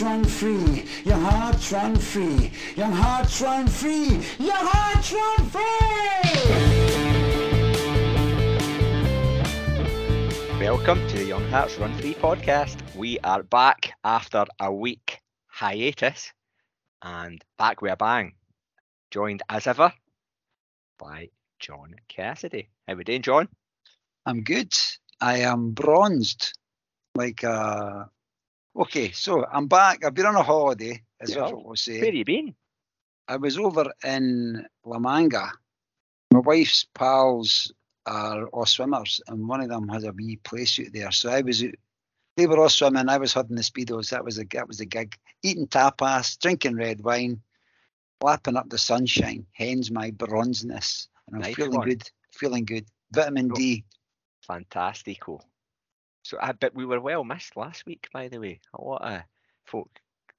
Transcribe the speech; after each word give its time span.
free, 0.00 0.06
hearts 0.06 0.16
run 0.16 0.24
free, 0.24 0.86
your 1.04 1.18
hearts 1.18 1.72
run 1.72 1.94
free, 1.96 2.50
your 2.74 2.86
hearts 2.86 3.42
run 3.42 3.66
free, 3.66 4.18
your 4.38 4.56
hearts 4.56 5.12
run 5.12 5.46
free! 5.50 5.60
Welcome 10.58 11.06
to 11.08 11.18
the 11.18 11.24
Young 11.26 11.46
Hearts 11.50 11.76
Run 11.76 11.94
Free 11.98 12.14
podcast. 12.14 12.78
We 12.96 13.18
are 13.18 13.42
back 13.42 13.92
after 14.02 14.46
a 14.58 14.72
week 14.72 15.20
hiatus 15.48 16.32
and 17.02 17.44
back 17.58 17.82
with 17.82 17.92
a 17.92 17.96
bang. 17.96 18.32
Joined 19.10 19.42
as 19.50 19.66
ever 19.66 19.92
by 20.98 21.28
John 21.58 21.94
Cassidy. 22.08 22.70
How 22.86 22.94
are 22.94 22.96
we 22.96 23.04
doing, 23.04 23.20
John? 23.20 23.48
I'm 24.24 24.44
good. 24.44 24.72
I 25.20 25.40
am 25.40 25.72
bronzed. 25.72 26.54
Like 27.14 27.44
uh 27.44 28.04
okay, 28.76 29.10
so 29.12 29.44
I'm 29.52 29.66
back. 29.66 30.04
I've 30.04 30.14
been 30.14 30.26
on 30.26 30.36
a 30.36 30.42
holiday, 30.42 31.02
as 31.20 31.34
Yeah. 31.34 31.44
I 31.46 31.52
was 31.52 31.80
saying. 31.82 32.00
Where 32.00 32.12
you 32.12 32.24
been? 32.24 32.54
I 33.28 33.36
was 33.36 33.56
over 33.58 33.92
in 34.04 34.66
La 34.84 34.98
Manga. 34.98 35.52
My 36.32 36.40
wife's 36.40 36.86
pals 36.94 37.72
are 38.06 38.46
all 38.48 38.66
swimmers, 38.66 39.20
and 39.28 39.48
one 39.48 39.60
of 39.60 39.68
them 39.68 39.88
has 39.88 40.04
a 40.04 40.12
wee 40.12 40.36
play 40.36 40.64
suit 40.64 40.92
there. 40.92 41.12
So 41.12 41.30
I 41.30 41.40
was, 41.42 41.62
they 42.36 42.46
were 42.46 42.58
all 42.58 42.68
swimming. 42.68 43.08
I 43.08 43.18
was 43.18 43.32
hudding 43.32 43.56
the 43.56 43.62
speedos. 43.62 44.10
That 44.10 44.24
was 44.24 44.38
a 44.38 44.44
that 44.52 44.66
was 44.66 44.80
a 44.80 44.86
gig. 44.86 45.16
Eating 45.42 45.66
tapas, 45.68 46.38
drinking 46.38 46.76
red 46.76 47.02
wine, 47.02 47.40
lapping 48.22 48.56
up 48.56 48.68
the 48.68 48.78
sunshine. 48.78 49.46
Hence 49.52 49.90
my 49.90 50.10
bronzeness, 50.10 51.08
and 51.26 51.36
I'm 51.36 51.42
Nice 51.42 51.54
feeling 51.54 51.78
one. 51.78 51.88
good. 51.88 52.10
Feeling 52.32 52.64
good. 52.64 52.86
Vitamin. 53.12 53.48
D. 53.48 53.84
Fantastico. 54.48 55.40
So 56.22 56.38
I 56.40 56.52
bet 56.52 56.74
we 56.74 56.84
were 56.86 57.00
well 57.00 57.24
missed 57.24 57.56
last 57.56 57.86
week, 57.86 58.08
by 58.12 58.28
the 58.28 58.38
way. 58.38 58.60
A 58.74 58.82
lot 58.82 59.02
of 59.02 59.22
folk 59.64 59.88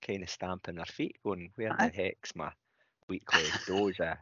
kind 0.06 0.24
of 0.24 0.30
stamping 0.30 0.76
their 0.76 0.86
feet, 0.86 1.18
going, 1.24 1.52
"Where 1.56 1.70
the 1.78 1.84
Aye. 1.86 1.92
heck's 1.94 2.36
my 2.36 2.52
weekly 3.08 3.44
dose 3.68 4.00
of 4.00 4.18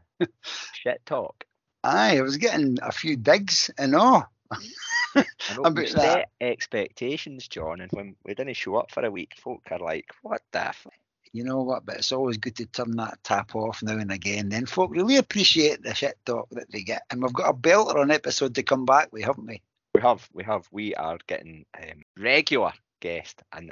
shit 0.73 1.05
talk?" 1.05 1.45
Aye, 1.83 2.17
I 2.17 2.21
was 2.21 2.38
getting 2.38 2.77
a 2.81 2.91
few 2.91 3.16
digs 3.17 3.69
and 3.77 3.95
all. 3.95 4.25
I 4.51 5.25
know 5.55 5.63
About 5.63 5.88
set 5.88 5.95
that. 5.95 6.29
expectations, 6.41 7.47
John, 7.47 7.81
and 7.81 7.91
when 7.91 8.16
we 8.25 8.33
didn't 8.35 8.55
show 8.55 8.75
up 8.75 8.91
for 8.91 9.05
a 9.05 9.11
week, 9.11 9.33
folk 9.41 9.61
are 9.71 9.79
like, 9.79 10.11
"What 10.21 10.41
the?" 10.51 10.67
F-? 10.67 10.88
You 11.31 11.44
know 11.44 11.61
what? 11.61 11.85
But 11.85 11.97
it's 11.97 12.11
always 12.11 12.38
good 12.38 12.55
to 12.55 12.66
turn 12.66 12.95
that 12.97 13.19
tap 13.23 13.55
off 13.55 13.83
now 13.83 13.97
and 13.97 14.11
again. 14.11 14.49
Then 14.49 14.66
folk 14.66 14.89
really 14.91 15.17
appreciate 15.17 15.83
the 15.83 15.94
shit 15.94 16.17
talk 16.25 16.49
that 16.51 16.71
they 16.71 16.81
get. 16.81 17.03
And 17.11 17.21
we've 17.21 17.31
got 17.33 17.49
a 17.49 17.53
belter 17.53 17.95
on 17.97 18.09
episode 18.09 18.55
to 18.55 18.63
come 18.63 18.85
back 18.85 19.13
with, 19.13 19.23
haven't 19.25 19.45
we? 19.45 19.61
We 20.00 20.03
have, 20.03 20.30
we 20.31 20.44
have, 20.45 20.66
we 20.72 20.95
are 20.95 21.17
getting 21.28 21.66
um, 21.78 22.03
regular 22.17 22.72
guest 23.02 23.42
and 23.52 23.69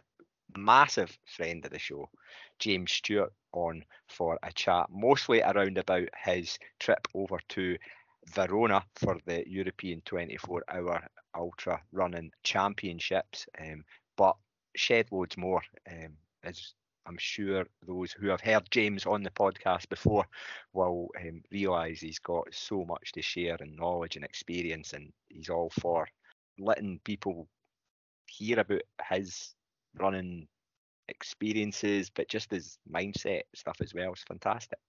massive 0.57 1.17
friend 1.25 1.63
of 1.63 1.71
the 1.71 1.79
show, 1.79 2.09
James 2.59 2.91
Stewart, 2.91 3.31
on 3.53 3.85
for 4.09 4.37
a 4.43 4.51
chat, 4.51 4.87
mostly 4.89 5.41
around 5.41 5.77
about 5.77 6.09
his 6.25 6.59
trip 6.81 7.07
over 7.13 7.39
to 7.47 7.77
Verona 8.35 8.83
for 8.95 9.17
the 9.25 9.49
European 9.49 10.01
24-hour 10.01 11.07
ultra 11.33 11.81
running 11.93 12.31
championships, 12.43 13.47
um, 13.61 13.85
but 14.17 14.35
shed 14.75 15.07
loads 15.13 15.37
more. 15.37 15.61
Um, 15.89 16.17
as 16.43 16.73
I'm 17.05 17.17
sure 17.17 17.65
those 17.87 18.11
who 18.11 18.27
have 18.27 18.41
heard 18.41 18.67
James 18.69 19.05
on 19.05 19.23
the 19.23 19.29
podcast 19.29 19.87
before 19.87 20.25
will 20.73 21.07
um, 21.21 21.41
realise 21.53 22.01
he's 22.01 22.19
got 22.19 22.53
so 22.53 22.83
much 22.83 23.13
to 23.13 23.21
share 23.21 23.55
and 23.61 23.77
knowledge 23.77 24.17
and 24.17 24.25
experience, 24.25 24.91
and 24.91 25.13
he's 25.29 25.49
all 25.49 25.69
for 25.79 26.05
letting 26.59 26.99
people 27.03 27.47
hear 28.27 28.59
about 28.59 28.81
his 29.09 29.55
running 29.97 30.47
experiences, 31.07 32.09
but 32.09 32.27
just 32.27 32.51
his 32.51 32.77
mindset 32.91 33.41
stuff 33.55 33.77
as 33.81 33.93
well. 33.93 34.11
It's 34.11 34.23
fantastic. 34.23 34.79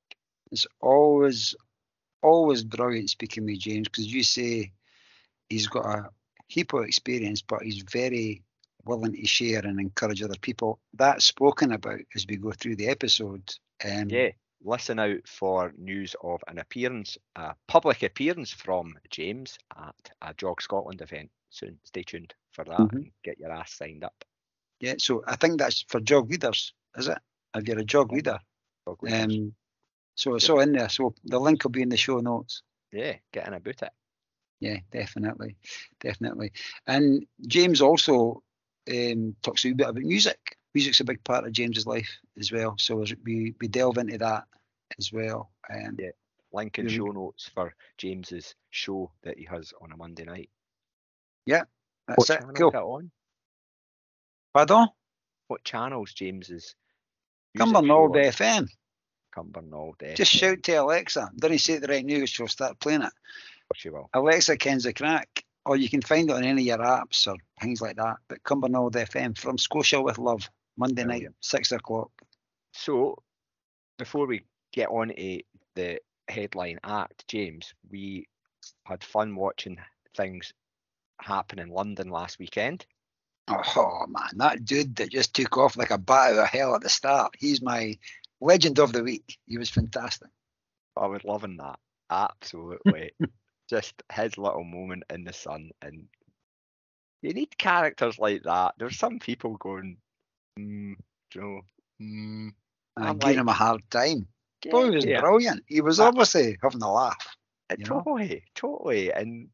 It's 0.50 0.66
always, 0.80 1.54
always 2.22 2.64
brilliant 2.64 3.10
speaking 3.10 3.44
with 3.44 3.60
James 3.60 3.88
because 3.88 4.12
you 4.12 4.22
say 4.22 4.72
he's 5.48 5.66
got 5.66 5.86
a 5.86 6.08
heap 6.48 6.72
of 6.72 6.84
experience, 6.84 7.42
but 7.42 7.62
he's 7.62 7.84
very 7.90 8.42
willing 8.84 9.12
to 9.12 9.26
share 9.26 9.60
and 9.60 9.78
encourage 9.78 10.22
other 10.22 10.38
people. 10.40 10.80
That's 10.94 11.24
spoken 11.24 11.72
about 11.72 12.00
as 12.14 12.26
we 12.28 12.36
go 12.36 12.52
through 12.52 12.76
the 12.76 12.88
episode. 12.88 13.54
Um, 13.84 14.08
Yeah, 14.08 14.30
listen 14.62 14.98
out 14.98 15.26
for 15.26 15.72
news 15.76 16.16
of 16.22 16.42
an 16.48 16.58
appearance, 16.58 17.18
a 17.36 17.54
public 17.66 18.02
appearance 18.02 18.52
from 18.52 18.94
James 19.10 19.58
at 19.76 20.10
a 20.22 20.34
Jog 20.34 20.62
Scotland 20.62 21.02
event 21.02 21.30
soon. 21.50 21.78
Stay 21.84 22.02
tuned 22.02 22.34
for 22.50 22.64
that 22.64 22.78
Mhm. 22.78 22.92
and 22.92 23.12
get 23.22 23.38
your 23.38 23.50
ass 23.52 23.72
signed 23.74 24.04
up. 24.04 24.24
Yeah, 24.80 24.94
so 24.98 25.22
I 25.26 25.36
think 25.36 25.58
that's 25.58 25.82
for 25.88 26.00
jog 26.00 26.30
leaders, 26.30 26.72
is 26.96 27.08
it? 27.08 27.18
If 27.54 27.66
you're 27.66 27.78
a 27.78 27.84
jog 27.84 28.10
Yeah. 28.10 28.16
leader. 28.16 28.38
Jog. 28.86 29.12
Um, 29.12 29.54
so 30.14 30.34
it's 30.34 30.48
all 30.48 30.60
in 30.60 30.72
there. 30.72 30.88
So 30.88 31.14
the 31.24 31.38
link 31.40 31.64
will 31.64 31.70
be 31.70 31.82
in 31.82 31.88
the 31.88 31.96
show 31.96 32.18
notes. 32.20 32.62
yeah, 32.92 33.18
getting 33.32 33.54
about 33.54 33.82
it. 33.82 33.92
Yeah, 34.60 34.80
definitely, 34.90 35.56
definitely. 36.00 36.52
And 36.86 37.26
James 37.46 37.80
also 37.80 38.42
um, 38.90 39.36
talks 39.42 39.64
a 39.66 39.72
bit 39.72 39.86
about 39.88 40.02
music. 40.02 40.56
Music's 40.74 41.00
a 41.00 41.04
big 41.04 41.22
part 41.22 41.44
of 41.46 41.52
James's 41.52 41.86
life 41.86 42.18
as 42.38 42.50
well. 42.50 42.74
So 42.78 43.04
we 43.24 43.54
we 43.60 43.68
delve 43.68 43.98
into 43.98 44.16
that 44.18 44.44
as 44.98 45.12
well. 45.12 45.52
Um, 45.68 45.96
Yeah. 45.98 46.10
Link 46.52 46.78
in 46.78 46.88
show 46.88 47.04
notes 47.12 47.50
for 47.50 47.74
James's 47.98 48.54
show 48.70 49.12
that 49.22 49.36
he 49.38 49.44
has 49.44 49.74
on 49.82 49.92
a 49.92 49.96
Monday 49.98 50.24
night. 50.24 50.50
Yeah, 51.48 51.62
that's 52.06 52.28
What 52.28 52.30
it. 52.30 52.44
Cool. 52.56 52.68
is 52.68 52.74
it 52.74 52.76
on? 52.76 53.10
Pardon? 54.52 54.88
What 55.46 55.64
channels 55.64 56.12
James's 56.12 56.74
Cumbernauld 57.56 58.12
music 58.12 58.34
FM. 58.34 58.68
Cumbernauld 59.34 59.96
FM. 59.96 60.14
Just 60.14 60.30
shout 60.30 60.62
to 60.64 60.72
Alexa. 60.74 61.30
Didn't 61.40 61.60
say 61.60 61.74
it 61.74 61.80
the 61.80 61.88
right 61.88 62.04
news. 62.04 62.28
She'll 62.28 62.48
start 62.48 62.78
playing 62.80 63.00
it. 63.00 63.12
She 63.74 63.88
will. 63.88 64.10
Alexa 64.12 64.58
kens 64.58 64.84
the 64.84 64.92
crack. 64.92 65.42
Or 65.64 65.76
you 65.76 65.88
can 65.88 66.02
find 66.02 66.28
it 66.28 66.36
on 66.36 66.44
any 66.44 66.70
of 66.70 66.78
your 66.78 66.86
apps 66.86 67.26
or 67.26 67.36
things 67.62 67.80
like 67.80 67.96
that. 67.96 68.16
But 68.28 68.42
Cumbernauld 68.42 68.92
FM 68.92 69.36
from 69.38 69.56
Scotia 69.56 70.02
with 70.02 70.18
Love, 70.18 70.50
Monday 70.76 71.04
night, 71.04 71.28
six 71.40 71.72
o'clock. 71.72 72.10
So, 72.74 73.16
before 73.96 74.26
we 74.26 74.44
get 74.74 74.88
on 74.90 75.08
to 75.08 75.40
the 75.76 75.98
headline 76.28 76.78
act, 76.84 77.26
James, 77.26 77.72
we 77.90 78.28
had 78.84 79.02
fun 79.02 79.34
watching 79.34 79.78
things 80.14 80.52
happen 81.20 81.58
in 81.58 81.68
London 81.68 82.08
last 82.10 82.38
weekend. 82.38 82.86
Oh 83.48 84.04
man, 84.08 84.30
that 84.36 84.64
dude 84.64 84.96
that 84.96 85.10
just 85.10 85.34
took 85.34 85.56
off 85.56 85.76
like 85.76 85.90
a 85.90 85.98
bat 85.98 86.32
out 86.32 86.38
of 86.38 86.48
hell 86.48 86.74
at 86.74 86.82
the 86.82 86.88
start. 86.88 87.34
He's 87.38 87.62
my 87.62 87.98
legend 88.40 88.78
of 88.78 88.92
the 88.92 89.02
week. 89.02 89.38
He 89.46 89.58
was 89.58 89.70
fantastic. 89.70 90.28
I 90.96 91.06
was 91.06 91.24
loving 91.24 91.56
that. 91.56 91.78
Absolutely. 92.10 93.12
Just 93.70 94.02
his 94.12 94.38
little 94.38 94.64
moment 94.64 95.04
in 95.10 95.24
the 95.24 95.32
sun. 95.32 95.70
And 95.82 96.08
you 97.22 97.32
need 97.32 97.56
characters 97.58 98.18
like 98.18 98.42
that. 98.44 98.74
There's 98.78 98.98
some 98.98 99.18
people 99.18 99.56
going, 99.56 99.98
mm, 100.58 100.94
you 101.34 101.40
know, 101.40 101.60
mm, 102.00 102.50
I'm 102.96 103.18
gave 103.18 103.36
him 103.36 103.48
a 103.48 103.52
hard 103.52 103.82
time. 103.90 104.26
Boy, 104.70 104.84
he 104.84 104.90
was 104.96 105.04
here." 105.04 105.20
brilliant. 105.20 105.64
He 105.66 105.80
was 105.80 106.00
Uh, 106.00 106.06
obviously 106.08 106.58
having 106.62 106.82
a 106.82 106.92
laugh. 106.92 107.36
Uh, 107.70 107.76
you 107.78 107.84
know? 107.84 108.02
Totally, 108.02 108.44
totally. 108.54 109.12
And 109.12 109.48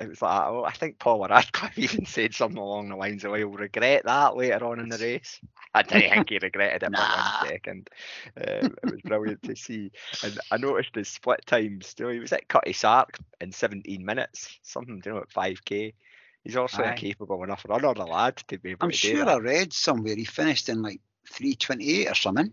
it 0.00 0.08
was 0.08 0.22
like, 0.22 0.42
oh, 0.46 0.64
I 0.64 0.72
think 0.72 0.98
Paula 0.98 1.28
Radcliffe 1.28 1.78
even 1.78 2.04
said 2.06 2.34
something 2.34 2.58
along 2.58 2.88
the 2.88 2.96
lines 2.96 3.24
of, 3.24 3.32
"I'll 3.32 3.46
regret 3.48 4.04
that 4.04 4.36
later 4.36 4.64
on 4.64 4.80
in 4.80 4.88
the 4.88 4.98
race." 4.98 5.40
I 5.74 5.82
didn't 5.82 6.08
think 6.08 6.28
he 6.30 6.38
regretted 6.42 6.82
it 6.82 6.92
Nah. 6.92 6.96
for 6.96 7.06
one 7.06 7.30
second. 7.32 7.88
Um, 8.36 8.74
it 8.82 8.90
was 8.90 9.02
brilliant 9.02 9.42
to 9.44 9.56
see. 9.56 9.90
And 10.22 10.38
I 10.50 10.56
noticed 10.58 10.94
his 10.94 11.08
split 11.08 11.44
times. 11.46 11.94
You 11.98 12.06
know, 12.06 12.12
he 12.12 12.18
was 12.20 12.32
at 12.32 12.48
Cutty 12.48 12.72
Sark 12.72 13.18
in 13.40 13.52
17 13.52 14.04
minutes, 14.04 14.58
something, 14.62 15.00
you 15.04 15.12
know, 15.12 15.18
at 15.18 15.30
5k. 15.30 15.94
He's 16.44 16.56
also 16.56 16.84
a 16.84 16.92
capable 16.92 17.42
enough 17.44 17.64
runner, 17.68 17.94
the 17.94 18.04
lad, 18.06 18.36
to 18.48 18.58
be 18.58 18.70
able 18.70 18.86
I'm 18.86 18.90
to 18.90 18.98
do 18.98 19.16
sure. 19.16 19.28
I 19.28 19.36
read 19.38 19.72
somewhere 19.72 20.14
he 20.16 20.24
finished 20.24 20.68
in 20.68 20.82
like 20.82 21.00
328 21.30 22.08
or 22.10 22.14
something. 22.14 22.52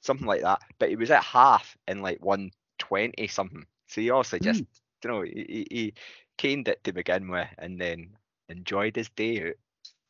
something 0.00 0.26
like 0.26 0.42
that. 0.42 0.60
But 0.78 0.88
he 0.90 0.96
was 0.96 1.10
at 1.10 1.22
half 1.24 1.76
in 1.86 2.02
like 2.02 2.18
120 2.24 3.26
something. 3.28 3.66
So 3.86 4.00
he 4.00 4.10
also 4.10 4.38
just, 4.38 4.64
you 5.04 5.10
know, 5.10 5.22
he, 5.22 5.46
he, 5.48 5.66
he 5.70 5.94
caned 6.38 6.68
it 6.68 6.82
to 6.84 6.92
begin 6.92 7.28
with 7.28 7.48
and 7.58 7.80
then 7.80 8.10
enjoyed 8.48 8.96
his 8.96 9.10
day 9.10 9.48
out. 9.48 9.54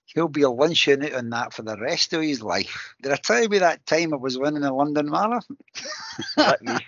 He'll 0.07 0.29
be 0.29 0.43
a 0.43 0.51
lunching 0.51 1.05
out 1.05 1.15
on 1.15 1.31
that 1.31 1.53
for 1.53 1.63
the 1.63 1.77
rest 1.79 2.13
of 2.15 2.23
his 2.23 2.41
life. 2.43 2.95
Did 3.03 3.13
I 3.13 3.17
tell 3.17 3.41
you 3.41 3.47
about 3.47 3.61
that 3.61 3.87
time 3.87 4.15
I 4.15 4.17
was 4.17 4.39
winning 4.39 4.63
the 4.63 4.73
London 4.73 5.11
Marathon? 5.11 5.59
Let 6.37 6.63
me. 6.63 6.79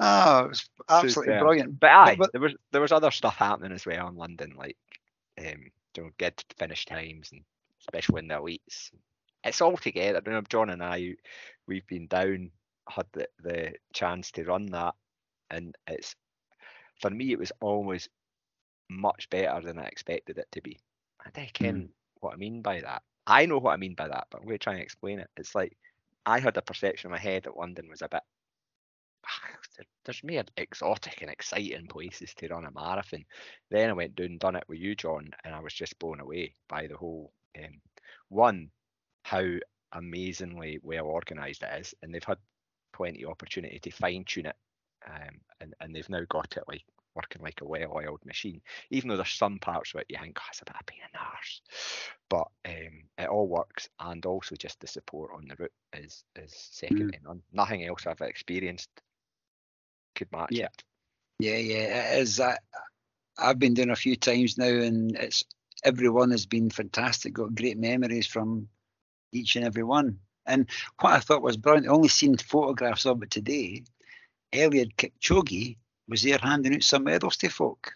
Oh, 0.00 0.44
it 0.44 0.48
was 0.48 0.68
absolutely 0.88 1.32
Superb. 1.34 1.40
brilliant. 1.40 1.80
But 1.80 1.90
aye, 1.90 2.16
but- 2.16 2.32
there 2.32 2.40
was 2.40 2.54
there 2.72 2.80
was 2.80 2.92
other 2.92 3.10
stuff 3.10 3.36
happening 3.36 3.72
as 3.72 3.86
well 3.86 4.08
in 4.08 4.16
London, 4.16 4.54
like 4.56 4.76
um, 5.38 5.70
you 5.96 6.02
know, 6.02 6.10
good 6.18 6.34
finish 6.58 6.84
times 6.84 7.30
and 7.32 7.42
especially 7.80 8.20
in 8.20 8.28
the 8.28 8.34
elites. 8.34 8.90
It's 9.44 9.60
all 9.60 9.76
together. 9.76 10.22
You 10.26 10.32
know, 10.32 10.42
John 10.42 10.70
and 10.70 10.82
I, 10.82 11.14
we've 11.66 11.86
been 11.86 12.08
down, 12.08 12.50
had 12.88 13.06
the, 13.12 13.28
the 13.42 13.74
chance 13.92 14.32
to 14.32 14.44
run 14.44 14.66
that, 14.66 14.94
and 15.50 15.76
it's 15.86 16.16
for 17.00 17.10
me 17.10 17.32
it 17.32 17.38
was 17.38 17.52
always 17.60 18.08
much 18.88 19.28
better 19.30 19.60
than 19.60 19.78
I 19.78 19.84
expected 19.86 20.38
it 20.38 20.48
to 20.52 20.62
be. 20.62 20.78
And 21.24 21.32
I 21.36 21.50
ken 21.52 21.88
what 22.20 22.34
I 22.34 22.36
mean 22.36 22.62
by 22.62 22.80
that. 22.80 23.02
I 23.26 23.46
know 23.46 23.58
what 23.58 23.72
I 23.72 23.76
mean 23.76 23.94
by 23.94 24.08
that, 24.08 24.28
but 24.30 24.38
I'm 24.38 24.46
going 24.46 24.58
to 24.58 24.62
try 24.62 24.74
and 24.74 24.82
explain 24.82 25.18
it. 25.18 25.28
It's 25.36 25.54
like 25.54 25.76
I 26.24 26.38
had 26.38 26.56
a 26.56 26.62
perception 26.62 27.08
in 27.08 27.12
my 27.12 27.18
head 27.18 27.44
that 27.44 27.56
London 27.56 27.88
was 27.88 28.02
a 28.02 28.08
bit. 28.08 28.22
There's 30.04 30.22
more 30.22 30.44
exotic 30.56 31.22
and 31.22 31.30
exciting 31.30 31.88
places 31.88 32.32
to 32.36 32.48
run 32.48 32.64
a 32.64 32.70
marathon. 32.70 33.24
Then 33.70 33.90
I 33.90 33.94
went 33.94 34.14
down 34.14 34.26
and 34.26 34.40
done 34.40 34.56
it 34.56 34.64
with 34.68 34.78
you, 34.78 34.94
John, 34.94 35.30
and 35.44 35.54
I 35.54 35.60
was 35.60 35.74
just 35.74 35.98
blown 35.98 36.20
away 36.20 36.54
by 36.68 36.86
the 36.86 36.96
whole 36.96 37.32
um, 37.58 37.80
one, 38.28 38.70
how 39.24 39.44
amazingly 39.92 40.78
well 40.82 41.06
organised 41.06 41.62
it 41.62 41.80
is, 41.80 41.94
and 42.02 42.14
they've 42.14 42.22
had 42.22 42.38
plenty 42.92 43.24
of 43.24 43.30
opportunity 43.30 43.78
to 43.80 43.90
fine 43.90 44.24
tune 44.24 44.46
it, 44.46 44.56
um, 45.06 45.40
and 45.60 45.74
and 45.80 45.94
they've 45.94 46.08
now 46.10 46.22
got 46.28 46.56
it 46.56 46.64
like 46.68 46.84
working 47.14 47.42
like 47.42 47.60
a 47.62 47.66
well-oiled 47.66 48.24
machine. 48.26 48.60
Even 48.90 49.08
though 49.08 49.16
there's 49.16 49.30
some 49.30 49.58
parts 49.58 49.94
of 49.94 50.00
it 50.00 50.06
you 50.10 50.18
think, 50.20 50.38
oh, 50.38 50.44
it's 50.50 50.60
a 50.60 50.64
bit 50.66 50.76
of 50.78 50.86
pain 50.86 50.98
in 51.02 51.08
the 51.12 51.18
arse. 51.18 51.62
But 52.28 52.48
um, 52.66 53.04
it 53.18 53.28
all 53.28 53.48
works, 53.48 53.88
and 54.00 54.24
also 54.26 54.54
just 54.56 54.80
the 54.80 54.86
support 54.86 55.30
on 55.34 55.46
the 55.48 55.56
route 55.56 55.72
is 55.94 56.24
is 56.36 56.52
second 56.54 57.12
Mm. 57.12 57.12
to 57.12 57.18
none. 57.24 57.42
Nothing 57.52 57.86
else 57.86 58.06
I've 58.06 58.20
experienced 58.20 58.90
could 60.14 60.30
match 60.32 60.48
Yeah. 60.52 60.66
it. 60.66 60.84
Yeah, 61.38 61.56
yeah, 61.56 62.14
it 62.14 62.22
is. 62.22 62.40
I, 62.40 62.56
I've 63.38 63.58
been 63.58 63.74
doing 63.74 63.90
a 63.90 63.96
few 63.96 64.16
times 64.16 64.56
now, 64.56 64.66
and 64.68 65.14
it's 65.16 65.44
everyone 65.84 66.30
has 66.30 66.46
been 66.46 66.70
fantastic. 66.70 67.34
Got 67.34 67.54
great 67.54 67.78
memories 67.78 68.26
from 68.26 68.68
each 69.32 69.56
and 69.56 69.64
every 69.64 69.82
one. 69.82 70.20
And 70.46 70.68
what 71.00 71.12
I 71.12 71.20
thought 71.20 71.42
was 71.42 71.56
brilliant, 71.56 71.88
I 71.88 71.90
only 71.90 72.08
seen 72.08 72.36
photographs 72.36 73.04
of 73.04 73.22
it 73.22 73.30
today. 73.30 73.84
Eliud 74.56 74.94
Kipchoge 74.96 75.76
was 76.08 76.22
there 76.22 76.38
handing 76.38 76.74
out 76.74 76.82
some 76.82 77.04
medals 77.04 77.36
to 77.38 77.48
folk. 77.48 77.92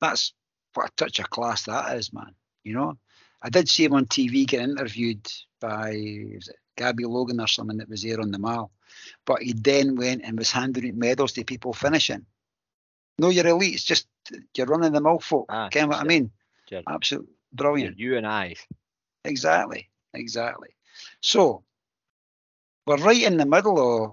That's 0.00 0.32
what 0.74 0.88
a 0.90 0.92
touch 0.96 1.18
of 1.20 1.30
class 1.30 1.64
that 1.64 1.96
is, 1.96 2.12
man. 2.12 2.34
You 2.64 2.74
know, 2.74 2.98
I 3.42 3.50
did 3.50 3.68
see 3.68 3.84
him 3.84 3.94
on 3.94 4.06
TV 4.06 4.46
get 4.46 4.62
interviewed 4.62 5.30
by 5.60 5.94
Gabby 6.76 7.04
Logan 7.04 7.40
or 7.40 7.46
someone 7.46 7.76
that 7.78 7.88
was 7.88 8.02
there 8.02 8.20
on 8.20 8.30
the 8.30 8.38
mall, 8.38 8.70
but 9.26 9.42
he 9.42 9.52
then 9.52 9.96
went 9.96 10.22
and 10.24 10.38
was 10.38 10.50
handing 10.50 10.88
out 10.88 10.94
medals 10.94 11.32
to 11.32 11.44
people 11.44 11.72
finishing. 11.72 12.26
No, 13.18 13.28
you're 13.28 13.46
elite. 13.46 13.74
It's 13.74 13.84
just 13.84 14.08
you're 14.56 14.66
running 14.66 14.92
the 14.92 15.00
mill 15.00 15.20
folk. 15.20 15.46
Ah, 15.48 15.68
Get 15.68 15.86
what 15.88 16.00
I 16.00 16.04
mean? 16.04 16.30
Sure. 16.68 16.82
Absolute 16.88 17.26
You're 17.28 17.56
brilliant. 17.56 17.98
you 17.98 18.16
and 18.16 18.26
I. 18.26 18.56
Exactly, 19.24 19.88
exactly. 20.12 20.70
So 21.20 21.62
we're 22.86 22.96
right 22.96 23.22
in 23.22 23.36
the 23.36 23.46
middle 23.46 24.04
of 24.04 24.12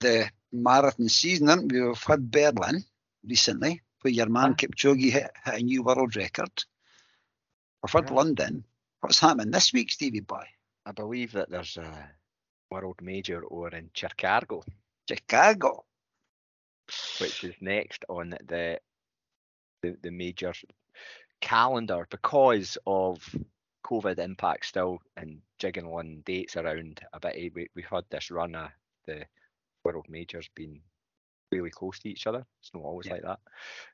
the 0.00 0.28
marathon 0.52 1.08
season, 1.08 1.48
aren't 1.48 1.72
we? 1.72 1.82
We've 1.82 2.02
had 2.04 2.30
Berlin 2.30 2.84
recently, 3.24 3.82
where 4.02 4.12
your 4.12 4.28
man 4.28 4.52
Ah. 4.52 4.54
Kipchoge 4.54 5.10
hit, 5.10 5.30
hit 5.44 5.54
a 5.54 5.62
new 5.62 5.82
world 5.82 6.16
record. 6.16 6.52
We've 7.82 7.92
had 7.92 8.08
Yeah. 8.10 8.16
London. 8.16 8.64
What's 9.00 9.20
happening 9.20 9.50
this 9.50 9.72
week, 9.72 9.90
Stevie 9.90 10.20
boy? 10.20 10.46
I 10.84 10.92
believe 10.92 11.32
that 11.32 11.50
there's 11.50 11.76
a 11.76 12.10
world 12.70 13.00
major 13.02 13.42
over 13.50 13.68
in 13.76 13.90
Chicago, 13.94 14.62
Chicago. 15.08 15.84
which 17.20 17.42
is 17.44 17.54
next 17.60 18.04
on 18.08 18.30
the 18.46 18.80
the, 19.82 19.96
the 20.02 20.10
major 20.10 20.52
calendar 21.40 22.06
because 22.10 22.78
of 22.86 23.18
COVID 23.84 24.18
impact 24.18 24.66
still 24.66 25.00
and 25.16 25.42
jigging 25.58 25.86
on 25.86 26.22
dates 26.24 26.56
around 26.56 27.00
a 27.12 27.20
bit. 27.20 27.52
We, 27.54 27.68
we've 27.74 27.84
had 27.84 28.04
this 28.10 28.30
run 28.30 28.54
of 28.54 28.70
the 29.06 29.26
world 29.94 30.06
majors 30.08 30.48
being 30.54 30.80
really 31.52 31.70
close 31.70 31.98
to 32.00 32.08
each 32.08 32.26
other. 32.26 32.44
It's 32.60 32.72
not 32.74 32.82
always 32.82 33.06
Yeah. 33.06 33.14
like 33.14 33.22
that. 33.22 33.38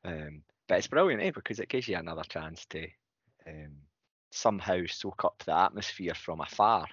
Um, 0.05 0.43
but 0.69 0.79
it's 0.79 0.87
brilliant, 0.87 1.23
eh? 1.23 1.31
Because 1.35 1.61
it 1.61 1.69
gives 1.69 1.89
you 1.89 1.97
another 1.97 2.25
chance 2.25 2.67
to 2.67 2.87
um, 3.47 3.77
somehow 4.31 4.83
soak 4.89 5.25
up 5.25 5.43
the 5.44 5.56
atmosphere 5.56 6.15
from 6.15 6.41
afar. 6.41 6.87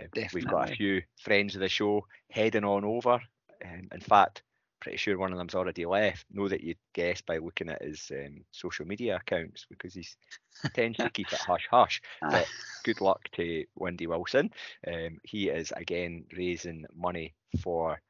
Uh, 0.00 0.06
we've 0.32 0.46
got 0.46 0.70
a 0.70 0.74
few 0.74 1.02
friends 1.20 1.54
of 1.54 1.60
the 1.60 1.68
show 1.68 2.06
heading 2.30 2.64
on 2.64 2.84
over. 2.84 3.20
Um, 3.64 3.88
in 3.92 4.00
fact, 4.00 4.42
pretty 4.80 4.98
sure 4.98 5.18
one 5.18 5.32
of 5.32 5.38
them's 5.38 5.54
already 5.54 5.86
left. 5.86 6.26
Know 6.30 6.48
that 6.48 6.62
you'd 6.62 6.78
guess 6.94 7.20
by 7.22 7.38
looking 7.38 7.70
at 7.70 7.82
his 7.82 8.10
um, 8.12 8.44
social 8.52 8.86
media 8.86 9.16
accounts 9.16 9.66
because 9.68 9.94
he's 9.94 10.16
tends 10.74 11.00
to 11.00 11.10
keep 11.10 11.32
it 11.32 11.40
hush 11.40 11.66
hush. 11.70 12.00
But 12.30 12.50
good 12.84 13.00
luck 13.00 13.20
to 13.32 13.64
Wendy 13.76 14.06
Wilson. 14.06 14.50
Um, 14.86 15.18
he 15.24 15.48
is 15.48 15.72
again 15.76 16.26
raising 16.36 16.84
money 16.94 17.34
for 17.62 18.00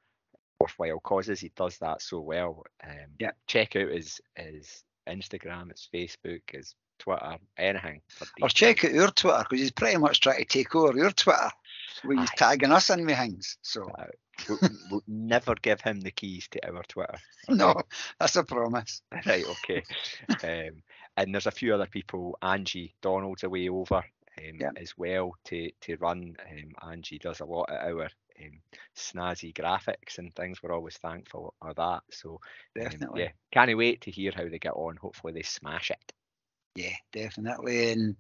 worthwhile 0.60 1.00
causes. 1.00 1.40
He 1.40 1.50
does 1.56 1.78
that 1.78 2.02
so 2.02 2.20
well. 2.20 2.62
Um, 2.82 3.14
Yeah. 3.18 3.32
Check 3.46 3.76
out 3.76 3.88
his 3.90 4.20
his 4.36 4.82
Instagram, 5.08 5.70
his 5.70 5.88
Facebook, 5.92 6.40
his 6.50 6.74
Twitter, 6.98 7.36
anything. 7.58 8.00
Or 8.40 8.48
check 8.48 8.84
out 8.84 8.92
your 8.92 9.10
Twitter 9.10 9.38
because 9.48 9.60
he's 9.60 9.70
pretty 9.72 9.98
much 9.98 10.20
trying 10.20 10.38
to 10.38 10.44
take 10.44 10.74
over 10.74 10.96
your 10.96 11.10
Twitter. 11.10 11.50
Where 12.02 12.18
he's 12.18 12.30
tagging 12.36 12.72
us 12.72 12.90
in 12.90 13.04
with 13.06 13.16
things. 13.18 13.58
So 13.62 13.90
We'll, 14.48 14.58
we'll 14.90 15.02
never 15.06 15.54
give 15.54 15.80
him 15.80 16.00
the 16.00 16.10
keys 16.10 16.48
to 16.50 16.66
our 16.68 16.82
Twitter. 16.88 17.16
no, 17.48 17.80
that's 18.18 18.34
a 18.34 18.42
promise. 18.42 19.00
right, 19.26 19.44
okay. 19.48 19.84
um, 20.42 20.82
and 21.16 21.32
there's 21.32 21.46
a 21.46 21.52
few 21.52 21.72
other 21.72 21.86
people. 21.86 22.36
Angie 22.42 22.94
Donald's 23.00 23.44
away 23.44 23.68
over 23.68 23.96
um, 23.98 24.02
Yeah. 24.58 24.70
as 24.76 24.98
well 24.98 25.34
to 25.44 25.70
to 25.82 25.96
run. 25.98 26.36
Um, 26.50 26.90
Angie 26.90 27.18
does 27.20 27.38
a 27.40 27.44
lot 27.44 27.70
of 27.70 27.76
our 27.96 28.08
um, 28.42 28.60
snazzy 28.96 29.52
graphics 29.54 30.19
and 30.19 30.34
things. 30.34 30.62
We're 30.62 30.72
always 30.72 30.96
thankful 30.96 31.54
of 31.62 31.76
that. 31.76 32.02
So 32.10 32.40
um, 32.78 32.84
Definitely. 32.84 33.22
yeah, 33.22 33.28
can't 33.52 33.76
wait 33.76 34.02
to 34.02 34.10
hear 34.10 34.32
how 34.34 34.48
they 34.48 34.58
get 34.58 34.72
on. 34.75 34.96
Hopefully 34.96 35.32
they 35.32 35.42
smash 35.42 35.90
it. 35.90 36.12
Yeah, 36.76 36.96
definitely. 37.12 37.92
And 37.92 38.16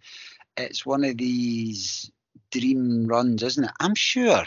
it's 0.56 0.86
one 0.86 1.04
of 1.04 1.16
these 1.16 2.10
dream 2.50 3.06
runs, 3.06 3.42
isn't 3.42 3.64
it? 3.64 3.70
I'm 3.80 3.94
sure 3.96 4.44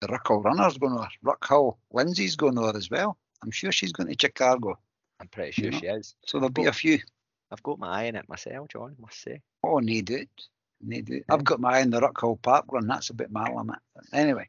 the 0.00 0.08
Ruckle 0.08 0.42
runner's 0.42 0.78
going 0.78 0.98
to, 0.98 1.08
Ruckhill 1.24 1.76
Lindsay's 1.92 2.36
going 2.36 2.56
to 2.56 2.72
as 2.76 2.90
well. 2.90 3.16
I'm 3.42 3.50
sure 3.50 3.70
she's 3.72 3.92
going 3.92 4.08
to 4.08 4.16
Chicago. 4.20 4.78
I'm 5.20 5.28
pretty 5.28 5.52
sure 5.52 5.70
Yeah. 5.70 5.78
she 5.78 5.86
is. 5.86 6.14
So 6.26 6.38
there'll 6.38 6.50
be 6.50 6.66
a 6.66 6.72
few. 6.72 6.98
I've 7.50 7.62
got 7.62 7.78
my 7.78 8.02
eye 8.04 8.08
on 8.08 8.16
it 8.16 8.28
myself, 8.28 8.68
John. 8.68 8.96
Must 8.98 9.20
say. 9.20 9.40
Oh, 9.62 9.78
no 9.78 10.00
doubt. 10.00 10.26
No 10.86 11.00
doubt. 11.00 11.22
I've 11.28 11.44
got 11.44 11.60
my 11.60 11.78
eye 11.78 11.82
on 11.82 11.90
the 11.90 12.00
Ruckhill 12.00 12.40
Park 12.42 12.66
run. 12.70 12.86
That's 12.86 13.10
a 13.10 13.14
bit 13.14 13.30
my 13.30 13.50
limit. 13.52 13.78
Anyway. 14.12 14.48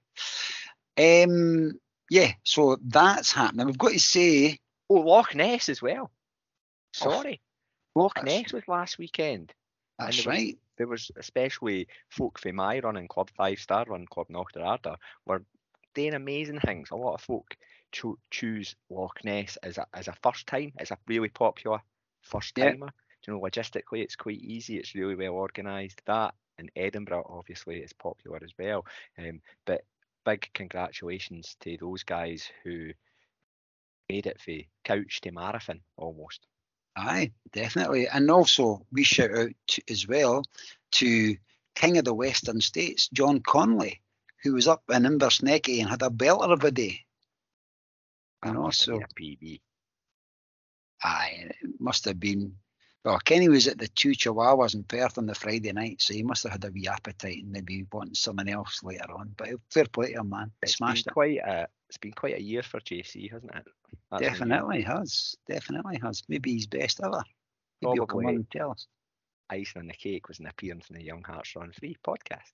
Um, 0.97 1.79
yeah, 2.09 2.31
so 2.43 2.77
that's 2.83 3.31
happening. 3.31 3.65
We've 3.67 3.77
got 3.77 3.91
to 3.93 3.99
say, 3.99 4.59
Oh, 4.89 4.95
Loch 4.95 5.33
Ness 5.35 5.69
as 5.69 5.81
well. 5.81 6.11
Oh, 7.01 7.09
Sorry, 7.09 7.41
Loch 7.95 8.23
Ness 8.23 8.53
was 8.53 8.67
last 8.67 8.97
weekend. 8.97 9.53
that's 9.97 10.23
there 10.23 10.31
was- 10.31 10.37
right. 10.37 10.57
there 10.77 10.87
was 10.87 11.11
especially 11.17 11.87
folk 12.09 12.39
from 12.39 12.55
my 12.57 12.79
running 12.79 13.07
club, 13.07 13.29
Five 13.35 13.59
Star 13.59 13.85
Run 13.87 14.05
Club 14.05 14.27
Knockterarder, 14.29 14.95
were 15.25 15.43
doing 15.95 16.13
amazing 16.13 16.59
things. 16.59 16.91
A 16.91 16.95
lot 16.95 17.15
of 17.15 17.21
folk 17.21 17.55
cho- 17.91 18.19
choose 18.29 18.75
Loch 18.89 19.23
Ness 19.23 19.57
as 19.63 19.77
a 19.77 19.87
as 19.93 20.07
a 20.07 20.13
first 20.21 20.47
time, 20.47 20.71
as 20.77 20.91
a 20.91 20.97
really 21.07 21.29
popular 21.29 21.79
first 22.21 22.57
Yeah. 22.57 22.73
You 23.27 23.33
know, 23.33 23.41
logistically 23.41 24.01
it's 24.01 24.15
quite 24.15 24.39
easy. 24.39 24.77
It's 24.77 24.95
really 24.95 25.15
well 25.15 25.33
organised. 25.33 26.01
That 26.05 26.35
and 26.57 26.71
Edinburgh 26.75 27.27
obviously 27.29 27.77
is 27.81 27.93
popular 27.93 28.39
as 28.43 28.51
well. 28.57 28.85
Um, 29.17 29.41
but 29.65 29.83
big 30.25 30.49
congratulations 30.53 31.55
to 31.61 31.77
those 31.77 32.03
guys 32.03 32.49
who 32.63 32.91
made 34.09 34.27
it 34.27 34.39
for 34.39 34.53
couch 34.83 35.21
to 35.21 35.31
marathon 35.31 35.81
almost. 35.97 36.47
Aye, 36.97 37.31
definitely. 37.51 38.07
And 38.07 38.31
also, 38.31 38.85
we 38.91 39.03
shout 39.03 39.35
out 39.37 39.51
to, 39.67 39.81
as 39.89 40.07
well 40.07 40.43
to 40.93 41.35
King 41.75 41.97
of 41.97 42.05
the 42.05 42.13
Western 42.13 42.61
States, 42.61 43.09
John 43.09 43.41
Conley, 43.41 44.01
who 44.43 44.53
was 44.53 44.67
up 44.67 44.83
in 44.89 45.03
Inversnecky 45.03 45.81
and 45.81 45.89
had 45.89 46.01
a 46.03 46.09
belter 46.09 46.51
of 46.53 46.63
a 46.63 46.71
day. 46.71 47.05
And 48.43 48.53
That 48.53 48.53
know, 48.55 48.61
must 48.61 48.79
have 48.81 48.87
so 48.87 48.91
been 48.91 49.03
a 49.03 49.07
PB. 49.07 49.61
aye, 51.03 51.47
it 51.49 51.79
must 51.79 52.05
have 52.05 52.19
been. 52.19 52.57
Well, 53.05 53.19
Kenny 53.19 53.49
was 53.49 53.67
at 53.67 53.77
the 53.77 53.87
two 53.87 54.09
Chihuahuas 54.13 54.73
in 54.73 54.83
Perth 54.83 55.19
on 55.19 55.27
the 55.27 55.35
Friday 55.35 55.71
night, 55.71 56.01
so 56.01 56.15
he 56.15 56.23
must 56.23 56.43
have 56.43 56.53
had 56.53 56.65
a 56.65 56.71
wee 56.71 56.87
appetite 56.87 57.43
and 57.43 57.51
maybe 57.51 57.85
wanting 57.93 58.15
something 58.15 58.49
else 58.49 58.81
later 58.83 59.11
on. 59.11 59.35
But 59.37 59.49
fair 59.71 59.85
play 59.85 60.13
to 60.13 60.21
him, 60.21 60.29
man. 60.31 60.51
He 60.63 60.71
It's 60.71 60.77
smashed 60.77 61.05
been 61.05 61.11
it. 61.11 61.13
quite 61.13 61.37
a 61.37 61.67
it's 61.87 61.99
been 61.99 62.13
quite 62.13 62.35
a 62.35 62.41
year 62.41 62.63
for 62.63 62.79
JC, 62.79 63.31
hasn't 63.31 63.53
it? 63.55 63.67
That's 64.09 64.23
Definitely 64.23 64.81
has. 64.81 65.35
Definitely 65.47 65.99
has. 66.01 66.23
Maybe 66.27 66.55
his 66.55 66.65
best 66.67 66.99
ever. 67.03 67.23
Maybe 67.81 67.93
he'll 67.93 68.07
come 68.07 68.17
on 68.19 68.23
Probably. 68.23 68.35
and 68.37 68.51
tell 68.51 68.71
us. 68.71 68.87
icing 69.51 69.81
on 69.83 69.87
the 69.87 69.93
cake 69.93 70.27
was 70.27 70.39
an 70.39 70.47
appearance 70.47 70.89
in 70.89 70.95
the 70.95 71.03
Young 71.03 71.21
Hearts 71.23 71.55
Run 71.55 71.71
Free 71.73 71.95
podcast. 72.03 72.51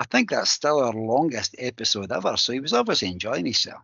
I 0.00 0.04
think 0.04 0.30
that's 0.30 0.50
still 0.50 0.80
our 0.84 0.92
longest 0.92 1.54
episode 1.58 2.12
ever, 2.12 2.36
so 2.36 2.52
he 2.52 2.60
was 2.60 2.74
obviously 2.74 3.08
enjoying 3.08 3.46
himself. 3.46 3.80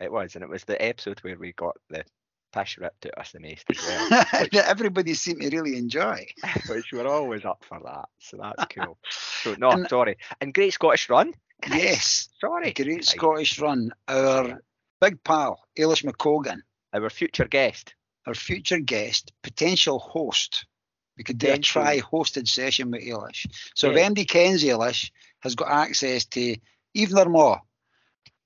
It 0.00 0.10
was, 0.10 0.34
and 0.34 0.42
it 0.42 0.50
was 0.50 0.64
the 0.64 0.80
episode 0.82 1.20
where 1.20 1.38
we 1.38 1.52
got 1.52 1.76
the 1.90 2.04
pish 2.52 2.78
ripped 2.78 3.06
at 3.06 3.18
us 3.18 3.32
the 3.32 3.40
most 3.40 3.64
as 3.70 3.76
well, 3.86 4.08
that 4.52 4.54
everybody 4.66 5.14
seemed 5.14 5.42
to 5.42 5.50
really 5.50 5.76
enjoy. 5.76 6.26
which 6.68 6.92
we're 6.92 7.06
always 7.06 7.44
up 7.44 7.64
for 7.68 7.80
that. 7.84 8.08
So 8.18 8.38
that's 8.40 8.64
cool. 8.74 8.98
So 9.42 9.54
no, 9.58 9.70
And- 9.70 9.88
sorry, 9.88 10.16
and 10.40 10.52
Great 10.54 10.72
Scottish 10.72 11.08
Run. 11.08 11.32
Christ, 11.62 11.82
Yes, 11.84 12.28
sorry, 12.40 12.72
great 12.72 12.86
Christ. 12.86 13.10
Scottish 13.10 13.58
run. 13.58 13.90
Our 14.06 14.60
big 15.00 15.22
pal, 15.24 15.60
Eilish 15.78 16.04
McColgan, 16.04 16.60
Our 16.92 17.10
future 17.10 17.46
guest. 17.48 17.94
our 18.26 18.34
future 18.34 18.78
guest, 18.78 19.32
potential 19.42 19.98
host, 19.98 20.66
We 21.16 21.24
could 21.24 21.38
do 21.38 21.50
a 21.50 21.58
try-hosted 21.58 22.46
session 22.46 22.92
with 22.92 23.02
Eilish. 23.02 23.46
So 23.74 23.90
Yeah. 23.90 23.98
if 24.06 24.12
MD 24.12 24.24
Ken's 24.28 24.62
Eilish 24.62 25.10
has 25.40 25.56
got 25.56 25.68
access 25.70 26.24
to 26.26 26.56
even 26.94 27.18
or 27.18 27.24
more, 27.28 27.60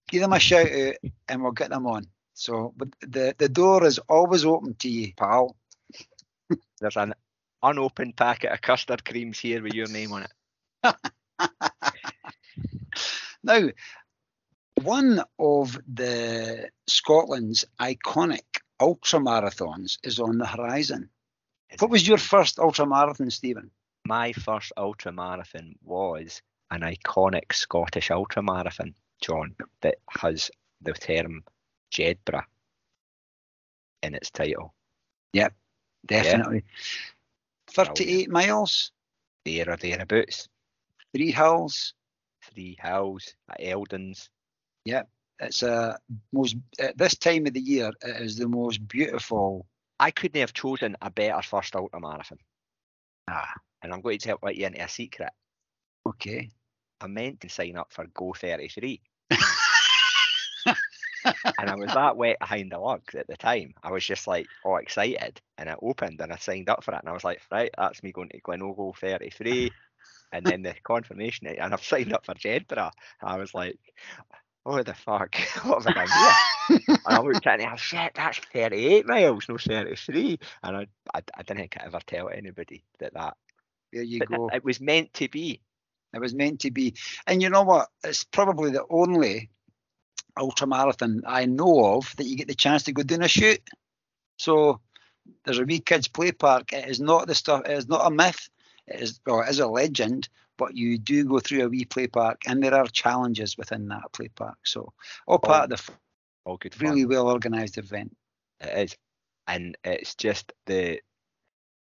give 0.08 0.22
them 0.22 0.32
a 0.32 0.38
shout 0.40 0.70
out 0.72 0.94
and 1.28 1.42
we'll 1.42 1.52
get 1.52 1.68
them 1.70 1.86
on. 1.86 2.06
So, 2.34 2.72
but 2.76 2.88
the 3.00 3.34
the 3.38 3.48
door 3.48 3.84
is 3.84 3.98
always 3.98 4.44
open 4.44 4.74
to 4.76 4.88
you, 4.88 5.12
pal. 5.14 5.56
There's 6.80 6.96
an 6.96 7.14
unopened 7.62 8.16
packet 8.16 8.52
of 8.52 8.60
custard 8.60 9.04
creams 9.04 9.38
here 9.38 9.62
with 9.62 9.74
your 9.74 9.88
name 9.88 10.12
on 10.12 10.24
it. 10.24 10.32
Now, 13.44 13.70
one 14.80 15.20
of 15.36 15.76
the 15.92 16.70
Scotland's 16.86 17.64
iconic 17.80 18.60
ultra 18.78 19.18
marathons 19.18 19.98
is 20.04 20.20
on 20.20 20.38
the 20.38 20.46
horizon. 20.46 21.10
What 21.80 21.90
was 21.90 22.06
your 22.06 22.18
first 22.18 22.60
ultra 22.60 22.86
marathon, 22.86 23.30
Stephen? 23.30 23.72
my 24.04 24.32
first 24.32 24.72
ultra 24.76 25.12
marathon 25.12 25.74
was 25.82 26.42
an 26.70 26.80
iconic 26.80 27.52
Scottish 27.52 28.10
ultra 28.10 28.42
marathon, 28.42 28.94
John, 29.20 29.54
that 29.80 29.96
has 30.08 30.50
the 30.80 30.92
term 30.92 31.44
Jedburgh 31.92 32.44
in 34.02 34.14
its 34.14 34.30
title. 34.30 34.74
Yep, 35.32 35.54
definitely. 36.06 36.64
38 37.70 38.30
miles, 38.30 38.92
There 39.44 39.70
or 39.70 39.76
thereabouts. 39.76 40.48
three 41.14 41.30
hills. 41.30 41.94
Three 42.52 42.76
hills 42.80 43.34
at 43.50 43.60
Eildons. 43.60 44.28
Yep, 44.84 45.08
it's 45.40 45.62
a 45.62 45.98
most 46.32 46.56
at 46.78 46.98
this 46.98 47.16
time 47.16 47.46
of 47.46 47.52
the 47.54 47.60
year. 47.60 47.90
It 48.02 48.22
is 48.22 48.36
the 48.36 48.48
most 48.48 48.86
beautiful. 48.88 49.66
I 50.00 50.10
couldn't 50.10 50.40
have 50.40 50.52
chosen 50.52 50.96
a 51.00 51.10
better 51.10 51.40
first 51.42 51.76
ultra 51.76 52.00
marathon. 52.00 52.38
Ah, 53.28 53.52
And 53.82 53.92
I'm 53.92 54.00
going 54.00 54.18
to 54.18 54.26
tell 54.26 54.50
you 54.50 54.66
into 54.66 54.82
a 54.82 54.88
secret. 54.88 55.30
okay. 56.06 56.50
I 57.00 57.06
meant 57.06 57.40
to 57.40 57.48
sign 57.48 57.76
up 57.76 57.92
for 57.92 58.06
Go 58.14 58.32
33. 58.32 59.00
And 61.58 61.70
I 61.70 61.74
was 61.74 61.92
that 61.92 62.16
wet 62.16 62.38
behind 62.38 62.72
the 62.72 62.78
lugs 62.78 63.14
at 63.14 63.26
the 63.26 63.36
time. 63.36 63.74
I 63.82 63.90
was 63.90 64.04
just 64.04 64.26
like 64.26 64.46
all 64.64 64.76
excited 64.76 65.40
and 65.58 65.68
it 65.68 65.78
opened 65.82 66.20
and 66.20 66.32
I 66.32 66.36
signed 66.36 66.68
up 66.68 66.84
for 66.84 66.92
it 66.94 67.00
and 67.00 67.08
I 67.08 67.12
was 67.12 67.24
like, 67.24 67.40
right, 67.50 67.70
that's 67.76 68.02
me 68.02 68.12
going 68.12 68.28
to 68.30 68.40
Glen 68.40 68.62
Ogle 68.62 68.94
33. 69.00 69.70
And 70.32 70.46
then 70.46 70.62
the 70.62 70.74
confirmation 70.82 71.46
eh, 71.48 71.56
and 71.58 71.72
I've 71.72 71.84
signed 71.84 72.12
up 72.12 72.24
for 72.24 72.34
Jedburgh. 72.34 72.92
I 73.22 73.36
was 73.36 73.54
like, 73.54 73.78
oh 74.64 74.82
the 74.82 74.94
fuck, 74.94 75.34
what 75.64 75.82
have 75.82 75.96
I 75.96 76.06
done 76.06 76.08
here? 76.68 76.78
and 76.88 76.98
I 77.06 77.20
looked 77.22 77.46
at 77.46 77.60
it 77.60 77.62
and 77.62 77.70
I 77.70 77.72
was 77.72 77.80
shit, 77.80 78.12
that's 78.14 78.38
38 78.52 79.06
miles, 79.06 79.48
no 79.48 79.58
33. 79.58 80.38
And 80.62 80.76
I, 80.76 80.86
I, 81.14 81.22
I 81.36 81.42
didn't 81.42 81.58
think 81.58 81.76
I 81.80 81.86
ever 81.86 82.00
tell 82.06 82.28
anybody 82.28 82.84
that 82.98 83.14
that. 83.14 83.36
There 83.92 84.02
you 84.02 84.20
go. 84.20 84.48
it 84.52 84.64
was 84.64 84.80
meant 84.80 85.12
to 85.14 85.28
be. 85.28 85.60
It 86.14 86.20
was 86.20 86.34
meant 86.34 86.60
to 86.60 86.70
be. 86.70 86.94
And 87.26 87.42
you 87.42 87.50
know 87.50 87.62
what? 87.62 87.88
It's 88.04 88.24
probably 88.24 88.70
the 88.70 88.84
only 88.88 89.50
ultra 90.36 90.66
marathon 90.66 91.22
I 91.26 91.46
know 91.46 91.96
of 91.96 92.14
that 92.16 92.26
you 92.26 92.36
get 92.36 92.48
the 92.48 92.54
chance 92.54 92.84
to 92.84 92.92
go 92.92 93.02
down 93.02 93.22
a 93.22 93.28
shoot. 93.28 93.60
So 94.38 94.80
there's 95.44 95.58
a 95.58 95.64
wee 95.64 95.80
kids 95.80 96.08
play 96.08 96.32
park. 96.32 96.72
It 96.72 96.88
is 96.88 97.00
not 97.00 97.26
the 97.26 97.34
stuff. 97.34 97.62
It 97.66 97.72
is 97.72 97.88
not 97.88 98.06
a 98.06 98.10
myth. 98.10 98.48
It 98.86 99.00
is 99.00 99.20
or 99.26 99.44
it 99.44 99.50
is 99.50 99.60
a 99.60 99.66
legend. 99.66 100.28
But 100.58 100.76
you 100.76 100.98
do 100.98 101.24
go 101.24 101.40
through 101.40 101.64
a 101.64 101.68
wee 101.68 101.84
play 101.84 102.06
park, 102.06 102.42
and 102.46 102.62
there 102.62 102.74
are 102.74 102.86
challenges 102.86 103.56
within 103.58 103.88
that 103.88 104.12
play 104.12 104.28
park. 104.28 104.58
So 104.64 104.92
all 105.26 105.38
part 105.38 105.72
of 105.72 105.86
the 105.86 105.92
All 106.44 106.56
good 106.56 106.74
fun. 106.74 106.84
really 106.84 107.06
well 107.06 107.28
organised 107.28 107.78
event. 107.78 108.16
It 108.60 108.78
is, 108.90 108.96
and 109.46 109.76
it's 109.84 110.14
just 110.14 110.52
the 110.66 111.00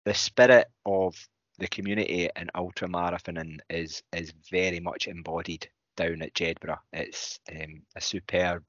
the 0.06 0.14
spirit 0.14 0.68
of 0.86 1.16
the 1.58 1.68
community 1.68 2.30
and 2.36 2.52
ultra 2.56 2.88
marathoning 2.88 3.60
is 3.70 4.04
is 4.14 4.34
very 4.52 4.80
much 4.80 5.08
embodied 5.08 5.70
down 5.96 6.22
at 6.22 6.34
Jedburgh. 6.34 6.80
It's 6.94 7.40
um, 7.52 7.82
a 7.96 8.02
superb 8.02 8.64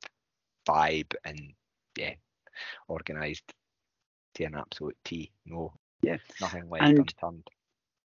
vibe 0.69 1.15
and 1.25 1.53
yeah, 1.97 2.15
organised 2.89 3.53
to 4.35 4.45
an 4.45 4.55
absolute 4.55 4.97
T. 5.05 5.31
No, 5.45 5.73
Yeah. 6.03 6.19
nothing 6.41 6.69
left 6.69 6.85
And- 6.85 6.99
unturned. 6.99 7.49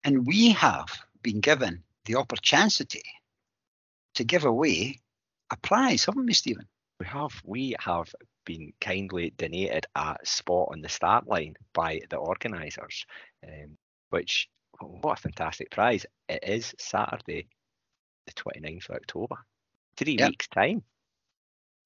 And 0.04 0.26
we 0.26 0.50
have 0.50 0.88
been 1.22 1.42
given 1.42 1.84
the 2.06 2.16
opportunity 2.16 3.04
to 4.16 4.24
give 4.24 4.46
away 4.46 5.00
a 5.52 5.58
prize, 5.58 6.06
haven't 6.06 6.26
we, 6.26 6.34
Stephen? 6.34 6.68
We 7.00 7.06
have 7.06 7.40
we 7.44 7.76
have 7.80 8.14
been 8.46 8.74
kindly 8.82 9.32
donated 9.38 9.86
a 9.96 10.18
spot 10.24 10.70
on 10.72 10.82
the 10.82 10.90
start 10.90 11.28
line 11.28 11.56
by 11.74 12.02
the 12.10 12.18
organisers, 12.18 13.06
um, 13.48 13.78
which 14.10 14.50
what 14.80 15.20
a 15.20 15.22
fantastic 15.22 15.70
prize! 15.70 16.06
It 16.28 16.44
is 16.44 16.74
Saturday, 16.80 17.48
the 18.34 18.42
29th 18.42 18.90
of 18.90 18.96
October, 18.98 19.36
three 19.98 20.18
Yep. 20.20 20.30
weeks 20.30 20.48
time. 20.48 20.84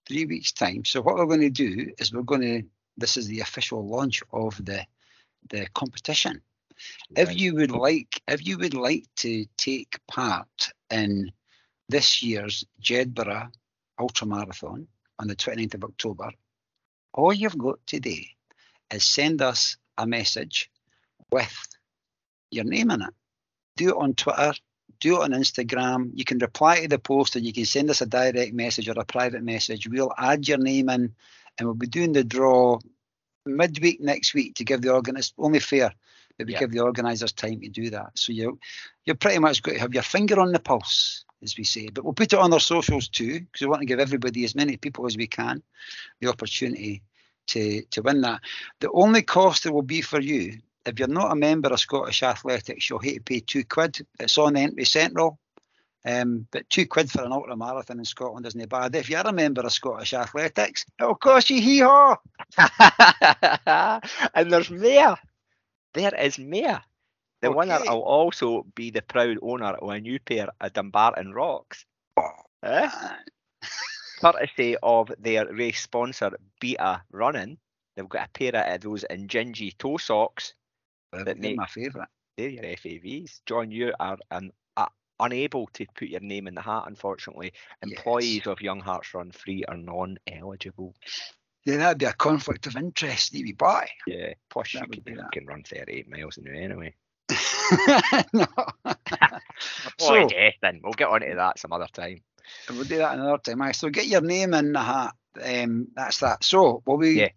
three 0.07 0.25
weeks 0.25 0.51
time. 0.51 0.85
So 0.85 1.01
what 1.01 1.15
we're 1.15 1.25
going 1.25 1.41
to 1.41 1.49
do 1.49 1.91
is 1.97 2.13
we're 2.13 2.21
going 2.21 2.41
to 2.41 2.63
this 2.97 3.17
is 3.17 3.27
the 3.27 3.41
official 3.41 3.85
launch 3.87 4.21
of 4.31 4.63
the 4.63 4.85
the 5.49 5.67
competition. 5.73 6.41
If 7.15 7.35
you 7.35 7.55
would 7.55 7.71
like 7.71 8.21
if 8.27 8.45
you 8.45 8.57
would 8.57 8.73
like 8.73 9.05
to 9.17 9.45
take 9.57 9.99
part 10.07 10.69
in 10.91 11.31
this 11.89 12.21
year's 12.23 12.65
Jedburgh 12.81 13.51
Ultra 13.99 14.27
Marathon 14.27 14.87
on 15.19 15.27
the 15.27 15.35
29th 15.35 15.75
of 15.75 15.83
October, 15.85 16.31
all 17.13 17.33
you've 17.33 17.57
got 17.57 17.79
to 17.87 17.99
do 17.99 18.15
is 18.91 19.03
send 19.03 19.41
us 19.41 19.77
a 19.97 20.05
message 20.05 20.69
with 21.31 21.57
your 22.51 22.65
name 22.65 22.91
in 22.91 23.01
it. 23.01 23.13
Do 23.77 23.89
it 23.89 23.95
on 23.97 24.13
Twitter, 24.13 24.53
do 24.99 25.17
it 25.17 25.23
on 25.23 25.31
Instagram. 25.31 26.11
You 26.13 26.25
can 26.25 26.39
reply 26.39 26.81
to 26.81 26.87
the 26.87 26.99
post 26.99 27.35
or 27.35 27.39
you 27.39 27.53
can 27.53 27.65
send 27.65 27.89
us 27.89 28.01
a 28.01 28.05
direct 28.05 28.53
message 28.53 28.89
or 28.89 28.99
a 28.99 29.05
private 29.05 29.43
message. 29.43 29.87
We'll 29.87 30.13
add 30.17 30.47
your 30.47 30.57
name 30.57 30.89
in 30.89 31.13
and 31.57 31.67
we'll 31.67 31.73
be 31.75 31.87
doing 31.87 32.13
the 32.13 32.23
draw 32.23 32.79
midweek 33.45 34.01
next 34.01 34.33
week 34.33 34.55
to 34.55 34.63
give 34.63 34.81
the 34.81 34.93
organist 34.93 35.33
only 35.37 35.59
fair 35.59 35.93
that 36.37 36.47
we 36.47 36.53
Yeah. 36.53 36.59
give 36.59 36.71
the 36.71 36.79
organisers 36.81 37.31
time 37.31 37.61
to 37.61 37.69
do 37.69 37.89
that. 37.91 38.17
So 38.17 38.33
you 38.33 38.59
you're 39.05 39.15
pretty 39.15 39.39
much 39.39 39.61
got 39.61 39.73
to 39.73 39.79
have 39.79 39.93
your 39.93 40.03
finger 40.03 40.39
on 40.39 40.51
the 40.51 40.59
pulse, 40.59 41.23
as 41.43 41.57
we 41.57 41.63
say. 41.63 41.89
But 41.89 42.03
we'll 42.03 42.13
put 42.13 42.33
it 42.33 42.39
on 42.39 42.51
our 42.51 42.59
socials 42.59 43.07
too, 43.07 43.39
because 43.39 43.61
we 43.61 43.67
want 43.67 43.81
to 43.81 43.85
give 43.85 43.99
everybody 43.99 44.43
as 44.43 44.55
many 44.55 44.77
people 44.77 45.05
as 45.05 45.15
we 45.15 45.27
can 45.27 45.61
the 46.19 46.27
opportunity 46.27 47.03
to 47.47 47.83
to 47.83 48.01
win 48.01 48.21
that. 48.21 48.41
The 48.79 48.91
only 48.91 49.21
cost 49.21 49.63
there 49.63 49.73
will 49.73 49.81
be 49.83 50.01
for 50.01 50.19
you 50.19 50.59
if 50.85 50.99
you're 50.99 51.07
not 51.07 51.31
a 51.31 51.35
member 51.35 51.69
of 51.69 51.79
Scottish 51.79 52.23
Athletics, 52.23 52.89
you'll 52.89 52.99
have 52.99 53.13
to 53.13 53.19
pay 53.21 53.39
two 53.39 53.63
quid. 53.63 54.05
It's 54.19 54.37
on 54.37 54.55
Entry 54.55 54.85
Central. 54.85 55.39
Um, 56.07 56.47
but 56.51 56.69
two 56.69 56.85
quid 56.85 57.09
for 57.09 57.23
an 57.23 57.31
ultra 57.31 57.57
marathon 57.57 57.97
in 57.97 58.05
Scotland 58.05 58.45
isn't 58.45 58.69
bad. 58.69 58.95
If 58.95 59.09
you're 59.09 59.21
a 59.21 59.33
member 59.33 59.61
of 59.61 59.73
Scottish 59.73 60.13
Athletics, 60.13 60.85
it'll 60.99 61.15
cost 61.15 61.49
you 61.49 61.59
hee 61.59 61.79
haw. 61.79 62.17
and 64.35 64.51
there's 64.51 64.69
Maya. 64.69 65.15
There 65.95 66.13
is 66.15 66.37
Maya. 66.37 66.81
The 67.41 67.51
winner 67.51 67.79
will 67.79 68.03
also 68.03 68.65
be 68.75 68.91
the 68.91 69.01
proud 69.01 69.37
owner 69.41 69.73
of 69.73 69.89
a 69.89 69.99
new 69.99 70.19
pair 70.19 70.49
of 70.61 70.73
Dumbarton 70.73 71.33
Rocks. 71.33 71.85
Eh? 72.63 72.89
courtesy 74.19 74.75
of 74.81 75.11
their 75.19 75.51
race 75.53 75.81
sponsor 75.81 76.31
Beta 76.59 77.01
Running. 77.11 77.57
They've 77.95 78.09
got 78.09 78.27
a 78.27 78.31
pair 78.31 78.55
of 78.55 78.81
those 78.81 79.05
Injinji 79.09 79.77
toe 79.77 79.97
socks. 79.97 80.53
They're 81.15 81.25
That 81.25 81.39
make- 81.39 81.57
my 81.57 81.67
favourite. 81.67 82.07
They're 82.37 82.49
your 82.49 82.63
FAVs. 82.63 83.39
John, 83.45 83.71
you 83.71 83.93
are 83.99 84.17
an, 84.31 84.51
uh, 84.75 84.87
unable 85.21 85.67
to 85.73 85.85
put 85.97 86.09
your 86.09 86.19
name 86.19 86.47
in 86.47 86.55
the 86.55 86.61
hat, 86.61 86.83
unfortunately. 86.87 87.53
Employees 87.81 88.45
of 88.47 88.59
Young 88.61 88.81
Hearts 88.81 89.13
Run 89.13 89.31
Free 89.31 89.63
are 89.65 89.77
non-eligible. 89.77 90.93
Yeah, 91.65 91.77
that'd 91.77 91.97
be 91.97 92.05
a 92.05 92.13
conflict 92.13 92.67
of 92.67 92.75
interest, 92.75 93.27
Stevie 93.27 93.53
Boy. 93.53 93.85
Yeah. 94.05 94.33
Plus, 94.49 94.73
you 94.73 94.81
That 94.81 94.89
would 94.89 95.05
can, 95.05 95.13
be 95.15 95.19
you 95.19 95.27
can 95.31 95.45
run 95.47 95.63
38 95.63 96.09
miles 96.09 96.37
in 96.37 96.47
it 96.47 96.61
anyway. 96.63 96.93
no. 98.33 98.45
So, 99.97 100.27
so 100.27 100.49
then 100.61 100.81
we'll 100.83 100.93
get 100.93 101.07
on 101.07 101.21
to 101.21 101.33
that 101.35 101.57
some 101.57 101.71
other 101.71 101.87
time. 101.91 102.21
we'll 102.69 102.83
do 102.83 102.97
that 102.97 103.13
another 103.17 103.37
time. 103.37 103.61
aye. 103.61 103.71
So 103.71 103.89
get 103.89 104.07
your 104.07 104.21
name 104.21 104.53
in 104.53 104.73
the 104.73 104.79
hat. 104.81 105.13
Um, 105.41 105.87
that's 105.95 106.19
that. 106.19 106.43
So 106.43 106.83
will 106.85 106.97
we? 106.97 107.19
Yeah. 107.21 107.29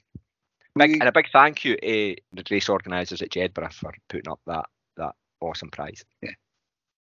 Big, 0.79 0.93
and 0.93 1.09
a 1.09 1.13
big 1.13 1.29
thank 1.33 1.65
you 1.65 1.77
to 1.77 2.17
the 2.33 2.45
race 2.51 2.69
organisers 2.69 3.23
at 3.23 3.31
Jedburgh 3.31 3.73
for 3.73 3.93
putting 4.09 4.31
up 4.31 4.41
that 4.47 4.67
that 4.97 5.15
awesome 5.41 5.71
prize. 5.71 6.05
Yeah, 6.23 6.31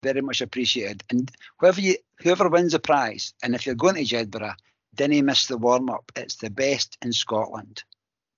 very 0.02 0.20
much 0.22 0.40
appreciated. 0.40 1.02
And 1.10 1.30
whoever 1.58 1.80
you, 1.80 1.96
whoever 2.20 2.48
wins 2.48 2.72
the 2.72 2.78
prize, 2.78 3.34
and 3.42 3.54
if 3.54 3.66
you're 3.66 3.74
going 3.74 3.96
to 3.96 4.04
Jedburgh, 4.04 4.54
didn't 4.94 5.24
miss 5.26 5.46
the 5.46 5.58
warm 5.58 5.90
up. 5.90 6.10
It's 6.16 6.36
the 6.36 6.50
best 6.50 6.96
in 7.02 7.12
Scotland. 7.12 7.84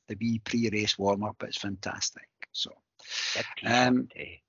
The 0.09 0.17
wee 0.21 0.41
pre-race 0.41 0.99
warm 0.99 1.23
up. 1.23 1.43
It's 1.43 1.59
fantastic. 1.59 2.29
So 2.53 2.73
Good 3.35 3.45
Um, 3.65 4.09
t-shirt, 4.09 4.41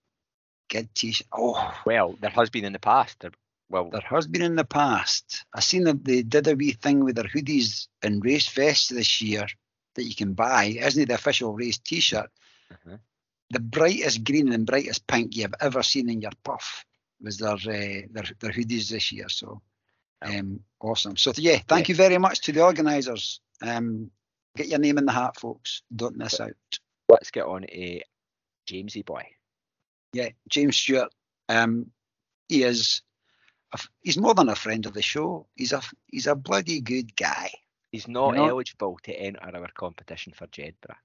good 0.69 0.95
t-shirt. 0.95 1.27
Oh, 1.31 1.81
Well, 1.85 2.17
there 2.19 2.31
has 2.31 2.49
been 2.49 2.65
in 2.65 2.73
the 2.73 2.79
past. 2.79 3.19
There, 3.19 3.31
well, 3.69 3.89
there 3.89 4.01
has 4.01 4.27
been 4.27 4.41
in 4.41 4.55
the 4.55 4.65
past. 4.65 5.45
I 5.53 5.59
seen 5.59 5.83
that 5.83 6.03
they 6.03 6.23
did 6.23 6.47
a 6.47 6.55
wee 6.55 6.71
thing 6.71 7.03
with 7.03 7.15
their 7.15 7.25
hoodies 7.25 7.87
and 8.01 8.23
race 8.23 8.47
vests 8.49 8.89
this 8.89 9.21
year 9.21 9.47
that 9.99 10.07
you 10.07 10.15
can 10.15 10.33
buy. 10.33 10.65
Isn't 10.65 11.03
it 11.03 11.07
the 11.09 11.15
official 11.15 11.53
race 11.53 11.77
t-shirt? 11.77 12.29
uh-huh. 12.71 12.97
the 13.51 13.59
brightest 13.59 14.23
green 14.23 14.53
and 14.53 14.65
brightest 14.65 15.05
pink 15.07 15.35
you've 15.35 15.53
ever 15.59 15.81
seen 15.83 16.09
in 16.09 16.21
your 16.21 16.31
puff 16.43 16.85
was 17.21 17.37
their 17.37 17.53
uh, 17.53 18.01
their, 18.11 18.23
their 18.39 18.51
hoodies 18.51 18.89
this 18.89 19.11
year. 19.11 19.27
So 19.29 19.61
um, 20.21 20.59
awesome. 20.79 21.17
So 21.17 21.33
yeah, 21.35 21.59
thank 21.67 21.87
Yeah. 21.87 21.93
you 21.93 21.95
very 21.95 22.17
much 22.17 22.41
to 22.41 22.51
the 22.51 22.63
organisers. 22.63 23.41
Um, 23.61 24.11
get 24.55 24.67
your 24.67 24.79
name 24.79 24.97
in 24.99 25.05
the 25.05 25.11
hat, 25.11 25.39
folks. 25.39 25.81
Don't 25.95 26.15
miss 26.17 26.39
out. 26.39 26.53
Let's 27.09 27.31
get 27.31 27.45
on 27.45 27.63
a 27.65 28.03
Jamesy 28.69 29.03
boy. 29.05 29.23
Yeah, 30.13 30.29
James 30.47 30.77
Stewart. 30.77 31.11
Um, 31.49 31.91
he 32.47 32.63
is. 32.63 33.01
A, 33.73 33.79
he's 34.01 34.17
more 34.17 34.33
than 34.35 34.49
a 34.49 34.55
friend 34.55 34.85
of 34.85 34.93
the 34.93 35.01
show. 35.01 35.47
He's 35.55 35.73
a 35.73 35.81
he's 36.07 36.27
a 36.27 36.35
bloody 36.35 36.81
good 36.81 37.15
guy. 37.15 37.51
He's 37.91 38.07
not 38.07 38.37
eligible 38.37 38.99
to 39.03 39.13
enter 39.13 39.39
our 39.41 39.67
competition 39.73 40.33
for 40.33 40.47
Jedburgh. 40.47 40.95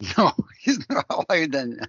No, 0.18 0.32
he's 0.58 0.80
not 0.90 1.06
allowed 1.08 1.54
in. 1.54 1.80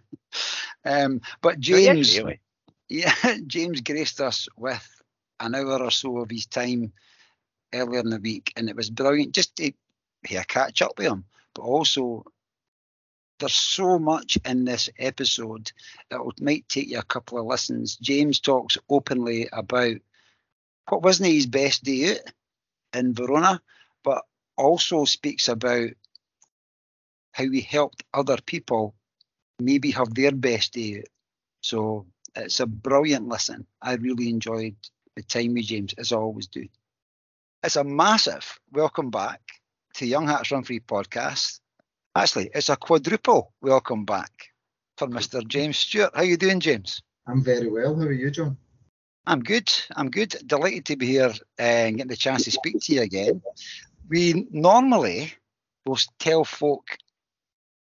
Um, 0.86 1.22
but 1.42 1.56
No, 1.68 1.78
he 1.78 1.88
is, 1.88 2.14
James, 2.14 2.18
really. 2.20 2.40
yeah, 2.88 3.16
James 3.48 3.82
graced 3.82 4.22
us 4.22 4.48
with 4.56 4.88
an 5.40 5.56
hour 5.56 5.82
or 5.82 5.90
so 5.90 6.20
of 6.20 6.30
his 6.30 6.46
time 6.46 6.94
earlier 7.74 8.02
in 8.02 8.10
the 8.12 8.20
week, 8.20 8.54
and 8.56 8.70
it 8.70 8.76
was 8.76 8.92
brilliant 8.92 9.34
just 9.34 9.56
to 9.56 9.72
hear 10.24 10.44
catch 10.44 10.84
up 10.84 10.98
with 11.00 11.08
him. 11.08 11.26
But 11.56 11.64
also, 11.64 12.24
there's 13.40 13.54
so 13.56 13.98
much 13.98 14.38
in 14.46 14.64
this 14.66 14.90
episode 15.00 15.72
that 16.12 16.22
it 16.22 16.42
might 16.42 16.70
take 16.70 16.90
you 16.90 17.00
a 17.00 17.04
couple 17.04 17.40
of 17.40 17.48
listens. 17.48 17.96
James 17.98 18.40
talks 18.40 18.78
openly 18.90 19.50
about 19.52 19.96
what 20.90 21.02
wasn't 21.02 21.30
his 21.32 21.48
best 21.48 21.84
day 21.84 22.12
out 22.12 22.20
in 22.94 23.14
Verona, 23.16 23.60
but 24.04 24.24
also 24.58 25.06
speaks 25.06 25.48
about 25.48 25.90
how 27.32 27.50
he 27.50 27.62
helped 27.62 28.04
other 28.14 28.38
people 28.46 28.96
maybe 29.60 29.92
have 29.92 30.14
their 30.14 30.32
best 30.32 30.74
day. 30.74 31.04
So 31.62 32.06
it's 32.36 32.60
a 32.60 32.66
brilliant 32.66 33.28
listen. 33.28 33.66
I 33.82 33.96
really 33.96 34.30
enjoyed 34.30 34.76
the 35.16 35.24
time 35.24 35.54
with 35.54 35.66
James, 35.66 35.94
as 35.98 36.12
I 36.12 36.18
always 36.18 36.48
do. 36.48 36.68
It's 37.64 37.76
a 37.76 37.84
massive 37.84 38.60
welcome 38.72 39.10
back 39.10 39.42
to 39.96 40.06
Young 40.06 40.28
Hearts 40.28 40.52
Run 40.52 40.64
Free 40.64 40.80
podcast. 40.80 41.60
Actually, 42.16 42.52
it's 42.54 42.70
a 42.70 42.76
quadruple 42.76 43.54
welcome 43.62 44.06
back 44.06 44.32
for 44.98 45.08
Mr. 45.08 45.48
James 45.48 45.78
Stewart. 45.78 46.12
How 46.14 46.22
are 46.22 46.26
you 46.26 46.38
doing, 46.38 46.60
James? 46.60 47.02
I'm 47.26 47.44
very 47.44 47.70
well. 47.70 47.96
How 47.96 48.04
are 48.04 48.12
you, 48.12 48.30
John? 48.30 48.58
I'm 49.26 49.42
good. 49.42 49.72
I'm 49.96 50.10
good. 50.10 50.36
Delighted 50.46 50.86
to 50.88 50.98
be 50.98 51.08
here 51.08 51.32
uh, 51.32 51.62
and 51.62 51.98
getting 51.98 52.10
the 52.10 52.18
chance 52.18 52.44
to 52.44 52.52
speak 52.52 52.82
to 52.82 52.94
you 52.94 53.02
again. 53.02 53.42
We 54.10 54.48
normally 54.52 55.34
will 55.86 55.98
tell 56.20 56.46
folk 56.46 56.98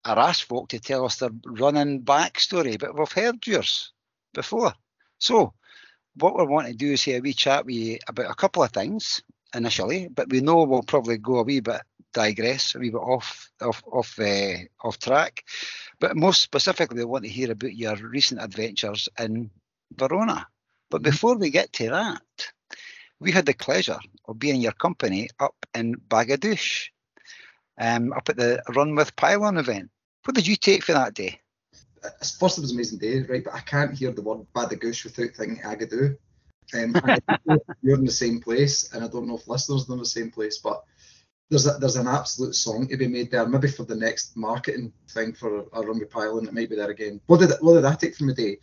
or 0.07 0.19
ask 0.19 0.47
folk 0.47 0.69
to 0.69 0.79
tell 0.79 1.05
us 1.05 1.17
their 1.17 1.31
running 1.45 2.03
backstory, 2.03 2.79
but 2.79 2.97
we've 2.97 3.11
heard 3.11 3.45
yours 3.47 3.91
before. 4.33 4.73
So, 5.17 5.53
what 6.15 6.37
we 6.37 6.45
want 6.45 6.67
to 6.67 6.73
do 6.73 6.93
is 6.93 7.03
have 7.05 7.15
a 7.15 7.19
wee 7.19 7.33
chat 7.33 7.65
with 7.65 7.75
you 7.75 7.97
about 8.07 8.29
a 8.29 8.35
couple 8.35 8.63
of 8.63 8.71
things 8.71 9.21
initially, 9.53 10.07
but 10.07 10.29
we 10.29 10.41
know 10.41 10.63
we'll 10.63 10.83
probably 10.83 11.17
go 11.17 11.39
a 11.39 11.43
wee 11.43 11.59
bit 11.59 11.81
digress, 12.13 12.75
a 12.75 12.79
wee 12.79 12.91
bit 12.91 12.97
off 12.97 13.49
off 13.61 13.83
off 13.91 14.19
uh, 14.19 14.57
off 14.83 14.99
track. 14.99 15.43
But 15.99 16.15
most 16.15 16.41
specifically, 16.41 16.99
we 16.99 17.05
want 17.05 17.25
to 17.25 17.29
hear 17.29 17.51
about 17.51 17.75
your 17.75 17.95
recent 17.95 18.41
adventures 18.41 19.09
in 19.19 19.49
Verona. 19.93 20.47
But 20.89 21.01
before 21.01 21.35
we 21.35 21.49
get 21.49 21.73
to 21.73 21.89
that, 21.89 22.21
we 23.19 23.31
had 23.31 23.45
the 23.45 23.53
pleasure 23.53 23.99
of 24.27 24.39
being 24.39 24.61
your 24.61 24.73
company 24.73 25.29
up 25.39 25.55
in 25.73 25.95
Bagadush, 26.09 26.87
um, 27.79 28.13
up 28.13 28.29
at 28.29 28.37
the 28.37 28.61
Run 28.75 28.95
with 28.95 29.15
Pylon 29.15 29.57
event. 29.57 29.89
What 30.23 30.35
did 30.35 30.47
you 30.47 30.55
take 30.55 30.83
for 30.83 30.93
that 30.93 31.13
day? 31.13 31.39
At 32.03 32.19
First, 32.39 32.57
it 32.57 32.61
was 32.61 32.71
an 32.71 32.77
amazing 32.77 32.99
day, 32.99 33.21
right? 33.21 33.43
But 33.43 33.55
I 33.55 33.61
can't 33.61 33.97
hear 33.97 34.11
the 34.11 34.21
word 34.21 34.45
Badaguish 34.55 35.03
without 35.03 35.35
thinking 35.35 35.63
Agadoo. 35.63 36.17
Um, 36.73 36.95
I 36.95 37.19
you're 37.81 37.97
in 37.97 38.05
the 38.05 38.11
same 38.11 38.41
place, 38.41 38.91
and 38.93 39.03
I 39.03 39.07
don't 39.07 39.27
know 39.27 39.37
if 39.37 39.47
listeners 39.47 39.89
are 39.89 39.93
in 39.93 39.99
the 39.99 40.05
same 40.05 40.31
place, 40.31 40.57
but 40.57 40.83
there's 41.49 41.67
a, 41.67 41.73
there's 41.73 41.95
an 41.95 42.07
absolute 42.07 42.55
song 42.55 42.87
to 42.87 42.97
be 42.97 43.07
made 43.07 43.29
there. 43.31 43.47
Maybe 43.47 43.67
for 43.67 43.83
the 43.83 43.95
next 43.95 44.35
marketing 44.35 44.91
thing 45.11 45.33
for 45.33 45.65
a 45.73 45.81
run 45.81 45.99
with 45.99 46.09
Pylon, 46.09 46.47
it 46.47 46.53
might 46.53 46.69
be 46.69 46.75
there 46.75 46.89
again. 46.89 47.21
What 47.27 47.39
did 47.39 47.51
what 47.61 47.75
did 47.75 47.85
I 47.85 47.95
take 47.95 48.15
from 48.15 48.27
the 48.27 48.33
day? 48.33 48.57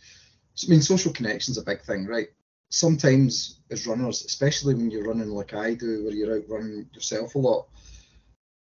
I 0.61 0.69
mean, 0.69 0.81
social 0.81 1.13
connection's 1.13 1.57
a 1.57 1.63
big 1.63 1.81
thing, 1.81 2.05
right? 2.05 2.27
Sometimes 2.73 3.59
as 3.69 3.85
runners, 3.85 4.25
especially 4.25 4.73
when 4.73 4.89
you're 4.89 5.07
running 5.07 5.29
like 5.29 5.53
I 5.53 5.75
do, 5.75 6.03
where 6.03 6.13
you're 6.13 6.37
out 6.37 6.49
running 6.49 6.89
yourself 6.91 7.35
a 7.35 7.37
lot, 7.37 7.67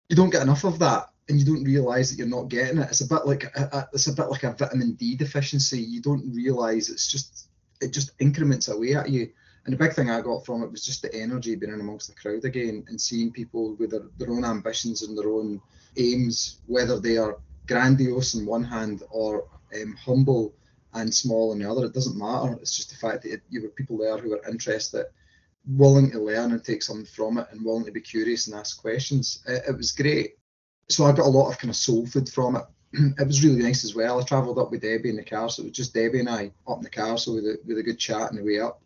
you 0.09 0.15
don't 0.15 0.31
get 0.31 0.41
enough 0.41 0.63
of 0.63 0.79
that 0.79 1.09
and 1.29 1.39
you 1.39 1.45
don't 1.45 1.63
realize 1.63 2.09
that 2.09 2.17
you're 2.17 2.27
not 2.27 2.49
getting 2.49 2.79
it. 2.79 2.89
It's 2.89 3.01
a 3.01 3.07
bit 3.07 3.27
like 3.27 3.43
a, 3.55 3.69
a, 3.71 3.89
it's 3.93 4.07
a 4.07 4.13
bit 4.13 4.29
like 4.29 4.43
a 4.43 4.53
vitamin 4.53 4.93
D 4.93 5.15
deficiency. 5.15 5.79
You 5.79 6.01
don't 6.01 6.33
realize 6.33 6.89
it's 6.89 7.07
just 7.07 7.49
it 7.79 7.93
just 7.93 8.11
increments 8.19 8.69
away 8.69 8.95
at 8.95 9.09
you. 9.09 9.29
And 9.65 9.73
the 9.73 9.77
big 9.77 9.93
thing 9.93 10.09
I 10.09 10.21
got 10.21 10.45
from 10.45 10.63
it 10.63 10.71
was 10.71 10.83
just 10.83 11.03
the 11.03 11.13
energy 11.13 11.55
being 11.55 11.71
in 11.71 11.79
amongst 11.79 12.07
the 12.07 12.19
crowd 12.19 12.43
again 12.43 12.83
and 12.87 12.99
seeing 12.99 13.31
people 13.31 13.75
with 13.75 13.91
their, 13.91 14.07
their 14.17 14.31
own 14.31 14.43
ambitions 14.43 15.03
and 15.03 15.15
their 15.15 15.29
own 15.29 15.61
aims, 15.97 16.57
whether 16.65 16.99
they 16.99 17.17
are 17.17 17.37
grandiose 17.67 18.33
in 18.33 18.47
one 18.47 18.63
hand 18.63 19.03
or 19.11 19.47
um, 19.79 19.95
humble 20.03 20.53
and 20.93 21.13
small 21.13 21.53
in 21.53 21.59
the 21.59 21.69
other. 21.69 21.85
It 21.85 21.93
doesn't 21.93 22.17
matter. 22.17 22.53
It's 22.61 22.75
just 22.75 22.89
the 22.89 22.95
fact 22.95 23.23
that 23.23 23.41
you 23.49 23.61
were 23.61 23.69
people 23.69 23.97
there 23.97 24.17
who 24.17 24.29
were 24.31 24.47
interested, 24.49 25.05
willing 25.67 26.11
to 26.11 26.19
learn 26.19 26.51
and 26.51 26.63
take 26.63 26.83
something 26.83 27.05
from 27.05 27.37
it, 27.37 27.47
and 27.51 27.63
willing 27.63 27.85
to 27.85 27.91
be 27.91 28.01
curious 28.01 28.47
and 28.47 28.55
ask 28.55 28.81
questions. 28.81 29.43
It, 29.47 29.63
it 29.69 29.77
was 29.77 29.91
great. 29.91 30.37
So 30.89 31.05
I 31.05 31.11
got 31.11 31.25
a 31.25 31.29
lot 31.29 31.49
of 31.49 31.57
kind 31.57 31.69
of 31.69 31.75
soul 31.75 32.05
food 32.05 32.29
from 32.29 32.57
it. 32.57 32.63
it 32.93 33.27
was 33.27 33.43
really 33.43 33.63
nice 33.63 33.83
as 33.83 33.95
well. 33.95 34.19
I 34.19 34.23
travelled 34.23 34.59
up 34.59 34.71
with 34.71 34.81
Debbie 34.81 35.09
in 35.09 35.15
the 35.15 35.23
car, 35.23 35.49
so 35.49 35.61
it 35.61 35.67
was 35.67 35.77
just 35.77 35.93
Debbie 35.93 36.19
and 36.19 36.29
I 36.29 36.51
up 36.67 36.77
in 36.77 36.83
the 36.83 36.89
car, 36.89 37.17
so 37.17 37.35
with 37.35 37.45
a, 37.45 37.57
with 37.65 37.77
a 37.77 37.83
good 37.83 37.99
chat 37.99 38.29
on 38.29 38.35
the 38.35 38.43
way 38.43 38.59
up. 38.59 38.81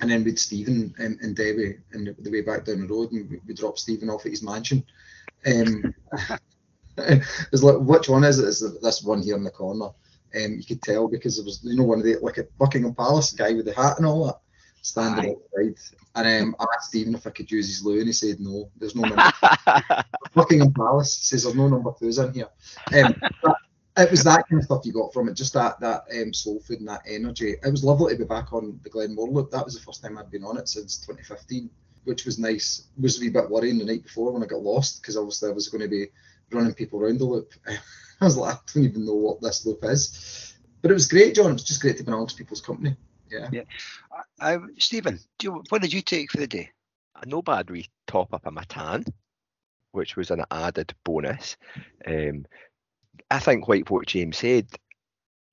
And 0.00 0.10
then 0.10 0.24
with 0.24 0.38
Stephen 0.38 0.94
and, 0.98 1.20
and 1.20 1.36
Debbie 1.36 1.78
and 1.92 2.06
the, 2.06 2.16
the 2.18 2.30
way 2.30 2.40
back 2.40 2.64
down 2.64 2.80
the 2.80 2.86
road, 2.86 3.12
and 3.12 3.30
we, 3.30 3.40
we 3.46 3.54
dropped 3.54 3.78
Stephen 3.78 4.10
off 4.10 4.24
at 4.24 4.32
his 4.32 4.42
mansion. 4.42 4.84
Um, 5.46 5.94
it's 6.98 7.62
like, 7.62 7.78
which 7.78 8.08
one 8.08 8.24
is 8.24 8.38
it? 8.38 8.48
It's 8.48 8.80
this 8.80 9.02
one 9.02 9.22
here 9.22 9.36
in 9.36 9.44
the 9.44 9.50
corner. 9.50 9.90
Um, 10.34 10.54
you 10.54 10.64
could 10.64 10.82
tell 10.82 11.08
because 11.08 11.36
there 11.36 11.44
was, 11.44 11.60
you 11.62 11.76
know, 11.76 11.84
one 11.84 11.98
of 11.98 12.04
the 12.04 12.16
like 12.22 12.38
a 12.38 12.44
Buckingham 12.58 12.94
Palace 12.94 13.32
guy 13.32 13.52
with 13.52 13.66
the 13.66 13.74
hat 13.74 13.98
and 13.98 14.06
all 14.06 14.26
that 14.26 14.38
standing 14.82 15.36
Aye. 15.56 15.68
outside. 15.68 15.98
And 16.14 16.42
um, 16.42 16.56
I 16.60 16.66
asked 16.74 16.88
Stephen 16.88 17.14
if 17.14 17.26
I 17.26 17.30
could 17.30 17.50
use 17.50 17.68
his 17.68 17.84
loo, 17.84 17.98
and 17.98 18.06
he 18.06 18.12
said 18.12 18.40
no. 18.40 18.70
There's 18.76 18.94
no 18.94 19.02
number. 19.02 19.32
Buckingham 20.34 20.74
Palace 20.74 21.14
says 21.14 21.44
there's 21.44 21.54
no 21.54 21.68
number 21.68 21.92
twos 21.98 22.18
in 22.18 22.34
here. 22.34 22.48
Um, 22.92 23.14
it 23.96 24.10
was 24.10 24.24
that 24.24 24.48
kind 24.48 24.60
of 24.60 24.64
stuff 24.64 24.84
you 24.84 24.92
got 24.92 25.12
from 25.12 25.28
it, 25.28 25.34
just 25.34 25.54
that 25.54 25.80
that 25.80 26.04
um, 26.14 26.34
soul 26.34 26.60
food 26.60 26.80
and 26.80 26.88
that 26.88 27.02
energy. 27.06 27.54
It 27.62 27.70
was 27.70 27.84
lovely 27.84 28.12
to 28.12 28.18
be 28.18 28.24
back 28.24 28.52
on 28.52 28.78
the 28.82 28.90
Glenmore 28.90 29.28
Loop. 29.28 29.50
That 29.50 29.64
was 29.64 29.74
the 29.74 29.80
first 29.80 30.02
time 30.02 30.18
I'd 30.18 30.30
been 30.30 30.44
on 30.44 30.58
it 30.58 30.68
since 30.68 30.98
2015, 30.98 31.70
which 32.04 32.26
was 32.26 32.38
nice. 32.38 32.88
Was 33.00 33.18
a 33.18 33.20
wee 33.20 33.30
bit 33.30 33.48
worrying 33.48 33.78
the 33.78 33.84
night 33.84 34.02
before 34.02 34.32
when 34.32 34.42
I 34.42 34.46
got 34.46 34.62
lost 34.62 35.00
because 35.00 35.16
obviously 35.16 35.50
I 35.50 35.52
was 35.52 35.68
going 35.68 35.82
to 35.82 35.88
be 35.88 36.08
running 36.50 36.74
people 36.74 37.00
around 37.00 37.18
the 37.18 37.24
loop. 37.24 37.52
I 38.24 38.26
was 38.26 38.36
like, 38.36 38.54
I 38.54 38.58
don't 38.74 38.84
even 38.84 39.04
know 39.04 39.14
what 39.14 39.40
this 39.40 39.66
loop 39.66 39.80
is. 39.84 40.54
But 40.80 40.90
it 40.90 40.94
was 40.94 41.06
great, 41.08 41.34
John. 41.34 41.50
It 41.50 41.54
was 41.54 41.64
just 41.64 41.80
great 41.80 41.96
to 41.98 42.04
be 42.04 42.10
amongst 42.12 42.36
people's 42.36 42.60
company. 42.60 42.96
Yeah. 43.30 43.48
Yeah 43.52 43.62
i, 44.40 44.58
Stephen, 44.78 45.18
do 45.38 45.46
you, 45.46 45.62
what 45.68 45.82
did 45.82 45.92
you 45.92 46.02
take 46.02 46.30
for 46.30 46.38
the 46.38 46.46
day? 46.46 46.70
a 47.22 47.26
no 47.26 47.40
bad 47.42 47.70
wee 47.70 47.86
top 48.06 48.34
up 48.34 48.46
of 48.46 48.52
my 48.52 48.64
tan, 48.64 49.04
which 49.92 50.16
was 50.16 50.30
an 50.30 50.44
added 50.50 50.92
bonus. 51.04 51.56
Um, 52.06 52.46
I 53.30 53.38
think 53.38 53.68
like 53.68 53.90
what 53.90 54.06
James 54.06 54.38
said, 54.38 54.66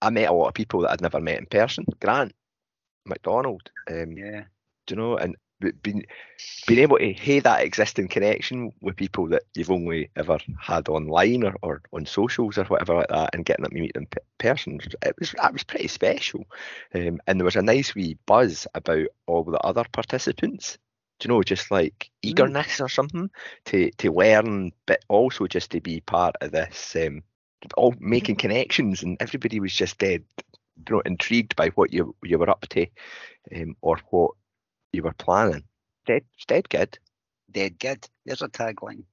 I 0.01 0.09
met 0.09 0.29
a 0.29 0.33
lot 0.33 0.47
of 0.47 0.53
people 0.55 0.81
that 0.81 0.91
I'd 0.91 1.01
never 1.01 1.19
met 1.19 1.37
in 1.37 1.45
person. 1.45 1.85
Grant, 2.01 2.33
McDonald, 3.05 3.69
um, 3.89 4.13
Yeah. 4.17 4.43
do 4.87 4.95
you 4.95 5.01
know, 5.01 5.17
and 5.17 5.33
b- 5.33 5.39
being 5.59 6.05
being 6.67 6.79
able 6.79 6.97
to 6.97 7.13
have 7.13 7.43
that 7.43 7.63
existing 7.63 8.07
connection 8.07 8.71
with 8.81 8.95
people 8.95 9.27
that 9.27 9.43
you've 9.55 9.71
only 9.71 10.09
ever 10.15 10.37
had 10.59 10.87
online 10.87 11.43
or, 11.43 11.55
or 11.61 11.81
on 11.91 12.05
socials 12.05 12.57
or 12.57 12.63
whatever 12.65 12.95
like 12.95 13.07
that, 13.09 13.31
and 13.33 13.45
getting 13.45 13.65
to 13.65 13.73
meet 13.73 13.93
them 13.93 14.07
in 14.11 14.19
person, 14.37 14.79
it 15.01 15.15
was 15.19 15.33
that 15.33 15.53
was 15.53 15.63
pretty 15.63 15.87
special. 15.87 16.45
Um, 16.93 17.19
and 17.27 17.39
there 17.39 17.45
was 17.45 17.55
a 17.55 17.61
nice 17.61 17.93
wee 17.93 18.17
buzz 18.25 18.67
about 18.73 19.07
all 19.27 19.43
the 19.43 19.59
other 19.59 19.83
participants. 19.91 20.77
Do 21.19 21.27
you 21.27 21.35
know, 21.35 21.43
just 21.43 21.69
like 21.69 22.09
eagerness 22.21 22.79
or 22.79 22.87
something 22.87 23.29
to 23.65 23.91
to 23.91 24.11
learn, 24.11 24.71
but 24.85 25.03
also 25.09 25.47
just 25.47 25.71
to 25.71 25.81
be 25.81 25.99
part 25.99 26.35
of 26.39 26.51
this, 26.51 26.95
um, 26.95 27.23
all 27.75 27.93
making 27.99 28.37
connections, 28.37 29.03
and 29.03 29.17
everybody 29.19 29.59
was 29.59 29.73
just 29.73 29.97
dead, 29.97 30.23
you 30.87 30.95
know, 30.95 31.01
intrigued 31.01 31.57
by 31.57 31.69
what 31.69 31.91
you 31.91 32.15
you 32.23 32.37
were 32.37 32.49
up 32.49 32.65
to, 32.69 32.87
um, 33.53 33.75
or 33.81 33.99
what 34.11 34.31
you 34.93 35.03
were 35.03 35.13
planning. 35.13 35.63
Dead, 36.05 36.23
dead 36.47 36.69
good. 36.69 36.97
dead 37.51 37.79
good. 37.79 38.07
There's 38.25 38.41
a 38.41 38.49
tagline. 38.49 39.03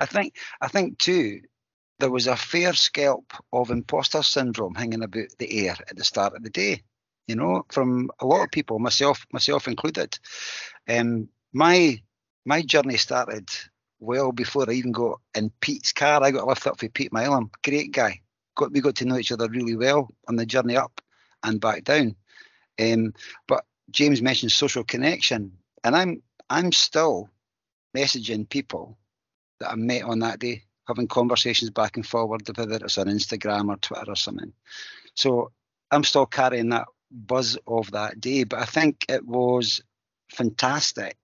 I 0.00 0.06
think 0.06 0.36
I 0.60 0.68
think 0.68 0.98
too 0.98 1.40
there 1.98 2.10
was 2.10 2.26
a 2.26 2.36
fair 2.36 2.72
scalp 2.72 3.32
of 3.52 3.70
imposter 3.70 4.22
syndrome 4.22 4.74
hanging 4.74 5.04
about 5.04 5.28
the 5.38 5.68
air 5.68 5.76
at 5.88 5.96
the 5.96 6.04
start 6.04 6.34
of 6.34 6.42
the 6.42 6.50
day. 6.50 6.82
You 7.28 7.36
know, 7.36 7.64
from 7.70 8.10
a 8.18 8.26
lot 8.26 8.42
of 8.42 8.50
people, 8.50 8.78
myself 8.80 9.24
myself 9.32 9.68
included. 9.68 10.18
Um, 10.88 11.28
my 11.52 12.02
my 12.44 12.62
journey 12.62 12.96
started 12.96 13.48
well 14.00 14.32
before 14.32 14.68
I 14.68 14.72
even 14.72 14.90
got 14.90 15.20
in 15.34 15.52
Pete's 15.60 15.92
car. 15.92 16.22
I 16.22 16.32
got 16.32 16.46
lifted 16.48 16.70
up 16.70 16.80
for 16.80 16.88
Pete 16.88 17.12
Milam, 17.12 17.50
great 17.62 17.92
guy, 17.92 18.20
got 18.56 18.72
we 18.72 18.80
got 18.80 18.96
to 18.96 19.04
know 19.04 19.18
each 19.18 19.32
other 19.32 19.48
really 19.48 19.76
well 19.76 20.08
on 20.28 20.36
the 20.36 20.46
journey 20.46 20.76
up 20.76 21.00
and 21.44 21.60
back 21.60 21.84
down. 21.84 22.16
Um, 22.80 23.14
but 23.46 23.64
James 23.90 24.22
mentioned 24.22 24.52
social 24.52 24.84
connection, 24.84 25.52
and 25.84 25.96
I'm 25.96 26.22
I'm 26.48 26.72
still 26.72 27.28
messaging 27.96 28.48
people 28.48 28.98
that 29.60 29.70
I 29.70 29.74
met 29.76 30.02
on 30.02 30.20
that 30.20 30.38
day, 30.38 30.64
having 30.86 31.08
conversations 31.08 31.70
back 31.70 31.96
and 31.96 32.06
forward, 32.06 32.42
whether 32.56 32.76
it's 32.76 32.98
on 32.98 33.06
Instagram 33.06 33.68
or 33.68 33.76
Twitter 33.76 34.10
or 34.10 34.16
something. 34.16 34.52
So 35.14 35.52
I'm 35.90 36.04
still 36.04 36.26
carrying 36.26 36.70
that 36.70 36.86
buzz 37.10 37.58
of 37.66 37.90
that 37.92 38.20
day, 38.20 38.44
but 38.44 38.60
I 38.60 38.64
think 38.64 39.04
it 39.08 39.26
was 39.26 39.82
fantastic. 40.30 41.16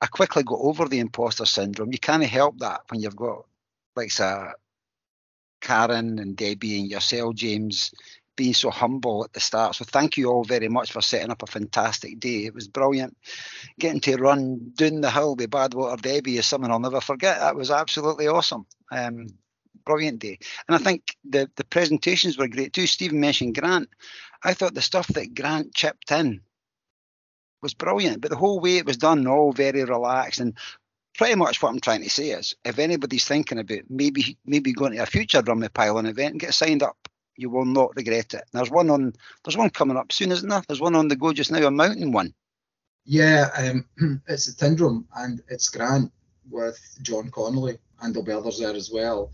I 0.00 0.06
quickly 0.06 0.42
got 0.42 0.60
over 0.60 0.86
the 0.86 0.98
imposter 0.98 1.46
syndrome. 1.46 1.92
You 1.92 1.98
can't 1.98 2.22
help 2.22 2.58
that 2.58 2.82
when 2.90 3.00
you've 3.00 3.16
got 3.16 3.46
like 3.96 4.10
say 4.10 4.48
Karen 5.62 6.18
and 6.18 6.36
Debbie 6.36 6.80
and 6.80 6.90
yourself, 6.90 7.34
James, 7.34 7.92
being 8.36 8.54
so 8.54 8.70
humble 8.70 9.24
at 9.24 9.32
the 9.32 9.40
start. 9.40 9.74
So 9.74 9.84
thank 9.84 10.16
you 10.16 10.30
all 10.30 10.44
very 10.44 10.68
much 10.68 10.92
for 10.92 11.00
setting 11.00 11.30
up 11.30 11.42
a 11.42 11.46
fantastic 11.46 12.20
day. 12.20 12.44
It 12.44 12.54
was 12.54 12.68
brilliant. 12.68 13.16
Getting 13.78 14.00
to 14.00 14.16
run 14.16 14.72
down 14.74 15.00
the 15.00 15.10
hill 15.10 15.34
with 15.34 15.50
Badwater 15.50 16.00
Debbie 16.00 16.38
is 16.38 16.46
something 16.46 16.70
I'll 16.70 16.78
never 16.78 17.00
forget. 17.00 17.40
That 17.40 17.56
was 17.56 17.70
absolutely 17.70 18.28
awesome. 18.28 18.66
Um, 18.92 19.26
brilliant 19.84 20.18
day. 20.18 20.38
And 20.68 20.74
I 20.74 20.78
think 20.78 21.16
the, 21.24 21.50
the 21.56 21.64
presentations 21.64 22.36
were 22.36 22.48
great 22.48 22.72
too. 22.72 22.86
Stephen 22.86 23.20
mentioned 23.20 23.58
Grant. 23.58 23.88
I 24.44 24.54
thought 24.54 24.74
the 24.74 24.82
stuff 24.82 25.08
that 25.08 25.34
Grant 25.34 25.74
chipped 25.74 26.10
in 26.10 26.42
was 27.62 27.74
brilliant, 27.74 28.20
but 28.20 28.30
the 28.30 28.36
whole 28.36 28.60
way 28.60 28.76
it 28.76 28.86
was 28.86 28.98
done, 28.98 29.26
all 29.26 29.52
very 29.52 29.82
relaxed 29.84 30.40
and 30.40 30.56
pretty 31.16 31.34
much 31.34 31.62
what 31.62 31.70
I'm 31.70 31.80
trying 31.80 32.02
to 32.02 32.10
say 32.10 32.30
is 32.30 32.54
if 32.64 32.78
anybody's 32.78 33.24
thinking 33.24 33.58
about 33.58 33.80
maybe 33.88 34.36
maybe 34.44 34.72
going 34.72 34.92
to 34.92 35.02
a 35.02 35.06
future 35.06 35.40
Rummy 35.40 35.68
Pylon 35.68 36.06
event, 36.06 36.32
and 36.32 36.40
get 36.40 36.54
signed 36.54 36.82
up 36.82 37.08
you 37.36 37.50
will 37.50 37.64
not 37.64 37.94
regret 37.96 38.34
it. 38.34 38.44
There's 38.52 38.70
one 38.70 38.90
on. 38.90 39.12
There's 39.44 39.56
one 39.56 39.70
coming 39.70 39.96
up 39.96 40.12
soon, 40.12 40.32
isn't 40.32 40.48
there? 40.48 40.62
There's 40.66 40.80
one 40.80 40.94
on 40.94 41.08
the 41.08 41.16
go 41.16 41.32
just 41.32 41.50
now, 41.50 41.66
a 41.66 41.70
mountain 41.70 42.12
one. 42.12 42.34
Yeah, 43.04 43.48
um, 43.56 44.20
it's 44.28 44.48
a 44.48 44.56
Tyndrum 44.56 45.04
and 45.16 45.40
it's 45.48 45.68
Grant 45.68 46.10
with 46.50 46.78
John 47.02 47.30
Connolly, 47.30 47.78
and 48.00 48.14
there'll 48.14 48.26
be 48.26 48.32
others 48.32 48.58
there 48.58 48.74
as 48.74 48.90
well. 48.90 49.30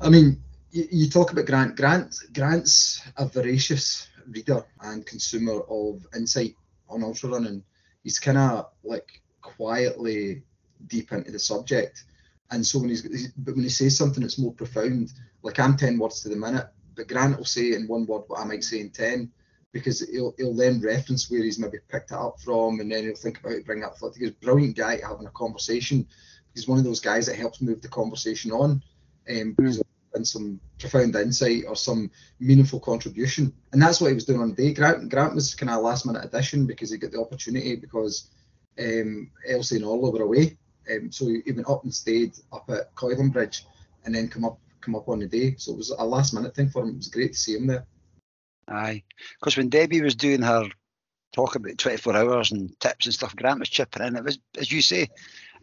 I 0.00 0.10
mean, 0.10 0.42
you, 0.70 0.86
you 0.90 1.08
talk 1.08 1.32
about 1.32 1.46
Grant. 1.46 1.76
Grant 1.76 2.14
Grant's 2.34 3.02
a 3.16 3.26
voracious 3.26 4.08
reader 4.28 4.64
and 4.82 5.06
consumer 5.06 5.60
of 5.68 6.06
insight 6.14 6.54
on 6.88 7.02
ultra 7.02 7.30
running. 7.30 7.62
He's 8.04 8.18
kind 8.18 8.38
of 8.38 8.66
like 8.84 9.22
quietly 9.40 10.42
deep 10.86 11.12
into 11.12 11.30
the 11.30 11.38
subject, 11.38 12.04
and 12.50 12.64
so 12.64 12.78
when 12.80 12.90
he's 12.90 13.28
but 13.32 13.54
when 13.54 13.64
he 13.64 13.70
says 13.70 13.96
something 13.96 14.22
that's 14.22 14.38
more 14.38 14.52
profound, 14.52 15.12
like 15.42 15.58
I'm 15.58 15.76
ten 15.76 15.98
words 15.98 16.20
to 16.22 16.28
the 16.28 16.36
minute, 16.36 16.68
but 16.98 17.06
Grant 17.06 17.38
will 17.38 17.44
say 17.44 17.74
in 17.74 17.86
one 17.86 18.06
word 18.06 18.24
what 18.26 18.40
I 18.40 18.44
might 18.44 18.64
say 18.64 18.80
in 18.80 18.90
ten, 18.90 19.30
because 19.72 20.00
he'll 20.10 20.34
he'll 20.36 20.52
then 20.52 20.80
reference 20.80 21.30
where 21.30 21.44
he's 21.44 21.58
maybe 21.58 21.78
picked 21.88 22.10
it 22.10 22.16
up 22.16 22.40
from, 22.40 22.80
and 22.80 22.90
then 22.90 23.04
he'll 23.04 23.14
think 23.14 23.38
about 23.38 23.52
it, 23.52 23.64
bring 23.64 23.84
up. 23.84 23.96
He's 24.16 24.30
a 24.30 24.32
brilliant 24.32 24.76
guy 24.76 24.98
having 25.00 25.26
a 25.26 25.30
conversation. 25.30 26.06
He's 26.54 26.66
one 26.66 26.78
of 26.78 26.84
those 26.84 26.98
guys 27.00 27.26
that 27.26 27.36
helps 27.36 27.62
move 27.62 27.80
the 27.80 27.88
conversation 27.88 28.50
on, 28.50 28.82
um, 29.30 29.54
mm. 29.54 29.80
and 30.14 30.26
some 30.26 30.60
profound 30.80 31.14
insight 31.14 31.66
or 31.68 31.76
some 31.76 32.10
meaningful 32.40 32.80
contribution. 32.80 33.52
And 33.72 33.80
that's 33.80 34.00
what 34.00 34.08
he 34.08 34.14
was 34.14 34.24
doing 34.24 34.40
on 34.40 34.54
the 34.54 34.56
day. 34.56 34.74
Grant 34.74 35.08
Grant 35.08 35.36
was 35.36 35.54
kind 35.54 35.70
of 35.70 35.76
a 35.76 35.80
last 35.80 36.04
minute 36.04 36.24
addition 36.24 36.66
because 36.66 36.90
he 36.90 36.98
got 36.98 37.12
the 37.12 37.20
opportunity 37.20 37.76
because 37.76 38.28
um, 38.76 39.30
Elsie 39.48 39.76
and 39.76 39.84
Orla 39.84 40.10
were 40.10 40.22
away. 40.22 40.58
Um, 40.90 41.12
so 41.12 41.26
he 41.28 41.52
went 41.52 41.70
up 41.70 41.84
and 41.84 41.94
stayed 41.94 42.32
up 42.52 42.68
at 42.70 42.92
Coylumbridge 42.96 43.62
and 44.04 44.12
then 44.12 44.26
come 44.26 44.44
up 44.44 44.58
come 44.88 44.96
up 44.96 45.08
on 45.08 45.18
the 45.18 45.26
day. 45.26 45.54
So 45.58 45.72
it 45.72 45.78
was 45.78 45.90
a 45.90 46.04
last 46.04 46.32
minute 46.32 46.54
thing 46.54 46.70
for 46.70 46.82
him. 46.82 46.90
It 46.90 46.96
was 46.96 47.08
great 47.08 47.32
to 47.34 47.38
see 47.38 47.54
him 47.54 47.66
there. 47.66 47.86
Aye, 48.68 49.02
because 49.38 49.56
when 49.56 49.68
Debbie 49.68 50.02
was 50.02 50.14
doing 50.14 50.42
her 50.42 50.64
talk 51.32 51.54
about 51.54 51.78
24 51.78 52.16
hours 52.16 52.52
and 52.52 52.78
tips 52.80 53.06
and 53.06 53.14
stuff, 53.14 53.36
Grant 53.36 53.60
was 53.60 53.68
chipping 53.68 54.02
in. 54.02 54.16
It 54.16 54.24
was, 54.24 54.38
as 54.58 54.72
you 54.72 54.82
say, 54.82 55.08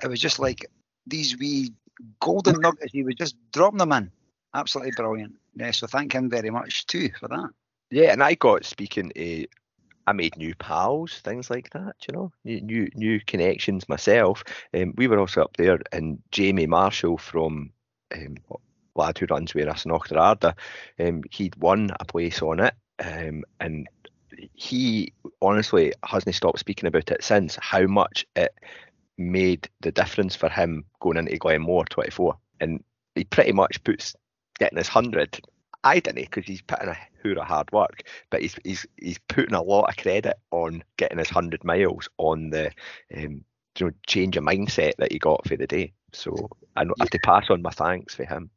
it 0.01 0.07
was 0.07 0.19
just 0.19 0.39
like 0.39 0.65
these 1.05 1.38
wee 1.38 1.73
golden 2.19 2.59
nuggets. 2.61 2.91
He 2.91 3.03
was 3.03 3.15
just 3.15 3.35
dropping 3.51 3.79
them 3.79 3.91
in. 3.91 4.11
Absolutely 4.53 4.93
brilliant. 4.95 5.35
Yeah, 5.55 5.71
so 5.71 5.88
thank 5.88 6.13
him 6.13 6.29
very 6.29 6.49
much 6.49 6.88
too 6.88 7.09
for 7.19 7.27
that. 7.27 7.49
Yeah, 7.91 8.11
and 8.11 8.23
I 8.23 8.35
got 8.35 8.65
speaking 8.65 9.11
to 9.15 9.45
I 10.07 10.13
made 10.13 10.38
new 10.38 10.53
pals, 10.55 11.19
things 11.21 11.49
like 11.49 11.71
that, 11.71 11.95
you 12.07 12.13
know, 12.13 12.31
new 12.43 12.61
new, 12.61 12.89
new 12.93 13.19
connections 13.25 13.89
myself. 13.89 14.43
Um, 14.73 14.93
we 14.97 15.07
were 15.07 15.19
also 15.19 15.41
up 15.41 15.57
there, 15.57 15.79
and 15.91 16.19
Jamie 16.31 16.67
Marshall 16.67 17.17
from 17.17 17.71
um, 18.13 18.35
lad 18.95 19.17
who 19.17 19.25
runs 19.27 19.53
with 19.53 19.67
us 19.67 19.86
in 19.86 19.91
Auchterarder, 19.91 20.53
um, 20.99 21.23
he'd 21.31 21.55
won 21.58 21.91
a 21.99 22.05
place 22.05 22.41
on 22.41 22.60
it, 22.60 22.73
um, 23.03 23.43
and 23.60 23.88
he 24.53 25.13
honestly 25.41 25.93
hasn't 26.03 26.36
stopped 26.36 26.60
speaking 26.60 26.88
about 26.88 27.12
it 27.12 27.23
since. 27.23 27.58
How 27.62 27.86
much 27.86 28.25
it 28.36 28.53
made 29.17 29.69
the 29.81 29.91
difference 29.91 30.36
for 30.36 30.49
him 30.49 30.86
going 30.99 31.17
into 31.17 31.38
Glenmore 31.38 31.86
24, 31.86 32.38
and 32.60 32.84
he 33.15 33.23
pretty 33.23 33.51
much 33.51 33.84
puts 33.84 34.15
getting 34.60 34.77
his 34.77 34.88
hundred. 34.88 35.39
I 35.84 35.99
didn't 35.99 36.23
because 36.23 36.45
he's 36.45 36.62
putting 36.62 36.89
a 36.89 36.97
hoor 37.21 37.34
of 37.34 37.47
hard 37.47 37.71
work, 37.71 38.03
but 38.29 38.41
he's 38.41 38.55
he's 38.63 38.86
he's 38.97 39.19
putting 39.27 39.53
a 39.53 39.62
lot 39.62 39.89
of 39.89 39.97
credit 39.97 40.38
on 40.51 40.84
getting 40.97 41.19
his 41.19 41.29
hundred 41.29 41.63
miles 41.63 42.10
on 42.17 42.49
the 42.49 42.71
um, 43.15 43.43
you 43.77 43.88
know 43.88 43.91
change 44.08 44.36
of 44.38 44.43
mindset 44.43 44.93
that 44.97 45.12
he 45.12 45.19
got 45.19 45.47
for 45.47 45.55
the 45.55 45.67
day. 45.67 45.93
So 46.12 46.49
I 46.75 46.86
have 46.99 47.10
to 47.10 47.19
pass 47.19 47.49
on 47.49 47.62
my 47.62 47.71
thanks 47.71 48.15
for 48.15 48.25
him 48.25 48.49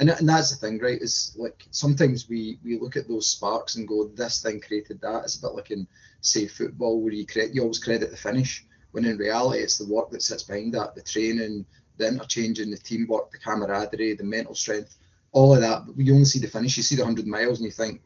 and, 0.00 0.10
and 0.10 0.28
that's 0.28 0.50
the 0.50 0.56
thing, 0.56 0.78
right? 0.78 1.00
Is 1.00 1.34
like 1.36 1.66
sometimes 1.70 2.28
we 2.28 2.58
we 2.64 2.78
look 2.78 2.96
at 2.96 3.08
those 3.08 3.28
sparks 3.28 3.76
and 3.76 3.88
go, 3.88 4.06
this 4.08 4.42
thing 4.42 4.60
created 4.60 5.00
that. 5.00 5.24
It's 5.24 5.36
a 5.36 5.42
bit 5.42 5.54
like 5.54 5.70
in 5.70 5.86
say 6.20 6.46
football 6.46 7.00
where 7.00 7.12
you 7.12 7.26
credit 7.26 7.54
you 7.54 7.62
always 7.62 7.82
credit 7.82 8.10
the 8.10 8.16
finish, 8.16 8.64
when 8.92 9.04
in 9.04 9.18
reality 9.18 9.62
it's 9.62 9.78
the 9.78 9.92
work 9.92 10.10
that 10.10 10.22
sits 10.22 10.44
behind 10.44 10.74
that, 10.74 10.94
the 10.94 11.02
training, 11.02 11.66
the 11.96 12.06
interchange 12.06 12.60
interchanging, 12.60 12.70
the 12.70 12.78
teamwork, 12.78 13.30
the 13.30 13.38
camaraderie, 13.38 14.14
the 14.14 14.24
mental 14.24 14.54
strength, 14.54 14.96
all 15.32 15.54
of 15.54 15.60
that. 15.60 15.84
But 15.86 16.04
you 16.04 16.12
only 16.12 16.24
see 16.24 16.38
the 16.38 16.48
finish. 16.48 16.76
You 16.76 16.82
see 16.82 16.96
the 16.96 17.04
hundred 17.04 17.26
miles 17.26 17.58
and 17.58 17.66
you 17.66 17.72
think 17.72 18.00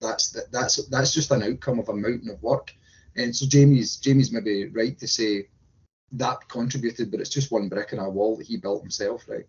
that's 0.00 0.30
that, 0.30 0.52
that's 0.52 0.86
that's 0.88 1.14
just 1.14 1.30
an 1.30 1.42
outcome 1.42 1.78
of 1.78 1.88
a 1.88 1.94
mountain 1.94 2.30
of 2.30 2.42
work. 2.42 2.74
And 3.16 3.34
so 3.34 3.46
Jamie's 3.46 3.96
Jamie's 3.96 4.32
maybe 4.32 4.68
right 4.68 4.98
to 4.98 5.08
say 5.08 5.48
that 6.12 6.48
contributed, 6.48 7.10
but 7.10 7.20
it's 7.20 7.30
just 7.30 7.52
one 7.52 7.68
brick 7.68 7.92
in 7.92 7.98
a 7.98 8.10
wall 8.10 8.36
that 8.36 8.46
he 8.46 8.56
built 8.56 8.82
himself, 8.82 9.24
right? 9.28 9.46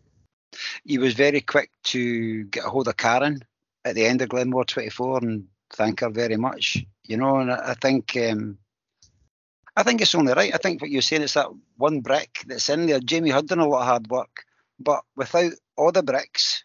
He 0.84 0.98
was 0.98 1.14
very 1.14 1.42
quick 1.42 1.72
to 1.86 2.44
get 2.46 2.66
a 2.66 2.70
hold 2.70 2.88
of 2.88 2.98
Karen 2.98 3.42
at 3.86 3.96
the 3.96 4.06
end 4.06 4.22
of 4.22 4.30
Glenmore 4.30 4.66
24 4.66 5.20
and 5.20 5.48
thank 5.74 6.02
her 6.02 6.10
very 6.10 6.38
much. 6.38 6.86
You 7.04 7.18
know, 7.18 7.38
and 7.38 7.52
I 7.52 7.74
think 7.74 8.16
um, 8.18 8.58
I 9.76 9.84
think 9.84 10.02
it's 10.02 10.16
only 10.16 10.34
right. 10.34 10.54
I 10.54 10.58
think 10.58 10.82
what 10.82 10.92
you're 10.92 11.02
saying 11.02 11.24
is 11.24 11.34
that 11.34 11.48
one 11.78 12.02
brick 12.02 12.44
that's 12.48 12.70
in 12.70 12.86
there. 12.86 13.00
Jamie 13.00 13.32
had 13.32 13.48
done 13.48 13.60
a 13.60 13.68
lot 13.68 13.82
of 13.82 13.88
hard 13.88 14.10
work, 14.10 14.46
but 14.80 15.04
without 15.16 15.54
all 15.76 15.92
the 15.92 16.04
bricks, 16.04 16.64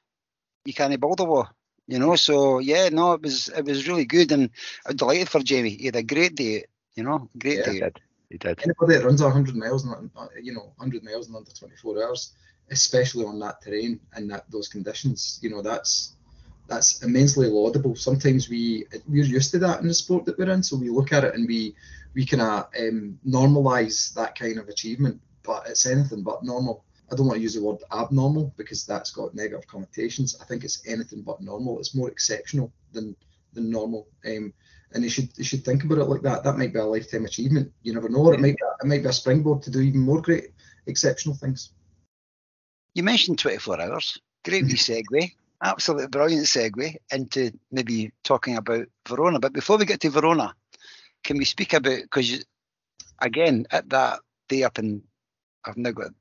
you 0.65 0.75
can't 0.75 1.01
build 1.01 1.21
a 1.21 1.25
wall. 1.25 1.49
You 1.87 2.01
know, 2.01 2.17
so 2.17 2.59
yeah, 2.59 2.89
no, 2.89 3.13
it 3.13 3.23
was 3.23 3.49
it 3.49 3.65
was 3.65 3.87
really 3.87 4.05
good, 4.05 4.33
and 4.33 4.51
I'm 4.87 4.97
delighted 4.97 5.29
for 5.29 5.41
Jamie. 5.41 5.71
He 5.71 5.87
had 5.87 5.97
a 5.97 6.03
great 6.03 6.35
day. 6.35 6.65
You 6.95 7.05
know, 7.05 7.29
great 7.39 7.59
yeah, 7.59 7.65
day. 7.65 7.73
He 7.73 7.81
did. 7.81 8.01
He 8.31 8.39
did. 8.39 8.61
Anybody 8.65 8.99
that 8.99 9.05
runs 9.05 9.23
100 9.23 9.55
miles, 9.55 9.85
in, 9.85 10.11
you 10.43 10.53
know, 10.53 10.73
100 10.77 11.05
miles 11.05 11.29
in 11.29 11.37
under 11.37 11.51
24 11.51 12.03
hours, 12.03 12.33
especially 12.71 13.25
on 13.25 13.39
that 13.41 13.61
terrain 13.63 14.01
and 14.15 14.31
that 14.31 14.51
those 14.51 14.69
conditions. 14.69 15.39
You 15.43 15.51
know, 15.51 15.63
that's 15.63 16.17
that's 16.69 17.03
immensely 17.03 17.49
laudable. 17.49 17.95
Sometimes 17.95 18.49
we 18.49 18.87
we're 19.07 19.25
used 19.25 19.53
to 19.53 19.59
that 19.61 19.81
in 19.81 19.89
the 19.89 19.95
sport 19.95 20.25
that 20.25 20.39
we're 20.39 20.51
in, 20.51 20.63
so 20.63 20.77
we 20.77 20.91
look 20.91 21.13
at 21.13 21.25
it 21.25 21.35
and 21.35 21.47
we 21.47 21.75
we 22.15 22.27
kind 22.27 22.43
of 22.43 22.69
um, 22.79 23.19
normalize 23.27 24.13
that 24.15 24.39
kind 24.39 24.59
of 24.59 24.69
achievement. 24.69 25.21
But 25.43 25.69
it's 25.69 25.87
anything 25.87 26.23
but 26.23 26.43
normal. 26.43 26.85
I 27.11 27.15
don't 27.15 27.27
want 27.27 27.37
to 27.37 27.43
use 27.43 27.55
the 27.55 27.63
word 27.63 27.79
abnormal 27.93 28.53
because 28.57 28.85
that's 28.85 29.13
got 29.13 29.35
negative 29.35 29.67
connotations. 29.69 30.37
I 30.41 30.45
think 30.45 30.65
it's 30.65 30.83
anything 30.89 31.23
but 31.23 31.41
normal. 31.41 31.79
It's 31.79 31.95
more 31.95 32.11
exceptional 32.11 32.73
than 32.93 33.15
than 33.53 33.71
normal. 33.71 34.09
Um, 34.27 34.53
and 34.93 35.05
you 35.05 35.11
should 35.11 35.29
you 35.37 35.45
should 35.45 35.65
think 35.65 35.85
about 35.85 35.99
it 35.99 36.05
like 36.05 36.23
that. 36.23 36.43
That 36.43 36.59
might 36.59 36.73
be 36.73 36.81
a 36.81 36.85
lifetime 36.85 37.25
achievement. 37.25 37.73
You 37.83 37.95
never 37.95 38.09
know. 38.09 38.33
It 38.33 38.41
might 38.41 38.57
be, 38.57 38.63
it 38.83 38.87
might 38.87 39.03
be 39.03 39.09
a 39.09 39.13
springboard 39.13 39.63
to 39.63 39.71
do 39.71 39.81
even 39.81 40.01
more 40.01 40.21
great, 40.21 40.51
exceptional 40.87 41.37
things. 41.37 41.73
You 42.97 43.03
mentioned 43.03 43.39
24 43.39 43.79
hours. 43.79 44.19
Great 44.43 44.65
wee 44.65 44.73
mm-hmm. 44.73 45.19
segue. 45.19 45.31
Absolutely 45.63 46.09
brilliant 46.09 46.47
segue 46.47 46.97
into 47.13 47.53
maybe 47.71 48.11
talking 48.25 48.57
about 48.57 48.87
Verona. 49.07 49.39
But 49.39 49.53
before 49.53 49.77
we 49.77 49.85
get 49.85 50.01
to 50.01 50.09
Verona, 50.09 50.55
can 51.23 51.37
we 51.37 51.45
speak 51.45 51.75
about, 51.75 52.01
because 52.01 52.43
again, 53.21 53.67
at 53.71 53.91
that 53.91 54.21
day 54.49 54.63
up 54.63 54.79
in, 54.79 55.03
I've 55.63 55.77
now 55.77 55.91
got 55.91 56.13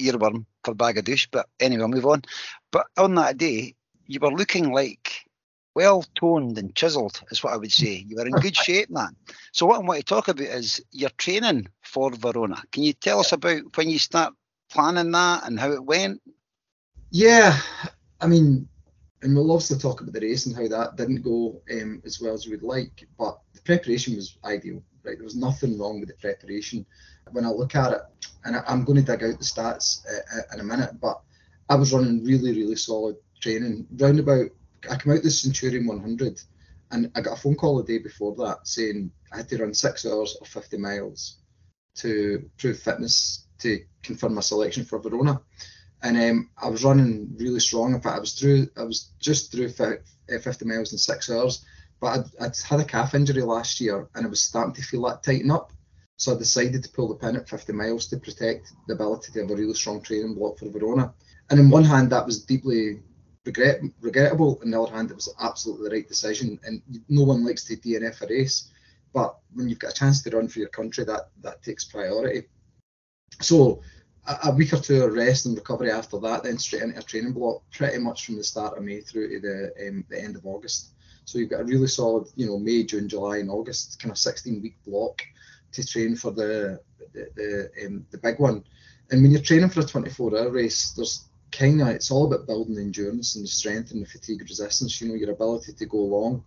earworm 0.00 0.46
for 0.64 0.74
Bagadush, 0.74 1.28
but 1.30 1.50
anyway, 1.60 1.82
I'll 1.82 1.88
move 1.88 2.06
on. 2.06 2.22
But 2.70 2.86
on 2.96 3.14
that 3.16 3.36
day, 3.36 3.74
you 4.06 4.18
were 4.18 4.32
looking 4.32 4.72
like 4.72 5.26
well 5.74 6.02
toned 6.18 6.56
and 6.56 6.74
chiselled, 6.74 7.20
is 7.30 7.44
what 7.44 7.52
I 7.52 7.58
would 7.58 7.72
say. 7.72 8.06
You 8.08 8.16
were 8.16 8.26
in 8.26 8.32
good 8.32 8.56
shape, 8.64 8.88
man. 8.88 9.16
So 9.52 9.66
what 9.66 9.82
I 9.82 9.84
want 9.84 10.00
to 10.00 10.04
talk 10.06 10.28
about 10.28 10.46
is 10.46 10.82
your 10.92 11.10
training 11.10 11.68
for 11.82 12.10
Verona. 12.10 12.62
Can 12.72 12.84
you 12.84 12.94
tell 12.94 13.20
us 13.20 13.32
about 13.32 13.76
when 13.76 13.90
you 13.90 13.98
start 13.98 14.32
planning 14.72 15.10
that 15.12 15.46
and 15.46 15.58
how 15.58 15.70
it 15.72 15.84
went? 15.84 16.20
Yeah, 17.10 17.58
I 18.20 18.26
mean, 18.26 18.68
and 19.22 19.36
we'll 19.36 19.52
obviously 19.52 19.78
talk 19.78 20.00
about 20.00 20.14
the 20.14 20.20
race 20.20 20.46
and 20.46 20.56
how 20.56 20.66
that 20.68 20.96
didn't 20.96 21.22
go 21.22 21.60
um, 21.70 22.02
as 22.04 22.20
well 22.20 22.34
as 22.34 22.46
we 22.46 22.52
would 22.52 22.62
like. 22.62 23.06
But 23.18 23.38
the 23.54 23.60
preparation 23.62 24.16
was 24.16 24.38
ideal. 24.44 24.82
Right, 25.04 25.16
there 25.16 25.24
was 25.24 25.36
nothing 25.36 25.78
wrong 25.78 26.00
with 26.00 26.08
the 26.08 26.14
preparation. 26.14 26.86
When 27.32 27.44
I 27.44 27.48
look 27.48 27.74
at 27.74 27.92
it, 27.92 28.02
and 28.44 28.56
I, 28.56 28.62
am 28.66 28.84
going 28.84 28.96
to 28.96 29.04
dig 29.04 29.22
out 29.22 29.38
the 29.38 29.44
stats 29.44 30.04
uh, 30.06 30.38
uh, 30.38 30.54
in 30.54 30.60
a 30.60 30.64
minute, 30.64 31.00
but 31.00 31.20
I 31.68 31.74
was 31.74 31.92
running 31.92 32.24
really, 32.24 32.52
really 32.52 32.76
solid 32.76 33.16
training. 33.40 33.86
Round 33.96 34.20
about, 34.20 34.50
I 34.90 34.96
came 34.96 35.12
out 35.12 35.22
the 35.22 35.30
Centurion 35.30 35.86
100, 35.86 36.40
and 36.92 37.10
I 37.14 37.20
got 37.20 37.38
a 37.38 37.40
phone 37.40 37.56
call 37.56 37.78
the 37.78 37.84
day 37.84 37.98
before 37.98 38.34
that 38.36 38.66
saying 38.66 39.10
I 39.32 39.38
had 39.38 39.48
to 39.48 39.58
run 39.58 39.74
six 39.74 40.06
hours 40.06 40.36
or 40.40 40.46
50 40.46 40.78
miles 40.78 41.38
to 41.96 42.48
prove 42.58 42.78
fitness 42.78 43.41
to 43.62 43.84
confirm 44.02 44.34
my 44.34 44.40
selection 44.40 44.84
for 44.84 44.98
Verona 44.98 45.40
and 46.02 46.16
um, 46.16 46.50
I 46.58 46.68
was 46.68 46.84
running 46.84 47.34
really 47.38 47.60
strong. 47.60 47.94
In 47.94 48.00
fact, 48.00 48.16
I 48.16 48.20
was 48.20 48.34
through. 48.34 48.68
I 48.76 48.82
was 48.82 49.10
just 49.20 49.52
through 49.52 49.68
50 49.68 50.64
miles 50.64 50.92
in 50.92 50.98
six 50.98 51.30
hours. 51.30 51.64
But 52.00 52.18
I'd, 52.18 52.44
I'd, 52.46 52.56
had 52.58 52.80
a 52.80 52.84
calf 52.84 53.14
injury 53.14 53.42
last 53.42 53.80
year, 53.80 54.08
and 54.14 54.26
I 54.26 54.28
was 54.28 54.42
starting 54.42 54.74
to 54.74 54.82
feel 54.82 55.02
that 55.02 55.22
tighten 55.22 55.52
up. 55.52 55.72
So 56.16 56.34
I 56.34 56.38
decided 56.38 56.82
to 56.82 56.90
pull 56.90 57.08
the 57.08 57.14
pin 57.14 57.36
at 57.36 57.48
50 57.48 57.72
miles 57.72 58.06
to 58.08 58.16
protect 58.16 58.72
the 58.86 58.94
ability 58.94 59.32
to 59.32 59.40
have 59.42 59.50
a 59.50 59.54
really 59.54 59.74
strong 59.74 60.02
training 60.02 60.34
block 60.34 60.58
for 60.58 60.68
Verona. 60.68 61.14
And 61.50 61.60
on 61.60 61.70
one 61.70 61.84
hand, 61.84 62.10
that 62.10 62.26
was 62.26 62.44
deeply 62.44 63.00
regret, 63.44 63.80
regrettable. 64.00 64.58
On 64.62 64.70
the 64.70 64.80
other 64.80 64.92
hand, 64.92 65.10
it 65.10 65.16
was 65.16 65.32
absolutely 65.40 65.88
the 65.88 65.94
right 65.94 66.08
decision. 66.08 66.58
And 66.64 66.82
no 67.08 67.22
one 67.22 67.44
likes 67.44 67.64
to 67.64 67.76
DNF 67.76 68.22
a 68.22 68.26
race, 68.26 68.70
but 69.12 69.38
when 69.54 69.68
you've 69.68 69.78
got 69.78 69.92
a 69.92 69.94
chance 69.94 70.22
to 70.22 70.30
run 70.30 70.48
for 70.48 70.58
your 70.58 70.68
country, 70.68 71.04
that 71.04 71.30
that 71.42 71.62
takes 71.62 71.84
priority. 71.84 72.48
So 73.40 73.80
a, 74.26 74.52
week 74.52 74.72
or 74.72 74.78
two 74.78 75.02
of 75.02 75.14
rest 75.14 75.46
and 75.46 75.56
recovery 75.56 75.90
after 75.90 76.18
that, 76.20 76.44
then 76.44 76.58
straight 76.58 76.82
into 76.82 76.98
a 76.98 77.02
training 77.02 77.32
block, 77.32 77.62
pretty 77.72 77.98
much 77.98 78.24
from 78.24 78.36
the 78.36 78.44
start 78.44 78.76
of 78.76 78.84
May 78.84 79.00
through 79.00 79.28
to 79.28 79.40
the 79.40 79.88
um, 79.88 80.04
the 80.08 80.22
end 80.22 80.36
of 80.36 80.46
August. 80.46 80.90
So 81.24 81.38
you've 81.38 81.50
got 81.50 81.60
a 81.60 81.64
really 81.64 81.86
solid, 81.86 82.28
you 82.36 82.46
know, 82.46 82.58
May, 82.58 82.84
June, 82.84 83.08
July, 83.08 83.38
and 83.38 83.50
August 83.50 84.00
kind 84.00 84.10
of 84.10 84.18
16 84.18 84.60
week 84.62 84.76
block 84.86 85.22
to 85.72 85.86
train 85.86 86.16
for 86.16 86.30
the 86.30 86.80
the 87.12 87.28
the, 87.34 87.86
um, 87.86 88.06
the 88.10 88.18
big 88.18 88.38
one. 88.38 88.64
And 89.10 89.22
when 89.22 89.30
you're 89.30 89.40
training 89.40 89.70
for 89.70 89.80
a 89.80 89.84
24 89.84 90.38
hour 90.38 90.50
race, 90.50 90.92
there's 90.92 91.24
kind 91.50 91.82
of 91.82 91.88
it's 91.88 92.10
all 92.10 92.26
about 92.26 92.46
building 92.46 92.76
the 92.76 92.82
endurance 92.82 93.34
and 93.34 93.44
the 93.44 93.48
strength 93.48 93.90
and 93.90 94.02
the 94.02 94.06
fatigue 94.06 94.42
resistance. 94.42 95.00
You 95.00 95.08
know, 95.08 95.14
your 95.14 95.32
ability 95.32 95.72
to 95.72 95.86
go 95.86 95.98
long. 95.98 96.44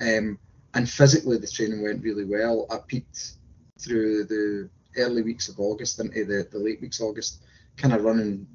Um, 0.00 0.38
and 0.74 0.88
physically, 0.88 1.38
the 1.38 1.46
training 1.46 1.82
went 1.82 2.02
really 2.02 2.24
well. 2.24 2.66
I 2.70 2.78
peaked 2.78 3.34
through 3.78 4.24
the 4.24 4.70
early 4.96 5.22
weeks 5.22 5.48
of 5.48 5.58
August 5.58 6.00
into 6.00 6.24
the, 6.24 6.46
the 6.50 6.58
late 6.58 6.80
weeks 6.80 7.00
of 7.00 7.06
August, 7.06 7.42
kind 7.76 7.94
of 7.94 8.04
running, 8.04 8.46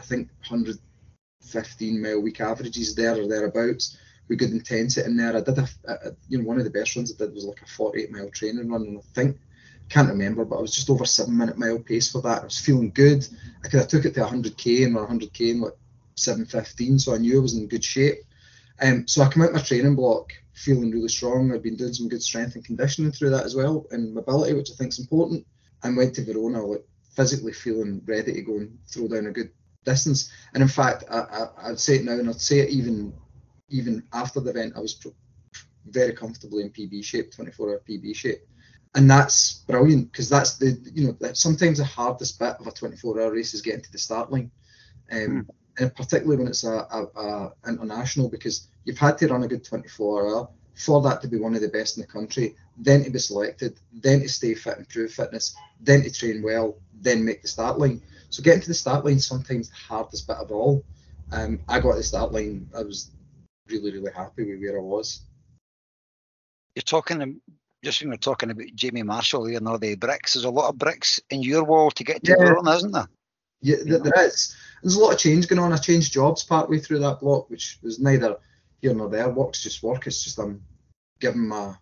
I 0.00 0.04
think, 0.04 0.28
115 0.48 2.02
mile 2.02 2.20
week 2.20 2.40
averages 2.40 2.94
there 2.94 3.20
or 3.20 3.28
thereabouts 3.28 3.96
with 4.28 4.38
good 4.38 4.50
intensity 4.50 5.06
in 5.06 5.16
there. 5.16 5.36
I 5.36 5.40
did 5.40 5.58
a, 5.58 5.68
a, 5.86 5.96
you 6.28 6.38
know, 6.38 6.44
one 6.44 6.58
of 6.58 6.64
the 6.64 6.70
best 6.70 6.96
runs 6.96 7.12
I 7.12 7.16
did 7.24 7.34
was 7.34 7.44
like 7.44 7.62
a 7.62 7.66
48 7.66 8.10
mile 8.10 8.30
training 8.30 8.68
run, 8.68 8.82
and 8.82 8.98
I 8.98 9.02
think, 9.14 9.38
can't 9.88 10.08
remember, 10.08 10.44
but 10.44 10.56
I 10.56 10.60
was 10.60 10.74
just 10.74 10.88
over 10.88 11.04
seven 11.04 11.36
minute 11.36 11.58
mile 11.58 11.78
pace 11.78 12.10
for 12.10 12.22
that. 12.22 12.42
I 12.42 12.44
was 12.44 12.58
feeling 12.58 12.90
good. 12.90 13.26
I 13.62 13.68
could 13.68 13.80
have 13.80 13.88
took 13.88 14.04
it 14.04 14.14
to 14.14 14.20
100k 14.20 14.86
and 14.86 14.96
100k 14.96 15.50
in 15.50 15.60
like 15.60 15.74
715, 16.16 16.98
so 16.98 17.14
I 17.14 17.18
knew 17.18 17.38
I 17.38 17.42
was 17.42 17.54
in 17.54 17.68
good 17.68 17.84
shape. 17.84 18.18
Um, 18.80 19.06
so 19.06 19.22
I 19.22 19.28
come 19.28 19.42
out 19.42 19.52
my 19.52 19.60
training 19.60 19.96
block 19.96 20.32
feeling 20.54 20.90
really 20.90 21.08
strong. 21.08 21.52
I've 21.52 21.62
been 21.62 21.76
doing 21.76 21.92
some 21.92 22.08
good 22.08 22.22
strength 22.22 22.54
and 22.54 22.64
conditioning 22.64 23.12
through 23.12 23.30
that 23.30 23.44
as 23.44 23.54
well, 23.54 23.86
and 23.90 24.14
mobility, 24.14 24.54
which 24.54 24.70
I 24.70 24.74
think 24.74 24.92
is 24.92 24.98
important 24.98 25.46
and 25.82 25.96
went 25.96 26.14
to 26.14 26.24
Verona 26.24 26.64
like 26.64 26.84
physically 27.14 27.52
feeling 27.52 28.02
ready 28.06 28.32
to 28.32 28.42
go 28.42 28.56
and 28.56 28.78
throw 28.86 29.08
down 29.08 29.26
a 29.26 29.32
good 29.32 29.50
distance. 29.84 30.30
And 30.54 30.62
in 30.62 30.68
fact, 30.68 31.04
I, 31.10 31.46
I, 31.58 31.68
would 31.70 31.80
say 31.80 31.96
it 31.96 32.04
now, 32.04 32.12
and 32.12 32.28
I'd 32.28 32.40
say 32.40 32.60
it 32.60 32.70
even 32.70 33.12
even 33.68 34.02
after 34.12 34.40
the 34.40 34.50
event, 34.50 34.74
I 34.76 34.80
was 34.80 34.94
pro- 34.94 35.14
very 35.86 36.12
comfortably 36.12 36.62
in 36.62 36.70
PB 36.70 37.02
shape, 37.04 37.32
24-hour 37.32 37.82
PB 37.88 38.14
shape, 38.14 38.46
and 38.94 39.10
that's 39.10 39.64
brilliant 39.66 40.12
because 40.12 40.28
that's 40.28 40.56
the 40.56 40.78
you 40.94 41.06
know 41.06 41.32
sometimes 41.32 41.78
the 41.78 41.84
hardest 41.84 42.38
bit 42.38 42.56
of 42.60 42.66
a 42.66 42.70
24-hour 42.70 43.32
race 43.32 43.54
is 43.54 43.62
getting 43.62 43.82
to 43.82 43.92
the 43.92 43.98
start 43.98 44.30
line, 44.30 44.50
um, 45.10 45.18
mm. 45.18 45.46
and 45.78 45.94
particularly 45.94 46.36
when 46.36 46.48
it's 46.48 46.64
a, 46.64 46.86
a, 46.90 47.20
a 47.20 47.52
international 47.68 48.28
because 48.28 48.68
you've 48.84 48.98
had 48.98 49.18
to 49.18 49.28
run 49.28 49.42
a 49.42 49.48
good 49.48 49.64
24-hour 49.64 50.48
for 50.74 51.02
that 51.02 51.20
to 51.20 51.28
be 51.28 51.38
one 51.38 51.54
of 51.54 51.60
the 51.60 51.68
best 51.68 51.96
in 51.96 52.02
the 52.02 52.06
country, 52.06 52.56
then 52.76 53.04
to 53.04 53.10
be 53.10 53.18
selected, 53.18 53.78
then 53.92 54.20
to 54.20 54.28
stay 54.28 54.54
fit 54.54 54.78
and 54.78 54.88
prove 54.88 55.12
fitness, 55.12 55.54
then 55.80 56.02
to 56.02 56.10
train 56.12 56.42
well, 56.42 56.76
then 57.00 57.24
make 57.24 57.42
the 57.42 57.48
start 57.48 57.78
line. 57.78 58.00
So 58.30 58.42
getting 58.42 58.62
to 58.62 58.68
the 58.68 58.74
start 58.74 59.04
line 59.04 59.18
sometimes 59.18 59.68
the 59.68 59.76
hardest 59.76 60.26
bit 60.26 60.36
of 60.36 60.50
all. 60.50 60.84
Um, 61.32 61.60
I 61.68 61.80
got 61.80 61.96
the 61.96 62.02
start 62.02 62.32
line. 62.32 62.68
I 62.76 62.82
was 62.82 63.10
really, 63.68 63.92
really 63.92 64.12
happy 64.12 64.44
with 64.44 64.60
where 64.60 64.78
I 64.78 64.82
was. 64.82 65.22
You're 66.74 66.82
talking 66.82 67.40
just 67.84 68.00
when 68.00 68.10
we're 68.10 68.16
talking 68.16 68.50
about 68.50 68.74
Jamie 68.74 69.02
Marshall 69.02 69.46
here 69.46 69.58
and 69.58 69.68
all 69.68 69.78
the 69.78 69.96
bricks. 69.96 70.34
There's 70.34 70.44
a 70.44 70.50
lot 70.50 70.68
of 70.68 70.78
bricks 70.78 71.20
in 71.30 71.42
your 71.42 71.64
wall 71.64 71.90
to 71.90 72.04
get 72.04 72.22
to 72.24 72.36
yeah. 72.38 72.74
isn't 72.74 72.92
there? 72.92 73.08
Yeah, 73.60 73.76
there 73.84 74.26
is. 74.26 74.56
There's 74.82 74.96
a 74.96 75.00
lot 75.00 75.12
of 75.12 75.18
change 75.18 75.46
going 75.46 75.60
on. 75.60 75.72
I 75.72 75.76
changed 75.76 76.12
jobs 76.12 76.42
partway 76.42 76.78
through 76.78 77.00
that 77.00 77.20
block, 77.20 77.48
which 77.48 77.78
was 77.82 78.00
neither 78.00 78.36
here 78.80 78.94
nor 78.94 79.08
there. 79.08 79.28
Work's 79.28 79.62
just 79.62 79.82
work. 79.82 80.06
It's 80.06 80.22
just 80.22 80.38
I'm 80.38 80.62
giving 81.20 81.46
my 81.46 81.74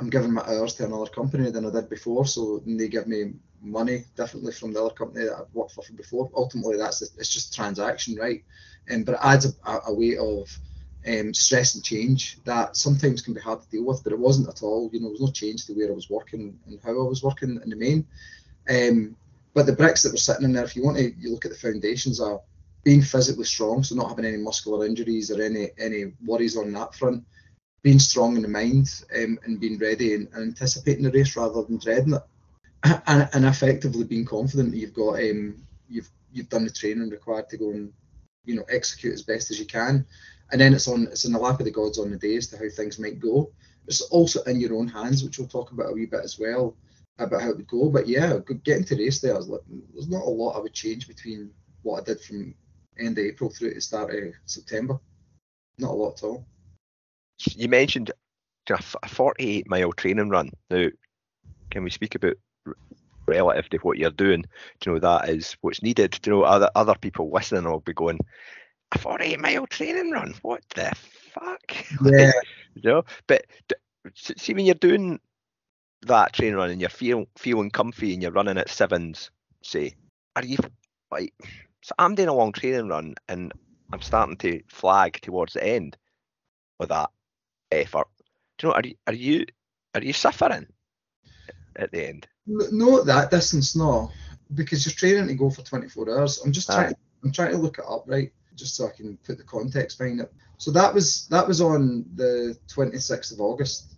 I'm 0.00 0.10
giving 0.10 0.32
my 0.32 0.42
hours 0.42 0.74
to 0.74 0.86
another 0.86 1.10
company 1.10 1.50
than 1.50 1.66
I 1.66 1.70
did 1.70 1.88
before. 1.88 2.26
So 2.26 2.62
they 2.66 2.88
give 2.88 3.06
me 3.06 3.34
money 3.62 4.04
differently 4.16 4.52
from 4.52 4.72
the 4.72 4.84
other 4.84 4.94
company 4.94 5.24
that 5.26 5.36
I've 5.36 5.54
worked 5.54 5.72
for 5.72 5.84
before. 5.94 6.30
Ultimately, 6.34 6.76
that's 6.76 7.00
it's 7.02 7.28
just 7.28 7.54
transaction, 7.54 8.16
right? 8.16 8.42
Um, 8.90 9.04
but 9.04 9.14
it 9.14 9.20
adds 9.22 9.46
a, 9.46 9.78
a 9.86 9.94
weight 9.94 10.18
of 10.18 10.58
um, 11.06 11.32
stress 11.32 11.74
and 11.74 11.84
change 11.84 12.42
that 12.44 12.76
sometimes 12.76 13.22
can 13.22 13.34
be 13.34 13.40
hard 13.40 13.62
to 13.62 13.70
deal 13.70 13.84
with. 13.84 14.02
But 14.02 14.12
it 14.12 14.18
wasn't 14.18 14.48
at 14.48 14.62
all. 14.62 14.90
You 14.92 15.00
know, 15.00 15.06
there 15.06 15.12
was 15.12 15.20
no 15.20 15.30
change 15.30 15.66
to 15.66 15.74
where 15.74 15.88
I 15.90 15.94
was 15.94 16.10
working 16.10 16.58
and 16.66 16.80
how 16.82 16.90
I 16.90 17.08
was 17.08 17.22
working 17.22 17.60
in 17.62 17.70
the 17.70 17.76
main. 17.76 18.06
Um, 18.68 19.16
but 19.54 19.66
the 19.66 19.72
bricks 19.72 20.02
that 20.02 20.12
were 20.12 20.18
sitting 20.18 20.44
in 20.44 20.52
there, 20.52 20.64
if 20.64 20.74
you 20.74 20.82
want 20.82 20.96
to, 20.96 21.14
you 21.14 21.30
look 21.30 21.44
at 21.44 21.52
the 21.52 21.56
foundations 21.56 22.20
are 22.20 22.40
being 22.82 23.00
physically 23.00 23.44
strong, 23.44 23.84
so 23.84 23.94
not 23.94 24.08
having 24.08 24.24
any 24.24 24.38
muscular 24.38 24.84
injuries 24.84 25.30
or 25.30 25.40
any 25.40 25.70
any 25.78 26.12
worries 26.26 26.56
on 26.56 26.72
that 26.72 26.94
front. 26.94 27.24
Being 27.84 28.00
strong 28.00 28.34
in 28.34 28.42
the 28.42 28.48
mind 28.48 28.88
um, 29.14 29.38
and 29.44 29.60
being 29.60 29.78
ready 29.78 30.14
and, 30.14 30.26
and, 30.34 30.48
anticipating 30.48 31.04
the 31.04 31.12
race 31.12 31.36
rather 31.36 31.62
than 31.62 31.78
dreading 31.78 32.14
it, 32.14 32.22
and, 33.06 33.28
and 33.32 33.44
effectively 33.44 34.04
being 34.04 34.24
confident 34.24 34.72
that 34.72 34.78
you've 34.78 34.94
got 34.94 35.20
um, 35.20 35.62
you've 35.88 36.08
you've 36.32 36.48
done 36.48 36.64
the 36.64 36.70
training 36.70 37.10
required 37.10 37.48
to 37.50 37.56
go 37.56 37.70
and 37.70 37.92
you 38.44 38.56
know 38.56 38.64
execute 38.68 39.14
as 39.14 39.22
best 39.22 39.52
as 39.52 39.60
you 39.60 39.66
can, 39.66 40.04
and 40.50 40.60
then 40.60 40.74
it's 40.74 40.88
on 40.88 41.04
it's 41.04 41.24
in 41.24 41.32
the 41.32 41.38
lap 41.38 41.60
of 41.60 41.66
the 41.66 41.70
gods 41.70 41.98
on 41.98 42.10
the 42.10 42.16
day 42.16 42.36
as 42.36 42.48
to 42.48 42.58
how 42.58 42.68
things 42.68 42.98
might 42.98 43.20
go. 43.20 43.50
It's 43.86 44.00
also 44.00 44.42
in 44.44 44.60
your 44.60 44.74
own 44.74 44.88
hands, 44.88 45.22
which 45.22 45.38
we'll 45.38 45.48
talk 45.48 45.70
about 45.70 45.90
a 45.90 45.92
wee 45.92 46.06
bit 46.06 46.24
as 46.24 46.38
well 46.38 46.74
about 47.18 47.42
how 47.42 47.50
it 47.50 47.56
would 47.56 47.68
go. 47.68 47.90
But 47.90 48.08
yeah, 48.08 48.38
getting 48.64 48.84
to 48.84 48.96
race 48.96 49.20
there, 49.20 49.34
there's 49.34 50.08
not 50.08 50.24
a 50.24 50.28
lot 50.28 50.56
I 50.56 50.60
would 50.60 50.72
change 50.72 51.06
between 51.06 51.50
what 51.82 52.00
I 52.00 52.04
did 52.04 52.20
from 52.20 52.54
end 52.98 53.18
of 53.18 53.24
April 53.24 53.50
through 53.50 53.74
to 53.74 53.80
start 53.80 54.14
of 54.14 54.32
September. 54.46 54.98
Not 55.78 55.90
a 55.90 55.94
lot 55.94 56.18
at 56.18 56.24
all. 56.24 56.46
You 57.38 57.68
mentioned 57.68 58.12
a 58.70 59.08
48 59.08 59.68
mile 59.68 59.92
training 59.92 60.28
run. 60.30 60.50
Now, 60.70 60.88
can 61.70 61.84
we 61.84 61.90
speak 61.90 62.14
about 62.14 62.36
relative 63.26 63.68
to 63.70 63.78
what 63.78 63.98
you're 63.98 64.10
doing? 64.10 64.42
Do 64.80 64.90
you 64.90 64.92
know 64.92 64.98
that 65.00 65.28
is 65.28 65.56
what's 65.60 65.82
needed? 65.82 66.18
Do 66.22 66.30
you 66.30 66.36
know 66.36 66.42
other 66.44 66.70
other 66.74 66.94
people 66.94 67.30
listening 67.32 67.64
will 67.64 67.80
be 67.80 67.92
going, 67.92 68.18
a 68.92 68.98
48 68.98 69.40
mile 69.40 69.66
training 69.66 70.10
run? 70.10 70.34
What 70.42 70.62
the 70.74 70.92
fuck? 71.32 71.76
Yeah. 72.02 72.32
you 72.74 72.82
know, 72.82 73.04
but 73.26 73.46
see 74.14 74.54
when 74.54 74.66
you're 74.66 74.74
doing 74.74 75.20
that 76.02 76.32
training 76.32 76.56
run 76.56 76.70
and 76.70 76.80
you're 76.80 76.90
feel, 76.90 77.26
feeling 77.36 77.70
comfy 77.70 78.12
and 78.12 78.22
you're 78.22 78.32
running 78.32 78.58
at 78.58 78.68
sevens, 78.68 79.30
say, 79.62 79.94
are 80.36 80.44
you 80.44 80.58
like 81.10 81.32
so 81.82 81.94
I'm 81.98 82.14
doing 82.14 82.28
a 82.28 82.34
long 82.34 82.52
training 82.52 82.88
run 82.88 83.14
and 83.28 83.52
I'm 83.92 84.02
starting 84.02 84.36
to 84.38 84.62
flag 84.68 85.20
towards 85.20 85.52
the 85.52 85.64
end 85.64 85.96
of 86.80 86.88
that 86.88 87.10
effort. 87.70 88.08
Do 88.58 88.66
you 88.66 88.70
know? 88.70 88.74
Are 88.74 88.86
you 88.86 88.94
are 89.06 89.14
you 89.14 89.46
are 89.94 90.02
you 90.02 90.12
suffering 90.12 90.66
at 91.76 91.90
the 91.92 92.08
end? 92.08 92.26
No, 92.46 93.02
that 93.02 93.30
distance, 93.30 93.74
no, 93.74 94.10
because 94.54 94.84
you're 94.84 94.94
training 94.94 95.28
to 95.28 95.34
go 95.34 95.50
for 95.50 95.62
24 95.62 96.18
hours. 96.18 96.42
I'm 96.44 96.52
just 96.52 96.68
trying. 96.68 96.94
I'm 97.22 97.32
trying 97.32 97.52
to 97.52 97.58
look 97.58 97.78
it 97.78 97.84
up 97.88 98.04
right, 98.06 98.32
just 98.54 98.76
so 98.76 98.86
I 98.86 98.90
can 98.90 99.16
put 99.24 99.38
the 99.38 99.44
context 99.44 99.98
behind 99.98 100.20
it. 100.20 100.32
So 100.58 100.70
that 100.72 100.92
was 100.92 101.26
that 101.28 101.46
was 101.48 101.60
on 101.60 102.04
the 102.14 102.56
26th 102.68 103.32
of 103.32 103.40
August, 103.40 103.96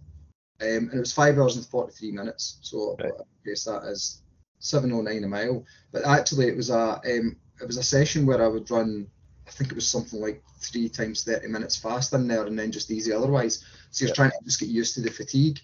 um, 0.61 0.69
and 0.69 0.95
it 0.95 1.01
was 1.01 1.13
five 1.13 1.39
hours 1.39 1.57
and 1.57 1.67
43 1.67 2.13
minutes. 2.13 2.59
So 2.63 2.97
right. 3.03 3.13
I 3.19 3.49
guess 3.49 3.65
that 3.65 3.83
is 3.85 4.23
709 4.61 5.25
a 5.25 5.29
mile. 5.29 5.65
But 5.93 6.07
actually, 6.07 6.49
it 6.49 6.57
was 6.57 6.71
a 6.71 7.01
um, 7.05 7.37
it 7.61 7.67
was 7.67 7.79
a 7.79 7.83
session 7.83 8.27
where 8.27 8.43
I 8.43 8.49
would 8.49 8.71
run, 8.71 9.09
I 9.47 9.51
think 9.51 9.71
it 9.71 9.77
was 9.77 9.89
something 9.89 10.21
like 10.21 10.43
three 10.59 10.89
times 10.89 11.25
30 11.25 11.49
minutes 11.49 11.77
fast 11.77 12.13
in 12.13 12.27
there 12.27 12.47
and 12.47 12.59
then 12.59 12.73
just 12.73 12.91
easy 12.91 13.13
otherwise. 13.13 13.65
So 13.91 14.05
you're 14.05 14.15
trying 14.15 14.31
to 14.31 14.45
just 14.45 14.61
get 14.61 14.69
used 14.69 14.95
to 14.95 15.01
the 15.01 15.11
fatigue. 15.11 15.61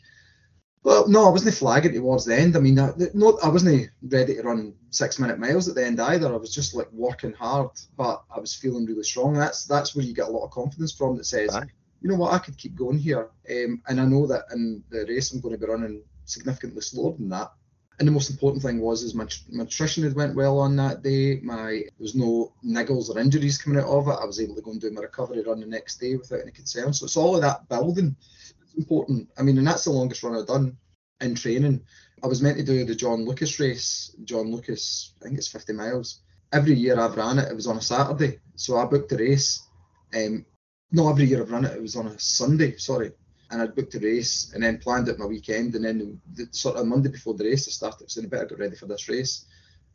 Well, 0.85 1.09
no, 1.09 1.27
I 1.27 1.31
wasn't 1.31 1.55
flagging 1.55 1.93
towards 1.93 2.25
the 2.25 2.37
end. 2.37 2.57
I 2.57 2.61
mean, 2.61 2.79
I, 2.79 2.93
no, 3.15 3.39
I 3.43 3.49
wasn't 3.49 3.91
ready 4.03 4.35
to 4.35 4.43
run 4.43 4.75
six 4.91 5.19
minute 5.19 5.39
miles 5.39 5.69
at 5.69 5.77
the 5.77 5.87
end 5.87 6.01
either. 6.01 6.33
I 6.33 6.37
was 6.37 6.53
just 6.53 6.75
like 6.75 6.91
working 6.93 7.33
hard, 7.33 7.71
but 7.97 8.23
I 8.35 8.41
was 8.41 8.55
feeling 8.55 8.87
really 8.87 9.05
strong. 9.05 9.35
That's 9.35 9.65
that's 9.65 9.95
where 9.95 10.05
you 10.05 10.13
get 10.13 10.29
a 10.29 10.31
lot 10.31 10.45
of 10.45 10.51
confidence 10.51 10.93
from. 10.93 11.17
That 11.17 11.27
says, 11.27 11.57
you 12.01 12.09
know 12.09 12.17
what, 12.17 12.33
I 12.33 12.39
could 12.39 12.59
keep 12.59 12.75
going 12.75 12.99
here. 12.99 13.31
Um, 13.49 13.81
and 13.87 14.01
I 14.01 14.05
know 14.05 14.27
that 14.27 14.47
in 14.53 14.83
the 14.91 15.07
race 15.09 15.33
I'm 15.33 15.41
going 15.41 15.55
to 15.55 15.65
be 15.65 15.71
running 15.71 16.03
significantly 16.25 16.81
slower 16.81 17.15
than 17.17 17.29
that. 17.29 17.53
And 17.99 18.09
the 18.09 18.13
most 18.13 18.31
important 18.31 18.63
thing 18.63 18.81
was 18.81 19.03
is 19.03 19.15
my, 19.15 19.27
my 19.51 19.65
nutrition 19.65 20.03
had 20.03 20.15
went 20.15 20.35
well 20.35 20.59
on 20.59 20.75
that 20.77 21.03
day. 21.03 21.41
My 21.43 21.71
there 21.71 21.91
was 21.99 22.15
no 22.15 22.53
niggles 22.65 23.11
or 23.11 23.19
injuries 23.19 23.59
coming 23.59 23.79
out 23.79 23.89
of 23.89 24.09
it. 24.09 24.19
I 24.21 24.25
was 24.25 24.41
able 24.41 24.55
to 24.57 24.63
go 24.63 24.71
and 24.73 24.81
do 24.81 24.91
my 24.91 25.03
recovery 25.03 25.43
run 25.43 25.61
the 25.61 25.67
next 25.67 25.99
day 25.99 26.17
without 26.17 26.41
any 26.41 26.53
concern. 26.53 26.93
So 26.93 27.05
it's 27.05 27.17
all 27.17 27.37
of 27.37 27.43
that 27.43 27.69
building. 27.69 28.17
It's 28.63 28.75
important. 28.75 29.29
I 29.39 29.43
mean, 29.43 29.59
and 29.59 29.67
that's 29.67 29.85
the 29.85 29.91
longest 29.91 30.23
run 30.23 30.37
I've 30.37 30.47
done 30.47 30.77
in 31.21 31.35
training. 31.35 31.83
I 32.23 32.27
was 32.27 32.43
meant 32.43 32.57
to 32.59 32.65
do 32.65 32.85
the 32.85 32.95
John 32.95 33.25
Lucas 33.25 33.59
race. 33.61 34.15
John 34.25 34.51
Lucas, 34.51 35.15
I 35.21 35.25
think 35.25 35.39
it's 35.39 35.49
50 35.49 35.73
miles. 35.73 36.21
Every 36.53 36.75
year 36.75 36.99
I've 36.99 37.17
ran 37.17 37.39
it, 37.39 37.51
it 37.51 37.55
was 37.55 37.67
on 37.67 37.79
a 37.79 37.83
Saturday. 37.83 38.41
So 38.57 38.77
I 38.79 38.85
booked 38.85 39.11
the 39.11 39.17
race. 39.17 39.67
Um, 40.15 40.45
no, 40.93 41.09
every 41.09 41.25
year 41.25 41.43
I've 41.43 41.51
run 41.51 41.65
it, 41.65 41.77
it 41.77 41.83
was 41.83 41.97
on 41.97 42.07
a 42.07 42.19
Sunday, 42.19 42.77
sorry. 42.77 43.13
And 43.53 43.63
I'd 43.63 43.75
booked 43.77 43.95
a 43.95 44.01
race 44.01 44.51
and 44.55 44.63
then 44.63 44.79
planned 44.79 45.09
it 45.09 45.19
my 45.19 45.27
weekend. 45.27 45.75
And 45.75 45.85
then 45.85 45.99
the, 46.35 46.45
the 46.45 46.53
sort 46.53 46.77
of 46.77 46.87
Monday 46.87 47.11
before 47.11 47.35
the 47.35 47.45
race, 47.45 47.69
I 47.69 47.71
started 47.71 48.11
saying, 48.11 48.27
I 48.27 48.31
better 48.31 48.47
get 48.47 48.59
ready 48.59 48.77
for 48.77 48.87
this 48.87 49.09
race 49.09 49.45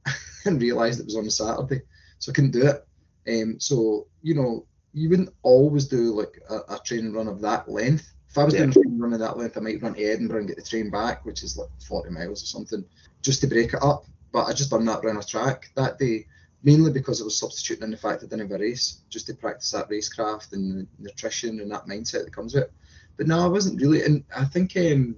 and 0.46 0.62
realised 0.62 1.00
it 1.00 1.06
was 1.08 1.17
on 1.17 1.26
a 1.26 1.32
Saturday. 1.32 1.82
So 2.20 2.32
I 2.32 2.36
couldn't 2.36 2.52
do 2.52 2.67
it. 2.67 2.84
Um, 3.28 3.60
so, 3.60 4.08
you 4.22 4.36
know, 4.36 4.67
you 4.93 5.10
wouldn't 5.10 5.34
always 5.41 5.88
do 5.88 6.13
like 6.13 6.39
a, 6.50 6.76
a 6.76 6.80
training 6.86 7.13
run 7.13 7.28
of 7.28 7.41
that 7.41 7.67
length. 7.67 8.13
If 8.30 8.38
I 8.38 8.43
was 8.43 8.54
Yeah. 8.54 8.60
doing 8.60 8.70
a 8.70 8.74
training 8.74 9.00
run 9.00 9.13
of 9.13 9.20
that 9.20 9.38
length, 9.38 9.58
I 9.58 9.62
might 9.62 9.82
run 9.82 9.96
to 9.96 10.04
Edinburgh 10.04 10.39
and 10.39 10.48
get 10.48 10.58
the 10.58 10.63
train 10.63 10.89
back, 10.91 11.26
which 11.26 11.43
is 11.43 11.58
like 11.58 11.70
40 11.88 12.12
miles 12.12 12.43
or 12.43 12.46
something, 12.46 12.86
just 13.24 13.41
to 13.41 13.48
break 13.48 13.74
it 13.74 13.82
up. 13.82 14.06
But 14.32 14.46
I 14.46 14.54
just 14.54 14.70
done 14.70 14.86
that 14.86 15.04
round 15.04 15.17
a 15.17 15.24
track 15.24 15.72
that 15.76 15.98
day, 15.98 16.28
mainly 16.63 16.91
because 16.91 17.22
it 17.22 17.26
was 17.26 17.39
substituting 17.39 17.86
in 17.86 17.91
the 17.91 17.98
fact 17.98 18.24
I 18.24 18.28
didn't 18.28 18.52
have 18.52 18.60
a 18.60 18.62
race, 18.62 19.02
just 19.10 19.28
to 19.28 19.34
practice 19.34 19.72
that 19.72 19.89
racecraft 19.89 20.54
and 20.54 20.72
the 20.72 20.88
nutrition 21.00 21.60
and 21.60 21.72
that 21.72 21.88
mindset 21.88 22.26
that 22.26 22.34
comes 22.36 22.54
with 22.54 22.65
it. 22.65 22.74
But 23.17 23.27
no, 23.27 23.39
I 23.39 23.47
wasn't 23.47 23.82
really. 23.82 24.03
And 24.03 24.23
I 24.36 24.45
think 24.45 24.75
um, 24.77 25.17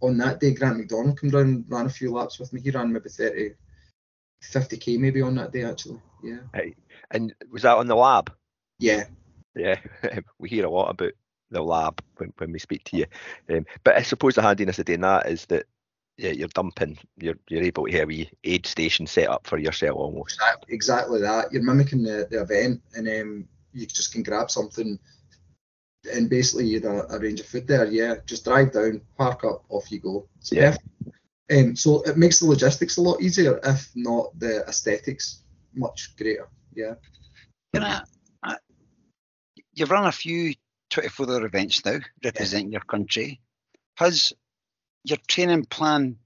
on 0.00 0.18
that 0.18 0.40
day, 0.40 0.52
Grant 0.52 0.78
McDonald 0.78 1.20
came 1.20 1.30
down, 1.30 1.64
ran 1.68 1.86
a 1.86 1.90
few 1.90 2.12
laps 2.12 2.38
with 2.38 2.52
me. 2.52 2.60
He 2.60 2.70
ran 2.70 2.92
maybe 2.92 3.08
30, 3.08 3.54
50k 4.42 4.98
maybe 4.98 5.22
on 5.22 5.34
that 5.36 5.52
day 5.52 5.64
actually. 5.64 6.00
Yeah. 6.22 6.38
And 7.10 7.34
was 7.50 7.62
that 7.62 7.76
on 7.76 7.86
the 7.86 7.96
lab? 7.96 8.32
Yeah. 8.78 9.04
Yeah, 9.54 9.76
we 10.38 10.50
hear 10.50 10.66
a 10.66 10.70
lot 10.70 10.90
about 10.90 11.12
the 11.50 11.62
lab 11.62 12.02
when, 12.16 12.32
when 12.36 12.52
we 12.52 12.58
speak 12.58 12.84
to 12.84 12.96
you. 12.98 13.06
Um, 13.48 13.64
but 13.84 13.96
I 13.96 14.02
suppose 14.02 14.34
the 14.34 14.42
handiness 14.42 14.78
of 14.78 14.84
doing 14.84 15.00
that 15.00 15.26
is 15.26 15.46
that 15.46 15.66
yeah, 16.18 16.30
you're 16.30 16.48
dumping, 16.48 16.98
you're 17.18 17.38
you're 17.48 17.62
able 17.62 17.86
to 17.86 17.98
have 17.98 18.10
a 18.10 18.30
aid 18.44 18.66
station 18.66 19.06
set 19.06 19.28
up 19.28 19.46
for 19.46 19.58
yourself 19.58 19.96
almost. 19.96 20.40
Exactly 20.68 21.20
that. 21.20 21.52
You're 21.52 21.62
mimicking 21.62 22.02
the, 22.02 22.26
the 22.30 22.40
event, 22.40 22.82
and 22.94 23.08
um, 23.08 23.48
you 23.72 23.86
just 23.86 24.12
can 24.12 24.22
grab 24.22 24.50
something, 24.50 24.98
and 26.12 26.28
basically 26.30 26.66
you 26.66 26.80
have 26.80 27.10
a, 27.10 27.16
a 27.16 27.18
range 27.18 27.40
of 27.40 27.46
food 27.46 27.66
there. 27.66 27.86
Yeah, 27.86 28.16
just 28.26 28.44
drive 28.44 28.72
down, 28.72 29.00
park 29.16 29.44
up, 29.44 29.64
off 29.68 29.90
you 29.90 30.00
go. 30.00 30.28
It's 30.38 30.52
Yeah. 30.52 30.70
perfect. 30.70 30.88
Um, 31.48 31.76
so 31.76 32.02
it 32.02 32.16
makes 32.16 32.40
the 32.40 32.46
logistics 32.46 32.96
a 32.96 33.02
lot 33.02 33.20
easier, 33.20 33.60
if 33.62 33.90
not 33.94 34.36
the 34.38 34.64
aesthetics 34.66 35.42
much 35.74 36.16
greater. 36.16 36.48
Yeah. 36.74 36.94
Can 37.72 37.84
I, 37.84 38.02
I, 38.42 38.56
you've 39.72 39.90
run 39.90 40.06
a 40.06 40.12
few 40.12 40.54
24 40.90 41.30
hour 41.30 41.46
events 41.46 41.84
now 41.84 41.98
representing 42.24 42.72
your 42.72 42.80
country. 42.82 43.40
Has 43.96 44.32
your 45.04 45.18
training 45.28 45.64
plan, 45.66 46.16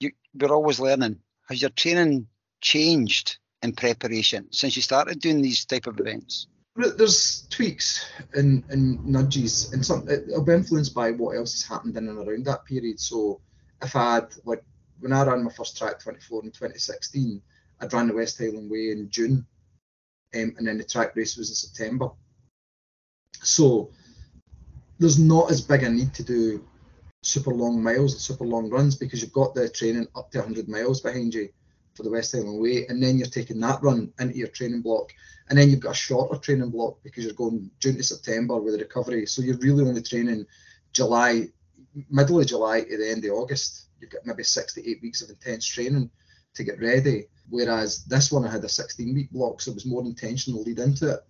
you, 0.00 0.12
we're 0.34 0.52
always 0.54 0.80
learning, 0.80 1.20
has 1.48 1.60
your 1.60 1.70
training 1.70 2.26
changed 2.60 3.38
in 3.62 3.72
preparation 3.72 4.52
since 4.52 4.76
you 4.76 4.82
started 4.82 5.20
doing 5.20 5.42
these 5.42 5.64
type 5.64 5.86
of 5.86 5.98
events? 6.00 6.48
There- 6.76 6.90
There's 6.92 7.46
tweaks 7.48 8.04
and, 8.34 8.62
and 8.68 9.04
nudges, 9.04 9.72
and 9.72 9.84
some 9.84 10.08
it'll 10.08 10.44
be 10.44 10.52
influenced 10.52 10.94
by 10.94 11.10
what 11.12 11.36
else 11.36 11.52
has 11.54 11.62
happened 11.62 11.96
in 11.96 12.08
and 12.08 12.18
around 12.18 12.44
that 12.44 12.64
period. 12.64 13.00
So, 13.00 13.40
if 13.82 13.96
I 13.96 14.14
had 14.14 14.34
like 14.44 14.62
when 15.00 15.12
I 15.12 15.24
ran 15.24 15.44
my 15.44 15.50
first 15.50 15.76
track 15.76 16.00
24 16.00 16.44
in 16.44 16.50
2016, 16.50 17.42
I'd 17.80 17.92
ran 17.92 18.08
the 18.08 18.14
West 18.14 18.38
Highland 18.38 18.70
Way 18.70 18.90
in 18.90 19.08
June, 19.10 19.46
um, 20.34 20.54
and 20.56 20.66
then 20.66 20.78
the 20.78 20.84
track 20.84 21.14
race 21.16 21.36
was 21.36 21.50
in 21.50 21.54
September. 21.54 22.10
So, 23.42 23.90
there's 24.98 25.18
not 25.18 25.50
as 25.50 25.60
big 25.60 25.82
a 25.82 25.90
need 25.90 26.14
to 26.14 26.22
do 26.22 26.66
super 27.22 27.52
long 27.52 27.82
miles 27.82 28.12
and 28.12 28.20
super 28.20 28.44
long 28.46 28.70
runs 28.70 28.96
because 28.96 29.20
you've 29.20 29.32
got 29.32 29.54
the 29.54 29.68
training 29.68 30.06
up 30.14 30.30
to 30.30 30.38
100 30.38 30.68
miles 30.68 31.00
behind 31.00 31.34
you 31.34 31.48
for 31.94 32.02
the 32.02 32.10
West 32.10 32.32
Highland 32.32 32.60
Way, 32.60 32.86
and 32.86 33.02
then 33.02 33.18
you're 33.18 33.26
taking 33.28 33.60
that 33.60 33.82
run 33.82 34.12
into 34.18 34.36
your 34.36 34.48
training 34.48 34.82
block, 34.82 35.12
and 35.48 35.58
then 35.58 35.70
you've 35.70 35.80
got 35.80 35.92
a 35.92 35.94
shorter 35.94 36.38
training 36.38 36.70
block 36.70 36.98
because 37.02 37.24
you're 37.24 37.34
going 37.34 37.70
June 37.78 37.96
to 37.96 38.02
September 38.02 38.58
with 38.58 38.74
the 38.74 38.80
recovery. 38.80 39.26
So 39.26 39.42
you're 39.42 39.58
really 39.58 39.86
only 39.86 40.02
training 40.02 40.46
July, 40.92 41.48
middle 42.10 42.40
of 42.40 42.46
July 42.46 42.82
to 42.82 42.96
the 42.96 43.10
end 43.10 43.24
of 43.24 43.32
August. 43.32 43.88
You've 44.00 44.10
got 44.10 44.26
maybe 44.26 44.42
six 44.42 44.74
to 44.74 44.88
eight 44.88 45.00
weeks 45.02 45.22
of 45.22 45.30
intense 45.30 45.66
training 45.66 46.10
to 46.54 46.64
get 46.64 46.80
ready. 46.80 47.26
Whereas 47.48 48.04
this 48.04 48.32
one 48.32 48.44
I 48.44 48.50
had 48.50 48.64
a 48.64 48.68
16 48.68 49.14
week 49.14 49.30
block, 49.30 49.60
so 49.60 49.70
it 49.70 49.74
was 49.74 49.86
more 49.86 50.02
intentional 50.02 50.62
lead 50.62 50.80
into 50.80 51.14
it. 51.14 51.20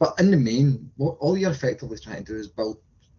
But 0.00 0.14
in 0.18 0.30
the 0.30 0.36
main, 0.36 0.90
what 0.96 1.16
all 1.20 1.38
you're 1.38 1.50
effectively 1.50 1.98
trying 1.98 2.24
to 2.24 2.32
do 2.32 2.38
is 2.38 2.48
build 2.48 2.78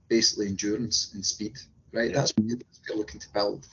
basically 0.10 0.48
endurance 0.48 1.12
and 1.14 1.26
speed, 1.26 1.58
right? 1.94 2.10
Yeah. 2.10 2.18
That's 2.18 2.34
what 2.36 2.48
you're 2.48 2.58
that's 2.58 2.80
what 2.80 2.90
you're 2.90 2.98
looking 2.98 3.22
to 3.22 3.30
build. 3.34 3.68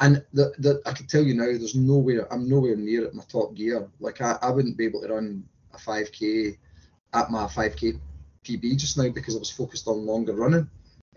And 0.00 0.24
the, 0.32 0.52
the, 0.58 0.82
I 0.86 0.92
can 0.92 1.06
tell 1.06 1.22
you 1.22 1.34
now, 1.34 1.44
there's 1.44 1.76
nowhere, 1.76 2.26
I'm 2.32 2.48
nowhere 2.48 2.74
near 2.74 3.06
at 3.06 3.14
my 3.14 3.22
top 3.28 3.54
gear. 3.54 3.88
Like 4.00 4.20
I, 4.20 4.36
I 4.42 4.50
wouldn't 4.50 4.76
be 4.76 4.86
able 4.86 5.02
to 5.02 5.14
run 5.14 5.44
a 5.74 5.78
5k 5.78 6.56
at 7.12 7.30
my 7.30 7.44
5k 7.44 7.98
PB 8.44 8.78
just 8.78 8.98
now 8.98 9.08
because 9.08 9.36
I 9.36 9.38
was 9.38 9.50
focused 9.50 9.88
on 9.88 10.06
longer 10.06 10.34
running. 10.34 10.68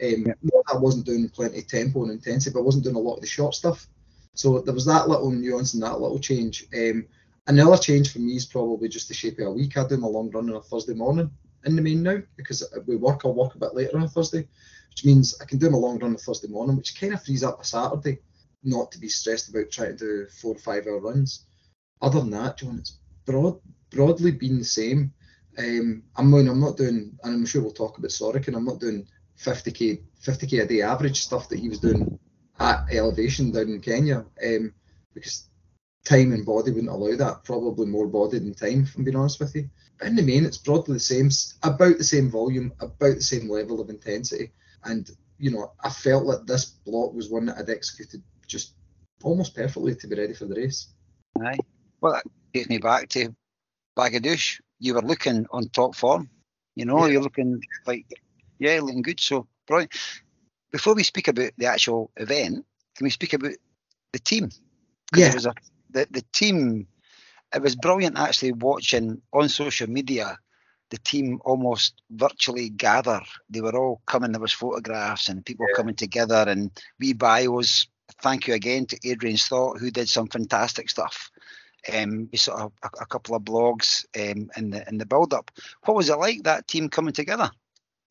Um, 0.02 0.24
that 0.26 0.64
I 0.72 0.78
wasn't 0.78 1.06
doing 1.06 1.28
plenty 1.30 1.60
of 1.60 1.68
tempo 1.68 2.04
and 2.04 2.12
intensity, 2.12 2.54
but 2.54 2.60
I 2.60 2.64
wasn't 2.64 2.84
doing 2.84 2.96
a 2.96 3.00
lot 3.00 3.16
of 3.16 3.22
the 3.22 3.28
short 3.28 3.56
stuff. 3.56 3.88
So 4.36 4.60
there 4.60 4.74
was 4.74 4.86
that 4.86 5.10
little 5.10 5.32
nuance 5.32 5.74
and 5.74 5.82
that 5.82 6.00
little 6.00 6.20
change. 6.20 6.68
Um, 6.76 7.08
another 7.48 7.78
change 7.78 8.14
for 8.14 8.20
me 8.20 8.36
is 8.36 8.46
probably 8.46 8.88
just 8.90 9.08
the 9.08 9.16
shape 9.16 9.40
of 9.40 9.48
a 9.48 9.52
week. 9.52 9.76
I 9.76 9.88
do 9.88 9.98
my 9.98 10.08
long 10.08 10.30
run 10.30 10.50
on 10.50 10.56
a 10.56 10.62
Thursday 10.62 10.94
morning 10.94 11.32
in 11.66 11.76
the 11.76 11.82
main 11.82 12.04
now 12.04 12.22
because 12.36 12.64
we 12.86 12.96
work. 12.96 13.22
I'll 13.26 13.34
work 13.34 13.56
a 13.56 13.60
bit 13.60 13.74
later 13.74 13.98
on 13.98 14.04
a 14.04 14.08
Thursday, 14.08 14.48
which 14.90 15.06
means 15.06 15.36
I 15.42 15.46
can 15.46 15.58
do 15.58 15.72
my 15.72 15.78
long 15.78 15.98
run 15.98 16.12
on 16.12 16.16
a 16.16 16.20
Thursday 16.20 16.48
morning, 16.48 16.78
which 16.78 17.00
kind 17.00 17.14
of 17.14 17.24
frees 17.24 17.44
up 17.44 17.60
a 17.60 17.66
Saturday, 17.66 18.20
not 18.64 18.92
to 18.92 19.00
be 19.00 19.10
stressed 19.10 19.50
about 19.50 19.72
trying 19.72 19.98
to 19.98 20.06
do 20.06 20.28
four 20.28 20.56
or 20.56 20.60
five 20.60 20.86
hour 20.86 21.00
runs. 21.00 21.46
Other 22.02 22.20
than 22.20 22.30
that, 22.32 22.58
John, 22.58 22.78
it's 22.78 23.00
broad, 23.26 23.60
broadly 23.90 24.32
been 24.32 24.60
the 24.60 24.66
same. 24.66 25.14
Um, 25.58 26.04
I'm 26.16 26.34
I'm 26.34 26.60
not 26.60 26.78
doing, 26.78 27.18
and 27.24 27.34
I'm 27.34 27.46
sure 27.46 27.62
we'll 27.62 27.72
talk 27.72 27.98
about 27.98 28.12
Sorokin. 28.12 28.56
I'm 28.56 28.66
not 28.66 28.80
doing 28.80 29.08
50k 29.40 30.02
50k 30.24 30.64
a 30.64 30.68
day 30.68 30.82
average 30.82 31.22
stuff 31.22 31.50
that 31.50 31.60
he 31.60 31.70
was 31.70 31.80
doing 31.80 32.20
at 32.60 32.86
elevation 32.92 33.52
down 33.52 33.70
in 33.70 33.82
Kenya, 33.82 34.26
um, 34.46 34.74
because 35.14 35.50
time 36.06 36.32
and 36.32 36.46
body 36.46 36.72
wouldn't 36.72 36.92
allow 36.92 37.16
that. 37.16 37.44
Probably 37.44 37.86
more 37.86 38.08
body 38.08 38.40
than 38.40 38.54
time, 38.54 38.84
if 38.84 38.96
I'm 38.96 39.04
being 39.04 39.18
honest 39.18 39.40
with 39.40 39.56
you. 39.56 39.70
But 39.98 40.08
in 40.08 40.16
the 40.16 40.22
main, 40.22 40.46
it's 40.46 40.58
broadly 40.58 40.94
the 40.94 41.00
same, 41.00 41.30
about 41.64 41.98
the 41.98 42.04
same 42.04 42.30
volume, 42.30 42.72
about 42.80 43.16
the 43.16 43.22
same 43.22 43.50
level 43.50 43.82
of 43.82 43.90
intensity. 43.90 44.52
And 44.84 45.10
you 45.40 45.52
know, 45.52 45.74
I 45.84 45.90
felt 45.90 46.26
like 46.26 46.46
this 46.46 46.66
block 46.66 47.14
was 47.14 47.30
one 47.30 47.46
that 47.48 47.58
I'd 47.58 47.70
executed 47.70 48.24
just 48.48 48.74
almost 49.24 49.56
perfectly 49.56 49.96
to 49.96 50.08
be 50.08 50.16
ready 50.16 50.34
for 50.34 50.46
the 50.46 50.56
race. 50.56 50.88
Aye. 51.42 51.58
Well, 52.02 52.14
that 52.14 52.24
takes 52.54 52.70
me 52.70 52.78
back 52.78 53.10
to 53.10 53.36
Badaguish. 53.98 54.62
You 54.80 54.94
were 54.94 55.02
looking 55.02 55.46
on 55.52 55.70
top 55.70 55.96
form. 55.96 56.30
You 56.76 56.86
know, 56.86 57.06
Yeah. 57.06 57.14
you're 57.14 57.22
looking 57.24 57.62
like, 57.86 58.06
yeah, 58.60 58.80
looking 58.82 59.02
good. 59.02 59.20
So, 59.20 59.48
brilliant. 59.66 59.92
Before 60.72 60.94
we 60.94 61.04
speak 61.04 61.28
about 61.28 61.52
the 61.58 61.66
actual 61.66 62.12
event, 62.18 62.66
can 62.96 63.04
we 63.04 63.10
speak 63.10 63.34
about 63.34 63.54
the 64.14 64.20
team? 64.20 64.50
Yeah. 65.16 65.34
A, 65.36 65.54
the, 65.90 66.08
the 66.12 66.24
team, 66.34 66.88
it 67.56 67.62
was 67.62 67.76
brilliant 67.76 68.18
actually 68.18 68.52
watching 68.52 69.22
on 69.34 69.50
social 69.50 69.90
media 69.90 70.38
the 70.90 70.98
team 71.00 71.40
almost 71.44 72.02
virtually 72.12 72.70
gather. 72.70 73.22
They 73.50 73.62
were 73.62 73.76
all 73.76 74.02
coming, 74.06 74.32
there 74.32 74.42
was 74.42 74.54
photographs 74.54 75.30
and 75.30 75.46
people 75.46 75.66
Yeah. 75.70 75.76
coming 75.78 75.96
together 75.96 76.46
and 76.48 76.72
wee 77.00 77.14
bios. 77.14 77.88
Thank 78.22 78.48
you 78.48 78.54
again 78.54 78.86
to 78.88 79.00
Adrian 79.04 79.38
Stott, 79.38 79.80
who 79.80 79.92
did 79.92 80.08
some 80.08 80.28
fantastic 80.28 80.90
stuff. 80.90 81.30
Um, 81.94 82.30
we 82.32 82.40
a, 82.52 82.70
a 82.84 83.06
couple 83.06 83.36
of 83.36 83.44
blogs 83.44 84.06
um, 84.16 84.50
in 84.58 84.72
the 84.72 84.88
in 84.88 84.98
the 84.98 85.06
build 85.06 85.34
up. 85.34 85.52
What 85.86 85.96
was 85.96 86.10
it 86.10 86.18
like 86.18 86.44
that 86.44 86.68
team 86.68 86.90
coming 86.90 87.14
together? 87.14 87.50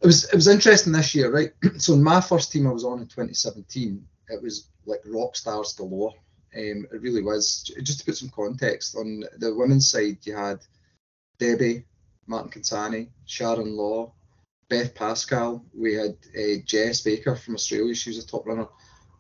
It 0.01 0.07
was 0.07 0.25
it 0.25 0.35
was 0.35 0.49
interesting 0.49 0.93
this 0.93 1.15
year, 1.15 1.33
right? 1.33 1.53
so 1.79 1.95
in 1.95 2.03
my 2.03 2.21
first 2.21 2.53
team 2.53 2.67
I 2.67 2.73
was 2.73 2.85
on 2.85 3.01
in 3.01 3.07
2017, 3.07 4.05
it 4.29 4.43
was 4.43 4.69
like 4.87 5.01
rock 5.07 5.37
stars 5.37 5.73
galore. 5.73 6.15
Um, 6.57 6.87
it 6.93 7.01
really 7.01 7.23
was. 7.23 7.71
Just 7.83 8.01
to 8.01 8.07
put 8.07 8.17
some 8.17 8.31
context 8.31 8.97
on 8.97 9.25
the 9.39 9.55
women's 9.55 9.91
side, 9.91 10.19
you 10.23 10.35
had 10.35 10.61
Debbie, 11.39 11.85
Martin 12.27 12.51
Consani, 12.51 13.09
Sharon 13.27 13.77
Law, 13.77 14.13
Beth 14.69 14.95
Pascall. 14.95 15.63
We 15.75 15.95
had 15.95 16.17
uh, 16.37 16.63
Jess 16.65 17.03
Baker 17.03 17.37
from 17.37 17.55
Australia. 17.55 17.95
She 17.95 18.11
was 18.11 18.19
a 18.19 18.27
top 18.27 18.47
runner. 18.47 18.69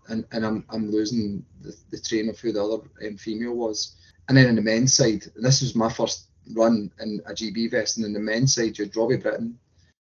and, 0.08 0.24
and 0.32 0.44
I'm, 0.46 0.64
I'm 0.70 0.90
losing 0.90 1.44
the, 1.60 1.74
the 1.90 2.00
train 2.00 2.28
of 2.28 2.38
who 2.38 2.52
the 2.52 2.64
other 2.64 2.82
um, 3.06 3.16
female 3.16 3.54
was. 3.54 3.96
And 4.28 4.36
then 4.36 4.48
on 4.48 4.56
the 4.56 4.62
men's 4.62 4.94
side, 4.94 5.24
and 5.34 5.44
this 5.44 5.60
was 5.60 5.74
my 5.74 5.90
first 5.90 6.26
run 6.54 6.90
in 7.00 7.20
a 7.26 7.32
GB 7.32 7.70
vest, 7.70 7.96
and 7.96 8.06
on 8.06 8.12
the 8.12 8.20
men's 8.20 8.54
side, 8.54 8.76
you 8.76 8.84
had 8.84 8.96
Robbie 8.96 9.16
Britton, 9.16 9.58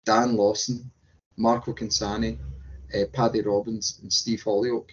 Dan 0.05 0.35
Lawson, 0.35 0.89
Marco 1.37 1.73
Consani, 1.73 2.37
uh, 2.95 3.05
Paddy 3.13 3.41
Robbins, 3.41 3.99
and 4.01 4.11
Steve 4.11 4.43
Holyoak. 4.43 4.89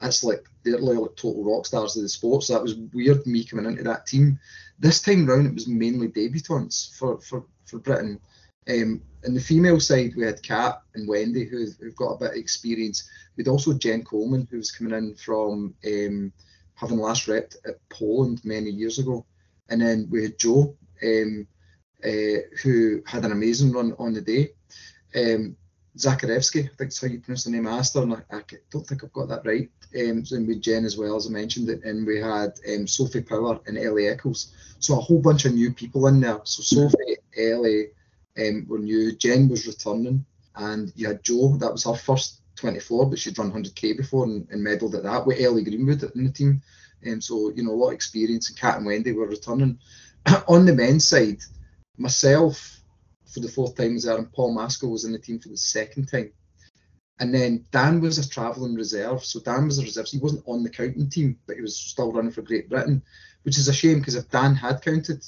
That's 0.00 0.24
like 0.24 0.44
they're 0.62 0.78
like 0.78 1.16
total 1.16 1.44
rock 1.44 1.66
stars 1.66 1.96
of 1.96 2.02
the 2.02 2.08
sport. 2.08 2.44
So 2.44 2.54
that 2.54 2.62
was 2.62 2.74
weird 2.74 3.26
me 3.26 3.44
coming 3.44 3.66
into 3.66 3.82
that 3.84 4.06
team. 4.06 4.38
This 4.78 5.02
time 5.02 5.26
round, 5.26 5.46
it 5.46 5.54
was 5.54 5.68
mainly 5.68 6.08
debutants 6.08 6.96
for 6.96 7.20
for 7.20 7.44
for 7.66 7.78
Britain. 7.78 8.20
Um, 8.68 9.02
in 9.24 9.34
the 9.34 9.40
female 9.40 9.80
side, 9.80 10.14
we 10.16 10.24
had 10.24 10.42
Kat 10.42 10.82
and 10.94 11.08
Wendy, 11.08 11.44
who, 11.44 11.66
who've 11.80 11.96
got 11.96 12.12
a 12.12 12.18
bit 12.18 12.30
of 12.30 12.36
experience. 12.36 13.08
We'd 13.36 13.48
also 13.48 13.74
Jen 13.74 14.02
Coleman, 14.04 14.46
who 14.50 14.58
was 14.58 14.70
coming 14.70 14.94
in 14.94 15.14
from 15.14 15.74
um, 15.84 16.32
having 16.80 16.98
last 16.98 17.26
repped 17.26 17.56
at 17.66 17.76
Poland 17.90 18.40
many 18.44 18.70
years 18.70 18.98
ago. 18.98 19.26
And 19.68 19.82
then 19.82 20.08
we 20.10 20.22
had 20.22 20.38
Joe, 20.38 20.76
um, 21.04 21.46
uh, 22.04 22.40
who 22.62 23.02
had 23.06 23.24
an 23.24 23.32
amazing 23.32 23.72
run 23.72 23.94
on 23.98 24.14
the 24.14 24.22
day. 24.22 24.52
Um, 25.14 25.56
Zakrzewski, 25.98 26.60
I 26.60 26.62
think 26.62 26.78
that's 26.78 27.00
how 27.00 27.08
you 27.08 27.20
pronounce 27.20 27.44
the 27.44 27.50
name. 27.50 27.64
Her, 27.64 27.82
and 27.96 28.14
I, 28.14 28.36
I 28.36 28.42
don't 28.70 28.86
think 28.86 29.04
I've 29.04 29.12
got 29.12 29.28
that 29.28 29.44
right. 29.44 29.68
Um, 29.98 30.24
so 30.24 30.40
with 30.40 30.62
Jen 30.62 30.84
as 30.84 30.96
well, 30.96 31.16
as 31.16 31.26
I 31.26 31.30
mentioned, 31.30 31.68
it, 31.68 31.84
and 31.84 32.06
we 32.06 32.18
had 32.20 32.52
um, 32.72 32.86
Sophie 32.86 33.22
Power 33.22 33.60
and 33.66 33.76
Ellie 33.76 34.08
Eccles. 34.08 34.54
So 34.78 34.96
a 34.96 35.00
whole 35.00 35.20
bunch 35.20 35.44
of 35.44 35.52
new 35.52 35.72
people 35.72 36.06
in 36.06 36.20
there. 36.20 36.40
So 36.44 36.62
Sophie, 36.62 37.16
Ellie 37.36 37.88
um, 38.38 38.66
were 38.68 38.78
new. 38.78 39.12
Jen 39.16 39.48
was 39.48 39.66
returning, 39.66 40.24
and 40.54 40.92
you 40.96 41.08
had 41.08 41.22
Joe. 41.24 41.56
That 41.58 41.72
was 41.72 41.84
her 41.84 41.94
first 41.94 42.39
24, 42.60 43.10
but 43.10 43.18
she'd 43.18 43.38
run 43.38 43.52
100k 43.52 43.96
before 43.96 44.24
and, 44.24 44.46
and 44.50 44.64
medalled 44.64 44.94
at 44.94 45.02
that 45.02 45.26
with 45.26 45.40
Ellie 45.40 45.64
Greenwood 45.64 46.02
in 46.14 46.24
the 46.24 46.32
team. 46.32 46.62
Um, 47.06 47.20
so 47.20 47.50
you 47.50 47.64
know 47.64 47.72
a 47.72 47.72
lot 47.72 47.88
of 47.88 47.94
experience. 47.94 48.48
And 48.48 48.58
Kat 48.58 48.76
and 48.76 48.86
Wendy 48.86 49.12
were 49.12 49.26
returning. 49.26 49.78
On 50.48 50.66
the 50.66 50.74
men's 50.74 51.06
side, 51.06 51.40
myself 51.96 52.80
for 53.26 53.40
the 53.40 53.48
fourth 53.48 53.76
time 53.76 53.94
was 53.94 54.04
there, 54.04 54.18
and 54.18 54.32
Paul 54.32 54.54
Maskell 54.54 54.90
was 54.90 55.04
in 55.04 55.12
the 55.12 55.18
team 55.18 55.38
for 55.38 55.48
the 55.48 55.56
second 55.56 56.06
time. 56.06 56.32
And 57.20 57.34
then 57.34 57.66
Dan 57.70 58.00
was 58.00 58.18
a 58.18 58.28
travelling 58.28 58.74
reserve. 58.74 59.24
So 59.24 59.40
Dan 59.40 59.66
was 59.66 59.78
a 59.78 59.82
reserve. 59.82 60.08
So 60.08 60.16
he 60.16 60.22
wasn't 60.22 60.44
on 60.46 60.62
the 60.62 60.70
counting 60.70 61.10
team, 61.10 61.38
but 61.46 61.56
he 61.56 61.62
was 61.62 61.76
still 61.76 62.12
running 62.12 62.30
for 62.30 62.40
Great 62.42 62.70
Britain, 62.70 63.02
which 63.42 63.58
is 63.58 63.68
a 63.68 63.74
shame 63.74 63.98
because 63.98 64.14
if 64.14 64.30
Dan 64.30 64.54
had 64.54 64.80
counted, 64.80 65.22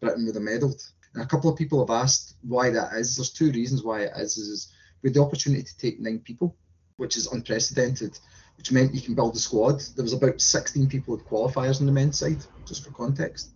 Britain 0.00 0.26
would 0.26 0.34
have 0.34 0.44
medalled. 0.44 0.82
And 1.14 1.22
a 1.22 1.26
couple 1.26 1.50
of 1.50 1.58
people 1.58 1.84
have 1.84 2.02
asked 2.02 2.36
why 2.42 2.70
that 2.70 2.92
is. 2.94 3.16
There's 3.16 3.32
two 3.32 3.50
reasons 3.50 3.82
why 3.82 4.02
it 4.02 4.12
is. 4.16 4.36
Is, 4.36 4.48
is 4.48 4.72
we 5.02 5.08
had 5.08 5.14
the 5.14 5.22
opportunity 5.22 5.62
to 5.62 5.78
take 5.78 6.00
nine 6.00 6.20
people, 6.20 6.56
which 6.96 7.16
is 7.16 7.26
unprecedented, 7.32 8.18
which 8.56 8.72
meant 8.72 8.94
you 8.94 9.00
can 9.00 9.14
build 9.14 9.34
a 9.36 9.38
squad. 9.38 9.80
There 9.96 10.04
was 10.04 10.12
about 10.12 10.40
16 10.40 10.88
people 10.88 11.16
with 11.16 11.26
qualifiers 11.26 11.80
on 11.80 11.86
the 11.86 11.92
men's 11.92 12.18
side, 12.18 12.44
just 12.66 12.84
for 12.84 12.90
context, 12.92 13.50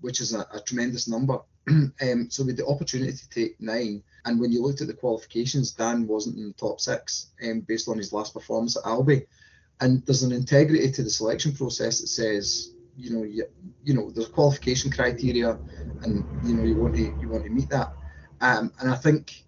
which 0.00 0.20
is 0.20 0.34
a, 0.34 0.46
a 0.52 0.60
tremendous 0.60 1.08
number. 1.08 1.40
um, 1.68 2.28
so 2.30 2.44
we 2.44 2.50
had 2.50 2.58
the 2.58 2.66
opportunity 2.66 3.12
to 3.12 3.28
take 3.30 3.60
nine. 3.60 4.02
And 4.24 4.40
when 4.40 4.52
you 4.52 4.62
looked 4.62 4.80
at 4.80 4.86
the 4.86 4.94
qualifications, 4.94 5.72
Dan 5.72 6.06
wasn't 6.06 6.38
in 6.38 6.48
the 6.48 6.54
top 6.54 6.80
six 6.80 7.32
um, 7.42 7.60
based 7.60 7.88
on 7.88 7.98
his 7.98 8.12
last 8.12 8.34
performance 8.34 8.76
at 8.76 8.86
Albi. 8.86 9.26
And 9.80 10.04
there's 10.06 10.22
an 10.22 10.32
integrity 10.32 10.90
to 10.90 11.02
the 11.02 11.10
selection 11.10 11.52
process 11.52 12.00
that 12.00 12.06
says, 12.06 12.72
you 12.96 13.10
know, 13.10 13.24
you, 13.24 13.46
you 13.84 13.94
know, 13.94 14.10
there's 14.10 14.28
qualification 14.28 14.90
criteria, 14.90 15.58
and 16.02 16.24
you 16.42 16.54
know 16.54 16.62
you 16.62 16.76
want 16.76 16.94
to 16.94 17.02
you 17.20 17.28
want 17.28 17.44
to 17.44 17.50
meet 17.50 17.68
that. 17.68 17.92
Um, 18.40 18.72
and 18.80 18.90
I 18.90 18.96
think 18.96 19.44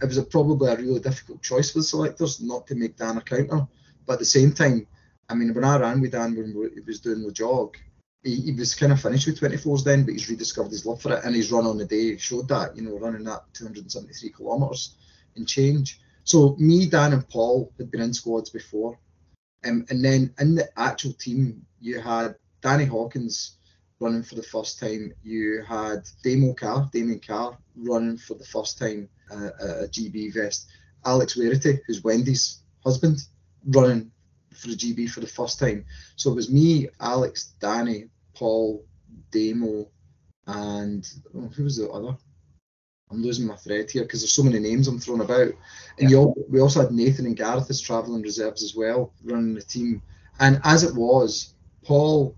it 0.00 0.06
was 0.06 0.18
a, 0.18 0.22
probably 0.22 0.70
a 0.70 0.76
really 0.76 1.00
difficult 1.00 1.42
choice 1.42 1.70
for 1.70 1.78
the 1.80 1.84
selectors 1.84 2.40
not 2.40 2.66
to 2.66 2.74
make 2.74 2.96
Dan 2.96 3.16
a 3.16 3.20
counter. 3.20 3.66
But 4.06 4.14
at 4.14 4.18
the 4.20 4.24
same 4.24 4.52
time, 4.52 4.86
I 5.28 5.34
mean, 5.34 5.52
when 5.52 5.64
I 5.64 5.78
ran 5.78 6.00
with 6.00 6.12
Dan 6.12 6.36
when 6.36 6.70
he 6.74 6.80
was 6.80 7.00
doing 7.00 7.22
the 7.22 7.32
jog, 7.32 7.76
he, 8.22 8.36
he, 8.36 8.52
was 8.52 8.74
kind 8.74 8.92
of 8.92 9.00
finished 9.00 9.26
with 9.26 9.40
24s 9.40 9.84
then, 9.84 10.04
but 10.04 10.12
he's 10.12 10.28
rediscovered 10.28 10.72
his 10.72 10.86
love 10.86 11.00
for 11.00 11.12
it, 11.12 11.24
and 11.24 11.34
his 11.34 11.52
run 11.52 11.66
on 11.66 11.78
the 11.78 11.84
day 11.84 12.16
showed 12.16 12.48
that. 12.48 12.76
You 12.76 12.82
know, 12.82 12.98
running 12.98 13.24
that 13.24 13.44
273 13.54 14.30
kilometres 14.30 14.96
and 15.36 15.46
change. 15.46 16.00
So 16.24 16.56
me, 16.58 16.86
Dan, 16.86 17.12
and 17.12 17.28
Paul 17.28 17.72
had 17.78 17.90
been 17.90 18.00
in 18.00 18.12
squads 18.12 18.50
before, 18.50 18.98
um, 19.64 19.86
and 19.90 20.04
then 20.04 20.34
in 20.40 20.54
the 20.54 20.68
actual 20.78 21.12
team, 21.12 21.64
you 21.80 22.00
had 22.00 22.34
Danny 22.60 22.84
Hawkins 22.84 23.57
running 24.00 24.22
for 24.22 24.34
the 24.34 24.42
first 24.42 24.78
time. 24.78 25.12
You 25.22 25.62
had 25.66 26.08
Damo 26.22 26.54
Carr, 26.54 26.88
Damien 26.92 27.20
Carr, 27.20 27.58
running 27.76 28.16
for 28.16 28.34
the 28.34 28.44
first 28.44 28.78
time 28.78 29.08
uh, 29.30 29.50
a 29.60 29.88
GB 29.88 30.34
vest. 30.34 30.68
Alex 31.04 31.36
Whearity, 31.36 31.80
who's 31.86 32.02
Wendy's 32.02 32.62
husband, 32.84 33.18
running 33.66 34.10
for 34.52 34.68
the 34.68 34.76
GB 34.76 35.10
for 35.10 35.20
the 35.20 35.26
first 35.26 35.58
time. 35.58 35.84
So 36.16 36.30
it 36.30 36.34
was 36.34 36.50
me, 36.50 36.88
Alex, 37.00 37.54
Danny, 37.60 38.08
Paul, 38.34 38.84
Damo, 39.30 39.88
and 40.46 41.08
oh, 41.36 41.48
who 41.48 41.64
was 41.64 41.76
the 41.76 41.88
other? 41.88 42.16
I'm 43.10 43.22
losing 43.22 43.46
my 43.46 43.56
thread 43.56 43.90
here 43.90 44.02
because 44.02 44.20
there's 44.20 44.32
so 44.32 44.42
many 44.42 44.58
names 44.58 44.86
I'm 44.86 44.98
throwing 44.98 45.22
about. 45.22 45.52
And 45.98 46.10
yeah. 46.10 46.18
all, 46.18 46.36
we 46.48 46.60
also 46.60 46.80
had 46.80 46.92
Nathan 46.92 47.26
and 47.26 47.36
Gareth 47.36 47.70
as 47.70 47.80
travelling 47.80 48.22
reserves 48.22 48.62
as 48.62 48.74
well, 48.74 49.12
running 49.24 49.54
the 49.54 49.62
team. 49.62 50.02
And 50.40 50.60
as 50.64 50.82
it 50.84 50.94
was, 50.94 51.54
Paul, 51.84 52.36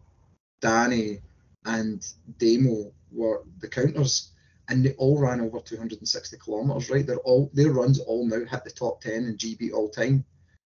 Danny, 0.60 1.20
and 1.64 2.06
Damo 2.38 2.92
were 3.12 3.42
the 3.60 3.68
counters, 3.68 4.32
and 4.68 4.84
they 4.84 4.92
all 4.94 5.18
ran 5.18 5.40
over 5.40 5.60
260 5.60 6.36
kilometres. 6.44 6.90
Right, 6.90 7.06
they're 7.06 7.18
all 7.18 7.50
their 7.52 7.72
runs 7.72 7.98
all 8.00 8.26
now 8.26 8.44
hit 8.44 8.64
the 8.64 8.70
top 8.70 9.00
10 9.00 9.12
in 9.24 9.36
GB 9.36 9.72
all 9.72 9.88
time 9.88 10.24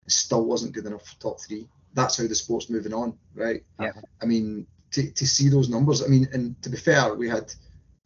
It 0.06 0.12
still 0.12 0.44
wasn't 0.44 0.72
good 0.72 0.86
enough 0.86 1.06
for 1.06 1.20
top 1.20 1.40
three. 1.40 1.68
That's 1.94 2.16
how 2.16 2.26
the 2.26 2.34
sport's 2.34 2.70
moving 2.70 2.94
on, 2.94 3.18
right? 3.34 3.62
Yeah. 3.78 3.92
I 4.22 4.26
mean, 4.26 4.66
to, 4.92 5.10
to 5.10 5.26
see 5.26 5.48
those 5.48 5.68
numbers, 5.68 6.02
I 6.02 6.06
mean, 6.06 6.26
and 6.32 6.60
to 6.62 6.70
be 6.70 6.78
fair, 6.78 7.14
we 7.14 7.28
had 7.28 7.52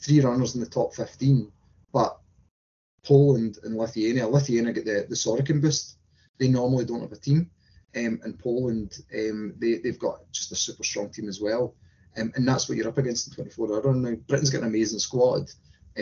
three 0.00 0.20
runners 0.20 0.54
in 0.54 0.60
the 0.60 0.66
top 0.66 0.94
15, 0.94 1.50
but 1.92 2.18
Poland 3.04 3.58
and 3.62 3.76
Lithuania, 3.76 4.26
Lithuania 4.26 4.72
get 4.72 4.84
the, 4.84 5.06
the 5.08 5.14
Sorokin 5.14 5.60
boost. 5.60 5.98
They 6.38 6.48
normally 6.48 6.84
don't 6.84 7.00
have 7.00 7.12
a 7.12 7.16
team. 7.16 7.50
Um, 7.96 8.20
and 8.24 8.38
Poland, 8.38 8.98
um, 9.14 9.54
they, 9.58 9.78
they've 9.78 9.98
got 9.98 10.20
just 10.32 10.52
a 10.52 10.56
super 10.56 10.82
strong 10.82 11.10
team 11.10 11.28
as 11.28 11.40
well. 11.40 11.74
Um, 12.18 12.32
and 12.34 12.48
that's 12.48 12.68
what 12.68 12.78
you're 12.78 12.88
up 12.88 12.98
against 12.98 13.28
in 13.28 13.34
24 13.34 13.74
hour. 13.74 13.94
Now, 13.94 14.14
Britain's 14.26 14.50
got 14.50 14.62
an 14.62 14.68
amazing 14.68 14.98
squad, 14.98 15.50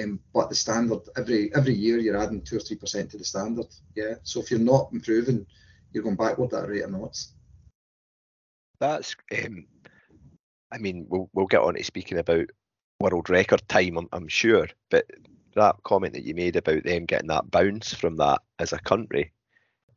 um, 0.00 0.20
but 0.32 0.48
the 0.48 0.54
standard, 0.54 1.00
every 1.16 1.54
every 1.54 1.74
year 1.74 1.98
you're 1.98 2.16
adding 2.16 2.42
2 2.42 2.56
or 2.56 2.60
3% 2.60 3.10
to 3.10 3.18
the 3.18 3.24
standard. 3.24 3.66
Yeah. 3.94 4.14
So 4.22 4.40
if 4.40 4.50
you're 4.50 4.60
not 4.60 4.90
improving, 4.92 5.46
you're 5.92 6.04
going 6.04 6.16
backward 6.16 6.52
at 6.54 6.64
a 6.64 6.68
rate 6.68 6.82
of 6.82 6.90
knots. 6.90 7.32
That's, 8.80 9.16
um, 9.44 9.66
I 10.72 10.78
mean, 10.78 11.06
we'll 11.08 11.30
we'll 11.32 11.46
get 11.46 11.62
on 11.62 11.74
to 11.74 11.84
speaking 11.84 12.18
about 12.18 12.46
world 13.00 13.28
record 13.30 13.62
time, 13.68 13.98
I'm, 13.98 14.08
I'm 14.12 14.28
sure, 14.28 14.68
but 14.90 15.06
that 15.54 15.76
comment 15.84 16.14
that 16.14 16.24
you 16.24 16.34
made 16.34 16.56
about 16.56 16.84
them 16.84 17.04
getting 17.04 17.28
that 17.28 17.50
bounce 17.50 17.94
from 17.94 18.16
that 18.16 18.40
as 18.58 18.72
a 18.72 18.78
country, 18.78 19.32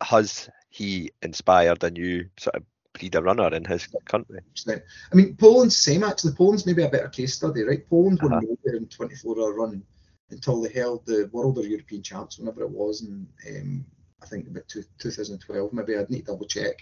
has 0.01 0.49
he 0.69 1.11
inspired 1.21 1.83
a 1.83 1.91
new 1.91 2.29
sort 2.37 2.55
of 2.55 2.63
leader 3.01 3.21
runner 3.21 3.53
in 3.53 3.65
his 3.65 3.87
country? 4.05 4.39
I 4.67 5.15
mean, 5.15 5.35
Poland's 5.35 5.77
same 5.77 6.03
actually. 6.03 6.33
Poland's 6.33 6.65
maybe 6.65 6.83
a 6.83 6.89
better 6.89 7.09
case 7.09 7.33
study, 7.33 7.63
right? 7.63 7.87
Poland 7.89 8.19
uh-huh. 8.19 8.35
were 8.35 8.41
nowhere 8.41 8.77
in 8.77 8.87
24 8.87 9.39
hour 9.39 9.53
running 9.53 9.83
until 10.29 10.61
they 10.61 10.69
held 10.69 11.05
the 11.05 11.29
World 11.31 11.57
or 11.57 11.65
European 11.65 12.03
Champs, 12.03 12.37
whenever 12.37 12.61
it 12.61 12.69
was, 12.69 13.01
in 13.01 13.27
um, 13.49 13.85
I 14.21 14.25
think 14.25 14.47
about 14.47 14.67
two, 14.67 14.83
2012, 14.99 15.73
maybe 15.73 15.95
I'd 15.95 16.09
need 16.09 16.25
to 16.25 16.31
double 16.31 16.47
check. 16.47 16.75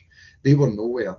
They 0.43 0.55
were 0.55 0.69
nowhere, 0.69 1.17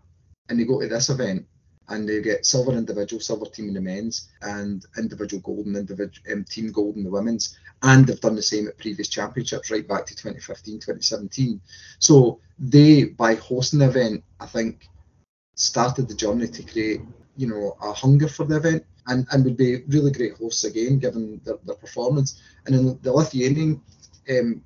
and 0.49 0.59
they 0.59 0.64
go 0.64 0.80
to 0.80 0.88
this 0.88 1.11
event 1.11 1.47
and 1.89 2.09
they 2.09 2.20
get 2.20 2.47
silver 2.47 2.72
individual, 2.72 3.20
silver 3.20 3.47
team 3.47 3.68
in 3.68 3.74
the 3.74 3.80
men's, 3.80 4.28
and 4.43 4.84
individual 4.99 5.43
gold 5.43 5.66
and 5.66 5.76
individual 5.76 6.32
um, 6.32 6.45
team 6.45 6.72
gold 6.72 6.97
in 6.97 7.05
the 7.05 7.11
women's. 7.11 7.59
And 7.82 8.07
they've 8.07 8.20
done 8.20 8.37
the 8.37 8.43
same 8.43 8.68
at 8.68 8.78
previous 8.78 9.09
championships, 9.09 9.70
right 9.70 9.87
back 9.87 10.07
to 10.07 10.16
2015, 10.16 10.76
2017. 10.76 11.61
So 11.99 12.41
they, 12.59 13.05
by 13.05 13.34
hosting 13.34 13.80
the 13.80 13.89
event, 13.89 14.24
I 14.41 14.47
think 14.47 14.89
started 15.55 16.09
the 16.09 16.14
journey 16.14 16.49
to 16.49 16.62
create, 16.62 17.01
you 17.37 17.49
know, 17.49 17.76
a 17.82 17.93
hunger 17.93 18.28
for 18.28 18.45
the 18.45 18.57
event, 18.57 18.84
and 19.09 19.26
and 19.30 19.45
would 19.45 19.57
be 19.57 19.82
really 19.89 20.11
great 20.11 20.34
hosts 20.34 20.64
again, 20.64 20.99
given 20.99 21.41
their, 21.45 21.59
their 21.64 21.76
performance. 21.76 22.43
And 22.66 22.74
in 22.74 22.99
the 23.03 23.12
Lithuanian 23.12 23.80
um, 24.28 24.62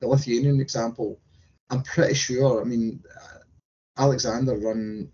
the 0.00 0.08
Lithuanian 0.08 0.60
example, 0.60 1.18
I'm 1.70 1.82
pretty 1.82 2.14
sure. 2.14 2.60
I 2.60 2.64
mean, 2.64 3.02
uh, 3.14 3.38
Alexander 4.02 4.56
run 4.56 5.10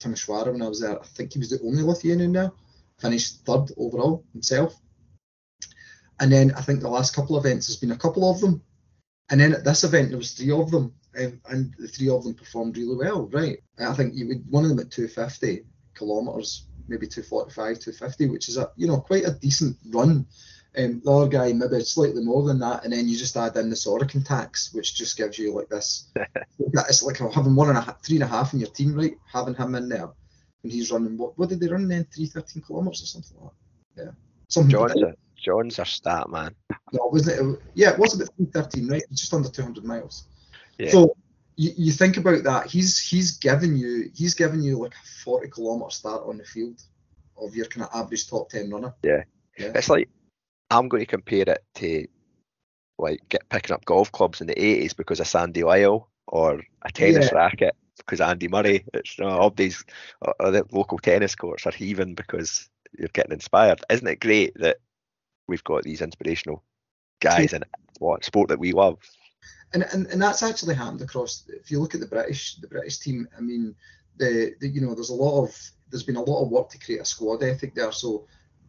Timisoara 0.00 0.52
when 0.52 0.62
I 0.62 0.68
was 0.68 0.80
there. 0.80 1.00
I 1.00 1.04
think 1.04 1.32
he 1.32 1.38
was 1.38 1.50
the 1.50 1.60
only 1.62 1.82
Lithuanian 1.82 2.32
there. 2.32 2.52
Finished 2.98 3.44
third 3.44 3.70
overall 3.76 4.24
himself. 4.32 4.74
And 6.20 6.32
then 6.32 6.52
I 6.56 6.62
think 6.62 6.80
the 6.80 6.88
last 6.88 7.14
couple 7.14 7.36
of 7.36 7.44
events, 7.44 7.66
there's 7.66 7.76
been 7.76 7.92
a 7.92 7.96
couple 7.96 8.28
of 8.30 8.40
them. 8.40 8.62
And 9.30 9.40
then 9.40 9.52
at 9.52 9.64
this 9.64 9.84
event, 9.84 10.08
there 10.08 10.18
was 10.18 10.32
three 10.32 10.50
of 10.50 10.70
them, 10.70 10.94
and 11.14 11.74
the 11.78 11.88
three 11.88 12.08
of 12.08 12.24
them 12.24 12.34
performed 12.34 12.76
really 12.76 12.96
well, 12.96 13.28
right? 13.28 13.58
I 13.78 13.92
think 13.94 14.14
you 14.14 14.26
would 14.28 14.50
one 14.50 14.64
of 14.64 14.70
them 14.70 14.80
at 14.80 14.90
250 14.90 15.64
kilometers, 15.94 16.66
maybe 16.88 17.06
245, 17.06 17.78
250, 17.78 18.26
which 18.26 18.48
is 18.48 18.56
a 18.56 18.70
you 18.76 18.86
know 18.86 19.00
quite 19.00 19.26
a 19.26 19.32
decent 19.32 19.76
run 19.90 20.26
Um, 20.76 21.00
the 21.02 21.10
other 21.10 21.28
guy 21.28 21.52
maybe 21.52 21.80
slightly 21.80 22.22
more 22.22 22.44
than 22.44 22.58
that, 22.60 22.84
and 22.84 22.92
then 22.92 23.08
you 23.08 23.16
just 23.16 23.36
add 23.36 23.56
in 23.56 23.70
the 23.70 23.76
Sorokin 23.76 24.24
tax, 24.24 24.72
which 24.72 24.94
just 24.94 25.16
gives 25.16 25.38
you 25.38 25.52
like 25.52 25.68
this. 25.68 26.08
it's 26.58 27.02
like 27.02 27.18
having 27.18 27.56
one 27.56 27.68
and 27.68 27.78
a 27.78 27.80
half, 27.80 28.04
three 28.04 28.16
and 28.16 28.24
a 28.24 28.28
half 28.28 28.52
in 28.52 28.60
your 28.60 28.68
team, 28.68 28.94
right? 28.94 29.16
Having 29.32 29.54
him 29.54 29.74
in 29.74 29.88
there, 29.88 30.10
and 30.62 30.72
he's 30.72 30.92
running 30.92 31.16
what? 31.16 31.38
What 31.38 31.48
did 31.48 31.60
they 31.60 31.68
run 31.68 31.88
then? 31.88 32.06
Three 32.14 32.26
thirteen 32.26 32.62
kilometers 32.62 33.02
or 33.02 33.06
something 33.06 33.36
like 33.40 33.52
that. 33.96 34.04
Yeah, 34.04 34.10
something. 34.48 34.70
John's 34.70 35.02
a, 35.02 35.14
John's 35.36 35.78
a 35.78 35.84
stat 35.84 36.28
man. 36.28 36.54
No, 36.92 37.08
wasn't 37.12 37.56
it? 37.56 37.62
Yeah, 37.74 37.92
it 37.92 37.98
was 37.98 38.14
about 38.14 38.34
three 38.36 38.46
thirteen, 38.46 38.88
right? 38.88 39.02
Just 39.10 39.32
under 39.32 39.48
two 39.48 39.62
hundred 39.62 39.84
miles. 39.84 40.24
Yeah. 40.78 40.90
So 40.90 41.16
you, 41.56 41.72
you 41.76 41.92
think 41.92 42.18
about 42.18 42.44
that. 42.44 42.66
He's 42.66 42.98
he's 42.98 43.38
given 43.38 43.76
you 43.76 44.10
he's 44.14 44.34
given 44.34 44.62
you 44.62 44.78
like 44.78 44.94
a 44.94 45.22
forty 45.24 45.48
kilometer 45.48 45.90
start 45.90 46.26
on 46.26 46.38
the 46.38 46.44
field 46.44 46.80
of 47.36 47.54
your 47.54 47.66
kind 47.66 47.86
of 47.86 48.00
average 48.00 48.28
top 48.28 48.48
ten 48.50 48.70
runner. 48.70 48.94
Yeah. 49.02 49.24
Yeah. 49.58 49.72
It's 49.74 49.88
like 49.88 50.08
I'm 50.70 50.88
going 50.88 51.00
to 51.00 51.06
compare 51.06 51.48
it 51.48 51.64
to 51.76 52.06
like 52.98 53.20
get 53.28 53.48
picking 53.48 53.74
up 53.74 53.84
golf 53.84 54.10
clubs 54.12 54.40
in 54.40 54.46
the 54.46 54.54
80s 54.54 54.96
because 54.96 55.20
of 55.20 55.26
Sandy 55.28 55.62
Lyle 55.62 56.10
or 56.26 56.60
a 56.82 56.92
tennis 56.92 57.32
Yeah. 57.32 57.38
racket 57.38 57.76
because 57.96 58.20
of 58.20 58.28
Andy 58.28 58.48
Murray. 58.48 58.84
It's 58.94 59.18
you 59.18 59.24
know, 59.24 59.30
all 59.30 59.50
these 59.50 59.84
uh, 60.26 60.32
uh, 60.40 60.50
the 60.50 60.64
local 60.72 60.98
tennis 60.98 61.34
courts 61.34 61.66
are 61.66 61.72
heaving 61.72 62.14
because 62.14 62.68
you're 62.98 63.08
getting 63.12 63.32
inspired. 63.32 63.80
Isn't 63.90 64.06
it 64.08 64.20
great 64.20 64.54
that 64.58 64.78
we've 65.46 65.64
got 65.64 65.84
these 65.84 66.02
inspirational 66.02 66.62
guys 67.20 67.52
in 67.52 67.64
what 67.98 68.24
sport 68.24 68.48
that 68.48 68.58
we 68.58 68.72
love? 68.72 68.98
and, 69.72 69.84
and 69.92 70.06
and 70.06 70.20
that's 70.22 70.42
actually 70.42 70.74
happened 70.74 71.02
across. 71.02 71.44
If 71.48 71.70
you 71.70 71.80
look 71.80 71.94
at 71.94 72.00
the 72.00 72.06
British 72.06 72.56
the 72.56 72.68
British 72.68 72.98
team, 72.98 73.28
I 73.36 73.40
mean, 73.40 73.74
the, 74.16 74.54
the 74.60 74.68
you 74.68 74.80
know 74.80 74.94
there's 74.94 75.10
a 75.10 75.14
lot 75.14 75.44
of 75.44 75.56
there's 75.90 76.02
been 76.02 76.16
a 76.16 76.22
lot 76.22 76.42
of 76.42 76.50
work 76.50 76.68
to 76.70 76.78
create 76.78 77.00
a 77.00 77.04
squad 77.04 77.42
ethic 77.42 77.74
there. 77.74 77.92
So 77.92 78.26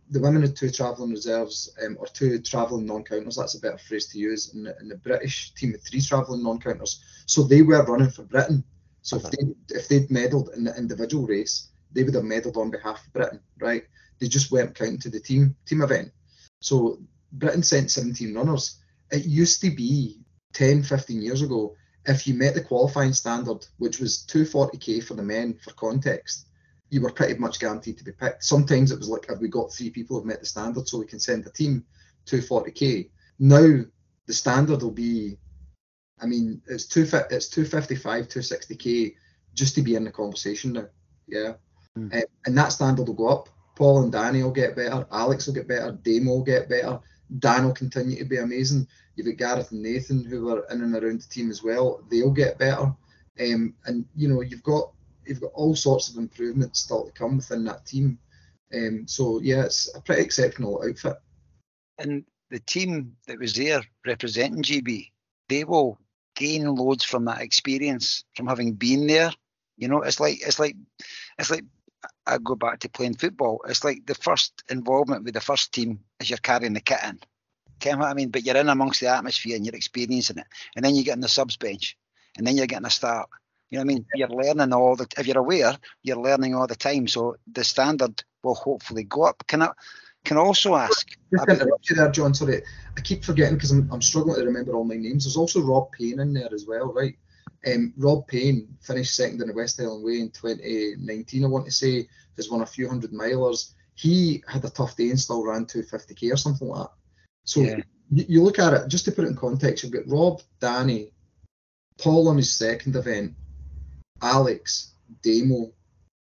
the 0.09 0.19
women 0.19 0.41
had 0.41 0.55
two 0.55 0.71
travelling 0.71 1.11
reserves 1.11 1.75
um, 1.85 1.97
or 1.99 2.07
two 2.07 2.39
travelling 2.39 2.85
non-counters. 2.85 3.35
That's 3.35 3.55
a 3.55 3.59
better 3.59 3.77
phrase 3.77 4.07
to 4.07 4.19
use. 4.19 4.53
And 4.53 4.65
the, 4.65 4.75
and 4.77 4.89
the 4.89 4.97
British 4.97 5.53
team 5.53 5.71
had 5.71 5.83
three 5.83 6.01
travelling 6.01 6.43
non-counters. 6.43 7.03
So 7.25 7.43
they 7.43 7.61
were 7.61 7.83
running 7.83 8.09
for 8.09 8.23
Britain. 8.23 8.63
So 9.01 9.17
if 9.17 9.23
they 9.23 9.37
if 9.69 9.87
they'd 9.87 10.09
medalled 10.09 10.55
in 10.55 10.63
the 10.63 10.75
individual 10.75 11.25
race, 11.25 11.69
they 11.91 12.03
would 12.03 12.15
have 12.15 12.23
medalled 12.23 12.57
on 12.57 12.71
behalf 12.71 13.05
of 13.05 13.13
Britain, 13.13 13.39
right? 13.59 13.83
They 14.19 14.27
just 14.27 14.51
weren't 14.51 14.75
counting 14.75 14.99
to 14.99 15.09
the 15.09 15.19
team 15.19 15.55
team 15.65 15.81
event. 15.81 16.11
So 16.59 16.99
Britain 17.31 17.63
sent 17.63 17.91
17 17.91 18.33
runners. 18.33 18.79
It 19.11 19.25
used 19.25 19.61
to 19.61 19.69
be 19.69 20.21
10, 20.53 20.83
15 20.83 21.21
years 21.21 21.41
ago, 21.41 21.75
if 22.05 22.27
you 22.27 22.33
met 22.33 22.55
the 22.55 22.61
qualifying 22.61 23.13
standard, 23.13 23.65
which 23.77 23.99
was 23.99 24.25
240k 24.29 25.03
for 25.03 25.13
the 25.13 25.23
men 25.23 25.53
for 25.63 25.71
context, 25.73 26.47
you 26.89 27.01
were 27.01 27.11
pretty 27.11 27.35
much 27.39 27.59
guaranteed 27.59 27.97
to 27.97 28.03
be 28.03 28.11
picked. 28.11 28.43
Sometimes 28.43 28.91
it 28.91 28.97
was 28.97 29.09
like, 29.09 29.27
have 29.27 29.39
we 29.39 29.47
got 29.47 29.71
three 29.71 29.89
people 29.89 30.17
who've 30.17 30.25
met 30.25 30.39
the 30.39 30.45
standard 30.45 30.87
so 30.87 30.97
we 30.97 31.05
can 31.05 31.19
send 31.19 31.45
a 31.45 31.51
team 31.51 31.83
240k? 32.25 33.09
Now 33.39 33.81
the 34.25 34.33
standard 34.33 34.81
will 34.81 34.91
be, 34.91 35.37
I 36.19 36.25
mean, 36.25 36.61
it's 36.67 36.85
two 36.85 37.01
it's 37.03 37.49
255, 37.49 38.27
260k 38.27 39.15
just 39.53 39.75
to 39.75 39.81
be 39.81 39.95
in 39.95 40.03
the 40.03 40.11
conversation 40.11 40.73
now. 40.73 40.87
Yeah. 41.27 41.53
Uh, 41.97 42.21
and 42.45 42.57
that 42.57 42.71
standard 42.71 43.07
will 43.07 43.15
go 43.15 43.27
up. 43.27 43.49
Paul 43.75 44.03
and 44.03 44.11
Danny 44.11 44.43
will 44.43 44.51
get 44.51 44.75
better. 44.75 45.05
Alex 45.11 45.47
will 45.47 45.53
get 45.53 45.67
better. 45.67 45.91
Damo 45.91 46.31
will 46.31 46.43
get 46.43 46.69
better. 46.69 46.99
Dan 47.39 47.65
will 47.65 47.73
continue 47.73 48.17
to 48.17 48.25
be 48.25 48.37
amazing. 48.37 48.87
You've 49.15 49.27
got 49.27 49.37
Gareth 49.37 49.71
and 49.71 49.81
Nathan 49.81 50.23
who 50.23 50.49
are 50.49 50.65
in 50.71 50.81
and 50.81 50.95
around 50.95 51.21
the 51.21 51.27
team 51.27 51.49
as 51.49 51.63
well. 51.63 52.03
They'll 52.09 52.31
get 52.31 52.57
better. 52.57 52.93
Um, 53.39 53.73
and 53.85 54.05
you 54.15 54.27
know 54.27 54.41
you've 54.41 54.63
got 54.63 54.91
you've 55.29 55.41
got 55.41 55.51
all 55.53 55.75
sorts 55.75 56.09
of 56.09 56.17
improvements 56.17 56.79
still 56.79 57.05
to 57.05 57.11
come 57.11 57.37
within 57.37 57.63
that 57.65 57.85
team. 57.85 58.17
Um, 58.73 59.07
so 59.07 59.39
yeah, 59.41 59.63
it's 59.63 59.93
a 59.95 60.01
pretty 60.01 60.23
exceptional 60.23 60.83
outfit. 60.87 61.17
And 61.97 62.25
the 62.49 62.59
team 62.59 63.15
that 63.27 63.39
was 63.39 63.53
there 63.53 63.81
representing 64.05 64.63
GB, 64.63 65.11
they 65.47 65.63
will 65.63 65.99
gain 66.35 66.73
loads 66.75 67.03
from 67.03 67.25
that 67.25 67.41
experience 67.41 68.23
from 68.35 68.47
having 68.47 68.73
been 68.73 69.07
there. 69.07 69.31
You 69.77 69.87
know, 69.87 70.01
it's 70.01 70.19
like 70.19 70.39
it's 70.41 70.59
like 70.59 70.75
it's 71.37 71.51
like 71.51 71.65
I 72.25 72.37
go 72.37 72.55
back 72.55 72.79
to 72.79 72.89
playing 72.89 73.15
football. 73.15 73.61
It's 73.67 73.83
like 73.83 74.05
the 74.05 74.15
first 74.15 74.63
involvement 74.69 75.23
with 75.23 75.33
the 75.33 75.41
first 75.41 75.73
team 75.73 75.99
is 76.19 76.29
you're 76.29 76.37
carrying 76.37 76.73
the 76.73 76.81
kit 76.81 76.99
in. 77.03 77.19
Can 77.79 77.99
what 77.99 78.09
I 78.09 78.13
mean? 78.13 78.29
But 78.29 78.45
you're 78.45 78.57
in 78.57 78.69
amongst 78.69 78.99
the 78.99 79.07
atmosphere 79.07 79.55
and 79.55 79.65
you're 79.65 79.75
experiencing 79.75 80.37
it. 80.37 80.47
And 80.75 80.83
then 80.83 80.95
you 80.95 81.03
get 81.03 81.15
in 81.15 81.21
the 81.21 81.29
subs 81.29 81.55
bench 81.55 81.97
and 82.37 82.45
then 82.45 82.57
you're 82.57 82.67
getting 82.67 82.85
a 82.85 82.89
start. 82.89 83.29
You 83.69 83.77
know 83.77 83.85
what 83.85 83.91
I 83.91 83.93
mean? 83.93 84.05
You're 84.15 84.29
learning 84.29 84.73
all 84.73 84.95
the 84.95 85.07
if 85.17 85.27
you're 85.27 85.39
aware, 85.39 85.77
you're 86.03 86.21
learning 86.21 86.55
all 86.55 86.67
the 86.67 86.75
time. 86.75 87.07
So 87.07 87.35
the 87.51 87.63
standard 87.63 88.23
will 88.43 88.55
hopefully 88.55 89.03
go 89.03 89.23
up. 89.23 89.43
Can 89.47 89.61
I 89.61 89.71
can 90.25 90.37
I 90.37 90.41
also 90.41 90.75
ask 90.75 91.07
Just 91.31 91.49
interrupt 91.49 91.89
you 91.89 91.95
there, 91.95 92.11
John. 92.11 92.33
Sorry, 92.33 92.61
I 92.97 93.01
keep 93.01 93.23
forgetting 93.23 93.55
because 93.55 93.71
I'm, 93.71 93.89
I'm 93.91 94.01
struggling 94.01 94.39
to 94.39 94.45
remember 94.45 94.73
all 94.73 94.83
my 94.83 94.95
names. 94.95 95.25
There's 95.25 95.37
also 95.37 95.61
Rob 95.61 95.91
Payne 95.91 96.19
in 96.19 96.33
there 96.33 96.53
as 96.53 96.65
well, 96.67 96.91
right? 96.93 97.15
Um, 97.67 97.93
Rob 97.97 98.27
Payne 98.27 98.67
finished 98.81 99.15
second 99.15 99.41
in 99.41 99.47
the 99.47 99.53
West 99.53 99.79
Highland 99.79 100.03
Way 100.03 100.19
in 100.19 100.31
2019. 100.31 101.43
I 101.43 101.47
want 101.47 101.65
to 101.65 101.71
say 101.71 102.07
has 102.37 102.49
won 102.49 102.61
a 102.61 102.65
few 102.65 102.87
hundred 102.87 103.11
milers. 103.11 103.73
He 103.95 104.43
had 104.47 104.63
a 104.63 104.69
tough 104.69 104.95
day 104.95 105.09
and 105.09 105.19
still 105.19 105.45
ran 105.45 105.65
250k 105.65 106.31
or 106.31 106.37
something 106.37 106.67
like 106.67 106.87
that. 106.87 106.93
So 107.43 107.61
Yeah. 107.61 107.81
you, 108.09 108.25
you 108.29 108.43
look 108.43 108.59
at 108.59 108.73
it 108.73 108.87
just 108.87 109.05
to 109.05 109.11
put 109.11 109.25
it 109.25 109.27
in 109.27 109.35
context. 109.35 109.83
You've 109.83 109.93
got 109.93 110.07
Rob, 110.07 110.41
Danny, 110.59 111.11
Paul 111.97 112.29
on 112.29 112.37
his 112.37 112.51
second 112.51 112.95
event, 112.95 113.33
Alex, 114.21 114.93
Damo, 115.23 115.71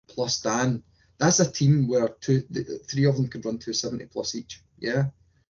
plus 0.08 0.42
Dan. 0.42 0.84
That's 1.18 1.40
a 1.40 1.52
team 1.52 1.88
where 1.88 2.10
two, 2.20 2.44
the, 2.50 2.80
three 2.90 3.06
of 3.06 3.16
them 3.16 3.28
could 3.28 3.46
run 3.46 3.60
270 3.60 4.06
plus 4.08 4.36
each. 4.36 4.62
Yeah. 4.80 5.06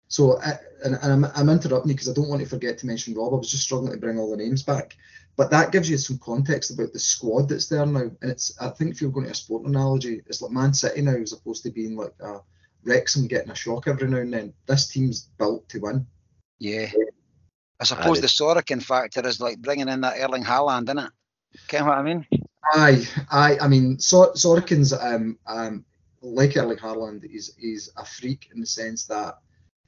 So, 0.08 0.40
I, 0.40 0.58
and, 0.84 0.98
and 1.02 1.12
I'm, 1.12 1.32
I'm 1.34 1.48
interrupting 1.50 1.90
you 1.90 1.94
because 1.94 2.08
I 2.08 2.14
don't 2.14 2.28
want 2.28 2.40
to 2.42 2.48
forget 2.48 2.78
to 2.78 2.86
mention 2.86 3.14
Rob. 3.14 3.34
I 3.34 3.36
was 3.36 3.50
just 3.50 3.64
struggling 3.64 3.92
to 3.92 3.98
bring 3.98 4.18
all 4.18 4.30
the 4.30 4.36
names 4.36 4.62
back. 4.62 4.96
But 5.36 5.50
that 5.50 5.70
gives 5.70 5.88
you 5.88 5.98
some 5.98 6.18
context 6.18 6.72
about 6.72 6.92
the 6.92 6.98
squad 6.98 7.48
that's 7.48 7.68
there 7.68 7.86
now. 7.86 8.10
And 8.22 8.30
it's, 8.30 8.58
I 8.60 8.70
think 8.70 8.90
if 8.90 9.00
you're 9.00 9.12
going 9.12 9.26
to 9.26 9.32
a 9.32 9.36
sport 9.36 9.66
analogy, 9.66 10.22
it's 10.26 10.42
like 10.42 10.50
Man 10.50 10.74
City 10.74 11.02
now 11.02 11.14
as 11.14 11.32
opposed 11.32 11.62
to 11.62 11.70
being 11.70 11.94
like 11.94 12.14
a 12.20 12.38
Wrexham 12.84 13.28
getting 13.28 13.50
a 13.50 13.54
shock 13.54 13.86
every 13.86 14.08
now 14.08 14.16
and 14.16 14.32
then. 14.32 14.54
This 14.66 14.88
team's 14.88 15.28
built 15.38 15.68
to 15.68 15.78
win. 15.78 16.06
Yeah. 16.58 16.90
I 17.78 17.84
suppose 17.84 18.18
Aye. 18.18 18.22
the 18.22 18.26
Sorokin 18.26 18.82
factor 18.82 19.24
is 19.26 19.40
like 19.40 19.58
bringing 19.58 19.88
in 19.88 20.00
that 20.00 20.18
Erling 20.18 20.42
Haaland, 20.42 20.84
isn't 20.84 20.98
it? 20.98 21.10
Can 21.68 21.86
what 21.86 21.98
I 21.98 22.02
mean? 22.02 22.26
Aye, 22.74 23.06
aye. 23.30 23.58
I 23.60 23.68
mean, 23.68 23.98
so, 23.98 24.32
Sorokin's 24.32 24.92
um, 24.92 25.38
um, 25.46 25.84
like 26.22 26.56
Erling 26.56 26.78
Haaland. 26.78 27.24
is 27.24 27.54
he's 27.58 27.90
a 27.96 28.04
freak 28.04 28.50
in 28.54 28.60
the 28.60 28.66
sense 28.66 29.04
that 29.04 29.38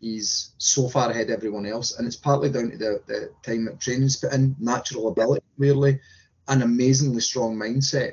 he's 0.01 0.53
so 0.59 0.89
far 0.89 1.11
ahead 1.11 1.31
of 1.31 1.37
everyone 1.37 1.67
else, 1.67 1.99
and 1.99 2.07
it's 2.07 2.17
partly 2.17 2.51
down 2.51 2.71
to 2.71 2.79
the, 2.79 3.03
the 3.07 3.31
time 3.43 3.65
that 3.67 3.81
training's 3.81 4.17
put 4.17 4.33
in, 4.33 4.57
natural 4.59 5.09
ability, 5.09 5.45
clearly, 5.57 6.01
an 6.49 6.63
amazingly 6.63 7.21
strong 7.21 7.57
mindset. 7.57 8.13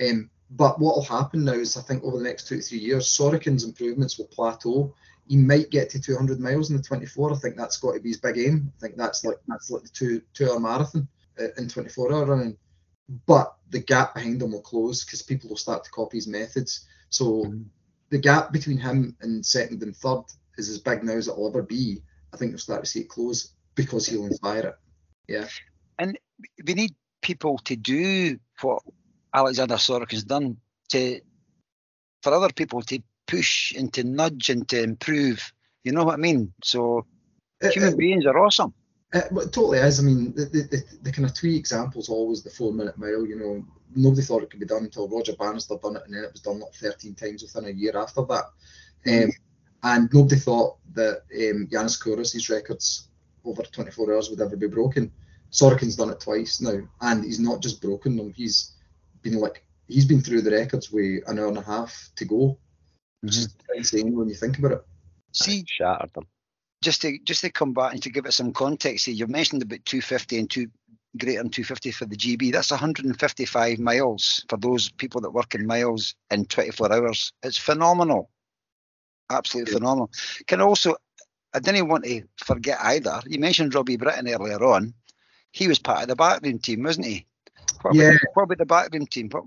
Um, 0.00 0.30
but 0.50 0.78
what 0.78 0.96
will 0.96 1.04
happen 1.04 1.44
now 1.44 1.52
is, 1.52 1.76
I 1.76 1.82
think, 1.82 2.04
over 2.04 2.18
the 2.18 2.24
next 2.24 2.48
two 2.48 2.56
to 2.56 2.62
three 2.62 2.78
years, 2.78 3.06
Sorokin's 3.06 3.64
improvements 3.64 4.18
will 4.18 4.26
plateau. 4.26 4.94
He 5.28 5.36
might 5.36 5.70
get 5.70 5.90
to 5.90 6.00
200 6.00 6.38
miles 6.38 6.70
in 6.70 6.76
the 6.76 6.82
24. 6.82 7.32
I 7.32 7.36
think 7.36 7.56
that's 7.56 7.78
got 7.78 7.94
to 7.94 8.00
be 8.00 8.10
his 8.10 8.20
big 8.20 8.38
aim. 8.38 8.72
I 8.76 8.80
think 8.80 8.96
that's 8.96 9.24
like 9.24 9.38
that's 9.48 9.70
like 9.70 9.82
the 9.82 9.88
two 9.88 10.22
two 10.34 10.50
hour 10.50 10.60
marathon 10.60 11.08
uh, 11.40 11.48
in 11.58 11.68
24 11.68 12.12
hour 12.12 12.26
running 12.26 12.56
but 13.26 13.54
the 13.70 13.80
gap 13.80 14.14
behind 14.14 14.42
him 14.42 14.52
will 14.52 14.62
close 14.62 15.04
because 15.04 15.22
people 15.22 15.48
will 15.48 15.56
start 15.56 15.84
to 15.84 15.90
copy 15.90 16.16
his 16.18 16.26
methods. 16.26 16.86
So 17.10 17.44
Mhm. 17.44 17.66
the 18.10 18.18
gap 18.18 18.52
between 18.52 18.78
him 18.78 19.16
and 19.20 19.44
second 19.44 19.82
and 19.82 19.96
third 19.96 20.24
is 20.58 20.68
as 20.68 20.78
big 20.78 21.02
now 21.04 21.12
as 21.12 21.28
it'll 21.28 21.48
ever 21.48 21.62
be. 21.62 22.02
I 22.32 22.36
think 22.36 22.50
you'll 22.50 22.58
start 22.58 22.84
to 22.84 22.90
see 22.90 23.00
it 23.00 23.08
close 23.08 23.52
because 23.74 24.06
he'll 24.06 24.26
inspire 24.26 24.66
it. 24.68 24.74
Yeah. 25.28 25.48
And 25.98 26.18
we 26.66 26.74
need 26.74 26.94
people 27.22 27.58
to 27.58 27.76
do 27.76 28.38
what 28.60 28.82
Alexander 29.34 29.76
Sorokin's 29.76 30.24
done 30.24 30.56
to 30.90 31.20
for 32.22 32.32
other 32.32 32.52
people 32.52 32.82
to 32.82 33.02
push 33.26 33.72
and 33.72 33.92
to 33.94 34.04
nudge 34.04 34.50
and 34.50 34.68
to 34.68 34.82
improve. 34.82 35.52
You 35.84 35.92
know 35.92 36.04
what 36.04 36.14
I 36.14 36.18
mean? 36.18 36.52
So 36.62 37.06
It, 37.60 37.72
human 37.74 37.94
it, 37.94 37.98
beings 37.98 38.26
are 38.26 38.38
awesome. 38.38 38.74
It, 39.18 39.32
it 39.32 39.52
totally 39.52 39.78
is. 39.78 40.00
I 40.00 40.02
mean, 40.02 40.34
the, 40.34 40.46
the, 40.46 40.62
the, 40.62 40.84
the 41.02 41.12
kind 41.12 41.26
of 41.26 41.34
twee 41.34 41.56
examples 41.56 42.08
always 42.08 42.42
the 42.42 42.50
four 42.50 42.72
minute 42.72 42.98
mile. 42.98 43.26
You 43.26 43.38
know, 43.38 43.64
nobody 43.94 44.22
thought 44.22 44.42
it 44.42 44.50
could 44.50 44.60
be 44.60 44.66
done 44.66 44.84
until 44.84 45.08
Roger 45.08 45.34
Bannister 45.36 45.76
done 45.82 45.96
it, 45.96 46.02
and 46.06 46.14
then 46.14 46.24
it 46.24 46.32
was 46.32 46.42
done 46.42 46.60
like 46.60 46.74
13 46.74 47.14
times 47.14 47.42
within 47.42 47.66
a 47.70 47.76
year 47.76 47.96
after 47.96 48.22
that. 48.22 48.44
Um, 49.06 49.30
and 49.82 50.10
nobody 50.12 50.36
thought 50.36 50.78
that 50.94 51.22
um, 51.34 51.68
Yanis 51.68 52.02
Kouros' 52.02 52.50
records 52.50 53.08
over 53.44 53.62
24 53.62 54.14
hours 54.14 54.30
would 54.30 54.40
ever 54.40 54.56
be 54.56 54.66
broken. 54.66 55.12
Sorokin's 55.50 55.96
done 55.96 56.10
it 56.10 56.20
twice 56.20 56.60
now, 56.60 56.80
and 57.00 57.24
he's 57.24 57.40
not 57.40 57.62
just 57.62 57.80
broken 57.80 58.16
them. 58.16 58.32
He's 58.32 58.72
been 59.22 59.34
like 59.34 59.64
he's 59.88 60.04
been 60.04 60.20
through 60.20 60.42
the 60.42 60.50
records 60.50 60.90
with 60.90 61.22
an 61.28 61.38
hour 61.38 61.48
and 61.48 61.58
a 61.58 61.62
half 61.62 62.10
to 62.16 62.24
go, 62.24 62.58
which 63.20 63.36
is 63.36 63.54
insane 63.74 64.14
when 64.14 64.28
you 64.28 64.34
think 64.34 64.58
about 64.58 64.72
it. 64.72 64.82
See, 65.32 65.64
shattered 65.66 66.12
them. 66.14 66.26
Just 66.82 67.02
to 67.02 67.18
just 67.24 67.40
to 67.42 67.50
come 67.50 67.72
back 67.72 67.92
and 67.92 68.02
to 68.02 68.10
give 68.10 68.26
it 68.26 68.32
some 68.32 68.52
context 68.52 69.06
here, 69.06 69.14
you've 69.14 69.30
mentioned 69.30 69.62
about 69.62 69.84
250 69.84 70.38
and 70.38 70.50
two 70.50 70.68
greater 71.18 71.42
than 71.42 71.50
250 71.50 71.90
for 71.92 72.04
the 72.04 72.16
GB. 72.16 72.52
That's 72.52 72.70
155 72.70 73.78
miles 73.78 74.44
for 74.48 74.58
those 74.58 74.90
people 74.90 75.20
that 75.22 75.30
work 75.30 75.54
in 75.54 75.66
miles 75.66 76.14
in 76.30 76.44
24 76.44 76.92
hours. 76.92 77.32
It's 77.42 77.56
phenomenal, 77.56 78.30
absolutely 79.30 79.72
Yeah. 79.72 79.78
phenomenal. 79.78 80.10
Can 80.46 80.60
also 80.60 80.96
I 81.54 81.58
didn't 81.58 81.88
want 81.88 82.04
to 82.04 82.22
forget 82.36 82.78
either. 82.82 83.20
You 83.26 83.38
mentioned 83.38 83.74
Robbie 83.74 83.96
Britton 83.96 84.28
earlier 84.28 84.62
on. 84.62 84.92
He 85.52 85.68
was 85.68 85.78
part 85.78 86.02
of 86.02 86.08
the 86.08 86.16
backroom 86.16 86.58
team, 86.58 86.82
wasn't 86.82 87.06
he? 87.06 87.26
What 87.80 87.94
Yeah. 87.94 88.08
About, 88.10 88.20
what 88.34 88.42
about 88.42 88.58
the 88.58 88.66
backroom 88.66 89.06
team? 89.06 89.30
What, 89.30 89.44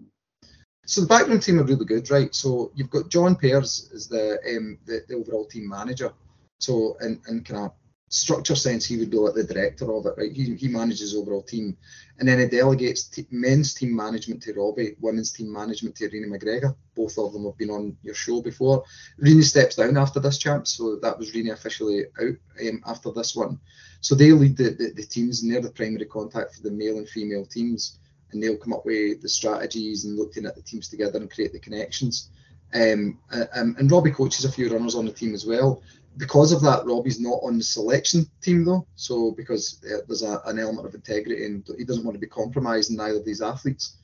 So 0.86 1.02
the 1.02 1.08
backroom 1.08 1.40
team 1.40 1.60
are 1.60 1.64
really 1.64 1.86
good, 1.86 2.10
right? 2.10 2.34
So 2.34 2.72
you've 2.74 2.90
got 2.90 3.10
John 3.10 3.36
Pears 3.36 3.92
as 3.94 4.08
the 4.08 4.40
um, 4.58 4.80
the, 4.88 5.04
the 5.08 5.14
overall 5.16 5.46
team 5.46 5.70
manager. 5.70 6.12
So 6.60 6.98
in, 7.02 7.20
in 7.28 7.44
kind 7.44 7.66
of 7.66 7.72
structure 8.10 8.56
sense, 8.56 8.86
he 8.86 8.98
would 8.98 9.10
be 9.10 9.18
like 9.18 9.36
the 9.36 9.44
director 9.44 9.92
of 9.94 10.06
it, 10.06 10.14
right? 10.18 10.32
He, 10.32 10.56
he 10.56 10.68
manages 10.68 11.16
overall 11.16 11.44
team, 11.44 11.78
and 12.18 12.28
then 12.28 12.40
he 12.40 12.48
delegates 12.48 13.04
t- 13.08 13.28
men's 13.32 13.74
team 13.74 13.96
management 13.96 14.42
to 14.44 14.54
Robbie, 14.54 14.96
women's 15.00 15.32
team 15.32 15.52
management 15.52 15.96
to 15.96 16.06
Irina 16.06 16.28
McGregor. 16.28 16.76
Both 16.96 17.18
of 17.18 17.34
them 17.34 17.46
have 17.46 17.58
been 17.58 17.70
on 17.70 17.98
your 18.04 18.16
show 18.16 18.42
before. 18.42 18.84
Rini 19.22 19.44
steps 19.44 19.76
down 19.76 19.98
after 19.98 20.20
this 20.20 20.38
champ, 20.38 20.68
so 20.68 20.98
that 20.98 21.18
was 21.18 21.32
Rini 21.32 21.52
officially 21.52 22.06
out 22.22 22.36
um, 22.68 22.82
after 22.86 23.12
this 23.12 23.36
one. 23.36 23.60
So 24.02 24.16
they 24.16 24.32
lead 24.32 24.58
the, 24.58 24.72
the, 24.72 24.92
the 24.96 25.06
teams, 25.06 25.44
and 25.44 25.52
they're 25.52 25.62
the 25.62 25.72
primary 25.72 26.06
contact 26.06 26.56
for 26.56 26.64
the 26.64 26.72
male 26.72 26.98
and 26.98 27.08
female 27.08 27.46
teams 27.46 28.00
and 28.32 28.42
they'll 28.42 28.58
come 28.58 28.74
up 28.74 28.86
with 28.86 29.22
the 29.22 29.30
strategies 29.30 30.06
and 30.06 30.18
looking 30.18 30.46
at 30.46 30.56
the 30.56 30.62
teams 30.62 30.88
together 30.88 31.20
and 31.20 31.32
create 31.32 31.52
the 31.52 31.60
connections. 31.60 32.30
Um, 32.74 33.20
uh, 33.32 33.46
um, 33.56 33.76
and 33.80 33.92
Robbie 33.92 34.12
coaches 34.12 34.46
a 34.46 34.52
few 34.52 34.72
runners 34.72 34.96
on 34.96 35.06
the 35.06 35.12
team 35.12 35.34
as 35.34 35.46
well. 35.46 35.82
Because 36.20 36.52
of 36.52 36.62
that, 36.64 36.86
Robbie's 36.86 37.20
not 37.20 37.40
on 37.44 37.58
the 37.58 37.64
selection 37.64 38.30
team 38.42 38.66
though. 38.66 38.86
So 38.96 39.32
because 39.32 39.82
uh, 39.86 40.02
there's 40.06 40.22
a, 40.22 40.42
an 40.46 40.60
element 40.60 40.86
of 40.86 40.94
integrity 40.94 41.46
and 41.46 41.66
he 41.78 41.86
doesn't 41.86 42.04
want 42.04 42.16
to 42.16 42.20
be 42.20 42.28
compromising 42.28 42.98
neither 42.98 43.20
of 43.20 43.26
these 43.26 43.42
athletes. 43.42 43.96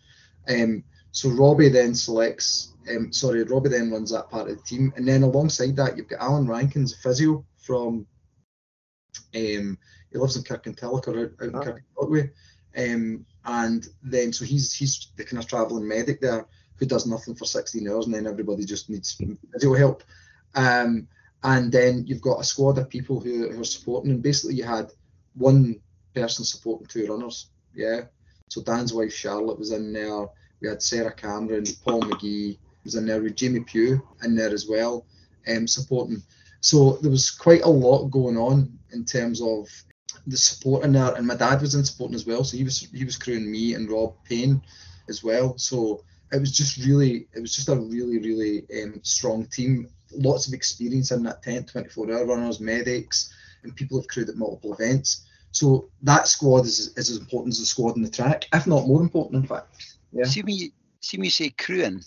Um, 0.47 0.83
so 1.11 1.29
Robbie 1.29 1.69
then 1.69 1.93
selects. 1.93 2.73
Um, 2.89 3.11
sorry, 3.11 3.43
Robbie 3.43 3.69
then 3.69 3.91
runs 3.91 4.11
that 4.11 4.29
part 4.29 4.49
of 4.49 4.57
the 4.57 4.63
team, 4.63 4.93
and 4.95 5.07
then 5.07 5.23
alongside 5.23 5.75
that, 5.77 5.97
you've 5.97 6.07
got 6.07 6.21
Alan 6.21 6.47
Rankins, 6.47 6.93
a 6.93 6.97
physio 6.97 7.45
from. 7.57 8.05
Um, 9.33 9.77
he 10.11 10.17
lives 10.17 10.35
in 10.37 10.43
Kirkintilloch 10.43 11.07
or 11.07 11.19
out, 11.19 11.31
out 11.41 11.47
in 11.49 11.55
Ah. 11.55 11.63
Kirkintilloch 11.63 12.11
way. 12.11 12.31
Um, 12.77 13.25
and 13.45 13.87
then 14.03 14.33
so 14.33 14.45
he's 14.45 14.73
he's 14.73 15.11
the 15.15 15.23
kind 15.23 15.41
of 15.41 15.47
travelling 15.47 15.87
medic 15.87 16.19
there 16.21 16.45
who 16.77 16.85
does 16.85 17.07
nothing 17.07 17.35
for 17.35 17.45
16 17.45 17.89
hours, 17.89 18.05
and 18.05 18.13
then 18.13 18.27
everybody 18.27 18.65
just 18.65 18.89
needs 18.89 19.13
physio 19.53 19.73
help. 19.73 20.03
Um, 20.53 21.07
and 21.45 21.71
then 21.71 22.03
you've 22.07 22.21
got 22.21 22.39
a 22.39 22.43
squad 22.43 22.79
of 22.79 22.89
people 22.89 23.19
who, 23.19 23.51
who 23.51 23.61
are 23.61 23.63
supporting, 23.63 24.11
and 24.11 24.23
basically 24.23 24.55
you 24.55 24.63
had 24.63 24.89
one 25.35 25.79
person 26.15 26.43
supporting 26.43 26.87
two 26.87 27.05
runners. 27.05 27.51
Yeah. 27.75 28.01
So 28.49 28.63
Dan's 28.63 28.93
wife 28.93 29.13
Charlotte 29.13 29.59
was 29.59 29.71
in 29.71 29.93
there. 29.93 30.25
We 30.59 30.69
had 30.69 30.81
Sarah 30.81 31.13
Cameron, 31.13 31.65
Paul 31.83 32.01
McGee 32.01 32.57
was 32.83 32.95
in 32.95 33.05
there 33.05 33.21
with 33.21 33.35
Jamie 33.35 33.59
Pugh 33.59 34.01
in 34.23 34.35
there 34.35 34.53
as 34.53 34.67
well, 34.67 35.05
um, 35.47 35.67
supporting. 35.67 36.23
So 36.61 36.97
there 37.01 37.11
was 37.11 37.29
quite 37.29 37.61
a 37.61 37.69
lot 37.69 38.07
going 38.07 38.37
on 38.37 38.79
in 38.91 39.05
terms 39.05 39.39
of 39.39 39.67
the 40.25 40.37
support 40.37 40.83
in 40.83 40.93
there, 40.93 41.13
and 41.13 41.27
my 41.27 41.35
dad 41.35 41.61
was 41.61 41.75
in 41.75 41.85
supporting 41.85 42.15
as 42.15 42.25
well. 42.25 42.43
So 42.43 42.57
he 42.57 42.63
was 42.63 42.79
he 42.79 43.05
was 43.05 43.17
crewing 43.17 43.51
me 43.51 43.75
and 43.75 43.91
Rob 43.91 44.15
Payne 44.23 44.63
as 45.09 45.23
well. 45.23 45.59
So 45.59 46.03
it 46.35 46.39
was 46.39 46.51
just 46.51 46.77
really 46.85 47.27
it 47.33 47.39
was 47.39 47.55
just 47.55 47.69
a 47.69 47.75
really 47.75 48.19
really 48.19 48.65
um, 48.81 48.99
strong 49.03 49.45
team. 49.45 49.89
Lots 50.13 50.47
of 50.47 50.53
experience 50.53 51.11
in 51.11 51.23
that 51.23 51.43
tent, 51.43 51.69
24 51.69 52.11
hour 52.11 52.25
runners, 52.25 52.59
medics, 52.59 53.33
and 53.63 53.75
people 53.75 53.99
have 53.99 54.07
crewed 54.07 54.29
at 54.29 54.35
multiple 54.35 54.73
events. 54.73 55.25
So 55.51 55.89
that 56.03 56.27
squad 56.27 56.65
is, 56.65 56.93
is 56.97 57.09
as 57.09 57.17
important 57.17 57.53
as 57.53 57.59
the 57.59 57.65
squad 57.65 57.93
on 57.93 58.01
the 58.01 58.09
track, 58.09 58.45
if 58.53 58.67
not 58.67 58.87
more 58.87 59.01
important, 59.01 59.43
in 59.43 59.47
fact. 59.47 59.95
Yeah. 60.11 60.25
See 60.25 60.43
me, 60.43 60.71
see 61.01 61.17
me 61.17 61.29
say 61.29 61.49
crewing. 61.49 62.03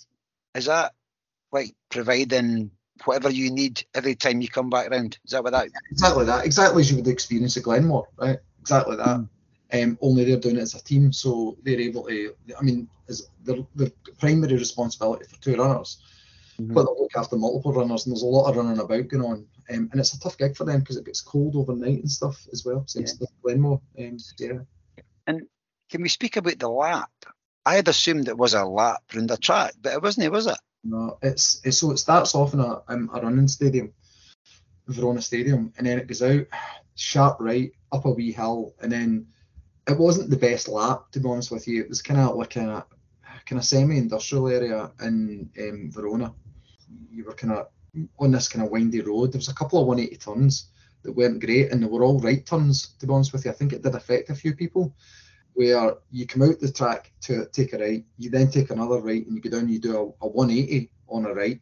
Is 0.55 0.67
that 0.67 0.93
like 1.51 1.75
providing 1.91 2.71
whatever 3.05 3.31
you 3.31 3.51
need 3.51 3.85
every 3.95 4.15
time 4.15 4.41
you 4.41 4.49
come 4.49 4.71
back 4.71 4.91
round? 4.91 5.19
Is 5.25 5.33
that 5.33 5.43
what 5.43 5.53
that? 5.53 5.69
Exactly 5.91 6.25
that. 6.27 6.45
Exactly 6.45 6.83
as 6.83 6.91
you 6.91 6.97
would 6.97 7.09
experience 7.09 7.57
at 7.57 7.63
Glenmore, 7.63 8.07
right? 8.19 8.39
Exactly 8.61 8.97
that. 8.97 9.27
Um, 9.73 9.99
only 10.01 10.25
they're 10.25 10.41
doing 10.41 10.57
it 10.57 10.63
as 10.63 10.75
a 10.75 10.83
team, 10.83 11.13
so 11.13 11.57
they're 11.63 11.81
able 11.81 12.05
to. 12.07 12.35
I 12.59 12.63
mean, 12.63 12.89
as 13.09 13.29
the 13.45 13.67
the 13.75 13.93
primary 14.19 14.55
responsibility 14.55 15.25
for 15.27 15.41
two 15.43 15.57
runners, 15.57 15.99
Mhm. 16.59 16.73
but 16.75 16.85
they 16.85 17.01
look 17.01 17.11
after 17.17 17.37
multiple 17.37 17.73
runners, 17.73 18.07
and 18.07 18.13
there's 18.13 18.23
a 18.23 18.27
lot 18.27 18.49
of 18.49 18.57
running 18.57 18.79
about 18.81 19.09
going 19.09 19.25
on. 19.25 19.47
Um, 19.71 19.91
and 19.93 20.01
it's 20.01 20.15
a 20.15 20.21
tough 20.21 20.39
gig 20.39 20.57
for 20.57 20.65
them 20.65 20.81
because 20.81 20.97
it 20.97 21.05
gets 21.05 21.21
cold 21.21 21.55
overnight 21.55 22.01
and 22.01 22.11
stuff 22.11 22.47
as 22.53 22.65
well. 22.65 22.85
Since 22.87 23.19
the 23.19 23.27
Glenmore, 23.43 23.83
um, 23.99 24.17
yeah. 24.39 24.61
Can 25.27 26.03
we 26.03 26.09
speak 26.09 26.37
about 26.37 26.59
the 26.59 26.69
lap? 26.69 27.11
I 27.67 27.75
had 27.75 27.89
assumed 27.89 28.29
it 28.29 28.37
was 28.39 28.55
a 28.55 28.65
lap 28.65 29.03
round 29.15 29.29
the 29.29 29.37
track, 29.37 29.75
but 29.81 29.93
it 29.93 30.03
wasn't, 30.03 30.33
was 30.33 30.47
it? 30.47 30.59
No, 30.85 31.19
it's, 31.23 31.61
it's 31.65 31.79
so 31.79 31.91
it 31.91 31.99
starts 31.99 32.35
off 32.35 32.55
in 32.55 32.61
a, 32.61 32.83
um, 32.89 33.11
a 33.13 33.21
running 33.21 33.49
stadium, 33.49 33.93
Verona 34.87 35.21
Stadium, 35.21 35.73
and 35.77 35.87
then 35.87 35.99
it 35.99 36.07
goes 36.07 36.23
out 36.23 36.47
sharp 36.95 37.37
right 37.41 37.73
up 37.93 38.07
a 38.07 38.11
wee 38.11 38.33
hill, 38.33 38.75
and 38.81 38.91
then 38.91 39.27
it 39.89 39.99
wasn't 39.99 40.31
the 40.31 40.37
best 40.37 40.69
lap 40.69 41.11
to 41.13 41.21
be 41.21 41.29
honest 41.29 41.51
with 41.51 41.67
you. 41.67 41.83
It 41.83 41.89
was 41.89 42.03
kind 42.03 42.21
of 42.21 42.37
like 42.37 42.57
a 42.57 42.85
kind 43.47 43.59
of 43.59 43.65
semi-industrial 43.65 44.49
area 44.49 44.91
in 45.01 45.51
um, 45.59 45.91
Verona. 45.91 46.35
You 47.11 47.25
were 47.25 47.35
kind 47.35 47.55
of 47.55 47.69
on 48.19 48.33
this 48.33 48.49
kind 48.49 48.65
of 48.65 48.71
windy 48.71 49.01
road. 49.01 49.33
There 49.33 49.39
was 49.39 49.49
a 49.49 49.55
couple 49.55 49.81
of 49.81 49.87
180 49.87 50.17
turns 50.19 50.71
that 51.03 51.13
weren't 51.13 51.41
great, 51.41 51.73
and 51.73 51.83
they 51.83 51.87
were 51.87 52.05
all 52.05 52.21
right 52.21 52.45
turns. 52.45 52.89
To 52.99 53.07
be 53.07 53.13
honest 53.13 53.33
with 53.33 53.45
you, 53.45 53.51
I 53.51 53.55
think 53.55 53.73
it 53.73 53.83
did 53.83 53.95
affect 53.95 54.31
a 54.31 54.35
few 54.35 54.55
people. 54.55 54.95
Where 55.55 55.95
you 56.13 56.27
come 56.27 56.43
out 56.43 56.61
the 56.61 56.71
track 56.71 57.13
to 57.23 57.47
take 57.47 57.73
a 57.73 57.79
right, 57.79 58.05
you 58.17 58.31
then 58.31 58.51
take 58.51 58.71
another 58.71 59.01
right, 59.01 59.27
and 59.27 59.35
you 59.35 59.41
go 59.41 59.51
down. 59.51 59.61
and 59.61 59.71
You 59.71 59.81
do 59.81 60.15
a, 60.21 60.27
a 60.27 60.29
180 60.29 60.91
on 61.09 61.25
a 61.25 61.35
right. 61.35 61.61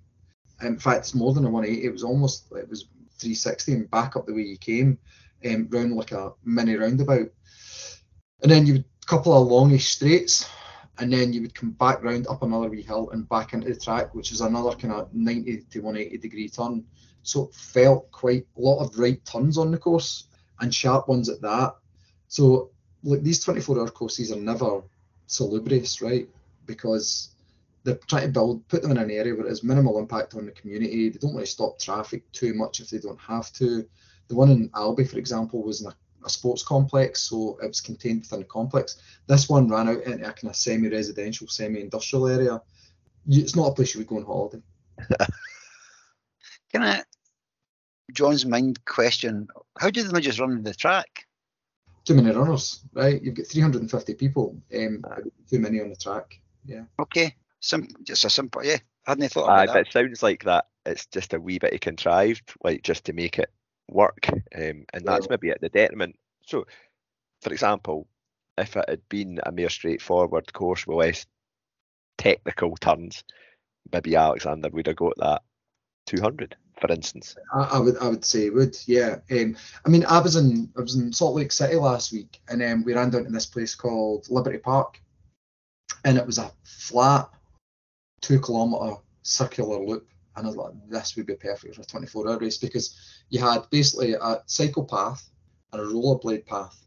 In 0.62 0.78
fact, 0.78 0.98
it's 0.98 1.14
more 1.14 1.32
than 1.32 1.44
a 1.44 1.50
180. 1.50 1.86
It 1.86 1.92
was 1.92 2.02
almost 2.02 2.50
it 2.52 2.68
was 2.68 2.88
360 3.18 3.72
and 3.72 3.90
back 3.90 4.16
up 4.16 4.26
the 4.26 4.34
way 4.34 4.42
you 4.42 4.58
came, 4.58 4.98
um, 5.46 5.68
round 5.70 5.94
like 5.94 6.12
a 6.12 6.32
mini 6.44 6.74
roundabout. 6.74 7.30
And 8.46 8.52
then 8.52 8.64
you 8.64 8.74
would 8.74 8.84
couple 9.06 9.32
of 9.32 9.48
longish 9.48 9.88
straights, 9.88 10.48
and 10.98 11.12
then 11.12 11.32
you 11.32 11.42
would 11.42 11.52
come 11.52 11.72
back 11.72 12.04
round 12.04 12.28
up 12.28 12.44
another 12.44 12.68
wee 12.68 12.80
hill 12.80 13.10
and 13.10 13.28
back 13.28 13.52
into 13.52 13.74
the 13.74 13.80
track, 13.80 14.14
which 14.14 14.30
is 14.30 14.40
another 14.40 14.70
kind 14.76 14.94
of 14.94 15.12
90 15.12 15.64
to 15.72 15.80
180 15.80 16.16
degree 16.18 16.48
turn. 16.48 16.84
So 17.24 17.48
it 17.48 17.54
felt 17.56 18.08
quite 18.12 18.46
a 18.56 18.60
lot 18.60 18.84
of 18.84 18.96
right 18.96 19.20
turns 19.24 19.58
on 19.58 19.72
the 19.72 19.78
course 19.78 20.28
and 20.60 20.72
sharp 20.72 21.08
ones 21.08 21.28
at 21.28 21.40
that. 21.40 21.74
So 22.28 22.70
look, 23.02 23.20
these 23.24 23.42
24 23.42 23.80
hour 23.80 23.90
courses 23.90 24.30
are 24.30 24.36
never 24.36 24.80
salubrious, 25.26 26.00
right? 26.00 26.28
Because 26.66 27.34
they're 27.82 27.98
trying 28.06 28.26
to 28.26 28.32
build, 28.32 28.68
put 28.68 28.80
them 28.80 28.92
in 28.92 28.98
an 28.98 29.10
area 29.10 29.34
where 29.34 29.46
there's 29.46 29.64
minimal 29.64 29.98
impact 29.98 30.36
on 30.36 30.46
the 30.46 30.52
community. 30.52 31.08
They 31.08 31.18
don't 31.18 31.34
want 31.34 31.44
to 31.44 31.50
stop 31.50 31.80
traffic 31.80 32.30
too 32.30 32.54
much 32.54 32.78
if 32.78 32.90
they 32.90 32.98
don't 32.98 33.20
have 33.20 33.52
to. 33.54 33.84
The 34.28 34.36
one 34.36 34.52
in 34.52 34.70
Albi, 34.72 35.02
for 35.02 35.18
example, 35.18 35.64
was 35.64 35.80
in 35.80 35.88
a, 35.88 35.96
a 36.26 36.30
sports 36.30 36.62
complex, 36.62 37.22
so 37.22 37.56
it 37.62 37.68
was 37.68 37.80
contained 37.80 38.22
within 38.22 38.40
the 38.40 38.44
complex. 38.44 39.00
This 39.26 39.48
one 39.48 39.68
ran 39.68 39.88
out 39.88 40.02
into 40.02 40.28
a 40.28 40.32
kind 40.32 40.50
of 40.50 40.56
semi-residential, 40.56 41.46
semi-industrial 41.46 42.28
area. 42.28 42.60
It's 43.28 43.56
not 43.56 43.68
a 43.68 43.74
place 43.74 43.94
you 43.94 44.00
would 44.00 44.08
go 44.08 44.16
on 44.16 44.24
holiday. 44.24 44.62
Can 46.72 46.82
I, 46.82 47.02
John's 48.12 48.44
mind 48.44 48.84
question, 48.84 49.48
how 49.78 49.90
did 49.90 50.06
they 50.06 50.12
not 50.12 50.22
just 50.22 50.40
run 50.40 50.62
the 50.62 50.74
track? 50.74 51.26
Too 52.04 52.14
many 52.14 52.30
runners, 52.34 52.80
right? 52.92 53.22
You've 53.22 53.34
got 53.34 53.46
350 53.46 54.14
people, 54.14 54.60
um, 54.74 55.02
too 55.48 55.58
many 55.58 55.80
on 55.80 55.90
the 55.90 55.96
track. 55.96 56.40
Yeah. 56.64 56.82
Okay, 56.98 57.34
Sim- 57.60 57.88
just 58.02 58.24
a 58.24 58.30
simple, 58.30 58.64
yeah. 58.64 58.78
I 59.06 59.12
hadn't 59.12 59.30
thought 59.30 59.48
Aye, 59.48 59.64
about 59.64 59.66
but 59.66 59.72
that. 59.74 59.86
it 59.86 59.92
sounds 59.92 60.22
like 60.22 60.44
that 60.44 60.66
it's 60.84 61.06
just 61.06 61.34
a 61.34 61.40
wee 61.40 61.58
bit 61.58 61.80
contrived, 61.80 62.52
like 62.62 62.82
just 62.82 63.04
to 63.04 63.12
make 63.12 63.38
it 63.38 63.50
work, 63.88 64.28
um, 64.54 64.84
and 64.92 65.04
that's 65.04 65.28
maybe 65.28 65.50
at 65.50 65.60
the 65.60 65.68
detriment. 65.68 66.16
So, 66.42 66.66
for 67.42 67.52
example, 67.52 68.06
if 68.58 68.76
it 68.76 68.88
had 68.88 69.08
been 69.08 69.40
a 69.44 69.52
mere 69.52 69.68
straightforward 69.68 70.52
course 70.52 70.86
with 70.86 70.96
less 70.96 71.26
technical 72.18 72.76
turns, 72.76 73.24
maybe 73.92 74.16
Alexander 74.16 74.70
would 74.70 74.86
have 74.86 74.96
got 74.96 75.14
that 75.18 75.42
200, 76.06 76.56
for 76.80 76.90
instance. 76.90 77.36
I, 77.52 77.62
I 77.62 77.78
would 77.78 77.98
I 77.98 78.08
would 78.08 78.24
say 78.24 78.50
would 78.50 78.76
yeah. 78.86 79.18
Um, 79.30 79.56
I 79.84 79.88
mean 79.88 80.04
I 80.06 80.20
was 80.20 80.36
in 80.36 80.70
I 80.76 80.80
was 80.80 80.96
in 80.96 81.12
Salt 81.12 81.34
Lake 81.34 81.52
City 81.52 81.76
last 81.76 82.12
week 82.12 82.40
and 82.48 82.62
um, 82.62 82.84
we 82.84 82.94
ran 82.94 83.10
down 83.10 83.24
to 83.24 83.30
this 83.30 83.46
place 83.46 83.74
called 83.74 84.26
Liberty 84.30 84.58
Park, 84.58 85.00
and 86.04 86.16
it 86.16 86.26
was 86.26 86.38
a 86.38 86.50
flat 86.64 87.28
two 88.22 88.40
kilometer 88.40 88.96
circular 89.22 89.78
loop, 89.78 90.08
and 90.36 90.46
I 90.46 90.48
was 90.48 90.56
like 90.56 90.72
this 90.88 91.16
would 91.16 91.26
be 91.26 91.34
perfect 91.34 91.74
for 91.74 91.82
a 91.82 91.84
24 91.84 92.28
hour 92.28 92.38
race 92.38 92.58
because 92.58 92.96
you 93.30 93.40
had 93.40 93.68
basically 93.70 94.14
a 94.14 94.42
cycle 94.46 94.84
path 94.84 95.28
and 95.72 95.82
a 95.82 95.84
rollerblade 95.84 96.46
path, 96.46 96.78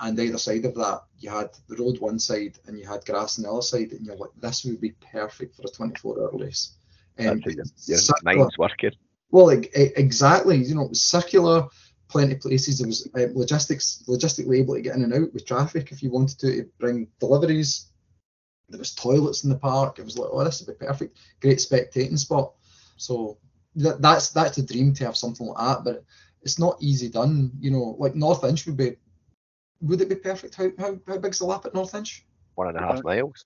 and 0.00 0.18
either 0.18 0.38
side 0.38 0.64
of 0.64 0.74
that 0.74 1.02
you 1.22 1.30
had 1.30 1.50
the 1.68 1.76
road 1.76 1.98
one 2.00 2.18
side 2.18 2.58
and 2.66 2.78
you 2.78 2.86
had 2.86 3.04
grass 3.04 3.38
on 3.38 3.44
the 3.44 3.50
other 3.50 3.62
side, 3.62 3.92
and 3.92 4.04
you're 4.04 4.16
like 4.16 4.30
this 4.40 4.64
would 4.64 4.80
be 4.80 4.94
perfect 5.12 5.56
for 5.56 5.62
a 5.62 5.70
24 5.70 6.20
hour 6.20 6.30
race. 6.38 6.76
Um, 7.18 7.40
That's 7.44 7.88
your, 7.88 8.16
mind's 8.24 8.58
working. 8.58 8.92
well, 9.30 9.46
like, 9.46 9.70
exactly. 9.74 10.56
You 10.56 10.74
know, 10.74 10.82
it 10.82 10.90
was 10.90 11.02
circular, 11.02 11.68
plenty 12.08 12.34
of 12.34 12.40
places. 12.40 12.78
There 12.78 12.88
was 12.88 13.08
uh, 13.14 13.26
logistics, 13.34 14.02
logistically 14.08 14.58
able 14.58 14.74
to 14.74 14.80
get 14.80 14.96
in 14.96 15.04
and 15.04 15.14
out 15.14 15.32
with 15.32 15.46
traffic 15.46 15.92
if 15.92 16.02
you 16.02 16.10
wanted 16.10 16.38
to, 16.40 16.62
to 16.62 16.68
bring 16.78 17.08
deliveries. 17.20 17.88
There 18.68 18.78
was 18.78 18.94
toilets 18.94 19.44
in 19.44 19.50
the 19.50 19.58
park. 19.58 19.98
It 19.98 20.04
was 20.04 20.18
like, 20.18 20.30
oh, 20.32 20.42
this 20.42 20.60
would 20.60 20.78
be 20.78 20.86
perfect. 20.86 21.18
Great 21.40 21.58
spectating 21.58 22.18
spot. 22.18 22.54
So 22.96 23.38
that, 23.76 24.00
that's 24.02 24.30
that's 24.30 24.56
the 24.56 24.62
dream 24.62 24.94
to 24.94 25.04
have 25.06 25.16
something 25.16 25.46
like 25.46 25.58
that. 25.58 25.84
But 25.84 26.04
it's 26.42 26.58
not 26.58 26.76
easy 26.80 27.08
done. 27.08 27.52
You 27.60 27.70
know, 27.70 27.96
like 27.98 28.14
North 28.14 28.44
Inch 28.44 28.66
would 28.66 28.76
be. 28.76 28.96
Would 29.80 30.00
it 30.00 30.08
be 30.08 30.14
perfect? 30.14 30.54
How 30.54 30.70
how, 30.78 30.98
how 31.06 31.18
big's 31.18 31.40
the 31.40 31.46
lap 31.46 31.66
at 31.66 31.74
North 31.74 31.94
Inch? 31.94 32.24
One 32.54 32.68
and 32.68 32.76
a 32.76 32.80
half 32.80 33.02
miles. 33.02 33.44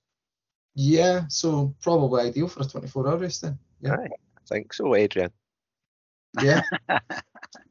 Yeah, 0.75 1.23
so 1.29 1.73
probably 1.81 2.21
ideal 2.21 2.47
for 2.47 2.61
a 2.61 2.65
24 2.65 3.07
hour 3.09 3.17
race 3.17 3.39
then. 3.39 3.57
Yeah. 3.81 3.95
I 3.95 4.07
think 4.47 4.73
so, 4.73 4.93
Adrian. 4.93 5.31
Yeah, 6.43 6.61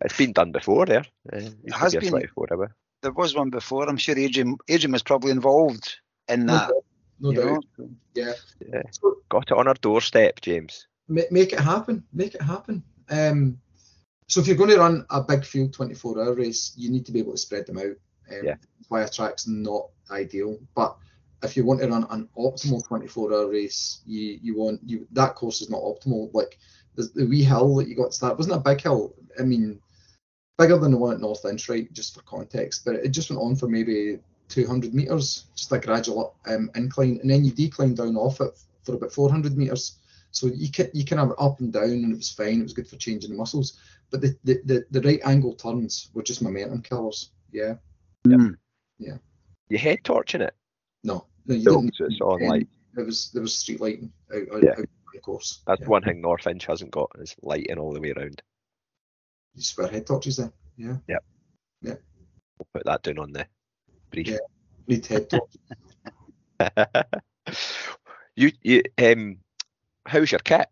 It's 0.01 0.17
been 0.17 0.33
done 0.33 0.51
before 0.53 0.87
there. 0.87 1.05
Uh, 1.33 1.39
used 1.39 1.69
to 1.69 1.75
has 1.75 1.93
be 1.95 2.01
been. 2.01 2.11
24 2.11 2.49
hour. 2.53 2.75
There 3.03 3.13
was 3.13 3.35
one 3.35 3.51
before. 3.51 3.89
I'm 3.89 3.97
sure 3.97 4.19
Adrian 4.19 4.57
Adrian 4.69 4.93
was 4.93 5.03
probably 5.03 5.31
involved 5.31 5.99
in 6.29 6.47
no 6.47 6.55
that. 6.55 6.69
doubt. 6.69 6.85
No 7.21 7.33
doubt. 7.33 7.65
Yeah. 8.15 8.33
Yeah. 8.67 8.83
So 8.91 9.19
Got 9.29 9.51
it 9.51 9.57
on 9.57 9.69
our 9.69 9.75
doorstep, 9.75 10.41
James. 10.41 10.87
Ma- 11.09 11.23
make 11.31 11.53
it 11.53 11.61
happen. 11.61 12.05
Make 12.13 12.35
it 12.35 12.43
happen. 12.43 12.83
Um, 13.11 13.59
so 14.29 14.41
if 14.41 14.47
you're 14.47 14.57
going 14.57 14.71
to 14.71 14.79
run 14.79 15.07
a 15.11 15.23
big 15.23 15.45
field 15.45 15.73
24 15.73 16.21
hour 16.21 16.35
race, 16.35 16.73
you 16.77 16.91
need 16.91 17.07
to 17.07 17.13
be 17.13 17.21
able 17.21 17.33
to 17.33 17.39
spread 17.39 17.67
them 17.67 17.79
out. 17.79 17.97
Um, 18.31 18.45
Yeah. 18.45 18.57
Why 18.89 19.03
a 19.03 19.09
track's 19.09 19.47
not 19.47 19.89
ideal. 20.11 20.59
But 20.75 20.97
if 21.43 21.57
you 21.57 21.65
want 21.65 21.81
to 21.81 21.89
run 21.89 22.07
an 22.11 22.29
optimal 22.37 22.87
24 22.87 23.33
hour 23.33 23.49
race, 23.51 24.01
you 24.07 24.39
you 24.43 24.57
want 24.57 24.81
you 24.85 25.07
that 25.13 25.35
course 25.35 25.61
is 25.61 25.71
not 25.71 25.83
optimal. 25.83 26.31
Like 26.33 26.59
the, 26.95 27.11
the 27.15 27.27
wee 27.27 27.45
hill 27.45 27.77
that 27.77 27.89
you 27.89 27.95
got 27.97 28.11
to 28.11 28.17
start 28.17 28.39
wasn't 28.39 28.57
a 28.57 28.61
big 28.61 28.81
hill. 28.81 29.15
I 29.39 29.43
mean, 29.43 29.81
bigger 30.59 30.79
than 30.79 30.93
the 30.93 30.99
one 30.99 31.15
at 31.15 31.21
North 31.21 31.45
Inch, 31.45 31.69
right? 31.69 31.93
Just 31.93 32.15
for 32.15 32.23
context, 32.23 32.85
but 32.85 32.97
it 32.97 33.09
just 33.09 33.31
went 33.31 33.43
on 33.43 33.57
for 33.57 33.69
maybe 33.69 34.19
200 34.49 34.95
meters, 34.95 35.47
just 35.55 35.73
a 35.73 35.79
gradual 35.79 36.37
um, 36.47 36.71
incline, 36.75 37.19
and 37.21 37.31
then 37.31 37.45
you 37.45 37.51
decline 37.53 37.95
down 37.95 38.17
off 38.17 38.41
it 38.41 38.59
for 38.85 38.95
about 38.95 39.13
400 39.13 39.57
meters. 39.57 39.99
So 40.37 40.49
you 40.49 40.71
can 40.71 40.91
you 40.93 41.03
can 41.07 41.17
have 41.17 41.31
it 41.31 41.37
up 41.39 41.61
and 41.61 41.73
down, 41.73 41.85
and 41.85 42.13
it 42.13 42.17
was 42.17 42.31
fine. 42.31 42.61
It 42.61 42.65
was 42.65 42.75
good 42.75 42.87
for 42.87 42.97
changing 42.97 43.31
the 43.31 43.37
muscles. 43.37 43.81
But 44.11 44.21
the 44.21 44.37
the, 44.45 44.61
the, 44.67 44.85
the 44.91 45.01
right 45.01 45.21
angle 45.25 45.55
turns 45.55 46.11
were 46.13 46.23
just 46.23 46.43
momentum 46.43 46.83
killers. 46.83 47.31
Yeah. 47.53 47.77
yeah. 48.27 49.17
You 49.71 49.79
head 49.79 50.01
torching 50.05 50.43
it. 50.43 50.55
No, 51.05 51.27
no, 51.47 51.55
you 51.55 51.65
No, 51.65 51.81
didn't. 51.81 51.95
so 51.97 52.05
it's 52.05 52.21
on 52.21 52.43
like 52.43 52.69
There 52.93 53.07
was 53.07 53.31
there 53.33 53.41
was 53.41 53.57
street 53.57 53.81
lighting 53.81 54.13
out, 54.35 54.43
out, 54.55 54.63
Yeah. 54.63 54.73
out 54.79 54.85
the 55.15 55.21
course. 55.21 55.63
that's 55.67 55.81
yeah. 55.81 55.89
one 55.89 56.03
thing 56.03 56.21
North 56.21 56.47
Inch 56.47 56.67
hasn't 56.67 56.91
got 56.91 57.11
is 57.19 57.35
lighting 57.43 57.79
all 57.79 57.95
the 57.95 58.01
way 58.01 58.13
around. 58.13 58.43
You 59.55 59.63
swear 59.63 59.89
head 59.89 60.07
torches 60.07 60.37
then. 60.37 60.53
Yeah. 60.77 60.97
Yeah. 61.09 61.17
Yeah. 61.81 61.95
We'll 62.59 62.69
put 62.75 62.85
that 62.85 63.03
down 63.03 63.19
on 63.21 63.33
the 63.33 63.47
brief. 64.11 64.29
Yeah. 64.29 64.37
Need 64.87 65.07
head 65.07 65.31
torches. 65.31 65.57
you 68.37 68.53
you 68.63 68.83
um 68.99 69.39
how's 70.07 70.33
your 70.33 70.41
kit? 70.41 70.67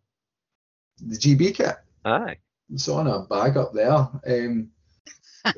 the 1.01 1.17
GB 1.17 1.55
kit. 1.55 1.77
Aye. 2.05 2.37
It's 2.73 2.89
on 2.89 3.07
a 3.07 3.21
bag 3.21 3.57
up 3.57 3.73
there. 3.73 4.09
Um, 4.27 4.71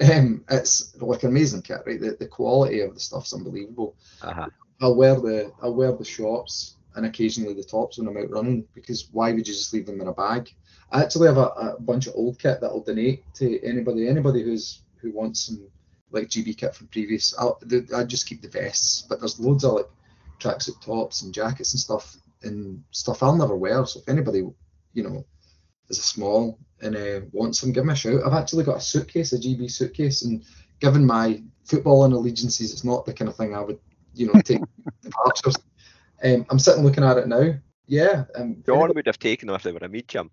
um, 0.00 0.44
it's 0.50 1.00
like 1.00 1.22
an 1.22 1.30
amazing 1.30 1.62
kit, 1.62 1.82
right? 1.86 2.00
The, 2.00 2.16
the 2.18 2.28
quality 2.28 2.80
of 2.80 2.94
the 2.94 3.00
stuff's 3.00 3.34
unbelievable. 3.34 3.96
Uh-huh. 4.22 4.48
I'll 4.80 4.94
wear 4.94 5.14
the 5.14 5.52
I'll 5.62 5.74
wear 5.74 5.92
the 5.92 6.04
shorts 6.04 6.76
and 6.94 7.06
occasionally 7.06 7.54
the 7.54 7.64
tops 7.64 7.98
when 7.98 8.08
I'm 8.08 8.16
out 8.16 8.30
running 8.30 8.66
because 8.74 9.08
why 9.12 9.32
would 9.32 9.48
you 9.48 9.54
just 9.54 9.72
leave 9.72 9.86
them 9.86 10.00
in 10.00 10.08
a 10.08 10.12
bag? 10.12 10.54
I 10.92 11.02
actually 11.02 11.28
have 11.28 11.38
a, 11.38 11.48
a 11.48 11.80
bunch 11.80 12.06
of 12.06 12.14
old 12.14 12.38
kit 12.38 12.60
that 12.60 12.68
I'll 12.68 12.80
donate 12.80 13.24
to 13.34 13.62
anybody 13.64 14.08
anybody 14.08 14.42
who's 14.42 14.82
who 14.98 15.12
wants 15.12 15.40
some 15.40 15.66
like 16.10 16.28
GB 16.28 16.56
kit 16.56 16.74
from 16.74 16.88
previous. 16.88 17.34
I'll, 17.38 17.58
the, 17.62 17.88
I 17.94 18.04
just 18.04 18.26
keep 18.26 18.42
the 18.42 18.48
vests, 18.48 19.02
but 19.08 19.18
there's 19.18 19.40
loads 19.40 19.64
of 19.64 19.72
like 19.72 19.88
tracksuit 20.38 20.80
tops 20.82 21.22
and 21.22 21.34
jackets 21.34 21.72
and 21.72 21.80
stuff 21.80 22.16
and 22.42 22.82
stuff 22.90 23.22
I'll 23.22 23.36
never 23.36 23.56
wear. 23.56 23.84
So 23.86 24.00
if 24.00 24.08
anybody 24.08 24.42
you 24.92 25.02
know 25.02 25.24
is 25.88 25.98
a 25.98 26.02
small 26.02 26.58
and 26.80 26.96
uh, 26.96 27.20
wants 27.32 27.60
some, 27.60 27.72
give 27.72 27.84
me 27.84 27.92
a 27.92 27.96
shout. 27.96 28.20
I've 28.24 28.32
actually 28.32 28.64
got 28.64 28.78
a 28.78 28.80
suitcase, 28.80 29.32
a 29.32 29.38
GB 29.38 29.70
suitcase, 29.70 30.22
and 30.22 30.44
given 30.80 31.06
my 31.06 31.42
footballing 31.66 32.12
allegiances, 32.12 32.72
it's 32.72 32.84
not 32.84 33.06
the 33.06 33.12
kind 33.12 33.28
of 33.28 33.36
thing 33.36 33.54
I 33.54 33.60
would 33.60 33.78
you 34.14 34.26
know 34.32 34.40
take 34.40 34.60
departures. 35.02 35.56
Um, 36.22 36.46
I'm 36.50 36.58
sitting 36.58 36.84
looking 36.84 37.04
at 37.04 37.18
it 37.18 37.28
now. 37.28 37.54
Yeah, 37.86 38.24
um, 38.34 38.62
John 38.66 38.92
would 38.94 39.06
have 39.06 39.18
taken 39.18 39.46
them 39.46 39.56
if 39.56 39.62
they 39.62 39.72
were 39.72 39.78
a 39.80 39.88
medium. 39.88 40.30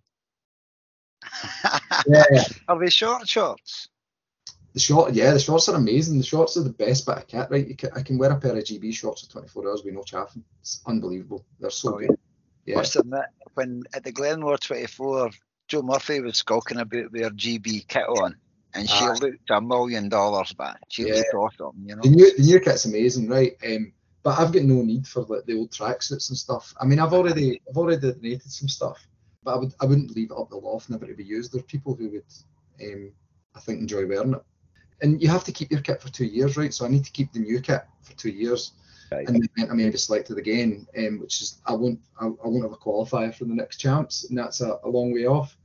yeah, 2.08 2.24
Are 2.68 2.80
they 2.80 2.90
short 2.90 3.28
shorts? 3.28 3.90
The 4.74 4.80
short, 4.80 5.14
yeah, 5.14 5.32
the 5.32 5.40
shorts 5.40 5.70
are 5.70 5.76
amazing. 5.76 6.18
The 6.18 6.24
shorts 6.24 6.58
are 6.58 6.64
the 6.64 6.72
best 6.72 7.06
bit 7.06 7.18
of 7.18 7.28
kit, 7.28 7.48
right? 7.50 7.68
You 7.68 7.76
can, 7.76 7.92
I 7.96 8.02
can 8.02 8.18
wear 8.18 8.32
a 8.32 8.40
pair 8.40 8.58
of 8.58 8.64
GB 8.64 8.94
shorts 8.94 9.26
for 9.26 9.32
24 9.32 9.70
hours 9.70 9.84
with 9.84 9.94
no 9.94 10.04
chaffing. 10.04 10.44
It's 10.62 10.82
unbelievable. 10.86 11.46
They're 11.60 11.70
so 11.70 11.94
Oh, 11.94 11.98
good. 12.00 12.18
Yeah, 12.66 12.78
Must 12.78 12.96
admit, 12.96 13.26
when 13.54 13.84
at 13.94 14.04
the 14.04 14.12
Glenmore 14.12 14.58
24, 14.58 15.32
Joe 15.68 15.82
Murphy 15.82 16.22
was 16.22 16.38
skulking 16.38 16.80
about 16.80 17.12
with 17.12 17.22
her 17.22 17.30
GB 17.30 17.88
kit 17.88 18.08
on, 18.08 18.36
and 18.74 18.90
she 18.90 19.06
Aye. 19.06 19.14
looked 19.22 19.50
a 19.50 19.62
million 19.62 20.10
dollars 20.10 20.54
back. 20.54 20.80
She 20.90 21.06
Yeah. 21.06 21.16
looked 21.16 21.34
awesome, 21.34 21.84
you 21.86 21.96
know. 21.96 22.02
the 22.04 22.10
new 22.10 22.38
the 22.38 22.44
new 22.44 22.60
kit's 22.60 22.86
amazing, 22.86 23.28
right? 23.30 23.54
Um, 23.66 23.94
but 24.24 24.40
I've 24.40 24.54
got 24.54 24.64
no 24.64 24.82
need 24.82 25.06
for 25.06 25.24
like 25.24 25.46
the 25.46 25.58
old 25.58 25.72
tracksuits 25.72 26.30
and 26.30 26.38
stuff. 26.38 26.74
I 26.80 26.86
mean, 26.86 27.00
I've 27.00 27.14
already 27.14 27.62
I've 27.70 27.78
already 27.78 28.02
donated 28.02 28.50
some 28.52 28.70
stuff, 28.70 29.06
but 29.44 29.56
I 29.56 29.58
would 29.58 29.74
I 29.82 29.86
wouldn't 29.86 30.16
leave 30.16 30.32
it 30.32 30.38
up 30.38 30.50
the 30.50 30.56
loft 30.56 30.90
never 30.90 31.06
to 31.06 31.14
be 31.14 31.24
used. 31.26 31.52
There 31.54 31.60
are 31.60 31.64
people 31.64 31.96
who 31.96 32.10
would, 32.10 32.24
um, 32.82 33.12
I 33.56 33.60
think, 33.60 33.80
enjoy 33.82 34.08
wearing 34.08 34.34
it. 34.34 34.42
And 35.04 35.22
you 35.22 35.28
have 35.28 35.44
to 35.44 35.52
keep 35.52 35.70
your 35.70 35.82
kit 35.82 36.02
for 36.02 36.10
two 36.10 36.26
years, 36.26 36.58
right? 36.58 36.74
So 36.74 36.86
I 36.86 36.88
need 36.88 37.04
to 37.06 37.12
keep 37.12 37.32
the 37.34 37.40
new 37.40 37.60
kit 37.62 37.84
for 38.02 38.14
two 38.14 38.32
years. 38.32 38.72
Right. 39.12 39.28
and 39.28 39.48
then 39.56 39.70
I 39.70 39.74
may 39.76 39.92
get 39.92 40.00
selected 40.00 40.40
again, 40.40 40.88
um, 40.98 41.20
which 41.20 41.40
is 41.42 41.60
I 41.68 41.74
won't 41.74 42.00
I, 42.20 42.26
I 42.26 42.48
won't 42.48 42.64
have 42.64 42.72
a 42.72 42.78
qualifier 42.78 43.36
for 43.36 43.46
the 43.46 43.54
next 43.54 43.78
champs, 43.78 44.28
and 44.28 44.36
that's 44.36 44.62
a, 44.62 44.80
a 44.84 44.90
long 44.90 45.14
way 45.14 45.28
off. 45.28 45.56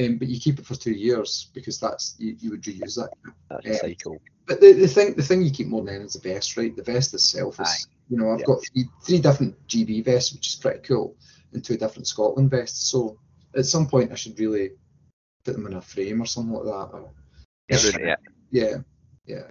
Um, 0.00 0.18
but 0.18 0.26
you 0.28 0.40
keep 0.40 0.58
it 0.58 0.66
for 0.66 0.74
two 0.74 0.92
years 0.92 1.48
because 1.54 1.78
that's 1.78 2.16
you, 2.18 2.36
you 2.40 2.50
would 2.50 2.62
reuse 2.62 2.96
that. 2.96 3.10
That's 3.48 3.66
a 3.66 3.74
cycle. 3.74 4.20
But 4.46 4.60
the, 4.60 4.72
the 4.72 4.88
thing 4.88 5.14
the 5.14 5.22
thing 5.22 5.42
you 5.42 5.52
keep 5.52 5.68
more 5.68 5.82
than 5.82 5.90
anything 5.90 6.06
is 6.06 6.14
the 6.14 6.28
vest, 6.28 6.56
right? 6.56 6.74
The 6.74 6.82
vest 6.82 7.14
itself 7.14 7.60
is 7.60 7.68
Aye. 7.68 7.90
you 8.10 8.16
know 8.16 8.32
I've 8.32 8.40
Yeah. 8.40 8.46
got 8.46 8.64
three, 8.72 8.84
three 9.04 9.20
different 9.20 9.66
GB 9.68 10.04
vests, 10.04 10.32
which 10.34 10.48
is 10.48 10.56
pretty 10.56 10.80
cool, 10.80 11.16
and 11.52 11.64
two 11.64 11.76
different 11.76 12.08
Scotland 12.08 12.50
vests. 12.50 12.90
So 12.90 13.18
at 13.54 13.66
some 13.66 13.86
point 13.86 14.10
I 14.10 14.16
should 14.16 14.38
really 14.40 14.70
put 15.44 15.54
them 15.54 15.66
in 15.66 15.74
a 15.74 15.80
frame 15.80 16.20
or 16.20 16.26
something 16.26 16.54
like 16.54 16.64
that. 16.64 16.96
Or, 16.96 17.10
Yeah, 17.68 18.16
yeah. 18.50 18.64
yeah, 18.64 18.76
yeah. 19.26 19.42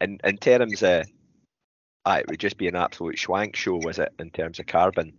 In 0.00 0.18
in 0.24 0.36
terms 0.36 0.82
of 0.82 1.06
aye, 2.04 2.20
it 2.20 2.28
would 2.28 2.40
just 2.40 2.58
be 2.58 2.68
an 2.68 2.76
absolute 2.76 3.16
schwank 3.16 3.56
show, 3.56 3.76
was 3.76 3.98
it, 3.98 4.12
in 4.18 4.30
terms 4.30 4.58
of 4.58 4.66
carbon? 4.66 5.12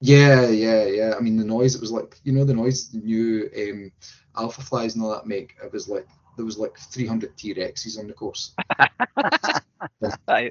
Yeah, 0.00 0.48
yeah, 0.48 0.84
yeah. 0.86 1.14
I 1.16 1.20
mean, 1.20 1.36
the 1.36 1.44
noise. 1.44 1.74
It 1.74 1.80
was 1.80 1.92
like 1.92 2.18
you 2.24 2.32
know 2.32 2.44
the 2.44 2.54
noise 2.54 2.88
the 2.88 2.98
new 2.98 3.50
um, 3.56 3.92
Alpha 4.36 4.62
Flies 4.62 4.94
and 4.94 5.04
all 5.04 5.10
that 5.10 5.26
make. 5.26 5.56
It 5.62 5.72
was 5.72 5.88
like 5.88 6.06
there 6.36 6.44
was 6.46 6.58
like 6.58 6.78
300 6.78 7.36
T 7.36 7.54
Rexes 7.54 7.98
on 7.98 8.06
the 8.06 8.12
course. 8.12 8.54
Aye. 10.28 10.50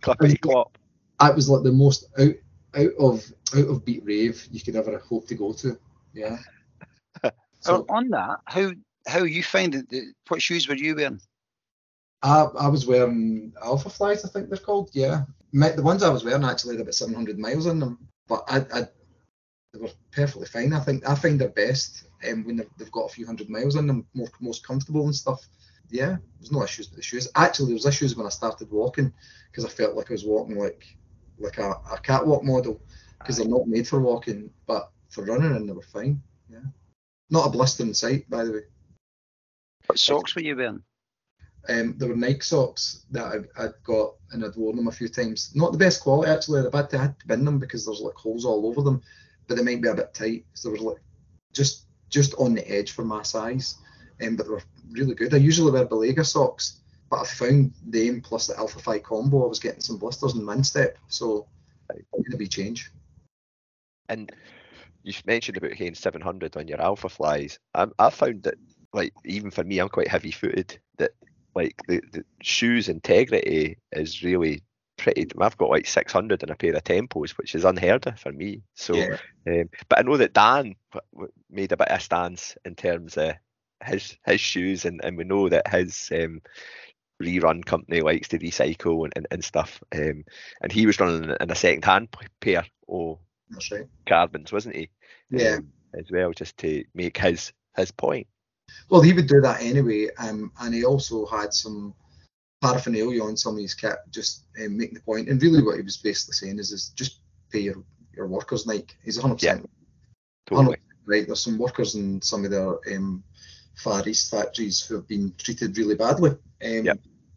Clippity 0.00 0.40
clop. 0.40 0.76
That 1.20 1.36
was 1.36 1.48
like 1.48 1.62
the 1.62 1.72
most 1.72 2.06
out 2.18 2.34
out 2.74 2.92
of 2.98 3.32
out 3.54 3.68
of 3.68 3.84
beat 3.84 4.04
rave 4.04 4.46
you 4.50 4.60
could 4.60 4.76
ever 4.76 4.98
hope 4.98 5.26
to 5.28 5.34
go 5.34 5.52
to. 5.54 5.78
Yeah. 6.14 6.38
So 7.62 7.84
So 7.84 7.86
on 7.90 8.08
that, 8.08 8.38
how 8.46 8.70
how 9.06 9.22
you 9.24 9.42
find 9.42 9.74
it? 9.74 10.14
What 10.28 10.42
shoes 10.42 10.68
were 10.68 10.74
you 10.76 10.94
wearing? 10.94 11.20
I, 12.22 12.42
I 12.58 12.68
was 12.68 12.86
wearing 12.86 13.52
Alpha 13.62 13.88
Flies, 13.88 14.24
I 14.24 14.28
think 14.28 14.48
they're 14.48 14.58
called. 14.58 14.90
Yeah. 14.92 15.22
My- 15.52 15.70
The 15.70 15.82
ones 15.82 16.02
I 16.02 16.10
was 16.10 16.24
wearing 16.24 16.44
actually 16.44 16.74
had 16.76 16.82
about 16.82 16.94
700 16.94 17.38
miles 17.38 17.66
on 17.66 17.80
them, 17.80 17.98
but 18.28 18.44
I, 18.46 18.58
I 18.78 18.86
they 19.72 19.78
were 19.80 19.90
perfectly 20.10 20.46
fine. 20.46 20.72
I 20.72 20.80
think 20.80 21.08
I 21.08 21.14
find 21.14 21.40
they're 21.40 21.48
best 21.48 22.04
um, 22.28 22.44
when 22.44 22.56
they've, 22.56 22.68
they've 22.76 22.90
got 22.92 23.04
a 23.06 23.14
few 23.14 23.24
hundred 23.24 23.48
miles 23.48 23.76
on 23.76 23.86
them, 23.86 24.06
more 24.14 24.28
most 24.40 24.66
comfortable 24.66 25.04
and 25.04 25.14
stuff. 25.14 25.46
Yeah, 25.90 26.16
there's 26.38 26.52
no 26.52 26.62
issues 26.62 26.88
with 26.88 26.96
the 26.96 27.02
shoes. 27.02 27.28
Actually, 27.36 27.66
there 27.66 27.74
was 27.74 27.86
issues 27.86 28.16
when 28.16 28.26
I 28.26 28.30
started 28.30 28.70
walking 28.70 29.12
because 29.50 29.64
I 29.64 29.68
felt 29.68 29.96
like 29.96 30.10
I 30.10 30.14
was 30.14 30.24
walking 30.24 30.58
like 30.58 30.84
like 31.38 31.58
a, 31.58 31.70
a 31.90 31.98
catwalk 32.02 32.44
model 32.44 32.80
because 33.18 33.36
they're 33.38 33.48
not 33.48 33.66
made 33.66 33.88
for 33.88 34.00
walking, 34.00 34.50
but 34.66 34.90
for 35.08 35.24
running 35.24 35.56
and 35.56 35.68
they 35.68 35.72
were 35.72 35.82
fine. 35.82 36.20
Yeah, 36.48 36.58
not 37.30 37.46
a 37.46 37.50
blister 37.50 37.82
in 37.84 37.94
sight, 37.94 38.28
by 38.28 38.44
the 38.44 38.52
way. 38.52 38.62
What 39.90 39.98
socks 39.98 40.36
were 40.36 40.42
you 40.42 40.54
wearing? 40.54 40.84
Um, 41.68 41.94
there 41.98 42.08
were 42.08 42.14
Nike 42.14 42.42
socks 42.42 43.04
that 43.10 43.24
I, 43.24 43.64
I'd 43.64 43.74
got 43.82 44.14
and 44.30 44.44
I'd 44.44 44.54
worn 44.54 44.76
them 44.76 44.86
a 44.86 44.92
few 44.92 45.08
times. 45.08 45.50
Not 45.56 45.72
the 45.72 45.78
best 45.78 46.00
quality 46.00 46.30
actually. 46.30 46.64
I've 46.64 46.72
had 46.72 46.90
to, 46.90 46.98
I 46.98 47.02
had 47.02 47.18
to 47.18 47.26
bin 47.26 47.44
them 47.44 47.58
because 47.58 47.84
there's 47.84 48.00
like 48.00 48.14
holes 48.14 48.44
all 48.44 48.66
over 48.66 48.82
them, 48.82 49.02
but 49.48 49.56
they 49.56 49.64
might 49.64 49.82
be 49.82 49.88
a 49.88 49.94
bit 49.94 50.14
tight. 50.14 50.46
So 50.54 50.68
there 50.68 50.74
was 50.74 50.82
like 50.82 51.02
just 51.52 51.86
just 52.08 52.34
on 52.34 52.54
the 52.54 52.70
edge 52.70 52.92
for 52.92 53.04
my 53.04 53.22
size. 53.22 53.78
Um, 54.24 54.36
but 54.36 54.44
they 54.44 54.50
were 54.50 54.62
really 54.92 55.16
good. 55.16 55.34
I 55.34 55.38
usually 55.38 55.72
wear 55.72 55.86
Balega 55.86 56.24
socks, 56.24 56.80
but 57.10 57.22
I 57.22 57.24
found 57.24 57.72
them 57.84 58.20
plus 58.20 58.46
the 58.46 58.56
Alpha 58.56 58.78
Fly 58.78 59.00
combo. 59.00 59.44
I 59.44 59.48
was 59.48 59.58
getting 59.58 59.80
some 59.80 59.98
blisters 59.98 60.36
in 60.36 60.44
min 60.44 60.62
step, 60.62 60.98
so 61.08 61.48
it'll 61.92 62.38
be 62.38 62.46
change. 62.46 62.92
And 64.08 64.30
you 65.02 65.12
mentioned 65.26 65.56
about 65.56 65.72
hitting 65.72 65.94
700 65.94 66.56
on 66.56 66.68
your 66.68 66.80
alpha 66.80 67.08
flies. 67.08 67.58
I, 67.74 67.86
I 67.98 68.10
found 68.10 68.42
that, 68.44 68.54
like, 68.92 69.12
even 69.24 69.50
for 69.50 69.64
me, 69.64 69.78
I'm 69.78 69.88
quite 69.88 70.08
heavy 70.08 70.30
footed, 70.30 70.78
that, 70.98 71.12
like, 71.54 71.80
the, 71.88 72.00
the 72.12 72.24
shoes 72.42 72.88
integrity 72.88 73.78
is 73.92 74.22
really 74.22 74.62
pretty. 75.00 75.26
I've 75.40 75.56
got 75.56 75.70
like 75.70 75.86
600 75.86 76.42
in 76.42 76.50
a 76.50 76.56
pair 76.56 76.74
of 76.74 76.84
tempos, 76.84 77.30
which 77.32 77.54
is 77.54 77.64
unheard 77.64 78.06
of 78.06 78.18
for 78.18 78.32
me. 78.32 78.62
So, 78.74 78.94
Yeah. 78.94 79.16
um, 79.46 79.70
but 79.88 79.98
I 79.98 80.02
know 80.02 80.16
that 80.16 80.34
Dan 80.34 80.76
made 81.50 81.72
a 81.72 81.76
bit 81.76 81.88
of 81.88 81.98
a 81.98 82.00
stance 82.00 82.56
in 82.64 82.74
terms 82.74 83.16
of 83.16 83.34
his 83.84 84.16
his 84.26 84.40
shoes, 84.40 84.84
and, 84.84 85.00
and 85.02 85.16
we 85.16 85.24
know 85.24 85.48
that 85.48 85.68
his 85.68 86.10
um, 86.12 86.42
rerun 87.22 87.64
company 87.64 88.00
likes 88.02 88.28
to 88.28 88.38
recycle 88.38 89.04
and, 89.04 89.12
and, 89.16 89.26
and 89.30 89.44
stuff. 89.44 89.82
Um, 89.92 90.24
and 90.60 90.72
he 90.72 90.86
was 90.86 91.00
running 91.00 91.34
in 91.40 91.50
a 91.50 91.54
second 91.54 91.84
hand 91.84 92.08
pair 92.40 92.64
of 92.88 93.18
right. 93.72 93.86
carbons, 94.06 94.52
wasn't 94.52 94.76
he? 94.76 94.90
Yeah. 95.30 95.56
Um, 95.56 95.72
as 95.94 96.10
well, 96.10 96.32
just 96.32 96.56
to 96.58 96.84
make 96.94 97.18
his 97.18 97.52
his 97.76 97.90
point. 97.90 98.26
Well, 98.88 99.02
he 99.02 99.12
would 99.12 99.26
do 99.26 99.40
that 99.40 99.62
anyway, 99.62 100.08
um, 100.18 100.52
and 100.60 100.74
he 100.74 100.84
also 100.84 101.26
had 101.26 101.54
some 101.54 101.94
paraphernalia 102.60 103.22
on 103.22 103.36
some 103.36 103.54
of 103.54 103.60
his 103.60 103.74
kit, 103.74 103.96
just 104.10 104.46
um, 104.62 104.76
making 104.76 104.94
the 104.94 105.00
point. 105.00 105.28
And 105.28 105.42
really, 105.42 105.62
what 105.62 105.76
he 105.76 105.82
was 105.82 105.96
basically 105.96 106.34
saying 106.34 106.58
is, 106.58 106.72
is 106.72 106.90
just 106.90 107.20
pay 107.50 107.60
your, 107.60 107.82
your 108.14 108.26
workers, 108.26 108.66
Nike. 108.66 108.94
He's 109.04 109.18
100% 109.18 109.42
Yeah. 109.42 109.58
Totally. 110.46 110.78
right. 111.06 111.26
There's 111.26 111.40
some 111.40 111.58
workers 111.58 111.94
in 111.94 112.20
some 112.20 112.44
of 112.44 112.50
their 112.50 112.78
um, 112.94 113.22
Far 113.76 114.06
East 114.06 114.30
factories 114.30 114.82
who 114.82 114.96
have 114.96 115.08
been 115.08 115.32
treated 115.38 115.76
really 115.78 115.94
badly. 115.94 116.30
Um. 116.30 116.38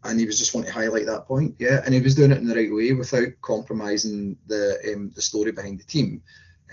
And 0.06 0.20
he 0.20 0.26
was 0.26 0.38
just 0.38 0.54
wanting 0.54 0.70
to 0.70 0.78
highlight 0.78 1.06
that 1.06 1.26
point, 1.26 1.54
yeah. 1.58 1.80
And 1.82 1.94
he 1.94 2.00
was 2.02 2.14
doing 2.14 2.30
it 2.30 2.36
in 2.36 2.46
the 2.46 2.54
right 2.54 2.70
way 2.70 2.92
without 2.92 3.28
compromising 3.40 4.36
the 4.46 4.78
um, 4.92 5.10
the 5.14 5.22
story 5.22 5.50
behind 5.50 5.80
the 5.80 5.84
team. 5.84 6.22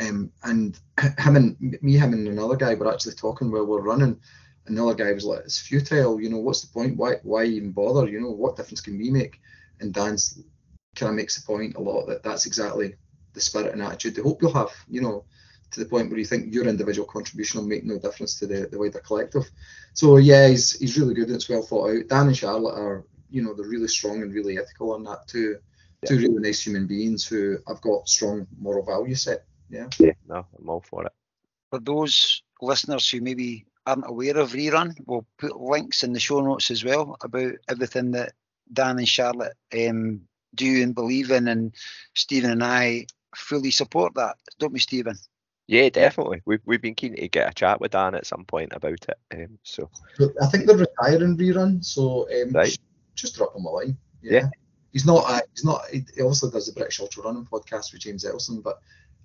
Um, 0.01 0.31
and 0.43 0.77
him 1.17 1.37
and 1.37 1.77
me, 1.81 1.95
him 1.95 2.11
and 2.11 2.27
another 2.27 2.57
guy 2.57 2.73
were 2.73 2.91
actually 2.91 3.13
talking 3.13 3.49
while 3.49 3.63
we 3.63 3.71
we're 3.71 3.81
running. 3.81 4.19
Another 4.67 4.93
guy 4.93 5.11
was 5.11 5.25
like, 5.25 5.41
"It's 5.45 5.59
futile. 5.59 6.21
You 6.21 6.29
know, 6.29 6.37
what's 6.37 6.61
the 6.61 6.71
point? 6.71 6.97
Why 6.97 7.15
why 7.23 7.45
even 7.45 7.71
bother? 7.71 8.07
You 8.07 8.21
know, 8.21 8.31
what 8.31 8.55
difference 8.55 8.81
can 8.81 8.97
we 8.97 9.09
make?" 9.09 9.39
And 9.79 9.93
Dan's 9.93 10.43
kind 10.95 11.09
of 11.09 11.15
makes 11.15 11.35
the 11.35 11.45
point 11.45 11.75
a 11.75 11.81
lot 11.81 12.05
that 12.05 12.23
that's 12.23 12.45
exactly 12.45 12.95
the 13.33 13.41
spirit 13.41 13.73
and 13.73 13.81
attitude 13.81 14.15
they 14.15 14.21
hope 14.21 14.41
you'll 14.41 14.53
have. 14.53 14.71
You 14.87 15.01
know, 15.01 15.25
to 15.71 15.79
the 15.79 15.85
point 15.85 16.09
where 16.09 16.19
you 16.19 16.25
think 16.25 16.53
your 16.53 16.67
individual 16.67 17.07
contribution 17.07 17.59
will 17.59 17.67
make 17.67 17.83
no 17.83 17.97
difference 17.97 18.37
to 18.39 18.47
the, 18.47 18.67
the 18.67 18.77
wider 18.77 18.99
collective. 18.99 19.49
So 19.93 20.17
yeah, 20.17 20.47
he's 20.47 20.77
he's 20.79 20.97
really 20.97 21.13
good 21.13 21.27
and 21.27 21.35
it's 21.35 21.49
well 21.49 21.63
thought 21.63 21.89
out. 21.89 22.07
Dan 22.07 22.27
and 22.27 22.37
Charlotte 22.37 22.77
are, 22.77 23.05
you 23.29 23.41
know, 23.41 23.53
they're 23.53 23.67
really 23.67 23.87
strong 23.87 24.21
and 24.21 24.33
really 24.33 24.57
ethical 24.57 24.93
on 24.93 25.03
that 25.05 25.27
too. 25.27 25.57
Two 26.05 26.17
really 26.17 26.39
nice 26.39 26.65
human 26.65 26.87
beings 26.87 27.27
who 27.27 27.57
have 27.67 27.79
got 27.81 28.09
strong 28.09 28.47
moral 28.59 28.83
value 28.83 29.13
set. 29.13 29.45
Yeah. 29.69 29.87
Yeah, 29.99 30.13
no, 30.27 30.45
I'm 30.57 30.69
all 30.69 30.81
for 30.81 31.05
it. 31.05 31.13
For 31.69 31.79
those 31.79 32.41
listeners 32.59 33.07
who 33.09 33.21
maybe 33.21 33.65
aren't 33.85 34.07
aware 34.07 34.37
of 34.37 34.51
Rerun, 34.51 34.95
we'll 35.05 35.25
put 35.37 35.59
links 35.59 36.03
in 36.03 36.13
the 36.13 36.19
show 36.19 36.41
notes 36.41 36.71
as 36.71 36.83
well 36.83 37.17
about 37.23 37.53
everything 37.69 38.11
that 38.11 38.33
Dan 38.71 38.97
and 38.99 39.07
Charlotte 39.07 39.55
um, 39.73 40.21
do 40.55 40.83
and 40.83 40.95
believe 40.95 41.31
in. 41.31 41.47
And 41.47 41.73
Stephen 42.13 42.51
and 42.51 42.63
I 42.63 43.07
fully 43.35 43.71
support 43.71 44.13
that, 44.15 44.37
don't 44.59 44.73
we, 44.73 44.79
Stephen? 44.79 45.17
Yeah, 45.67 45.89
definitely. 45.89 46.41
We've 46.45 46.59
we've 46.65 46.81
been 46.81 46.95
keen 46.95 47.15
to 47.15 47.27
get 47.29 47.49
a 47.49 47.53
chat 47.53 47.79
with 47.79 47.91
Dan 47.91 48.13
at 48.15 48.25
some 48.25 48.43
point 48.45 48.73
about 48.73 49.05
it. 49.07 49.17
Um, 49.33 49.57
so 49.63 49.89
I 50.41 50.47
think 50.47 50.65
they're 50.65 50.75
retiring 50.75 51.37
rerun, 51.37 51.83
so 51.83 52.27
um, 52.29 52.51
Right. 52.51 52.65
just, 52.65 52.81
just 53.15 53.35
drop 53.35 53.55
him 53.55 53.65
a 53.65 53.69
line. 53.69 53.97
Yeah. 54.21 54.49
He's 54.91 55.05
not. 55.05 55.23
Uh, 55.25 55.39
he's 55.55 55.63
not. 55.63 55.87
He 55.89 56.05
he 56.13 56.21
obviously 56.21 56.51
does 56.51 56.67
the 56.67 56.73
British 56.73 56.99
Ultra 56.99 57.23
Running 57.23 57.45
podcast 57.45 57.93
with 57.93 58.01
James 58.01 58.25
Elson, 58.25 58.59
but 58.59 58.79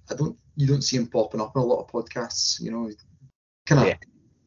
I 0.08 0.14
don't. 0.14 0.38
You 0.54 0.68
don't 0.68 0.82
see 0.82 0.96
him 0.96 1.08
popping 1.08 1.40
up 1.40 1.56
in 1.56 1.62
a 1.62 1.64
lot 1.64 1.80
of 1.80 1.88
podcasts. 1.88 2.60
You 2.60 2.70
know, 2.70 2.90
kind 3.66 3.80
of. 3.80 3.86
Yeah. 3.88 3.96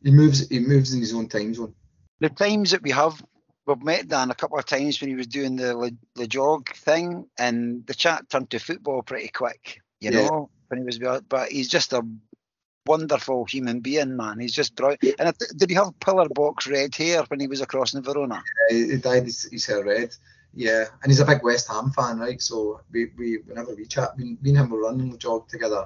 He 0.03 0.11
moves. 0.11 0.47
He 0.47 0.59
moves 0.59 0.93
in 0.93 0.99
his 1.01 1.13
own 1.13 1.27
time 1.27 1.53
zone. 1.53 1.73
The 2.19 2.29
times 2.29 2.71
that 2.71 2.81
we 2.83 2.91
have, 2.91 3.23
we've 3.65 3.81
met 3.81 4.07
Dan 4.07 4.31
a 4.31 4.35
couple 4.35 4.57
of 4.57 4.65
times 4.65 4.99
when 4.99 5.09
he 5.09 5.15
was 5.15 5.27
doing 5.27 5.55
the 5.55 5.75
Le, 5.75 5.91
Le 6.15 6.27
Jog 6.27 6.69
thing, 6.75 7.25
and 7.37 7.85
the 7.87 7.93
chat 7.93 8.29
turned 8.29 8.49
to 8.51 8.59
football 8.59 9.01
pretty 9.03 9.29
quick, 9.29 9.81
you 10.01 10.11
Yeah. 10.11 10.23
know, 10.27 10.49
when 10.67 10.79
he 10.81 10.85
was, 10.85 10.99
but 11.29 11.49
he's 11.49 11.69
just 11.69 11.93
a 11.93 12.05
wonderful 12.85 13.45
human 13.45 13.79
being, 13.79 14.17
man. 14.17 14.39
He's 14.39 14.53
just 14.53 14.75
brilliant. 14.75 15.01
And 15.19 15.33
th- 15.37 15.51
did 15.55 15.69
he 15.69 15.75
have 15.75 15.97
pillar 15.99 16.27
box 16.27 16.67
red 16.67 16.95
hair 16.95 17.23
when 17.27 17.39
he 17.39 17.47
was 17.47 17.61
across 17.61 17.93
in 17.93 18.03
Verona? 18.03 18.35
Uh, 18.69 18.73
he 18.73 18.97
dyed 18.97 19.25
his, 19.25 19.43
his 19.43 19.65
hair 19.65 19.83
red. 19.83 20.15
Yeah, 20.53 20.85
and 21.03 21.11
he's 21.11 21.19
a 21.19 21.25
big 21.25 21.43
West 21.43 21.67
Ham 21.67 21.91
fan, 21.91 22.19
right? 22.19 22.41
So 22.41 22.81
we, 22.91 23.11
we 23.17 23.37
whenever 23.45 23.75
we 23.75 23.85
chat, 23.85 24.17
me, 24.17 24.35
me 24.41 24.49
and 24.49 24.57
him 24.57 24.69
were 24.71 24.81
running 24.81 25.11
the 25.11 25.17
jog 25.17 25.47
together. 25.47 25.85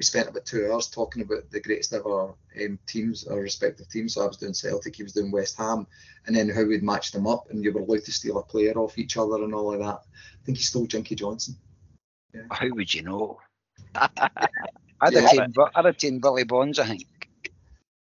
We 0.00 0.04
spent 0.04 0.30
about 0.30 0.46
two 0.46 0.72
hours 0.72 0.88
talking 0.88 1.20
about 1.20 1.50
the 1.50 1.60
greatest 1.60 1.92
ever 1.92 2.30
um, 2.58 2.78
teams, 2.86 3.26
our 3.26 3.38
respective 3.38 3.86
teams. 3.90 4.14
So 4.14 4.24
I 4.24 4.28
was 4.28 4.38
doing 4.38 4.54
Celtic, 4.54 4.96
he 4.96 5.02
was 5.02 5.12
doing 5.12 5.30
West 5.30 5.58
Ham, 5.58 5.86
and 6.26 6.34
then 6.34 6.48
how 6.48 6.64
we'd 6.64 6.82
match 6.82 7.12
them 7.12 7.26
up, 7.26 7.50
and 7.50 7.62
you 7.62 7.70
were 7.70 7.82
allowed 7.82 8.04
to 8.04 8.10
steal 8.10 8.38
a 8.38 8.42
player 8.42 8.72
off 8.78 8.96
each 8.96 9.18
other 9.18 9.44
and 9.44 9.54
all 9.54 9.74
of 9.74 9.80
that. 9.80 10.00
I 10.06 10.44
think 10.46 10.56
he 10.56 10.64
stole 10.64 10.86
Jinky 10.86 11.16
Johnstone. 11.16 11.56
How 12.50 12.70
would 12.70 12.94
you 12.94 13.02
know? 13.02 13.40
I'd, 13.94 14.10
Yeah. 15.12 15.20
have 15.20 15.52
I'd 15.74 15.84
have 15.84 15.98
taken 15.98 16.18
Billy 16.18 16.44
Bonds, 16.44 16.78
I 16.78 16.86
think. 16.86 17.06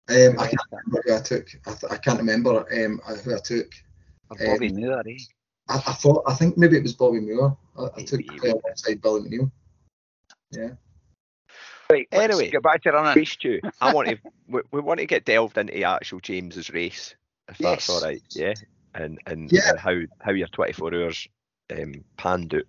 Um, 0.09 0.41
I 0.41 0.49
can't 0.49 0.61
remember 0.73 1.03
who 1.07 1.15
I 1.15 1.21
took. 1.21 1.47
I, 1.65 1.75
th- 1.75 1.93
I 1.93 1.97
can't 1.99 2.19
remember 2.19 2.85
um, 2.85 3.01
who 3.23 3.37
I 3.37 3.39
took. 3.39 3.73
Bobby 4.31 4.73
Moore, 4.73 5.05
eh? 5.09 5.19
I, 5.69 5.77
I 5.77 5.93
thought 5.93 6.25
I 6.27 6.35
think 6.35 6.59
maybe 6.59 6.77
it 6.77 6.83
was 6.83 6.95
Bobby 6.95 7.21
Moore. 7.21 7.57
I, 7.79 8.01
I 8.01 8.03
took 8.03 8.19
Maybe. 8.19 8.51
uh, 8.51 8.55
alongside 8.55 9.01
Billy 9.01 9.21
McNeill. 9.31 9.53
Yeah. 10.51 10.71
Right, 11.91 12.09
let's 12.13 12.35
Anyway. 12.35 12.51
get 12.51 12.63
back 12.63 12.83
to 12.83 12.93
running. 12.93 13.17
race 13.17 13.33
Stu, 13.33 13.61
I 13.81 13.93
want 13.93 14.09
to 14.09 14.19
we, 14.49 14.61
we 14.71 14.81
want 14.81 15.01
to 15.01 15.07
get 15.07 15.25
delved 15.25 15.59
into 15.59 15.83
actual 15.83 16.21
James's 16.21 16.71
race, 16.71 17.15
if 17.49 17.59
that's 17.59 17.89
all 17.89 18.01
right. 18.01 18.23
Yeah, 18.31 18.55
and 18.95 19.19
and, 19.27 19.53
Yeah. 19.53 19.71
and 19.71 19.79
how 19.79 19.97
how 20.21 20.33
your 20.33 20.49
24 20.49 20.95
hours 20.95 21.29
um, 21.73 22.05
panned 22.17 22.55
out. 22.55 22.63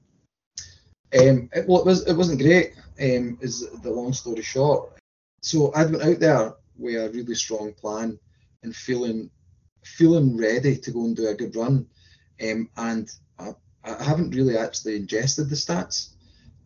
Um, 1.17 1.49
it, 1.53 1.67
well, 1.67 1.79
it 1.79 1.85
was 1.85 2.07
it 2.07 2.15
wasn't 2.15 2.41
great. 2.41 2.73
Um, 2.99 3.37
is 3.41 3.69
the 3.83 3.91
long 3.91 4.13
story 4.13 4.41
short. 4.41 4.93
So 5.41 5.71
I 5.73 5.85
went 5.85 6.03
out 6.03 6.19
there 6.19 6.53
with 6.77 6.95
a 6.95 7.09
really 7.11 7.35
strong 7.35 7.73
plan 7.73 8.19
and 8.63 8.75
feeling 8.75 9.29
feeling 9.83 10.37
ready 10.37 10.75
to 10.75 10.91
go 10.91 11.05
and 11.05 11.15
do 11.15 11.27
a 11.27 11.35
good 11.35 11.55
run. 11.55 11.87
Um, 12.41 12.69
and 12.75 13.09
I, 13.39 13.51
I 13.83 14.03
haven't 14.03 14.35
really 14.35 14.57
actually 14.57 14.95
ingested 14.95 15.49
the 15.49 15.55
stats 15.55 16.09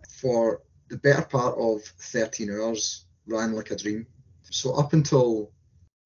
for 0.10 0.62
the 0.90 0.98
better 0.98 1.22
part 1.22 1.58
of 1.58 1.82
13 1.84 2.52
hours. 2.52 3.06
Ran 3.28 3.54
like 3.54 3.72
a 3.72 3.76
dream. 3.76 4.08
So 4.50 4.74
up 4.74 4.94
until 4.94 5.52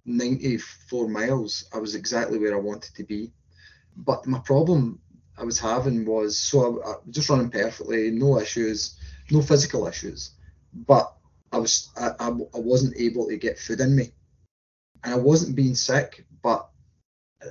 94 0.06 1.08
miles, 1.08 1.66
I 1.74 1.78
was 1.78 1.96
exactly 1.96 2.38
where 2.38 2.54
I 2.54 2.60
wanted 2.60 2.94
to 2.96 3.04
be. 3.04 3.32
But 3.96 4.28
my 4.28 4.40
problem 4.40 5.00
I 5.38 5.44
was 5.44 5.60
having 5.60 6.06
was 6.06 6.38
so 6.38 6.82
I, 6.84 6.92
I 6.92 6.96
was 7.06 7.16
just 7.16 7.30
running 7.30 7.50
perfectly, 7.50 8.12
no 8.12 8.40
issues, 8.40 8.98
no 9.32 9.42
physical 9.42 9.88
issues, 9.88 10.32
but 10.74 11.16
I 11.52 11.58
was 11.58 11.90
I, 11.98 12.10
I, 12.20 12.28
I 12.28 12.60
wasn't 12.60 12.98
able 12.98 13.28
to 13.28 13.38
get 13.38 13.60
food 13.60 13.80
in 13.80 13.96
me, 13.96 14.14
and 15.04 15.14
I 15.14 15.18
wasn't 15.18 15.56
being 15.56 15.76
sick, 15.76 16.26
but 16.42 16.70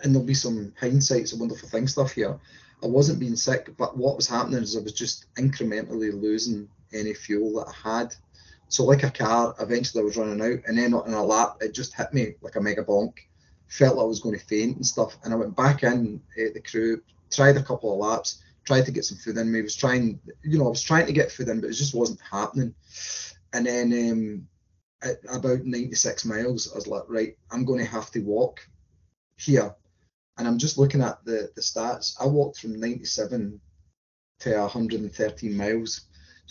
and 0.03 0.15
there'll 0.15 0.27
be 0.27 0.35
some 0.35 0.73
hindsight, 0.79 1.29
some 1.29 1.41
wonderful 1.41 1.69
thing 1.69 1.89
stuff 1.89 2.13
here. 2.13 2.39
I 2.83 2.87
wasn't 2.87 3.21
being 3.21 3.37
sick, 3.37 3.77
but 3.77 3.97
what 3.97 4.17
was 4.17 4.29
happening 4.29 4.63
is 4.63 4.77
I 4.77 4.81
was 4.81 4.93
just 4.93 5.27
incrementally 5.37 6.13
losing 6.13 6.69
any 6.95 7.15
fuel 7.15 7.61
that 7.61 7.73
I 7.73 7.99
had. 8.01 8.15
So 8.69 8.85
like 8.85 9.03
a 9.03 9.11
car, 9.11 9.55
eventually 9.61 10.03
I 10.03 10.05
was 10.05 10.17
running 10.17 10.41
out, 10.41 10.61
and 10.67 10.79
then 10.79 10.95
on 10.95 11.13
a 11.13 11.23
lap 11.23 11.57
it 11.61 11.75
just 11.75 11.95
hit 11.95 12.13
me 12.13 12.35
like 12.41 12.57
a 12.57 12.61
mega 12.61 12.85
bonk. 12.85 13.15
Felt 13.69 13.97
like 13.97 14.05
I 14.05 14.07
was 14.07 14.21
going 14.21 14.39
to 14.39 14.45
faint 14.47 14.77
and 14.77 14.87
stuff, 14.87 15.17
and 15.25 15.33
I 15.33 15.37
went 15.37 15.57
back 15.57 15.83
in 15.83 16.21
at 16.39 16.55
the 16.55 16.61
crew, 16.61 17.03
tried 17.31 17.57
a 17.57 17.63
couple 17.63 17.93
of 17.93 17.99
laps, 17.99 18.43
tried 18.65 18.87
to 18.87 18.93
get 18.93 19.05
some 19.05 19.19
food 19.19 19.37
in 19.37 19.51
me. 19.51 19.63
Was 19.63 19.77
trying, 19.77 20.21
you 20.43 20.59
know, 20.59 20.67
I 20.67 20.71
was 20.71 20.83
trying 20.83 21.07
to 21.07 21.13
get 21.13 21.33
food 21.33 21.49
in, 21.49 21.61
but 21.61 21.71
it 21.71 21.75
just 21.75 21.95
wasn't 21.95 22.21
happening. 22.21 22.75
And 23.53 23.67
then 23.67 23.93
um, 24.11 24.49
at 25.03 25.19
about 25.35 25.65
96 25.65 26.25
miles, 26.25 26.71
I 26.73 26.77
was 26.77 26.87
like, 26.87 27.05
right, 27.09 27.37
I'm 27.51 27.65
going 27.65 27.81
to 27.81 27.91
have 27.91 28.11
to 28.13 28.21
walk 28.21 28.61
here. 29.37 29.75
And 30.39 30.49
I'm 30.49 30.59
just 30.59 30.79
looking 30.79 31.03
at 31.03 31.23
the 31.25 31.51
the 31.55 31.61
stats. 31.61 32.15
I 32.21 32.27
walked 32.27 32.61
from 32.61 32.81
97 32.81 33.61
to 34.41 34.59
113 34.59 35.57
miles. 35.57 36.03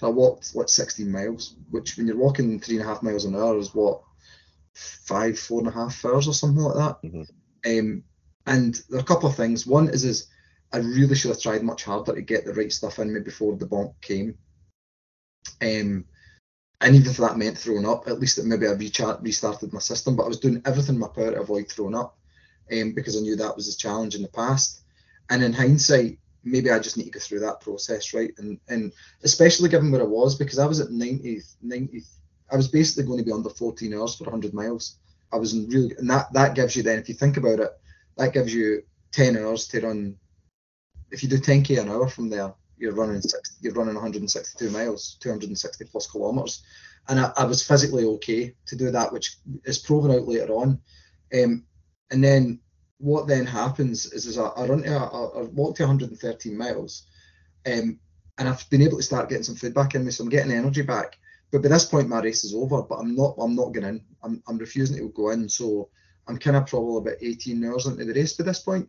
So 0.01 0.07
I 0.07 0.09
walked 0.09 0.55
like 0.55 0.67
16 0.67 1.11
miles, 1.11 1.53
which 1.69 1.95
when 1.95 2.07
you're 2.07 2.17
walking 2.17 2.59
three 2.59 2.77
and 2.77 2.83
a 2.83 2.87
half 2.87 3.03
miles 3.03 3.25
an 3.25 3.35
hour 3.35 3.59
is 3.59 3.75
what 3.75 4.01
five, 4.73 5.37
four 5.37 5.59
and 5.59 5.67
a 5.67 5.71
half 5.71 6.03
hours 6.03 6.27
or 6.27 6.33
something 6.33 6.63
like 6.63 6.75
that. 6.75 7.07
Mhm. 7.07 7.29
Um, 7.67 8.03
and 8.47 8.81
there 8.89 8.97
are 8.97 9.03
a 9.03 9.05
couple 9.05 9.29
of 9.29 9.35
things. 9.35 9.67
One 9.67 9.89
is 9.89 10.03
is 10.03 10.25
I 10.73 10.77
really 10.79 11.13
should 11.13 11.29
have 11.29 11.39
tried 11.39 11.61
much 11.61 11.83
harder 11.83 12.15
to 12.15 12.21
get 12.23 12.45
the 12.45 12.53
right 12.55 12.73
stuff 12.73 12.97
in 12.97 13.13
me 13.13 13.19
before 13.19 13.55
the 13.55 13.67
bonk 13.67 13.93
came. 14.01 14.39
Um, 15.61 16.05
and 16.81 16.95
even 16.95 17.11
if 17.11 17.17
that 17.17 17.37
meant 17.37 17.59
throwing 17.59 17.87
up, 17.87 18.07
at 18.07 18.19
least 18.19 18.39
it 18.39 18.45
maybe 18.45 18.67
I 18.67 18.71
rechat, 18.71 19.21
restarted 19.21 19.71
my 19.71 19.79
system. 19.79 20.15
But 20.15 20.23
I 20.23 20.29
was 20.29 20.39
doing 20.39 20.63
everything 20.65 20.95
in 20.95 21.01
my 21.01 21.09
power 21.09 21.29
to 21.29 21.41
avoid 21.41 21.69
throwing 21.69 21.93
up, 21.93 22.17
um, 22.71 22.93
because 22.93 23.15
I 23.15 23.19
knew 23.19 23.35
that 23.35 23.55
was 23.55 23.67
a 23.67 23.77
challenge 23.77 24.15
in 24.15 24.23
the 24.23 24.29
past. 24.29 24.81
And 25.29 25.43
in 25.43 25.53
hindsight, 25.53 26.17
maybe 26.43 26.71
I 26.71 26.79
just 26.79 26.97
need 26.97 27.05
to 27.05 27.11
go 27.11 27.19
through 27.19 27.41
that 27.41 27.61
process, 27.61 28.13
right? 28.13 28.31
And 28.37 28.59
and 28.67 28.91
especially 29.23 29.69
given 29.69 29.91
where 29.91 30.01
I 30.01 30.05
was, 30.05 30.35
because 30.35 30.59
I 30.59 30.65
was 30.65 30.79
at 30.79 30.91
90, 30.91 31.41
90 31.61 32.03
I 32.51 32.57
was 32.57 32.67
basically 32.67 33.05
going 33.05 33.19
to 33.19 33.25
be 33.25 33.31
under 33.31 33.49
14 33.49 33.93
hours 33.93 34.15
for 34.15 34.25
100 34.25 34.53
miles. 34.53 34.97
I 35.31 35.37
was 35.37 35.53
in 35.53 35.69
really, 35.69 35.95
and 35.97 36.09
that 36.09 36.31
that 36.33 36.55
gives 36.55 36.75
you 36.75 36.83
then, 36.83 36.99
if 36.99 37.07
you 37.07 37.15
think 37.15 37.37
about 37.37 37.59
it, 37.59 37.71
that 38.17 38.33
gives 38.33 38.53
you 38.53 38.83
10 39.13 39.37
hours 39.37 39.67
to 39.69 39.81
run. 39.81 40.17
If 41.11 41.23
you 41.23 41.29
do 41.29 41.37
10k 41.37 41.81
an 41.81 41.89
hour 41.89 42.07
from 42.07 42.29
there, 42.29 42.53
you're 42.77 42.93
running 42.93 43.21
six, 43.21 43.57
you're 43.61 43.73
running 43.73 43.93
162 43.93 44.69
miles, 44.69 45.17
260 45.21 45.85
plus 45.85 46.07
kilometers, 46.09 46.63
and 47.07 47.19
I, 47.19 47.31
I 47.37 47.45
was 47.45 47.65
physically 47.65 48.05
okay 48.05 48.55
to 48.65 48.75
do 48.75 48.91
that, 48.91 49.11
which 49.13 49.37
is 49.65 49.77
proven 49.79 50.11
out 50.11 50.27
later 50.27 50.53
on. 50.53 50.79
Um, 51.33 51.65
and 52.11 52.23
then 52.23 52.59
what 53.01 53.27
then 53.27 53.45
happens 53.45 54.05
is, 54.05 54.25
is 54.25 54.37
I, 54.37 54.45
I 54.45 54.65
run 54.67 54.83
to 54.83 54.95
a, 54.95 55.39
I 55.39 55.43
walk 55.43 55.75
to 55.77 55.83
113 55.83 56.57
miles, 56.57 57.07
um, 57.65 57.99
and 58.37 58.49
I've 58.49 58.69
been 58.69 58.81
able 58.81 58.97
to 58.97 59.03
start 59.03 59.29
getting 59.29 59.43
some 59.43 59.55
food 59.55 59.73
back 59.73 59.95
in 59.95 60.05
me, 60.05 60.11
so 60.11 60.23
I'm 60.23 60.29
getting 60.29 60.51
energy 60.51 60.83
back. 60.83 61.17
But 61.51 61.63
by 61.63 61.69
this 61.69 61.85
point, 61.85 62.07
my 62.07 62.21
race 62.21 62.43
is 62.43 62.53
over. 62.53 62.81
But 62.81 62.95
I'm 62.95 63.15
not. 63.15 63.35
I'm 63.37 63.55
not 63.55 63.73
going 63.73 63.85
in. 63.85 64.03
I'm, 64.23 64.41
I'm 64.47 64.57
refusing 64.57 64.97
to 64.97 65.09
go 65.09 65.31
in. 65.31 65.49
So 65.49 65.89
I'm 66.27 66.37
kind 66.37 66.55
of 66.55 66.67
probably 66.67 66.97
about 67.11 67.21
18 67.21 67.63
hours 67.65 67.87
into 67.87 68.05
the 68.05 68.13
race 68.13 68.33
by 68.33 68.45
this 68.45 68.59
point. 68.59 68.87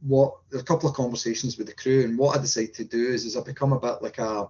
What 0.00 0.34
a 0.54 0.62
couple 0.62 0.88
of 0.88 0.94
conversations 0.94 1.58
with 1.58 1.66
the 1.66 1.74
crew, 1.74 2.04
and 2.04 2.16
what 2.16 2.38
I 2.38 2.40
decide 2.40 2.72
to 2.74 2.84
do 2.84 3.08
is, 3.08 3.24
is 3.24 3.36
I 3.36 3.42
become 3.42 3.72
a 3.72 3.80
bit 3.80 4.02
like 4.02 4.18
a 4.18 4.48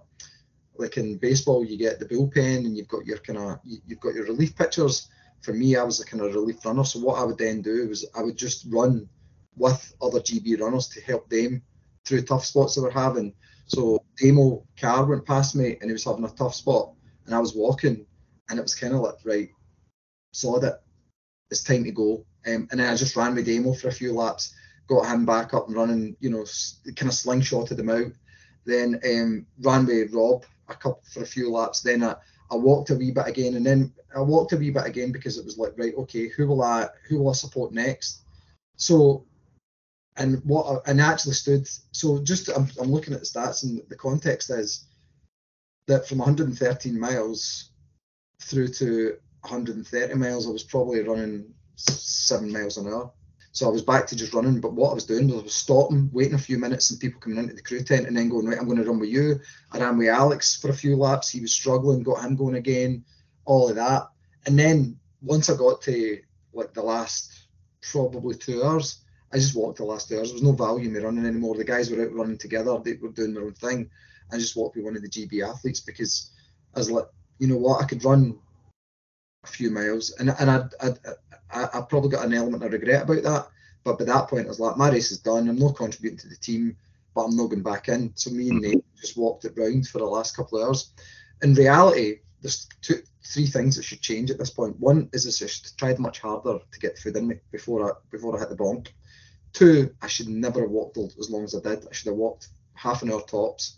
like 0.75 0.97
in 0.97 1.17
baseball, 1.17 1.65
you 1.65 1.77
get 1.77 1.99
the 1.99 2.05
bullpen 2.05 2.65
and 2.65 2.77
you've 2.77 2.87
got 2.87 3.05
your 3.05 3.17
kind 3.17 3.39
of 3.39 3.59
you've 3.63 3.99
got 3.99 4.13
your 4.13 4.25
relief 4.25 4.55
pitchers. 4.55 5.09
For 5.41 5.53
me, 5.53 5.75
I 5.75 5.83
was 5.83 5.99
a 5.99 6.05
kind 6.05 6.23
of 6.23 6.33
relief 6.33 6.63
runner. 6.65 6.83
So 6.83 6.99
what 6.99 7.19
I 7.19 7.23
would 7.23 7.37
then 7.37 7.61
do 7.61 7.87
was 7.89 8.05
I 8.15 8.21
would 8.21 8.37
just 8.37 8.65
run 8.69 9.07
with 9.55 9.93
other 10.01 10.19
GB 10.19 10.59
runners 10.59 10.87
to 10.89 11.01
help 11.01 11.29
them 11.29 11.61
through 12.05 12.23
tough 12.23 12.45
spots 12.45 12.75
they 12.75 12.81
were 12.81 12.91
having. 12.91 13.33
So 13.67 14.03
Demo 14.17 14.65
car 14.79 15.05
went 15.05 15.25
past 15.25 15.55
me 15.55 15.77
and 15.79 15.85
he 15.85 15.93
was 15.93 16.03
having 16.03 16.25
a 16.25 16.29
tough 16.29 16.55
spot, 16.55 16.91
and 17.25 17.33
I 17.33 17.39
was 17.39 17.55
walking, 17.55 18.05
and 18.49 18.59
it 18.59 18.61
was 18.61 18.75
kind 18.75 18.93
of 18.93 19.01
like 19.01 19.15
right, 19.23 19.49
saw 20.33 20.59
that 20.59 20.83
it's 21.49 21.63
time 21.63 21.83
to 21.85 21.91
go. 21.91 22.25
Um, 22.45 22.67
and 22.71 22.79
then 22.79 22.91
I 22.91 22.95
just 22.95 23.15
ran 23.15 23.35
with 23.35 23.45
Demo 23.45 23.73
for 23.73 23.87
a 23.89 23.93
few 23.93 24.13
laps, 24.13 24.53
got 24.87 25.05
him 25.05 25.25
back 25.25 25.53
up 25.53 25.67
and 25.67 25.75
running, 25.75 26.15
you 26.19 26.29
know, 26.29 26.45
kind 26.95 27.11
of 27.11 27.17
slingshotted 27.17 27.79
him 27.79 27.89
out. 27.89 28.11
Then 28.65 28.99
um, 29.05 29.45
ran 29.59 29.85
with 29.85 30.13
Rob 30.13 30.43
a 30.67 30.75
couple 30.75 31.01
for 31.11 31.23
a 31.23 31.25
few 31.25 31.51
laps. 31.51 31.81
Then 31.81 32.03
I, 32.03 32.15
I 32.51 32.55
walked 32.55 32.89
a 32.89 32.95
wee 32.95 33.11
bit 33.11 33.27
again, 33.27 33.55
and 33.55 33.65
then 33.65 33.93
I 34.15 34.19
walked 34.19 34.51
a 34.51 34.57
wee 34.57 34.71
bit 34.71 34.85
again 34.85 35.11
because 35.11 35.37
it 35.37 35.45
was 35.45 35.57
like 35.57 35.73
right, 35.77 35.95
okay, 35.95 36.27
who 36.27 36.47
will 36.47 36.61
I 36.61 36.89
who 37.07 37.19
will 37.19 37.29
I 37.29 37.33
support 37.33 37.71
next? 37.71 38.21
So, 38.75 39.25
and 40.17 40.43
what 40.43 40.65
I, 40.65 40.91
and 40.91 40.99
actually 40.99 41.33
stood. 41.33 41.67
So 41.91 42.21
just 42.21 42.49
I'm, 42.49 42.67
I'm 42.79 42.91
looking 42.91 43.13
at 43.13 43.21
the 43.21 43.25
stats, 43.25 43.63
and 43.63 43.81
the 43.87 43.95
context 43.95 44.49
is 44.49 44.85
that 45.87 46.07
from 46.07 46.19
113 46.19 46.99
miles 46.99 47.71
through 48.41 48.67
to 48.67 49.17
130 49.41 50.13
miles, 50.15 50.47
I 50.47 50.51
was 50.51 50.63
probably 50.63 51.01
running 51.01 51.53
seven 51.75 52.51
miles 52.51 52.77
an 52.77 52.87
hour. 52.87 53.11
So 53.53 53.67
I 53.67 53.71
was 53.71 53.81
back 53.81 54.07
to 54.07 54.15
just 54.15 54.33
running, 54.33 54.61
but 54.61 54.73
what 54.73 54.91
I 54.91 54.93
was 54.93 55.05
doing 55.05 55.27
was 55.27 55.39
I 55.39 55.43
was 55.43 55.55
stopping, 55.55 56.09
waiting 56.13 56.35
a 56.35 56.39
few 56.39 56.57
minutes, 56.57 56.89
and 56.89 56.99
people 56.99 57.19
coming 57.19 57.37
into 57.37 57.53
the 57.53 57.61
crew 57.61 57.83
tent, 57.83 58.07
and 58.07 58.15
then 58.15 58.29
going 58.29 58.45
right. 58.45 58.57
I'm 58.57 58.65
going 58.65 58.77
to 58.77 58.85
run 58.85 58.99
with 58.99 59.09
you. 59.09 59.39
I 59.71 59.79
ran 59.79 59.97
with 59.97 60.07
Alex 60.07 60.55
for 60.55 60.69
a 60.69 60.73
few 60.73 60.95
laps. 60.95 61.29
He 61.29 61.41
was 61.41 61.51
struggling, 61.51 62.03
got 62.03 62.23
him 62.23 62.35
going 62.35 62.55
again, 62.55 63.03
all 63.45 63.69
of 63.69 63.75
that. 63.75 64.07
And 64.45 64.57
then 64.57 64.97
once 65.21 65.49
I 65.49 65.57
got 65.57 65.81
to 65.83 66.21
like 66.53 66.73
the 66.73 66.81
last 66.81 67.47
probably 67.81 68.35
two 68.35 68.63
hours, 68.63 69.01
I 69.33 69.37
just 69.37 69.55
walked 69.55 69.77
the 69.77 69.85
last 69.85 70.07
two 70.07 70.17
hours. 70.17 70.29
There 70.29 70.35
was 70.35 70.43
no 70.43 70.53
value 70.53 70.87
in 70.87 70.93
me 70.93 70.99
running 70.99 71.25
anymore. 71.25 71.55
The 71.55 71.63
guys 71.63 71.89
were 71.89 72.03
out 72.03 72.13
running 72.13 72.37
together. 72.37 72.77
They 72.83 72.93
were 72.93 73.09
doing 73.09 73.33
their 73.33 73.43
own 73.43 73.53
thing. 73.53 73.89
I 74.31 74.37
just 74.37 74.55
walked 74.55 74.77
with 74.77 74.85
one 74.85 74.95
of 74.95 75.01
the 75.01 75.09
GB 75.09 75.47
athletes 75.47 75.81
because 75.81 76.31
I 76.73 76.79
was 76.79 76.89
like, 76.89 77.05
you 77.39 77.47
know 77.47 77.57
what, 77.57 77.81
I 77.81 77.85
could 77.85 78.03
run 78.05 78.39
a 79.43 79.47
few 79.47 79.71
miles, 79.71 80.11
and 80.11 80.29
and 80.39 80.49
I 80.49 80.63
I 80.79 80.93
I, 81.53 81.63
I 81.73 81.81
probably 81.81 82.09
got 82.09 82.25
an 82.25 82.33
element 82.33 82.63
of 82.63 82.71
regret 82.71 83.03
about 83.03 83.23
that. 83.23 83.47
But 83.83 83.97
by 83.97 84.05
that 84.05 84.27
point, 84.27 84.45
I 84.45 84.49
was 84.49 84.59
like, 84.59 84.77
my 84.77 84.91
race 84.91 85.11
is 85.11 85.19
done. 85.19 85.49
I'm 85.49 85.57
not 85.57 85.75
contributing 85.75 86.19
to 86.19 86.29
the 86.29 86.35
team, 86.35 86.77
but 87.15 87.23
I'm 87.23 87.35
not 87.35 87.47
going 87.47 87.63
back 87.63 87.89
in. 87.89 88.11
So 88.15 88.29
me 88.29 88.49
and 88.49 88.61
mm-hmm. 88.61 88.71
Nate 88.73 88.85
just 88.99 89.17
walked 89.17 89.45
it 89.45 89.53
round 89.57 89.87
for 89.87 89.97
the 89.97 90.05
last 90.05 90.35
couple 90.35 90.59
of 90.59 90.67
hours. 90.67 90.93
In 91.41 91.55
reality, 91.55 92.19
there's 92.41 92.67
two, 92.81 93.01
three 93.23 93.47
things 93.47 93.75
that 93.75 93.83
should 93.83 94.01
change 94.01 94.29
at 94.29 94.37
this 94.37 94.49
point. 94.51 94.79
One 94.79 95.09
is 95.13 95.25
I 95.25 95.47
should 95.47 95.77
tried 95.77 95.99
much 95.99 96.19
harder 96.19 96.59
to 96.71 96.79
get 96.79 96.97
food 96.97 97.15
in 97.17 97.27
me 97.27 97.35
before 97.51 97.89
I 97.89 97.93
before 98.11 98.35
I 98.35 98.39
hit 98.39 98.49
the 98.49 98.55
bonk. 98.55 98.89
Two, 99.53 99.93
I 100.01 100.07
should 100.07 100.29
never 100.29 100.61
have 100.61 100.69
walked 100.69 100.97
as 100.97 101.29
long 101.29 101.43
as 101.43 101.55
I 101.55 101.61
did. 101.61 101.87
I 101.87 101.93
should 101.93 102.07
have 102.07 102.17
walked 102.17 102.49
half 102.73 103.01
an 103.01 103.11
hour 103.11 103.21
tops, 103.21 103.77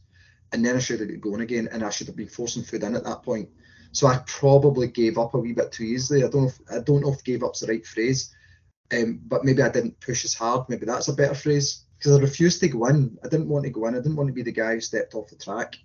and 0.51 0.65
then 0.65 0.75
I 0.75 0.79
should 0.79 0.99
have 0.99 1.09
got 1.09 1.21
going 1.21 1.41
again, 1.41 1.69
and 1.71 1.83
I 1.83 1.89
should 1.89 2.07
have 2.07 2.15
been 2.15 2.27
forcing 2.27 2.63
food 2.63 2.83
in 2.83 2.95
at 2.95 3.03
that 3.05 3.23
point. 3.23 3.49
So 3.93 4.07
I 4.07 4.21
probably 4.25 4.87
gave 4.87 5.17
up 5.17 5.35
a 5.35 5.39
wee 5.39 5.53
bit 5.53 5.71
too 5.71 5.83
easily. 5.83 6.23
I 6.23 6.27
don't 6.27 6.41
know 6.41 6.47
if, 6.47 6.59
I 6.69 6.79
don't 6.79 7.01
know 7.01 7.13
if 7.13 7.23
gave 7.23 7.43
up's 7.43 7.59
the 7.59 7.67
right 7.67 7.85
phrase, 7.85 8.35
um, 8.91 9.21
but 9.25 9.45
maybe 9.45 9.61
I 9.61 9.69
didn't 9.69 9.99
push 9.99 10.25
as 10.25 10.33
hard. 10.33 10.67
Maybe 10.67 10.85
that's 10.85 11.07
a 11.07 11.13
better 11.13 11.35
phrase 11.35 11.85
because 11.97 12.17
I 12.17 12.19
refused 12.19 12.59
to 12.61 12.67
go 12.67 12.87
in. 12.87 13.17
I 13.23 13.27
didn't 13.27 13.49
want 13.49 13.65
to 13.65 13.69
go 13.69 13.85
in. 13.85 13.93
I 13.93 13.99
didn't 13.99 14.15
want 14.15 14.27
to 14.27 14.33
be 14.33 14.41
the 14.41 14.51
guy 14.51 14.73
who 14.73 14.81
stepped 14.81 15.13
off 15.13 15.29
the 15.29 15.35
track. 15.35 15.75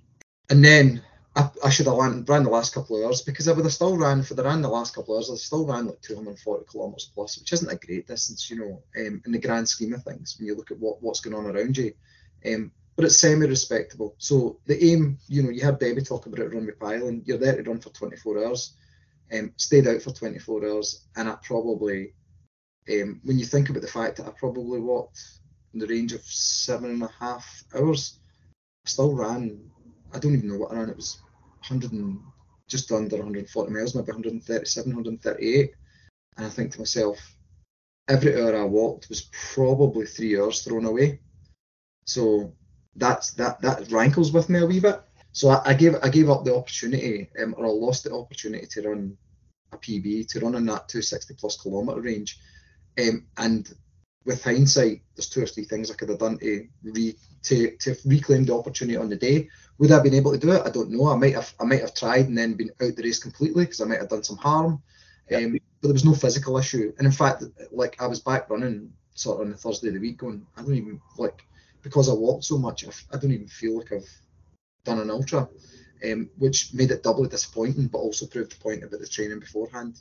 And 0.49 0.65
then 0.65 1.03
I, 1.37 1.51
I 1.63 1.71
should 1.71 1.87
have 1.87 1.97
ran, 1.97 2.25
the 2.25 2.51
last 2.51 2.73
couple 2.75 2.97
of 2.97 3.05
hours 3.05 3.21
because 3.21 3.47
I 3.47 3.53
would 3.53 3.65
have 3.65 3.75
still 3.75 3.97
ran 3.97 4.23
for 4.23 4.35
the 4.35 4.43
ran 4.43 4.63
the 4.63 4.69
last 4.69 4.95
couple 4.95 5.15
of 5.15 5.19
hours. 5.19 5.31
I 5.31 5.37
still 5.37 5.67
ran 5.67 5.87
like 5.87 6.01
240 6.01 6.65
kilometers 6.71 7.11
plus, 7.15 7.39
which 7.39 7.53
isn't 7.53 7.71
a 7.71 7.77
great 7.77 8.07
distance, 8.07 8.51
you 8.51 8.59
know, 8.59 8.83
um, 8.99 9.23
in 9.27 9.33
the 9.33 9.39
grand 9.39 9.69
scheme 9.69 9.93
of 9.93 10.03
things 10.03 10.37
when 10.39 10.47
you 10.47 10.57
look 10.57 10.71
at 10.71 10.79
what, 10.79 11.03
what's 11.03 11.21
going 11.21 11.37
on 11.37 11.47
around 11.47 11.77
you. 11.77 11.93
Um, 12.47 12.73
but 12.99 13.05
it's 13.05 13.19
semi-respectable. 13.19 14.17
So 14.19 14.59
the 14.67 14.85
aim, 14.85 15.19
you 15.29 15.45
know, 15.45 15.51
you 15.51 15.65
heard 15.65 15.79
Debbie 15.79 16.03
talk 16.03 16.27
about 16.27 16.41
it, 16.41 16.53
run 16.53 16.67
with 16.67 16.81
pile, 16.81 17.07
and 17.07 17.25
you're 17.29 17.39
there 17.39 17.55
to 17.55 17.63
run 17.71 17.79
for 17.79 17.91
24 17.91 18.45
hours. 18.45 18.75
Um, 19.33 19.53
stayed 19.57 19.87
out 19.87 20.03
for 20.03 20.11
24 20.11 20.67
hours, 20.67 21.05
and 21.15 21.29
I 21.29 21.37
probably, 21.45 22.15
um, 22.91 23.21
when 23.23 23.39
you 23.39 23.45
think 23.45 23.71
about 23.71 23.83
the 23.83 23.89
fact 23.89 24.17
that 24.17 24.27
I 24.27 24.31
probably 24.31 24.81
walked 24.81 25.21
in 25.73 25.79
the 25.79 25.87
range 25.87 26.13
of 26.13 26.23
seven 26.25 26.91
and 26.91 27.03
a 27.05 27.11
half 27.21 27.63
hours, 27.73 28.19
I 28.85 28.91
still 28.91 29.15
ran. 29.15 29.71
I 30.13 30.19
don't 30.19 30.35
even 30.35 30.49
know 30.49 30.59
what 30.59 30.73
I 30.73 30.79
ran. 30.79 30.91
It 30.91 30.97
was 30.97 31.19
100 31.69 31.93
and 31.93 32.19
just 32.67 32.91
under 32.91 33.15
140 33.15 33.73
miles, 33.73 33.95
maybe 33.95 34.07
137, 34.07 34.93
138. 34.93 35.71
And 36.37 36.47
I 36.47 36.51
think 36.51 36.73
to 36.73 36.81
myself, 36.81 37.17
every 38.09 38.43
hour 38.43 38.57
I 38.57 38.65
walked 38.65 39.09
was 39.09 39.31
probably 39.55 40.07
three 40.07 40.37
hours 40.37 40.65
thrown 40.65 40.85
away. 40.85 41.21
So 42.05 42.55
that's 42.99 43.33
that 43.33 43.61
that 43.63 43.91
rankles 43.91 44.33
with 44.33 44.49
me 44.49 44.61
a 44.61 44.67
wee 44.67 44.81
bit. 44.81 45.01
So 45.33 45.49
I, 45.49 45.71
I 45.71 45.75
gave 45.75 45.95
I 46.03 46.09
gave 46.09 46.31
up 46.31 46.45
the 46.45 46.55
opportunity, 46.55 47.31
um, 47.43 47.55
or 47.57 47.67
I 47.67 47.71
lost 47.71 48.05
the 48.05 48.13
opportunity 48.13 48.67
to 48.67 48.89
run 48.89 49.17
a 49.73 49.77
PB 49.77 50.29
to 50.29 50.41
run 50.41 50.55
in 50.55 50.67
that 50.67 50.89
260 50.89 51.35
plus 51.35 51.61
kilometre 51.61 52.01
range. 52.01 52.39
Um, 52.99 53.27
and 53.37 53.71
with 54.25 54.43
hindsight, 54.43 55.03
there's 55.15 55.29
two 55.29 55.43
or 55.43 55.47
three 55.47 55.65
things 55.65 55.91
I 55.91 55.95
could 55.95 56.09
have 56.09 56.19
done 56.19 56.39
to 56.39 56.67
re 56.83 57.17
to, 57.45 57.77
to 57.77 57.97
reclaim 58.05 58.45
the 58.45 58.55
opportunity 58.55 58.97
on 58.97 59.09
the 59.09 59.17
day. 59.17 59.49
Would 59.79 59.93
I 59.93 59.95
have 59.95 60.03
been 60.03 60.15
able 60.15 60.33
to 60.33 60.39
do 60.39 60.53
it? 60.53 60.67
I 60.67 60.71
don't 60.71 60.91
know. 60.91 61.09
I 61.09 61.17
might 61.17 61.35
have 61.35 61.55
I 61.61 61.65
might 61.65 61.81
have 61.81 61.95
tried 61.95 62.27
and 62.27 62.37
then 62.37 62.55
been 62.55 62.71
out 62.83 62.97
the 62.97 63.03
race 63.03 63.19
completely 63.19 63.65
because 63.65 63.81
I 63.81 63.85
might 63.85 64.01
have 64.01 64.09
done 64.09 64.25
some 64.25 64.37
harm. 64.37 64.83
Um, 65.35 65.59
but 65.81 65.89
there 65.89 65.93
was 65.93 66.05
no 66.05 66.15
physical 66.15 66.59
issue. 66.59 66.93
And 66.99 67.07
in 67.07 67.13
fact, 67.13 67.45
like 67.71 68.01
I 68.01 68.07
was 68.07 68.21
back 68.21 68.51
running 68.51 68.93
sort 69.15 69.37
of 69.37 69.47
on 69.47 69.51
the 69.53 69.57
Thursday 69.57 69.89
of 69.89 69.95
the 69.95 70.01
week 70.01 70.19
going, 70.19 70.47
I 70.57 70.63
don't 70.63 70.75
even 70.75 71.01
like 71.17 71.45
because 71.89 72.09
I 72.09 72.12
walked 72.12 72.45
so 72.45 72.59
much, 72.59 72.84
I 73.12 73.16
don't 73.16 73.32
even 73.32 73.49
feel 73.49 73.78
like 73.78 73.93
I've 73.93 74.11
done 74.84 75.01
an 75.01 75.11
ultra, 75.11 75.49
um, 76.05 76.30
which 76.36 76.74
made 76.74 76.91
it 76.91 77.03
doubly 77.03 77.28
disappointing, 77.28 77.89
but 77.89 77.99
also 77.99 78.26
proved 78.26 78.53
the 78.53 78.62
point 78.62 78.84
about 78.84 79.01
the 79.01 79.07
training 79.07 79.41
beforehand. 79.41 79.99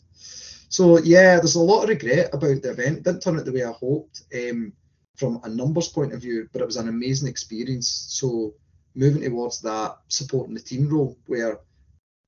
So 0.70 1.00
yeah, 1.00 1.38
there's 1.38 1.56
a 1.56 1.62
lot 1.62 1.84
of 1.84 1.90
regret 1.90 2.34
about 2.34 2.62
the 2.62 2.72
event. 2.72 2.98
It 2.98 3.04
didn't 3.04 3.22
turn 3.22 3.40
out 3.40 3.46
the 3.46 3.54
way 3.54 3.64
I 3.64 3.72
hoped 3.72 4.24
um, 4.36 4.74
from 5.16 5.40
a 5.44 5.50
numbers 5.50 5.88
point 5.88 6.14
of 6.14 6.22
view, 6.22 6.50
but 6.52 6.62
it 6.62 6.66
was 6.66 6.78
an 6.78 6.90
amazing 6.90 7.30
experience. 7.30 7.90
So 8.10 8.54
moving 8.96 9.24
towards 9.24 9.62
that 9.62 9.98
supporting 10.10 10.56
the 10.56 10.62
team 10.62 10.90
role, 10.90 11.18
where 11.28 11.60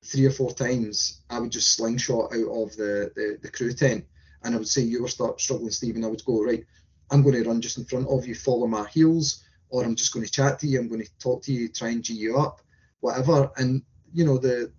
three 0.04 0.24
or 0.24 0.30
four 0.30 0.52
times 0.52 1.20
I 1.28 1.38
would 1.38 1.52
just 1.52 1.74
slingshot 1.74 2.32
out 2.32 2.62
of 2.62 2.76
the, 2.76 3.12
the, 3.14 3.38
the 3.42 3.50
crew 3.50 3.72
tent 3.72 4.06
and 4.42 4.54
I 4.54 4.58
would 4.58 4.68
say 4.68 4.82
you 4.82 5.02
were 5.02 5.08
start 5.08 5.40
struggling, 5.40 5.70
Stephen. 5.70 6.04
I 6.04 6.08
would 6.08 6.24
go 6.24 6.42
right. 6.42 6.64
I'm 7.10 7.22
going 7.22 7.34
to 7.34 7.48
run 7.48 7.60
just 7.60 7.78
in 7.78 7.84
front 7.84 8.08
of 8.08 8.26
you, 8.26 8.34
follow 8.34 8.66
my 8.66 8.88
heels, 8.88 9.42
or 9.70 9.84
I'm 9.84 9.94
just 9.94 10.12
going 10.12 10.24
to 10.24 10.30
chat 10.30 10.58
to 10.60 10.66
you. 10.66 10.78
I'm 10.78 10.88
going 10.88 11.02
to 11.02 11.18
talk 11.18 11.42
to 11.44 11.52
you, 11.52 11.68
try 11.68 11.88
and 11.88 12.02
g 12.02 12.14
you 12.14 12.36
up, 12.38 12.60
whatever. 13.00 13.50
And 13.56 13.82
you 14.12 14.24
know 14.24 14.38
the 14.38 14.72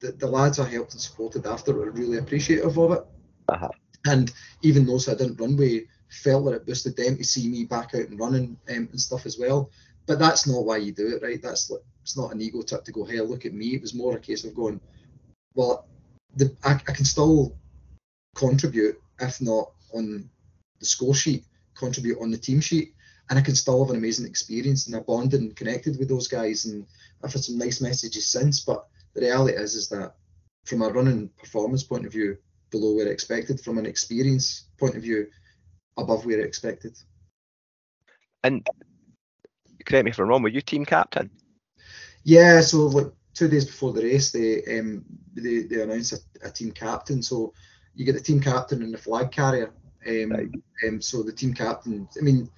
the, 0.00 0.12
the 0.12 0.26
lads 0.26 0.58
I 0.58 0.68
helped 0.68 0.92
and 0.92 1.00
supported 1.00 1.46
after 1.46 1.74
were 1.74 1.90
really 1.90 2.18
appreciative 2.18 2.78
of 2.78 2.92
it. 2.92 3.04
Uh-huh. 3.48 3.68
And 4.06 4.32
even 4.62 4.86
those 4.86 5.08
I 5.08 5.14
didn't 5.14 5.40
run 5.40 5.56
with 5.56 5.84
felt 6.10 6.46
that 6.46 6.54
it 6.54 6.66
boosted 6.66 6.96
them 6.96 7.16
to 7.18 7.24
see 7.24 7.48
me 7.48 7.64
back 7.64 7.94
out 7.94 8.08
and 8.08 8.18
running 8.18 8.56
um, 8.70 8.88
and 8.90 9.00
stuff 9.00 9.26
as 9.26 9.38
well. 9.38 9.70
But 10.06 10.18
that's 10.18 10.46
not 10.46 10.64
why 10.64 10.78
you 10.78 10.92
do 10.92 11.14
it, 11.14 11.22
right? 11.22 11.40
That's 11.40 11.70
like, 11.70 11.82
it's 12.02 12.16
not 12.16 12.32
an 12.32 12.40
ego 12.40 12.62
trip 12.62 12.84
to 12.84 12.92
go, 12.92 13.04
hey, 13.04 13.20
look 13.20 13.44
at 13.44 13.52
me. 13.52 13.74
It 13.74 13.82
was 13.82 13.94
more 13.94 14.16
a 14.16 14.20
case 14.20 14.44
of 14.44 14.54
going, 14.54 14.80
well, 15.54 15.86
the, 16.34 16.56
I, 16.64 16.72
I 16.72 16.92
can 16.92 17.04
still 17.04 17.54
contribute, 18.34 19.00
if 19.20 19.40
not 19.40 19.72
on 19.92 20.28
the 20.78 20.86
score 20.86 21.14
sheet, 21.14 21.44
contribute 21.74 22.18
on 22.20 22.30
the 22.30 22.38
team 22.38 22.60
sheet, 22.60 22.94
and 23.30 23.38
I 23.38 23.42
can 23.42 23.54
still 23.54 23.82
have 23.84 23.90
an 23.90 23.96
amazing 23.96 24.26
experience. 24.26 24.86
And 24.86 24.96
I 24.96 25.00
bonded 25.00 25.40
and 25.40 25.56
connected 25.56 25.98
with 25.98 26.08
those 26.08 26.28
guys, 26.28 26.66
and 26.66 26.84
I've 27.22 27.32
had 27.32 27.44
some 27.44 27.56
nice 27.56 27.80
messages 27.80 28.26
since. 28.26 28.60
But 28.60 28.86
the 29.14 29.22
reality 29.22 29.56
is, 29.56 29.74
is 29.74 29.88
that 29.88 30.16
from 30.66 30.82
a 30.82 30.88
running 30.88 31.30
performance 31.38 31.84
point 31.84 32.04
of 32.04 32.12
view, 32.12 32.36
below 32.70 32.94
where 32.94 33.08
expected. 33.08 33.60
From 33.60 33.78
an 33.78 33.86
experience 33.86 34.64
point 34.78 34.96
of 34.96 35.02
view, 35.02 35.28
above 35.96 36.26
where 36.26 36.40
expected. 36.40 36.96
And 38.42 38.66
correct 39.84 40.04
me 40.04 40.10
if 40.10 40.18
I'm 40.18 40.28
wrong. 40.28 40.42
Were 40.42 40.48
you 40.48 40.60
team 40.60 40.84
captain? 40.84 41.30
Yeah. 42.24 42.60
So 42.60 42.86
like 42.86 43.12
two 43.34 43.48
days 43.48 43.64
before 43.64 43.92
the 43.92 44.02
race, 44.02 44.30
they 44.32 44.62
um, 44.78 45.04
they, 45.34 45.62
they 45.62 45.82
announced 45.82 46.14
a, 46.14 46.48
a 46.48 46.50
team 46.50 46.72
captain. 46.72 47.22
So 47.22 47.52
you 47.94 48.04
get 48.04 48.14
the 48.14 48.20
team 48.20 48.40
captain 48.40 48.82
and 48.82 48.92
the 48.92 48.98
flag 48.98 49.30
carrier 49.30 49.72
Um, 50.06 50.30
Right. 50.30 50.48
um, 50.86 51.00
so 51.00 51.22
the 51.22 51.32
team 51.32 51.52
captain, 51.52 52.08
I 52.18 52.22
mean, 52.22 52.48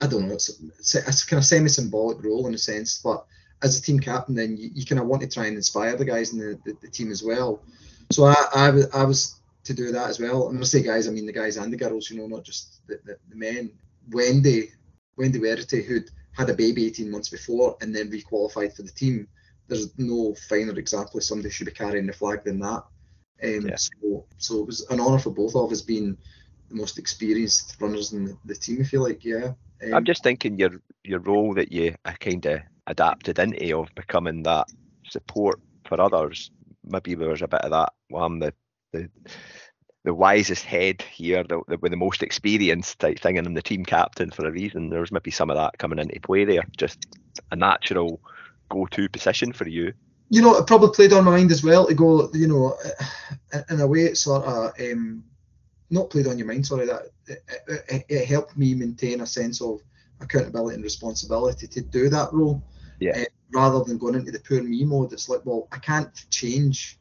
I 0.00 0.06
don't 0.06 0.28
know, 0.28 0.34
it's, 0.34 0.48
it's, 0.78 0.94
it's 0.94 1.24
kind 1.24 1.38
of 1.38 1.44
semi-symbolic 1.44 2.22
role 2.24 2.46
in 2.46 2.54
a 2.54 2.58
sense, 2.58 3.00
but 3.02 3.24
as 3.62 3.78
a 3.78 3.82
team 3.82 4.00
captain, 4.00 4.34
then 4.34 4.56
you, 4.56 4.70
you 4.74 4.86
kind 4.86 5.00
of 5.00 5.06
want 5.06 5.22
to 5.22 5.28
try 5.28 5.46
and 5.46 5.56
inspire 5.56 5.96
the 5.96 6.04
guys 6.04 6.32
in 6.32 6.38
the, 6.38 6.58
the, 6.64 6.76
the 6.80 6.88
team 6.88 7.10
as 7.10 7.22
well. 7.22 7.62
So 8.10 8.24
I, 8.24 8.34
I, 8.54 8.70
was, 8.70 8.90
I 8.92 9.04
was 9.04 9.40
to 9.64 9.74
do 9.74 9.92
that 9.92 10.08
as 10.08 10.18
well. 10.18 10.48
And 10.48 10.54
when 10.54 10.62
I 10.62 10.66
say 10.66 10.82
guys, 10.82 11.06
I 11.06 11.10
mean 11.10 11.26
the 11.26 11.32
guys 11.32 11.56
and 11.56 11.72
the 11.72 11.76
girls, 11.76 12.10
you 12.10 12.18
know, 12.18 12.26
not 12.26 12.44
just 12.44 12.86
the, 12.86 12.98
the, 13.04 13.16
the 13.28 13.36
men. 13.36 13.70
Wendy, 14.10 14.70
Wendy 15.16 15.38
Whearity, 15.38 15.82
who'd 15.82 16.10
had 16.32 16.48
a 16.50 16.54
baby 16.54 16.86
18 16.86 17.10
months 17.10 17.28
before 17.28 17.76
and 17.80 17.94
then 17.94 18.10
requalified 18.10 18.74
for 18.74 18.82
the 18.82 18.90
team, 18.90 19.28
there's 19.68 19.96
no 19.98 20.34
finer 20.48 20.76
example 20.78 21.18
of 21.18 21.24
somebody 21.24 21.50
should 21.50 21.66
be 21.66 21.72
carrying 21.72 22.06
the 22.06 22.12
flag 22.12 22.42
than 22.44 22.58
that. 22.60 22.84
Um, 23.42 23.68
Yeah. 23.68 23.76
so, 23.76 24.26
so 24.38 24.60
it 24.60 24.66
was 24.66 24.86
an 24.90 25.00
honour 25.00 25.18
for 25.18 25.30
both 25.30 25.54
of 25.54 25.70
us 25.70 25.82
being 25.82 26.16
the 26.70 26.76
most 26.76 26.98
experienced 26.98 27.76
runners 27.80 28.12
in 28.12 28.24
the, 28.24 28.36
the 28.46 28.54
team, 28.54 28.80
if 28.80 28.92
you 28.92 29.02
like, 29.02 29.24
yeah. 29.24 29.52
Um, 29.82 29.94
I'm 29.94 30.04
just 30.04 30.22
thinking 30.22 30.58
your 30.58 30.70
your 31.04 31.20
role 31.20 31.54
that 31.54 31.72
you 31.72 31.94
kind 32.20 32.44
of 32.46 32.60
adapted 32.86 33.38
into 33.38 33.78
of 33.78 33.88
becoming 33.94 34.42
that 34.44 34.66
support 35.08 35.60
for 35.86 36.00
others. 36.00 36.50
Maybe 36.84 37.14
there 37.14 37.28
was 37.30 37.42
a 37.42 37.48
bit 37.48 37.62
of 37.62 37.70
that. 37.70 37.92
Well, 38.10 38.24
I'm 38.24 38.38
the 38.38 38.52
the, 38.92 39.08
the 40.04 40.14
wisest 40.14 40.64
head 40.64 41.02
here, 41.02 41.44
the, 41.44 41.60
the 41.68 41.78
with 41.78 41.92
the 41.92 41.96
most 41.96 42.22
experience 42.22 42.94
type 42.94 43.20
thing, 43.20 43.38
and 43.38 43.46
I'm 43.46 43.54
the 43.54 43.62
team 43.62 43.84
captain 43.84 44.30
for 44.30 44.46
a 44.46 44.50
reason. 44.52 44.90
There 44.90 45.00
was 45.00 45.12
maybe 45.12 45.30
some 45.30 45.50
of 45.50 45.56
that 45.56 45.78
coming 45.78 45.98
into 45.98 46.20
play 46.20 46.44
there. 46.44 46.64
Just 46.76 47.06
a 47.50 47.56
natural 47.56 48.20
go-to 48.70 49.08
position 49.08 49.52
for 49.52 49.66
you. 49.68 49.92
you 50.30 50.40
know, 50.42 50.56
it 50.56 50.66
probably 50.66 50.90
played 50.94 51.12
on 51.12 51.24
my 51.24 51.32
mind 51.32 51.50
as 51.50 51.64
well 51.64 51.86
to 51.86 51.94
go, 51.94 52.30
you 52.32 52.46
know, 52.46 52.76
in- 53.52 53.64
in 53.70 53.80
a 53.80 53.86
way, 53.86 54.00
it 54.04 54.16
sort 54.16 54.44
of 54.44 54.72
um, 54.80 55.24
not 55.90 56.10
played 56.10 56.26
on 56.26 56.38
your 56.38 56.46
mind. 56.46 56.66
Sorry, 56.66 56.86
that 56.86 57.02
it, 57.26 57.42
it, 57.88 58.04
it 58.08 58.24
helped 58.26 58.56
me 58.56 58.74
maintain 58.74 59.20
a 59.20 59.26
sense 59.26 59.60
of 59.60 59.80
accountability 60.20 60.74
and 60.74 60.84
responsibility 60.84 61.66
to 61.66 61.80
do 61.80 62.08
that 62.08 62.32
role. 62.32 62.62
Yeah. 63.00 63.18
Uh, 63.18 63.24
rather 63.52 63.82
than 63.82 63.98
going 63.98 64.14
into 64.14 64.30
the 64.30 64.40
poor 64.40 64.62
me 64.62 64.84
mode, 64.84 65.12
it's 65.12 65.28
like, 65.28 65.40
well, 65.44 65.66
I 65.72 65.78
can't 65.78 66.14
change, 66.30 66.98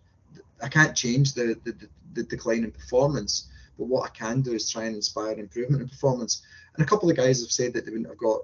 I 0.63 0.67
can't 0.67 0.95
change 0.95 1.33
the 1.33 1.59
the, 1.63 1.71
the, 1.73 1.89
the 2.13 2.23
decline 2.23 2.63
in 2.63 2.71
performance, 2.71 3.49
but 3.77 3.87
what 3.87 4.09
I 4.09 4.13
can 4.13 4.41
do 4.41 4.53
is 4.53 4.69
try 4.69 4.85
and 4.85 4.95
inspire 4.95 5.33
improvement 5.33 5.83
in 5.83 5.89
performance. 5.89 6.41
And 6.75 6.83
a 6.83 6.89
couple 6.89 7.09
of 7.09 7.17
guys 7.17 7.41
have 7.41 7.51
said 7.51 7.73
that 7.73 7.85
they 7.85 7.91
wouldn't 7.91 8.09
have 8.09 8.17
got 8.17 8.41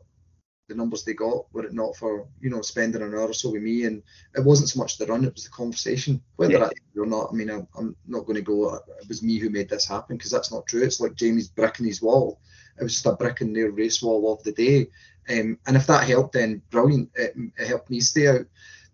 the 0.67 0.75
numbers 0.75 1.03
they 1.03 1.13
got 1.13 1.45
were 1.53 1.65
it 1.65 1.73
not 1.73 1.95
for 1.95 2.27
you 2.41 2.49
know 2.49 2.61
spending 2.61 3.01
an 3.01 3.13
hour 3.13 3.27
or 3.27 3.33
so 3.33 3.51
with 3.51 3.61
me. 3.61 3.83
And 3.83 4.01
it 4.35 4.43
wasn't 4.43 4.69
so 4.69 4.79
much 4.79 4.97
the 4.97 5.05
run 5.05 5.23
it 5.25 5.33
was 5.33 5.43
the 5.43 5.49
conversation. 5.49 6.21
Whether 6.37 6.53
Yeah. 6.53 6.69
true 6.93 7.03
or 7.03 7.05
not 7.07 7.29
i 7.31 7.35
mean 7.35 7.49
I'm, 7.49 7.67
I'm 7.77 7.95
not 8.07 8.25
going 8.25 8.35
to 8.35 8.41
go 8.41 8.69
"Uh, 8.69 8.79
it 9.01 9.07
was 9.07 9.21
me 9.21 9.37
who 9.37 9.49
made 9.49 9.69
this 9.69 9.87
happen 9.87 10.17
because 10.17 10.31
that's 10.31 10.51
not 10.51 10.65
true. 10.67 10.83
It's 10.83 10.99
like 10.99 11.15
jamie's 11.15 11.49
brick 11.49 11.79
in 11.79 11.85
his 11.85 12.01
wall. 12.01 12.39
It 12.79 12.83
was 12.83 12.93
just 12.93 13.05
a 13.05 13.13
brick 13.13 13.41
in 13.41 13.53
their 13.53 13.71
race 13.71 14.01
wall 14.01 14.33
of 14.33 14.43
the 14.43 14.51
day. 14.51 14.89
Um, 15.29 15.57
and 15.67 15.75
if 15.77 15.87
that 15.87 16.07
helped 16.07 16.33
then 16.33 16.61
brilliant. 16.69 17.09
It, 17.15 17.35
it 17.57 17.67
helped 17.67 17.89
me 17.89 17.99
stay 17.99 18.27
out. 18.27 18.45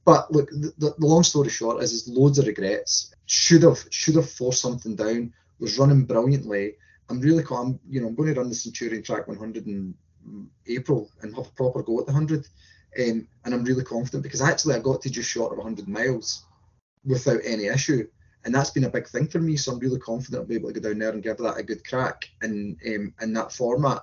But 0.04 0.32
look 0.32 0.50
the, 0.50 0.74
the, 0.78 0.96
the 0.98 1.06
long 1.06 1.24
story 1.24 1.50
short 1.50 1.82
is 1.84 1.92
there's 1.92 2.18
loads 2.18 2.40
of 2.40 2.48
regrets. 2.48 3.14
Should 3.28 3.64
have 3.64 3.86
should 3.92 4.16
have 4.16 4.30
forced 4.30 4.62
something 4.62 4.96
down. 4.96 5.34
Was 5.60 5.78
running 5.78 6.06
brilliantly. 6.06 6.76
I'm 7.10 7.22
really 7.22 7.44
I'm 7.52 7.80
you 7.90 8.02
know 8.02 8.08
i'm 8.08 8.16
going 8.16 8.34
to 8.34 8.40
run 8.40 8.50
the 8.50 8.56
centurion 8.56 9.04
track 9.04 9.28
100 9.28 9.68
in 9.68 9.94
april 10.68 11.10
and 11.22 11.36
have 11.36 11.48
a 11.48 11.52
proper 11.52 11.84
go 11.84 12.00
at 12.00 12.06
the 12.06 12.14
100 12.14 12.48
um, 13.00 13.28
and 13.46 13.54
i'm 13.54 13.64
really 13.64 13.84
confident 13.84 14.24
because 14.24 14.42
actually 14.42 14.76
i 14.76 14.80
got 14.80 15.02
to 15.02 15.10
just 15.10 15.30
short 15.30 15.52
of 15.52 15.58
100 15.58 15.88
miles 15.88 16.46
without 17.06 17.40
any 17.44 17.66
issue. 17.66 18.08
And 18.44 18.56
that's 18.56 18.72
been 18.72 18.86
a 18.86 18.90
big 18.90 19.08
thing 19.08 19.28
for 19.28 19.40
me 19.40 19.56
so 19.56 19.72
i'm 19.72 19.80
really 19.80 20.00
confident 20.00 20.42
i'll 20.42 20.48
be 20.48 20.56
able 20.56 20.74
to 20.74 20.80
go 20.80 20.90
down 20.90 21.00
there 21.00 21.12
and 21.12 21.22
give 21.22 21.38
that 21.38 21.58
a 21.58 21.64
good 21.64 21.88
crack 21.88 22.26
in 22.42 22.76
um, 22.88 23.14
in 23.22 23.34
that 23.34 23.52
format. 23.52 24.02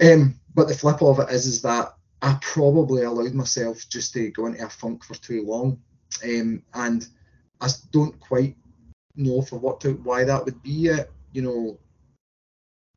Um, 0.00 0.38
but 0.54 0.68
the 0.68 0.74
flip 0.74 1.02
of 1.02 1.18
it 1.18 1.30
is 1.30 1.46
is 1.46 1.62
that 1.62 1.94
i 2.22 2.38
probably 2.40 3.02
allowed 3.02 3.34
myself 3.34 3.88
just 3.88 4.12
to 4.12 4.30
go 4.30 4.46
into 4.46 4.64
a 4.64 4.68
funk 4.68 5.02
for 5.02 5.14
too 5.14 5.44
long. 5.44 5.80
Um, 6.24 6.62
and 6.74 7.08
I 7.60 7.68
don't 7.90 8.18
quite 8.20 8.56
know 9.16 9.42
for 9.42 9.58
what 9.58 9.80
to 9.80 9.94
why 9.94 10.22
that 10.22 10.44
would 10.44 10.62
be 10.62 10.70
yet 10.70 11.10
you 11.32 11.42
know 11.42 11.78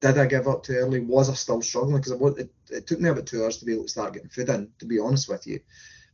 did 0.01 0.17
I 0.17 0.25
give 0.25 0.47
up 0.47 0.63
too 0.63 0.73
early? 0.73 0.99
Was 1.01 1.29
I 1.29 1.33
still 1.33 1.61
struggling? 1.61 1.97
Because 1.97 2.37
it, 2.37 2.49
it, 2.69 2.87
took 2.87 2.99
me 2.99 3.09
about 3.09 3.25
two 3.25 3.43
hours 3.43 3.57
to 3.57 3.65
be 3.65 3.73
able 3.73 3.83
to 3.83 3.89
start 3.89 4.13
getting 4.13 4.29
food 4.29 4.49
in, 4.49 4.69
to 4.79 4.85
be 4.85 4.99
honest 4.99 5.27
with 5.27 5.45
you. 5.45 5.59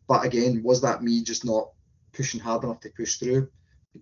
But 0.08 0.26
again, 0.26 0.62
was 0.64 0.82
that 0.82 1.04
me 1.04 1.24
just 1.24 1.46
not 1.46 1.70
pushing 2.12 2.40
hard 2.40 2.64
enough 2.64 2.80
to 2.82 2.90
push 2.90 3.18
through? 3.18 3.50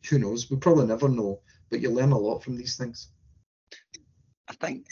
Who 0.10 0.20
knows? 0.20 0.50
We 0.50 0.58
probably 0.58 0.88
never 0.88 1.10
know. 1.10 1.42
But 1.70 1.82
you 1.82 1.90
learn 1.90 2.12
a 2.12 2.18
lot 2.18 2.44
from 2.44 2.56
these 2.56 2.78
things. 2.78 3.10
I 4.48 4.54
think 4.54 4.86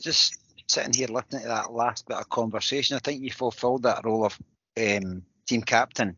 just 0.00 0.38
sitting 0.68 0.92
here 0.92 1.08
listening 1.08 1.42
to 1.42 1.48
that 1.48 1.72
last 1.72 2.06
bit 2.06 2.16
of 2.16 2.28
conversation, 2.28 2.96
I 2.96 3.00
think 3.00 3.22
you 3.22 3.30
fulfilled 3.30 3.82
that 3.82 4.04
role 4.04 4.24
of 4.24 4.38
um, 4.78 5.22
team 5.46 5.62
captain 5.62 6.16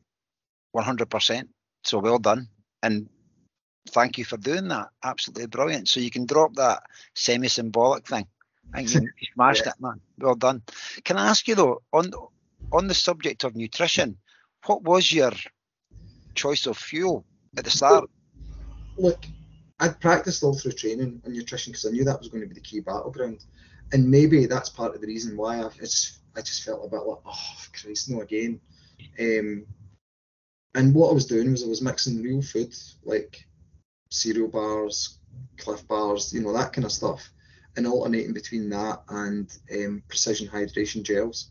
100%. 0.76 1.48
So 1.84 1.98
well 1.98 2.18
done. 2.18 2.48
And 2.82 3.08
thank 3.88 4.18
you 4.18 4.24
for 4.24 4.36
doing 4.36 4.68
that. 4.68 4.88
Absolutely 5.02 5.46
brilliant. 5.46 5.88
So 5.88 6.00
you 6.00 6.10
can 6.10 6.26
drop 6.26 6.54
that 6.56 6.82
semi 7.14 7.48
symbolic 7.48 8.06
thing. 8.06 8.26
I 8.74 8.84
think 8.84 9.04
you 9.20 9.26
smashed 9.34 9.66
it, 9.66 9.74
man. 9.80 10.00
Well 10.18 10.34
done. 10.34 10.62
Can 11.04 11.16
I 11.16 11.28
ask 11.28 11.46
you 11.48 11.54
though, 11.54 11.82
on 11.92 12.10
on 12.72 12.86
the 12.86 12.94
subject 12.94 13.44
of 13.44 13.56
nutrition, 13.56 14.16
what 14.66 14.82
was 14.82 15.12
your 15.12 15.32
choice 16.34 16.66
of 16.66 16.78
fuel 16.78 17.24
at 17.56 17.64
the 17.64 17.70
start? 17.70 18.08
Look, 18.96 19.26
I'd 19.80 20.00
practiced 20.00 20.42
all 20.42 20.54
through 20.54 20.72
training 20.72 21.20
on 21.26 21.32
nutrition 21.32 21.72
because 21.72 21.86
I 21.86 21.90
knew 21.90 22.04
that 22.04 22.18
was 22.18 22.28
going 22.28 22.42
to 22.42 22.46
be 22.46 22.54
the 22.54 22.60
key 22.60 22.80
battleground. 22.80 23.44
And 23.92 24.10
maybe 24.10 24.46
that's 24.46 24.70
part 24.70 24.94
of 24.94 25.00
the 25.00 25.06
reason 25.06 25.36
why 25.36 25.60
I, 25.60 25.68
it's, 25.80 26.20
I 26.36 26.40
just 26.40 26.62
felt 26.62 26.86
a 26.86 26.88
bit 26.88 27.02
like, 27.02 27.18
oh, 27.26 27.56
Christ, 27.78 28.08
no 28.08 28.22
again. 28.22 28.60
Um, 29.18 29.66
and 30.74 30.94
what 30.94 31.10
I 31.10 31.14
was 31.14 31.26
doing 31.26 31.50
was 31.50 31.64
I 31.64 31.68
was 31.68 31.82
mixing 31.82 32.22
real 32.22 32.40
food 32.40 32.74
like 33.04 33.44
cereal 34.12 34.48
bars, 34.48 35.18
Clif 35.58 35.86
bars, 35.88 36.32
you 36.32 36.40
know, 36.40 36.52
that 36.52 36.72
kind 36.72 36.84
of 36.84 36.92
stuff, 36.92 37.30
and 37.76 37.86
alternating 37.86 38.32
between 38.32 38.68
that 38.70 39.02
and 39.08 39.56
um, 39.74 40.02
precision 40.08 40.48
hydration 40.48 41.02
gels, 41.02 41.50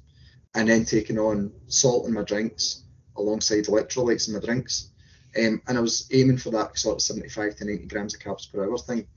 and 0.56 0.70
then 0.70 0.86
taking 0.86 1.18
on 1.18 1.52
salt 1.68 2.08
in 2.08 2.14
my 2.14 2.24
drinks 2.24 2.84
alongside 3.18 3.66
electrolytes 3.66 4.28
in 4.28 4.36
my 4.36 4.40
drinks. 4.40 4.90
Um, 5.38 5.62
and 5.68 5.78
I 5.78 5.82
was 5.82 6.08
aiming 6.12 6.38
for 6.38 6.52
that 6.52 6.78
sort 6.78 6.98
of 6.98 7.02
75 7.02 7.56
to 7.58 7.66
90 7.66 7.86
grams 7.88 8.16
of 8.16 8.22
carbs 8.22 8.52
per 8.52 8.66
hour 8.66 8.78
thing. 8.78 9.08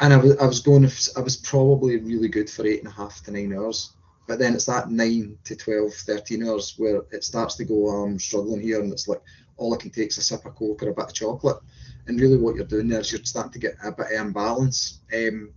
And 0.00 0.12
I 0.12 0.16
was, 0.16 0.36
I 0.38 0.46
was 0.46 0.60
going, 0.60 0.84
I 1.16 1.20
was 1.20 1.36
probably 1.36 1.96
really 1.98 2.28
good 2.28 2.50
for 2.50 2.66
eight 2.66 2.80
and 2.80 2.88
a 2.88 2.94
half 2.94 3.22
to 3.24 3.30
nine 3.30 3.54
hours. 3.54 3.92
But 4.26 4.38
then 4.38 4.54
it's 4.54 4.64
that 4.66 4.90
nine 4.90 5.38
to 5.44 5.54
12, 5.54 5.92
13 5.92 6.48
hours 6.48 6.74
where 6.76 7.02
it 7.12 7.22
starts 7.22 7.54
to 7.56 7.64
go, 7.64 7.88
I'm 7.88 8.18
struggling 8.18 8.60
here. 8.60 8.82
And 8.82 8.92
it's 8.92 9.06
like, 9.06 9.22
all 9.56 9.72
I 9.72 9.76
can 9.76 9.90
take 9.90 10.08
is 10.08 10.18
a 10.18 10.22
sip 10.22 10.44
of 10.44 10.56
Coke 10.56 10.82
or 10.82 10.90
a 10.90 10.94
bit 10.94 11.04
of 11.04 11.14
chocolate. 11.14 11.58
And 12.06 12.20
really 12.20 12.36
what 12.36 12.54
you're 12.54 12.64
doing 12.64 12.88
there 12.88 13.00
is 13.00 13.12
you're 13.12 13.24
starting 13.24 13.52
to 13.52 13.58
get 13.58 13.76
a 13.82 13.92
bit 13.92 14.06
of 14.06 14.26
imbalance. 14.26 15.00
Um, 15.12 15.52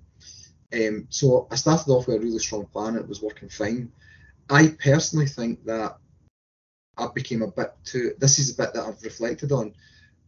um, 0.74 1.08
so 1.10 1.48
I 1.52 1.56
started 1.56 1.92
off 1.92 2.08
with 2.08 2.18
a 2.18 2.20
really 2.20 2.40
strong 2.40 2.66
plan. 2.66 2.96
It 2.96 3.08
was 3.08 3.22
working 3.22 3.50
fine. 3.50 3.92
I 4.50 4.76
personally 4.82 5.28
think 5.28 5.66
that 5.66 5.98
I 6.98 7.08
became 7.14 7.42
a 7.42 7.52
bit 7.52 7.74
too. 7.84 8.14
This 8.18 8.40
is 8.40 8.52
a 8.52 8.56
bit 8.56 8.74
that 8.74 8.86
I've 8.86 9.04
reflected 9.04 9.52
on. 9.52 9.74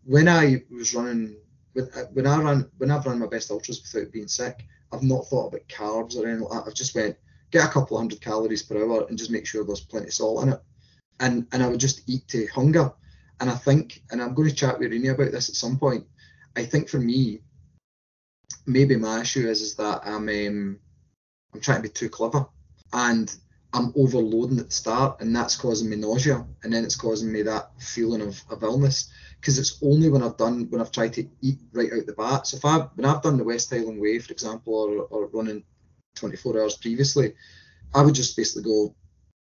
When 0.06 0.28
I 0.28 0.64
was 0.70 0.94
running, 0.94 1.36
when, 1.74 1.86
when 2.14 2.28
I 2.28 2.42
ran, 2.42 2.70
when 2.78 2.92
I've 2.92 3.06
run 3.06 3.20
my 3.20 3.28
best 3.28 3.52
ultras 3.52 3.82
without 3.82 4.12
being 4.12 4.28
sick, 4.28 4.66
I've 4.92 5.04
not 5.04 5.28
thought 5.28 5.48
about 5.48 5.68
carbs 5.68 6.16
or 6.16 6.28
anything 6.28 6.48
like 6.48 6.64
that. 6.64 6.70
I've 6.70 6.76
just 6.76 6.96
went 6.96 7.18
get 7.52 7.66
a 7.66 7.72
couple 7.72 7.98
of 7.98 8.02
hundred 8.02 8.22
calories 8.22 8.64
per 8.64 8.78
hour 8.78 9.08
and 9.08 9.18
just 9.18 9.32
make 9.32 9.48
sure 9.48 9.64
there's 9.64 9.82
plenty 9.82 10.08
of 10.08 10.14
salt 10.14 10.44
in 10.44 10.54
it, 10.54 10.62
and 11.20 11.48
and 11.52 11.64
I 11.64 11.68
would 11.68 11.80
just 11.80 12.08
eat 12.08 12.28
to 12.30 12.48
hunger. 12.48 12.92
And 13.40 13.50
I 13.50 13.56
think, 13.56 14.04
and 14.12 14.22
I'm 14.22 14.34
going 14.34 14.50
to 14.50 14.56
chat 14.56 14.80
with 14.80 14.92
Rini 14.92 15.14
about 15.14 15.32
this 15.32 15.50
at 15.50 15.56
some 15.56 15.78
point. 15.78 16.06
I 16.56 16.66
think 16.66 16.90
for 16.90 17.00
me, 17.00 17.42
maybe 18.66 18.96
my 18.96 19.22
issue 19.22 19.48
is 19.48 19.62
is 19.62 19.76
that 19.76 20.02
I'm 20.06 20.30
um, 20.30 20.80
I'm 21.54 21.62
trying 21.62 21.78
to 21.78 21.84
be 21.84 21.90
too 21.90 22.10
clever, 22.10 22.46
and 22.94 23.34
I'm 23.74 23.94
overloading 23.96 24.60
at 24.60 24.68
the 24.68 24.72
start, 24.72 25.22
and 25.22 25.36
that's 25.36 25.56
causing 25.56 25.90
me 25.90 25.96
nausea, 25.96 26.46
and 26.64 26.74
then 26.74 26.84
it's 26.84 26.96
causing 26.96 27.32
me 27.32 27.44
that 27.44 27.72
feeling 27.80 28.22
of, 28.22 28.42
of 28.50 28.64
illness. 28.64 29.12
Because 29.40 29.58
it's 29.58 29.80
only 29.82 30.10
when 30.10 30.24
I've 30.24 30.38
done 30.38 30.70
when 30.70 30.82
I've 30.82 30.92
tried 30.92 31.14
to 31.14 31.28
eat 31.42 31.60
right 31.72 31.94
out 31.94 32.06
the 32.06 32.14
bat. 32.14 32.48
So 32.48 32.58
if 32.58 32.66
I 32.66 32.80
when 32.96 33.06
I've 33.06 33.22
done 33.22 33.38
the 33.38 33.44
West 33.44 33.70
Highland 33.70 34.02
Way, 34.02 34.20
for 34.20 34.34
example, 34.34 34.74
or, 34.74 35.04
or 35.06 35.28
running 35.28 35.64
24 36.16 36.62
hours 36.62 36.78
previously, 36.78 37.36
I 37.94 38.02
would 38.02 38.16
just 38.16 38.36
basically 38.36 38.64
go 38.64 38.96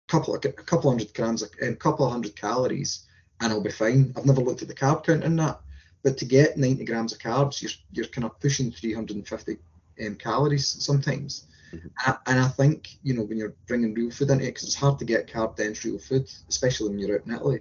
a 0.08 0.10
couple 0.10 0.34
of, 0.34 0.44
a 0.44 0.50
couple 0.50 0.90
hundred 0.90 1.14
grams, 1.14 1.42
a 1.42 1.76
couple 1.76 2.04
of 2.04 2.12
hundred 2.12 2.34
calories, 2.34 3.06
and 3.40 3.52
I'll 3.52 3.60
be 3.62 3.70
fine. 3.70 4.12
I've 4.16 4.26
never 4.26 4.40
looked 4.40 4.62
at 4.62 4.68
the 4.68 4.74
carb 4.74 5.04
count 5.04 5.24
in 5.24 5.36
that, 5.36 5.60
but 6.02 6.16
to 6.18 6.24
get 6.24 6.56
90 6.56 6.84
grams 6.84 7.12
of 7.12 7.18
carbs, 7.18 7.60
you're 7.62 7.70
you're 7.92 8.06
kind 8.06 8.24
of 8.24 8.38
pushing 8.40 8.70
350 8.72 9.58
um, 10.06 10.14
calories 10.16 10.66
sometimes. 10.66 11.46
Mhm. 11.74 11.90
A- 12.06 12.20
And 12.26 12.40
I 12.40 12.48
think 12.48 12.88
you 13.02 13.14
know 13.14 13.22
when 13.24 13.38
you're 13.38 13.54
bringing 13.66 13.94
real 13.94 14.10
food 14.10 14.30
into 14.30 14.44
it, 14.44 14.48
because 14.48 14.64
it's 14.64 14.74
hard 14.74 14.98
to 14.98 15.04
get 15.04 15.26
carb 15.28 15.56
dense 15.56 15.84
real 15.84 15.98
food, 15.98 16.30
especially 16.48 16.90
when 16.90 16.98
you're 16.98 17.18
out 17.18 17.26
in 17.26 17.34
Italy. 17.34 17.60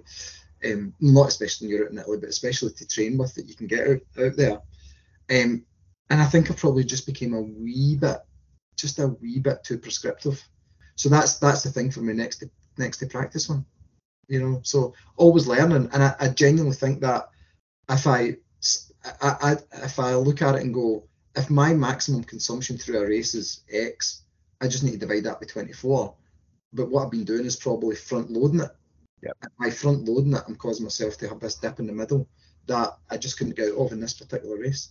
Um, 0.64 0.94
not 1.00 1.28
especially 1.28 1.66
when 1.68 1.76
you're 1.76 1.86
out 1.86 1.92
in 1.92 1.98
Italy, 1.98 2.18
but 2.18 2.30
especially 2.30 2.72
to 2.72 2.86
train 2.88 3.18
with 3.18 3.34
that 3.34 3.48
you 3.48 3.54
can 3.54 3.66
get 3.66 3.86
out, 3.88 4.00
out 4.24 4.36
there. 4.36 4.60
Um, 5.30 5.64
and 6.10 6.20
I 6.22 6.26
think 6.26 6.50
I 6.50 6.54
probably 6.54 6.84
just 6.84 7.06
became 7.06 7.34
a 7.34 7.40
wee 7.42 7.96
bit, 7.96 8.18
just 8.76 8.98
a 8.98 9.08
wee 9.08 9.38
bit 9.40 9.62
too 9.64 9.78
prescriptive. 9.78 10.42
So 10.96 11.08
that's 11.08 11.38
that's 11.38 11.62
the 11.62 11.70
thing 11.70 11.90
for 11.90 12.00
me 12.00 12.14
next 12.14 12.38
to 12.38 12.50
next 12.78 12.98
to 12.98 13.06
practice 13.06 13.48
one, 13.48 13.66
you 14.28 14.40
know. 14.40 14.60
So 14.62 14.94
always 15.16 15.46
learning, 15.46 15.88
and 15.92 16.02
I, 16.02 16.14
I 16.20 16.28
genuinely 16.28 16.76
think 16.76 17.00
that 17.00 17.30
if 17.88 18.06
I, 18.06 18.36
I, 19.22 19.36
I 19.42 19.56
if 19.84 19.98
I 19.98 20.14
look 20.14 20.42
at 20.42 20.56
it 20.56 20.62
and 20.62 20.74
go, 20.74 21.04
if 21.36 21.50
my 21.50 21.74
maximum 21.74 22.24
consumption 22.24 22.78
through 22.78 22.98
a 22.98 23.06
race 23.06 23.34
is 23.34 23.62
X, 23.72 24.22
I 24.60 24.68
just 24.68 24.84
need 24.84 24.92
to 24.92 24.98
divide 24.98 25.24
that 25.24 25.40
by 25.40 25.46
24. 25.46 26.14
But 26.72 26.90
what 26.90 27.04
I've 27.04 27.10
been 27.10 27.24
doing 27.24 27.46
is 27.46 27.56
probably 27.56 27.96
front 27.96 28.30
loading 28.30 28.60
it. 28.60 28.70
Yep. 29.22 29.36
By 29.58 29.70
front 29.70 30.04
loading 30.04 30.34
it, 30.34 30.42
I'm 30.46 30.56
causing 30.56 30.84
myself 30.84 31.16
to 31.18 31.28
have 31.28 31.40
this 31.40 31.56
dip 31.56 31.78
in 31.78 31.86
the 31.86 31.92
middle 31.92 32.28
that 32.66 32.96
I 33.10 33.16
just 33.16 33.38
couldn't 33.38 33.56
get 33.56 33.72
out 33.72 33.78
of 33.78 33.92
in 33.92 34.00
this 34.00 34.14
particular 34.14 34.58
race. 34.58 34.90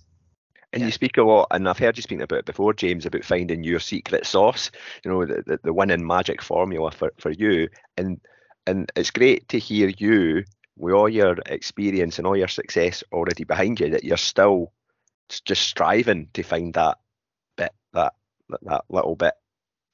And 0.73 0.81
Yeah. 0.81 0.87
you 0.87 0.91
speak 0.91 1.17
a 1.17 1.23
lot, 1.23 1.47
and 1.51 1.69
I've 1.69 1.77
heard 1.77 1.97
you 1.97 2.03
speak 2.03 2.21
about 2.21 2.39
it 2.39 2.45
before, 2.45 2.73
James, 2.73 3.05
about 3.05 3.23
finding 3.23 3.63
your 3.63 3.79
secret 3.79 4.25
sauce. 4.25 4.71
You 5.03 5.11
know, 5.11 5.25
the, 5.25 5.43
the, 5.45 5.59
the 5.63 5.73
winning 5.73 6.05
magic 6.05 6.41
formula 6.41 6.91
for, 6.91 7.13
for 7.17 7.31
you. 7.31 7.69
And 7.97 8.19
and 8.67 8.91
it's 8.95 9.11
great 9.11 9.47
to 9.49 9.59
hear 9.59 9.91
you 9.97 10.43
with 10.77 10.93
all 10.93 11.09
your 11.09 11.37
experience 11.45 12.17
and 12.17 12.27
all 12.27 12.35
your 12.35 12.47
success 12.47 13.03
already 13.11 13.43
behind 13.43 13.79
you 13.79 13.89
that 13.89 14.03
you're 14.03 14.17
still 14.17 14.71
just 15.45 15.63
striving 15.63 16.27
to 16.33 16.43
find 16.43 16.73
that 16.73 16.97
bit, 17.57 17.71
that 17.93 18.13
that, 18.61 18.83
little 18.89 19.15
bit. 19.15 19.33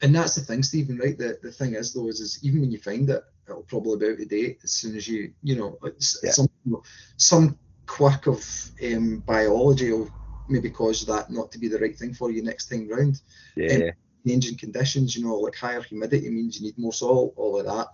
And 0.01 0.15
that's 0.15 0.35
the 0.35 0.41
thing, 0.41 0.63
Stephen, 0.63 0.97
right? 0.97 1.17
The 1.17 1.37
the 1.41 1.51
thing 1.51 1.75
is 1.75 1.93
though, 1.93 2.07
is, 2.07 2.19
is 2.19 2.39
even 2.43 2.61
when 2.61 2.71
you 2.71 2.79
find 2.79 3.09
it, 3.09 3.23
it'll 3.47 3.63
probably 3.63 3.97
be 3.97 4.13
out 4.13 4.19
of 4.19 4.29
date 4.29 4.59
as 4.63 4.71
soon 4.71 4.95
as 4.95 5.07
you, 5.07 5.33
you 5.43 5.55
know, 5.55 5.77
it's, 5.83 6.19
Yeah. 6.23 6.31
some 6.31 6.49
some 7.17 7.59
quirk 7.85 8.27
of 8.27 8.43
um, 8.83 9.19
biology 9.19 9.91
will 9.91 10.09
maybe 10.49 10.69
cause 10.69 11.05
that 11.05 11.29
not 11.29 11.51
to 11.51 11.59
be 11.59 11.67
the 11.67 11.79
right 11.79 11.97
thing 11.97 12.13
for 12.13 12.31
you 12.31 12.41
next 12.41 12.67
time 12.67 12.89
round. 12.89 13.21
Yeah, 13.55 13.91
Changing 14.27 14.57
conditions, 14.57 15.15
you 15.15 15.23
know, 15.23 15.35
like 15.35 15.55
higher 15.55 15.81
humidity 15.81 16.29
means 16.29 16.59
you 16.59 16.67
need 16.67 16.77
more 16.77 16.93
salt, 16.93 17.33
all 17.35 17.59
of 17.59 17.65
that. 17.65 17.87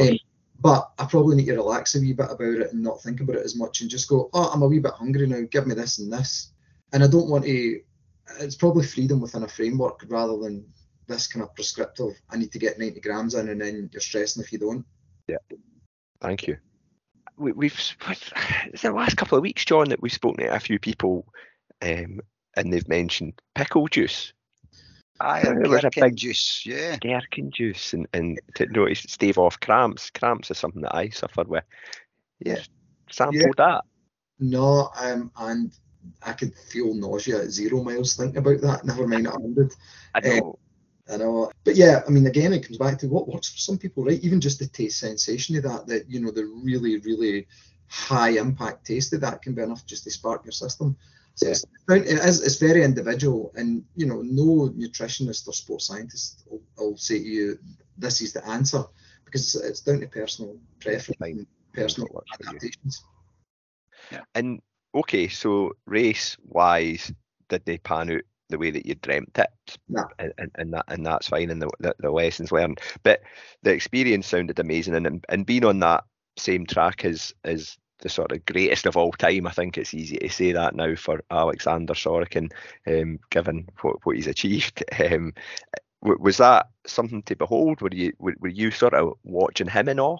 Um, 0.00 0.18
but 0.60 0.90
I 0.98 1.04
probably 1.04 1.36
need 1.36 1.46
to 1.46 1.54
relax 1.54 1.94
a 1.94 2.00
wee 2.00 2.12
bit 2.12 2.30
about 2.30 2.40
it 2.40 2.72
and 2.72 2.82
not 2.82 3.00
think 3.00 3.20
about 3.20 3.36
it 3.36 3.44
as 3.44 3.56
much 3.56 3.80
and 3.80 3.88
just 3.88 4.08
go, 4.08 4.28
oh, 4.34 4.50
I'm 4.52 4.62
a 4.62 4.66
wee 4.66 4.80
bit 4.80 4.92
hungry 4.92 5.26
now. 5.26 5.42
Give 5.50 5.66
me 5.66 5.74
this 5.74 5.98
and 5.98 6.12
this. 6.12 6.52
And 6.92 7.04
I 7.04 7.06
don't 7.06 7.28
want 7.28 7.44
to. 7.44 7.80
It's 8.40 8.56
probably 8.56 8.84
freedom 8.84 9.20
within 9.20 9.44
a 9.44 9.48
framework 9.48 10.04
rather 10.08 10.36
than 10.36 10.66
this 11.06 11.26
kind 11.26 11.42
of 11.42 11.54
prescriptive. 11.54 12.20
I 12.30 12.36
need 12.36 12.52
to 12.52 12.58
get 12.58 12.78
90 12.78 13.00
grams 13.00 13.34
in, 13.34 13.48
and 13.48 13.60
then 13.60 13.88
you're 13.92 14.00
stressing 14.00 14.42
if 14.42 14.52
you 14.52 14.58
don't. 14.58 14.84
Yeah. 15.26 15.38
Thank 16.20 16.46
you. 16.46 16.58
We, 17.36 17.52
we've 17.52 17.96
it's 18.66 18.82
the 18.82 18.92
last 18.92 19.16
couple 19.16 19.38
of 19.38 19.42
weeks, 19.42 19.64
John, 19.64 19.88
that 19.90 20.02
we've 20.02 20.12
spoken 20.12 20.44
to 20.44 20.54
a 20.54 20.60
few 20.60 20.78
people, 20.78 21.26
um, 21.82 22.20
and 22.56 22.72
they've 22.72 22.88
mentioned 22.88 23.40
pickle 23.54 23.86
juice. 23.86 24.32
Aye, 25.20 25.42
Yeah, 25.44 25.50
it 25.64 25.68
was 25.68 25.78
a 25.80 25.82
gherkin 25.90 26.02
big- 26.04 26.16
juice. 26.16 26.62
Yeah. 26.64 26.96
gherkin 27.00 27.50
juice 27.50 27.92
and, 27.92 28.06
and 28.12 28.40
to 28.54 28.66
notice 28.66 29.00
stave 29.08 29.38
off 29.38 29.58
cramps. 29.60 30.10
Cramps 30.10 30.50
is 30.50 30.58
something 30.58 30.82
that 30.82 30.94
I 30.94 31.08
suffered 31.08 31.48
with. 31.48 31.64
Yeah. 32.40 32.60
Sampled 33.10 33.56
that. 33.56 33.82
No, 34.38 34.90
um, 35.00 35.32
and 35.38 35.72
I 36.22 36.32
could 36.32 36.54
feel 36.54 36.94
nausea 36.94 37.42
at 37.42 37.50
zero 37.50 37.82
miles 37.82 38.14
thinking 38.14 38.38
about 38.38 38.60
that. 38.60 38.84
Never 38.84 39.06
mind 39.08 39.26
at 39.26 39.32
100. 39.34 39.72
I 40.14 40.18
Eh, 40.22 40.38
know. 40.40 40.58
I 41.10 41.16
know, 41.16 41.50
but 41.64 41.74
yeah, 41.74 42.02
I 42.06 42.10
mean, 42.10 42.26
again, 42.26 42.52
it 42.52 42.66
comes 42.66 42.76
back 42.76 42.98
to 42.98 43.08
what 43.08 43.26
works 43.26 43.48
for 43.48 43.56
some 43.58 43.78
people, 43.78 44.04
right? 44.04 44.20
Even 44.22 44.42
just 44.42 44.58
the 44.58 44.66
taste 44.66 45.00
sensation 45.00 45.56
of 45.56 45.62
that, 45.62 45.86
that 45.86 46.08
you 46.08 46.20
know, 46.20 46.30
the 46.30 46.44
really, 46.62 46.98
really 46.98 47.46
high 47.88 48.28
impact 48.38 48.86
taste 48.86 49.14
of 49.14 49.22
that 49.22 49.40
can 49.40 49.54
be 49.54 49.62
enough 49.62 49.86
just 49.86 50.04
to 50.04 50.10
spark 50.10 50.44
your 50.44 50.52
system. 50.52 50.94
So 51.38 51.46
Yeah. 51.46 51.52
it's, 51.52 51.64
it 51.88 52.28
is, 52.28 52.42
it's 52.42 52.56
very 52.56 52.82
individual, 52.82 53.52
and 53.54 53.84
you 53.94 54.06
know, 54.06 54.22
no 54.22 54.70
nutritionist 54.76 55.46
or 55.46 55.52
sports 55.52 55.86
scientist 55.86 56.42
will, 56.50 56.60
will 56.76 56.96
say 56.96 57.20
to 57.20 57.24
you, 57.24 57.58
"This 57.96 58.20
is 58.20 58.32
the 58.32 58.44
answer," 58.44 58.82
because 59.24 59.54
it's, 59.54 59.64
it's 59.64 59.80
down 59.80 60.00
to 60.00 60.08
personal 60.08 60.58
preference 60.80 61.20
and 61.20 61.46
personal 61.72 62.08
What 62.08 62.26
works 62.26 62.32
for 62.36 62.42
you. 62.44 62.50
adaptations. 62.50 63.04
And 64.34 64.60
okay, 64.96 65.28
so 65.28 65.74
race 65.86 66.36
wise, 66.42 67.12
did 67.48 67.64
they 67.64 67.78
pan 67.78 68.10
out 68.10 68.22
the 68.48 68.58
way 68.58 68.72
that 68.72 68.86
you 68.86 68.96
dreamt 68.96 69.38
it? 69.38 69.78
No. 69.88 70.08
And, 70.18 70.32
and, 70.38 70.50
and 70.56 70.72
that 70.74 70.86
and 70.88 71.06
that's 71.06 71.28
fine 71.28 71.50
and 71.50 71.62
the, 71.62 71.70
the, 71.78 71.94
the 72.00 72.10
lessons 72.10 72.50
learned. 72.50 72.80
But 73.04 73.20
the 73.62 73.70
experience 73.72 74.26
sounded 74.26 74.58
amazing 74.58 74.96
and, 74.96 75.06
and 75.06 75.24
and 75.28 75.46
being 75.46 75.64
on 75.64 75.78
that 75.80 76.02
same 76.36 76.66
track 76.66 77.04
is 77.04 77.32
is 77.44 77.78
the 78.00 78.08
sort 78.08 78.32
of 78.32 78.44
greatest 78.44 78.86
of 78.86 78.96
all 78.96 79.12
time. 79.12 79.46
I 79.46 79.50
think 79.50 79.76
it's 79.76 79.94
easy 79.94 80.16
to 80.18 80.28
say 80.28 80.52
that 80.52 80.74
now 80.74 80.94
for 80.94 81.22
Alexander 81.30 81.94
Sorokin, 81.94 82.52
um, 82.86 83.18
given 83.30 83.68
what, 83.80 84.04
what 84.04 84.16
he's 84.16 84.26
achieved. 84.26 84.84
Um, 84.98 85.32
w- 86.02 86.20
was 86.20 86.36
that 86.38 86.68
something 86.86 87.22
to 87.24 87.36
behold? 87.36 87.80
Were 87.80 87.90
you 87.92 88.12
were, 88.18 88.34
were 88.40 88.48
you 88.48 88.70
sort 88.70 88.94
of 88.94 89.14
watching 89.22 89.68
him 89.68 89.88
in 89.88 90.00
awe? 90.00 90.18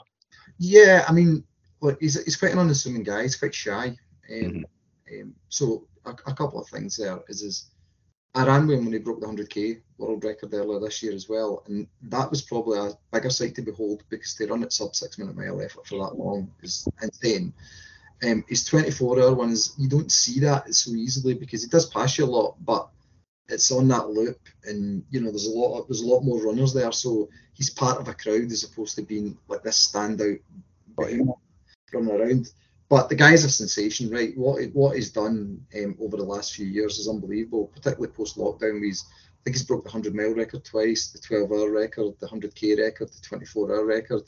Yeah, 0.59 1.05
I 1.09 1.13
mean, 1.13 1.45
look, 1.81 2.01
he's, 2.01 2.23
he's 2.25 2.37
quite 2.37 2.53
an 2.53 2.59
unassuming 2.59 3.03
guy. 3.03 3.23
He's 3.23 3.37
quite 3.37 3.55
shy. 3.55 3.97
Um, 4.33 4.67
um, 5.13 5.35
so 5.49 5.87
a, 6.05 6.11
a 6.11 6.35
couple 6.35 6.61
of 6.61 6.69
things 6.69 6.97
there 6.97 7.21
is, 7.29 7.43
is 7.43 7.71
I 8.35 8.47
ran 8.47 8.67
with 8.67 8.79
him 8.79 8.85
when 8.85 8.93
he 8.93 8.99
broke 8.99 9.21
the 9.21 9.27
100k 9.27 9.81
world 9.97 10.23
record 10.25 10.53
earlier 10.55 10.81
this 10.81 11.03
year 11.03 11.13
as 11.13 11.29
well, 11.29 11.63
and 11.67 11.87
that 12.03 12.31
was 12.31 12.43
probably 12.43 12.79
a 12.79 12.93
bigger 13.13 13.31
sight 13.31 13.55
to 13.57 13.63
behold 13.63 14.05
because 14.11 14.35
to 14.35 14.47
run 14.47 14.63
at 14.63 14.73
sub 14.73 14.95
six 14.95 15.19
minute 15.19 15.37
mile 15.37 15.61
effort 15.61 15.87
for 15.87 16.05
that 16.05 16.17
long 16.17 16.51
is 16.63 16.87
insane. 17.03 17.53
Um, 18.23 18.45
his 18.49 18.65
24 18.65 19.21
hour 19.21 19.35
one 19.35 19.51
is 19.51 19.75
you 19.79 19.89
don't 19.89 20.13
see 20.13 20.41
that 20.41 20.73
so 20.75 20.91
easily 20.93 21.35
because 21.35 21.63
he 21.63 21.69
does 21.69 21.87
pass 21.87 22.19
you 22.19 22.25
a 22.25 22.27
lot, 22.27 22.57
but 22.65 22.89
it's 23.49 23.73
on 23.73 23.89
that 23.89 24.11
loop, 24.11 24.41
and 24.65 25.05
you 25.11 25.21
know 25.21 25.31
there's 25.31 25.47
a 25.47 25.51
lot 25.51 25.79
of, 25.81 25.89
there's 25.89 26.03
a 26.03 26.07
lot 26.07 26.23
more 26.23 26.43
runners 26.43 26.75
there, 26.75 26.93
so 26.93 27.29
he's 27.55 27.71
part 27.71 27.99
of 27.99 28.09
a 28.09 28.15
crowd 28.15 28.53
as 28.53 28.65
opposed 28.65 28.97
to 28.97 29.03
being 29.03 29.39
like 29.49 29.63
this 29.63 29.91
standout 29.91 30.41
running 30.97 31.29
around. 31.95 32.51
But 32.89 33.09
the 33.09 33.15
guy's 33.15 33.45
a 33.45 33.51
sensation, 33.51 34.11
right? 34.11 34.37
What 34.37 34.65
what 34.73 34.97
he's 34.97 35.13
done 35.13 35.61
um, 35.77 35.97
over 36.01 36.17
the 36.17 36.25
last 36.25 36.55
few 36.55 36.67
years 36.67 36.99
is 36.99 37.09
unbelievable, 37.09 37.67
particularly 37.75 38.13
post 38.15 38.39
lockdown. 38.39 38.83
He's 38.83 39.05
I 39.11 39.45
think 39.45 39.57
he's 39.57 39.67
broke 39.67 39.85
the 39.85 39.91
100 39.91 40.15
mile 40.15 40.35
record 40.35 40.65
twice, 40.65 41.11
the 41.11 41.19
12 41.19 41.53
hour 41.53 41.71
record, 41.71 42.15
the 42.19 42.27
100k 42.27 42.79
record, 42.79 43.09
the 43.09 43.21
24 43.21 43.75
hour 43.75 43.85
record. 43.85 44.23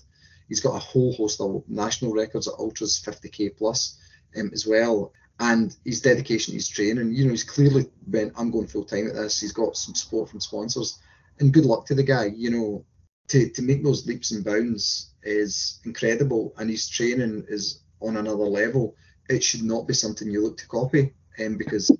He's 0.48 0.60
got 0.60 0.76
a 0.76 0.78
whole 0.78 1.12
host 1.14 1.40
of 1.40 1.62
national 1.68 2.12
records 2.12 2.48
at 2.48 2.54
ultras, 2.58 3.00
50k 3.04 3.56
plus 3.56 3.98
um, 4.36 4.50
as 4.52 4.66
well. 4.66 5.12
And 5.38 5.74
his 5.84 6.02
dedication 6.02 6.54
his 6.54 6.68
training, 6.68 7.12
you 7.14 7.24
know, 7.24 7.30
he's 7.30 7.44
clearly 7.44 7.86
went, 8.06 8.34
I'm 8.36 8.50
going 8.50 8.66
full 8.66 8.84
time 8.84 9.08
at 9.08 9.14
this. 9.14 9.40
He's 9.40 9.52
got 9.52 9.76
some 9.76 9.94
support 9.94 10.28
from 10.28 10.40
sponsors. 10.40 10.98
And 11.38 11.52
good 11.52 11.64
luck 11.64 11.86
to 11.86 11.94
the 11.94 12.02
guy, 12.02 12.26
you 12.36 12.50
know, 12.50 12.84
to, 13.28 13.48
to 13.48 13.62
make 13.62 13.82
those 13.82 14.06
leaps 14.06 14.32
and 14.32 14.44
bounds 14.44 15.14
is 15.22 15.80
incredible. 15.84 16.52
And 16.58 16.68
his 16.68 16.88
training 16.88 17.46
is 17.48 17.82
on 18.00 18.16
another 18.16 18.44
level. 18.44 18.96
It 19.28 19.44
should 19.44 19.62
not 19.62 19.86
be 19.86 19.94
something 19.94 20.30
you 20.30 20.42
look 20.42 20.56
to 20.58 20.68
copy 20.68 21.14
um, 21.44 21.56
because 21.56 21.90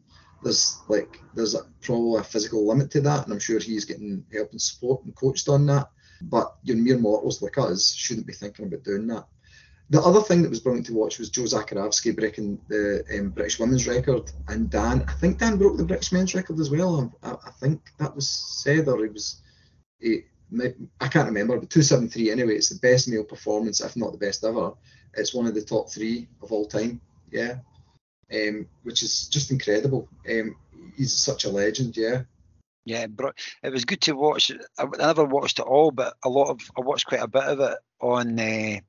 there's 0.43 0.79
like 0.89 1.21
there's 1.35 1.55
a, 1.55 1.61
probably 1.83 2.21
a 2.21 2.25
physical 2.25 2.67
limit 2.67 2.91
to 2.93 3.01
that, 3.03 3.25
and 3.25 3.33
I'm 3.33 3.39
sure 3.39 3.59
he's 3.59 3.85
getting 3.85 4.25
help 4.33 4.51
and 4.53 4.61
support 4.61 5.05
and 5.05 5.15
coached 5.15 5.49
on 5.49 5.67
that. 5.67 5.91
But 6.23 6.55
your 6.63 6.77
mere 6.77 6.99
mortals 6.99 7.41
like 7.41 7.59
us 7.59 7.93
shouldn't 7.93 8.27
be 8.27 8.33
thinking 8.33 8.67
about 8.67 8.85
doing 8.85 9.07
that. 9.09 9.27
The 9.91 10.01
other 10.01 10.21
thing 10.21 10.43
that 10.43 10.51
was 10.51 10.61
brilliant 10.61 10.87
to 10.87 10.95
watch 10.95 11.19
was 11.19 11.31
Joe 11.31 11.43
Zakrzewski 11.43 12.15
breaking 12.15 12.61
the 12.69 13.05
um, 13.19 13.31
British 13.31 13.59
women's 13.59 13.89
record, 13.89 14.31
and 14.49 14.71
Dan, 14.71 15.05
I 15.09 15.13
think 15.15 15.39
Dan 15.39 15.59
broke 15.59 15.79
the 15.79 15.85
British 15.85 16.13
men's 16.13 16.35
record 16.35 16.61
as 16.61 16.71
well. 16.71 17.13
I, 17.23 17.33
I 17.33 17.51
think 17.59 17.81
that 17.99 18.15
was 18.15 18.29
said, 18.29 18.87
or 18.87 19.03
he 19.03 19.11
was, 19.11 19.43
he, 19.99 20.23
I 21.01 21.09
can't 21.09 21.29
remember, 21.29 21.59
but 21.59 21.71
273 21.71 22.31
anyway. 22.31 22.57
It's 22.57 22.71
the 22.71 22.79
best 22.79 23.09
male 23.09 23.25
performance, 23.25 23.81
if 23.81 23.97
not 23.97 24.13
the 24.13 24.19
best 24.19 24.45
ever. 24.45 24.73
It's 25.15 25.35
one 25.35 25.47
of 25.47 25.55
the 25.55 25.63
top 25.63 25.91
three 25.91 26.29
of 26.43 26.53
all 26.53 26.67
time. 26.67 27.01
Yeah, 27.31 27.59
um, 28.33 28.67
which 28.83 29.03
is 29.03 29.29
just 29.29 29.51
incredible. 29.51 30.09
Um, 30.29 30.57
he's 30.97 31.15
such 31.15 31.45
a 31.45 31.51
legend. 31.51 31.97
Yeah. 31.97 32.23
Yeah, 32.87 33.07
bro, 33.07 33.31
it 33.63 33.71
was 33.71 33.85
good 33.85 34.01
to 34.03 34.17
watch. 34.17 34.51
I, 34.79 34.83
I 34.85 35.07
never 35.07 35.25
watched 35.25 35.59
it 35.59 35.67
all, 35.67 35.91
but 35.91 36.15
a 36.25 36.29
lot 36.29 36.49
of 36.49 36.61
I 36.77 36.81
watched 36.81 37.07
quite 37.07 37.23
a 37.23 37.29
bit 37.29 37.45
of 37.45 37.61
it 37.61 37.79
on. 38.01 38.41
Uh, 38.41 38.81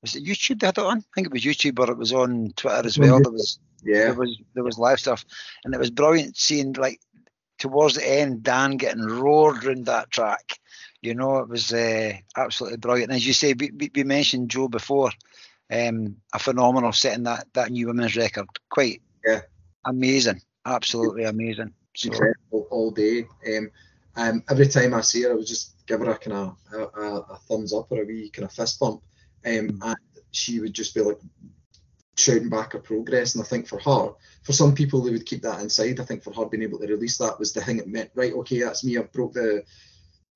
was 0.00 0.16
it 0.16 0.24
YouTube? 0.24 0.60
They 0.60 0.66
had 0.66 0.78
it 0.78 0.84
on. 0.84 0.98
I 0.98 1.02
think 1.14 1.26
it 1.26 1.32
was 1.32 1.44
YouTube, 1.44 1.78
or 1.78 1.90
it 1.90 1.98
was 1.98 2.12
on 2.12 2.52
Twitter 2.56 2.86
as 2.86 2.98
well. 2.98 3.20
There 3.20 3.30
was 3.30 3.58
Yeah. 3.84 4.04
there 4.04 4.14
was 4.14 4.38
there 4.54 4.64
was 4.64 4.78
live 4.78 4.98
stuff, 4.98 5.24
and 5.64 5.74
it 5.74 5.78
was 5.78 5.90
brilliant 5.90 6.36
seeing 6.36 6.72
like 6.72 7.00
towards 7.60 7.94
the 7.94 8.08
end 8.08 8.42
Dan 8.42 8.76
getting 8.76 9.04
roared 9.04 9.62
round 9.64 9.86
that 9.86 10.10
track. 10.10 10.58
You 11.02 11.14
know, 11.14 11.38
it 11.38 11.48
was 11.48 11.72
uh, 11.72 12.14
absolutely 12.36 12.78
brilliant. 12.78 13.10
And 13.10 13.16
as 13.16 13.26
you 13.26 13.32
say, 13.32 13.54
we, 13.54 13.70
we, 13.70 13.90
we 13.94 14.04
mentioned 14.04 14.50
Joe 14.50 14.68
before, 14.68 15.10
um, 15.70 16.16
a 16.34 16.38
phenomenal 16.38 16.92
setting 16.92 17.22
that 17.24 17.46
that 17.52 17.70
new 17.70 17.86
women's 17.86 18.16
record. 18.16 18.48
Quite 18.68 19.00
Yeah. 19.24 19.42
amazing, 19.84 20.42
absolutely 20.66 21.24
amazing. 21.24 21.72
So, 21.94 22.08
incredible 22.08 22.66
all 22.70 22.90
day. 22.90 23.26
Um, 23.46 23.70
um, 24.16 24.42
every 24.50 24.68
time 24.68 24.94
I 24.94 25.00
see 25.02 25.22
her, 25.22 25.30
I 25.30 25.34
would 25.34 25.46
just 25.46 25.74
give 25.86 26.00
her 26.00 26.10
a 26.10 26.18
kind 26.18 26.36
of 26.36 26.56
a, 26.72 27.00
a, 27.00 27.20
a 27.20 27.38
thumbs 27.48 27.72
up 27.72 27.90
or 27.90 28.02
a 28.02 28.04
wee 28.04 28.30
kind 28.30 28.44
of 28.44 28.52
fist 28.52 28.80
bump, 28.80 29.02
um, 29.46 29.80
and 29.82 29.96
she 30.32 30.60
would 30.60 30.74
just 30.74 30.94
be 30.94 31.00
like 31.00 31.18
shouting 32.20 32.48
back 32.48 32.72
her 32.72 32.78
progress. 32.78 33.34
And 33.34 33.42
I 33.42 33.46
think 33.46 33.66
for 33.66 33.78
her, 33.80 34.12
for 34.42 34.52
some 34.52 34.74
people, 34.74 35.02
they 35.02 35.10
would 35.10 35.26
keep 35.26 35.42
that 35.42 35.60
inside. 35.60 36.00
I 36.00 36.04
think 36.04 36.22
for 36.22 36.32
her 36.32 36.46
being 36.46 36.62
able 36.62 36.78
to 36.78 36.86
release 36.86 37.18
that 37.18 37.38
was 37.38 37.52
the 37.52 37.60
thing 37.60 37.78
it 37.78 37.88
meant, 37.88 38.10
right, 38.14 38.32
okay, 38.34 38.60
that's 38.60 38.84
me. 38.84 38.98
I've 38.98 39.12
broke 39.12 39.34
the 39.34 39.64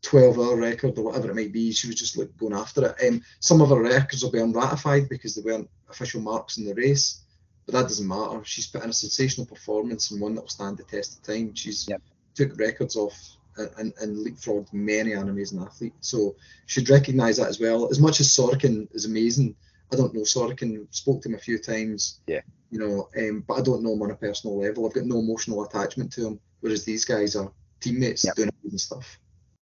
12 0.02 0.39
hour 0.39 0.56
record 0.56 0.98
or 0.98 1.05
whatever 1.05 1.31
it 1.31 1.35
might 1.35 1.52
be. 1.52 1.73
She 1.73 1.86
was 1.86 1.97
just 1.97 2.16
like 2.16 2.36
going 2.36 2.52
after 2.52 2.86
it. 2.86 3.06
Um, 3.09 3.23
some 3.40 3.61
of 3.61 3.70
her 3.70 3.82
records 3.82 4.23
will 4.23 4.31
be 4.31 4.40
unratified 4.40 5.09
because 5.09 5.35
they 5.35 5.43
weren't 5.43 5.70
official 5.89 6.20
marks 6.20 6.59
in 6.59 6.65
the 6.65 6.74
race, 6.74 7.23
but 7.66 7.74
that 7.74 7.82
doesn't 7.82 8.06
matter. 8.06 8.44
She's 8.44 8.66
put 8.66 8.82
in 8.82 8.90
a 8.90 8.93
sensational 8.93 9.47
performance 9.47 10.11
and 10.11 10.20
one 10.20 10.35
that 10.35 10.43
will 10.43 10.48
stand 10.48 10.77
the 10.77 10.85
test 10.85 11.19
of 11.19 11.23
time. 11.23 11.55
She's 11.55 11.86
Yep. 11.89 12.02
took 12.35 12.59
records 12.59 12.97
off 12.97 13.19
and, 13.56 13.93
and 14.01 14.16
leapfrogged 14.27 14.73
many 14.73 15.12
an 15.12 15.28
amazing 15.28 15.61
athlete. 15.61 15.94
So 16.01 16.36
should 16.66 16.90
recognise 16.90 17.36
that 17.36 17.48
as 17.48 17.61
well. 17.61 17.89
As 17.90 18.01
much 18.01 18.20
as 18.20 18.28
Sorokin 18.28 18.89
is 18.94 19.05
amazing, 19.05 19.55
I 19.93 19.97
don't 19.97 20.15
know 20.15 20.23
Sorokin. 20.23 20.86
Spoke 20.90 21.23
to 21.23 21.28
him 21.28 21.35
a 21.35 21.39
few 21.39 21.59
times. 21.59 22.20
Yeah. 22.27 22.40
You 22.70 22.78
know, 22.78 23.09
um, 23.16 23.44
but 23.47 23.55
I 23.55 23.61
don't 23.62 23.82
know 23.82 23.93
him 23.93 24.02
on 24.02 24.11
a 24.11 24.16
personal 24.16 24.59
level. 24.59 24.86
I've 24.86 24.94
got 24.94 25.05
no 25.05 25.19
emotional 25.19 25.65
attachment 25.65 26.12
to 26.15 26.27
him. 26.27 26.40
Whereas 26.61 26.85
these 26.85 27.05
guys 27.05 27.36
are 27.36 27.52
teammates 27.81 28.24
Yep. 28.24 28.35
doing 28.36 28.51
amazing 28.62 28.78
stuff. 28.78 29.19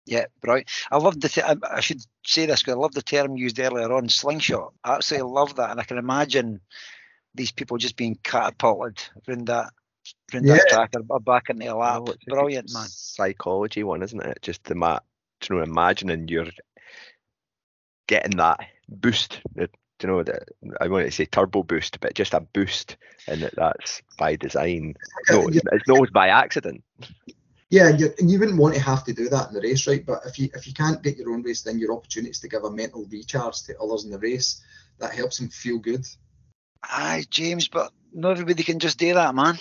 Yeah, 0.07 0.27
right. 0.45 0.69
I 0.91 0.99
love 0.99 1.21
the. 1.21 1.29
Th- 1.29 1.47
I, 1.47 1.57
I 1.77 1.81
should 1.81 2.01
say 2.27 2.47
this 2.47 2.63
because 2.63 2.75
I 2.75 2.79
love 2.79 2.93
the 2.93 3.03
term 3.03 3.37
used 3.37 3.61
earlier 3.61 3.93
on, 3.93 4.09
slingshot. 4.09 4.73
I 4.85 4.95
absolutely 4.97 5.31
love 5.31 5.57
that, 5.57 5.71
and 5.71 5.81
I 5.81 5.85
can 5.85 5.99
imagine 5.99 6.61
these 7.35 7.53
people 7.53 7.77
just 7.77 7.97
being 7.97 8.19
catapulted 8.23 9.03
around 9.29 9.47
that, 9.47 9.71
around 10.35 10.47
that 10.47 10.65
Yeah. 10.69 10.75
track 10.75 10.95
or 11.09 11.21
back 11.21 11.49
into 11.49 11.73
a 11.73 11.77
lap. 11.77 12.03
Oh, 12.07 12.13
it's 12.13 12.27
a 12.27 12.31
Brilliant, 12.31 12.73
man. 12.73 12.89
Psychology 12.89 13.85
one, 13.85 14.03
isn't 14.03 14.21
it? 14.21 14.39
Just 14.43 14.65
the 14.65 14.75
ma- 14.75 14.99
do 15.41 15.55
you 15.55 15.59
know, 15.59 15.65
imagining 15.65 16.29
you're 16.29 16.47
getting 18.09 18.37
that 18.39 18.61
boost. 18.89 19.41
That 19.55 19.71
do 20.01 20.07
you 20.07 20.13
know 20.13 20.23
that 20.25 20.49
I 20.81 20.89
want 20.89 21.05
to 21.07 21.13
say 21.13 21.27
turbo 21.27 21.63
boost, 21.63 22.01
but 22.01 22.15
just 22.15 22.35
a 22.35 22.41
boost, 22.41 22.97
and 23.29 23.43
that 23.43 23.55
that's 23.55 24.03
by 24.19 24.35
design. 24.37 24.95
No, 25.29 25.49
Yeah. 25.51 25.61
it's 25.73 25.87
not 25.87 26.11
by 26.13 26.29
accident. 26.29 26.83
Yeah, 27.69 27.89
and 27.89 28.01
you, 28.01 28.13
and 28.19 28.29
you 28.31 28.41
wouldn't 28.41 28.59
want 28.59 28.75
to 28.75 28.81
have 28.81 29.05
to 29.05 29.13
do 29.13 29.29
that 29.29 29.49
in 29.49 29.55
the 29.55 29.61
race, 29.61 29.87
right? 29.87 30.05
But 30.05 30.23
if 30.27 30.39
you 30.39 30.49
if 30.55 30.67
you 30.67 30.73
can't 30.73 31.03
get 31.03 31.19
your 31.19 31.31
own 31.33 31.43
race, 31.43 31.63
then 31.63 31.79
your 31.79 31.93
opportunity 31.93 32.31
is 32.31 32.41
to 32.41 32.49
give 32.49 32.65
a 32.65 32.71
mental 32.71 33.07
recharge 33.11 33.63
to 33.65 33.79
others 33.79 34.05
in 34.05 34.11
the 34.11 34.19
race. 34.19 34.61
That 34.99 35.15
helps 35.15 35.39
them 35.39 35.49
feel 35.51 35.79
good. 35.79 36.05
Aye, 36.83 37.25
James, 37.31 37.69
but 37.69 37.93
not 38.13 38.33
everybody 38.33 38.63
can 38.63 38.79
just 38.79 38.99
do 38.99 39.15
that, 39.15 39.35
man. 39.35 39.59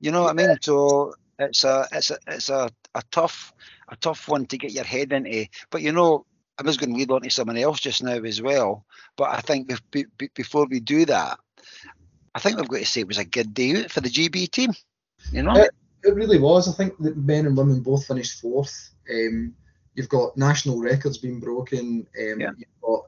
You 0.00 0.10
know 0.10 0.22
what 0.22 0.30
I 0.30 0.32
mean? 0.32 0.56
So 0.62 1.14
it's 1.38 1.64
a 1.64 1.86
it's 1.92 2.10
a 2.10 2.18
it's 2.26 2.48
a, 2.48 2.70
a 2.94 3.02
tough 3.10 3.52
a 3.88 3.96
tough 3.96 4.26
one 4.28 4.46
to 4.46 4.58
get 4.58 4.72
your 4.72 4.84
head 4.84 5.12
into. 5.12 5.46
But 5.70 5.82
you 5.82 5.92
know, 5.92 6.26
I 6.66 6.70
was 6.70 6.76
going 6.76 6.92
to 6.92 6.98
lead 6.98 7.10
on 7.10 7.22
to 7.22 7.30
someone 7.30 7.56
else 7.56 7.80
just 7.80 8.02
now 8.02 8.12
as 8.12 8.40
well. 8.40 8.84
But 9.16 9.30
I 9.30 9.40
think 9.40 9.68
bef- 9.68 9.80
be, 9.90 10.06
be, 10.18 10.30
before 10.34 10.66
we 10.66 10.80
do 10.80 11.04
that, 11.06 11.38
I 12.34 12.38
think 12.38 12.58
we've 12.58 12.68
got 12.68 12.78
to 12.78 12.86
say 12.86 13.00
it 13.02 13.08
was 13.08 13.18
a 13.18 13.24
good 13.24 13.54
day 13.54 13.88
for 13.88 14.00
the 14.00 14.08
GB 14.08 14.50
team. 14.50 14.72
You 15.30 15.42
know? 15.42 15.56
Yeah. 15.56 15.68
It 16.04 16.14
really 16.14 16.38
was. 16.38 16.68
I 16.68 16.72
think 16.72 16.98
that 16.98 17.16
men 17.16 17.46
and 17.46 17.56
women 17.56 17.80
both 17.80 18.06
finished 18.06 18.40
fourth. 18.40 18.90
Um, 19.10 19.54
you've 19.94 20.08
got 20.08 20.36
national 20.36 20.80
records 20.80 21.18
being 21.18 21.38
broken. 21.40 22.06
Um, 22.18 22.40
Yeah. 22.40 22.50
You've 22.56 22.80
got 22.82 23.04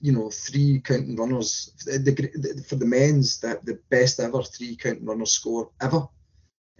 you 0.00 0.12
know 0.12 0.30
three 0.30 0.80
counting 0.84 1.16
runners. 1.16 1.72
The, 1.84 1.98
the, 1.98 2.64
for 2.68 2.76
the 2.76 2.86
men's, 2.86 3.40
the, 3.40 3.58
the 3.64 3.78
best 3.90 4.20
ever 4.20 4.42
three 4.42 4.76
counting 4.76 5.06
runners 5.06 5.32
score 5.32 5.70
ever 5.80 6.06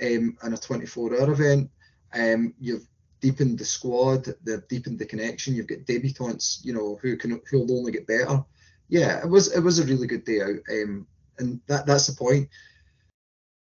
um, 0.03 0.37
in 0.45 0.53
a 0.53 0.57
24-hour 0.57 1.33
event. 1.33 1.71
Um, 2.15 2.55
you've 2.61 2.87
deepened 3.27 3.59
the 3.59 3.65
squad. 3.65 4.29
They've 4.45 4.69
deepened 4.69 4.99
the 4.99 5.07
connection. 5.07 5.55
You've 5.55 5.67
got 5.67 5.85
debutantes. 5.85 6.65
You 6.65 6.75
know 6.75 6.99
who 7.03 7.17
can 7.17 7.41
who'll 7.51 7.79
only 7.79 7.93
get 7.93 8.07
better. 8.07 8.45
Yeah, 8.89 9.19
it 9.19 9.29
was 9.29 9.53
it 9.53 9.61
was 9.61 9.79
a 9.81 9.85
really 9.85 10.07
good 10.07 10.25
day 10.25 10.41
out. 10.41 10.61
Um, 10.71 11.07
and 11.39 11.61
that 11.67 11.87
that's 11.87 12.07
the 12.07 12.15
point. 12.15 12.49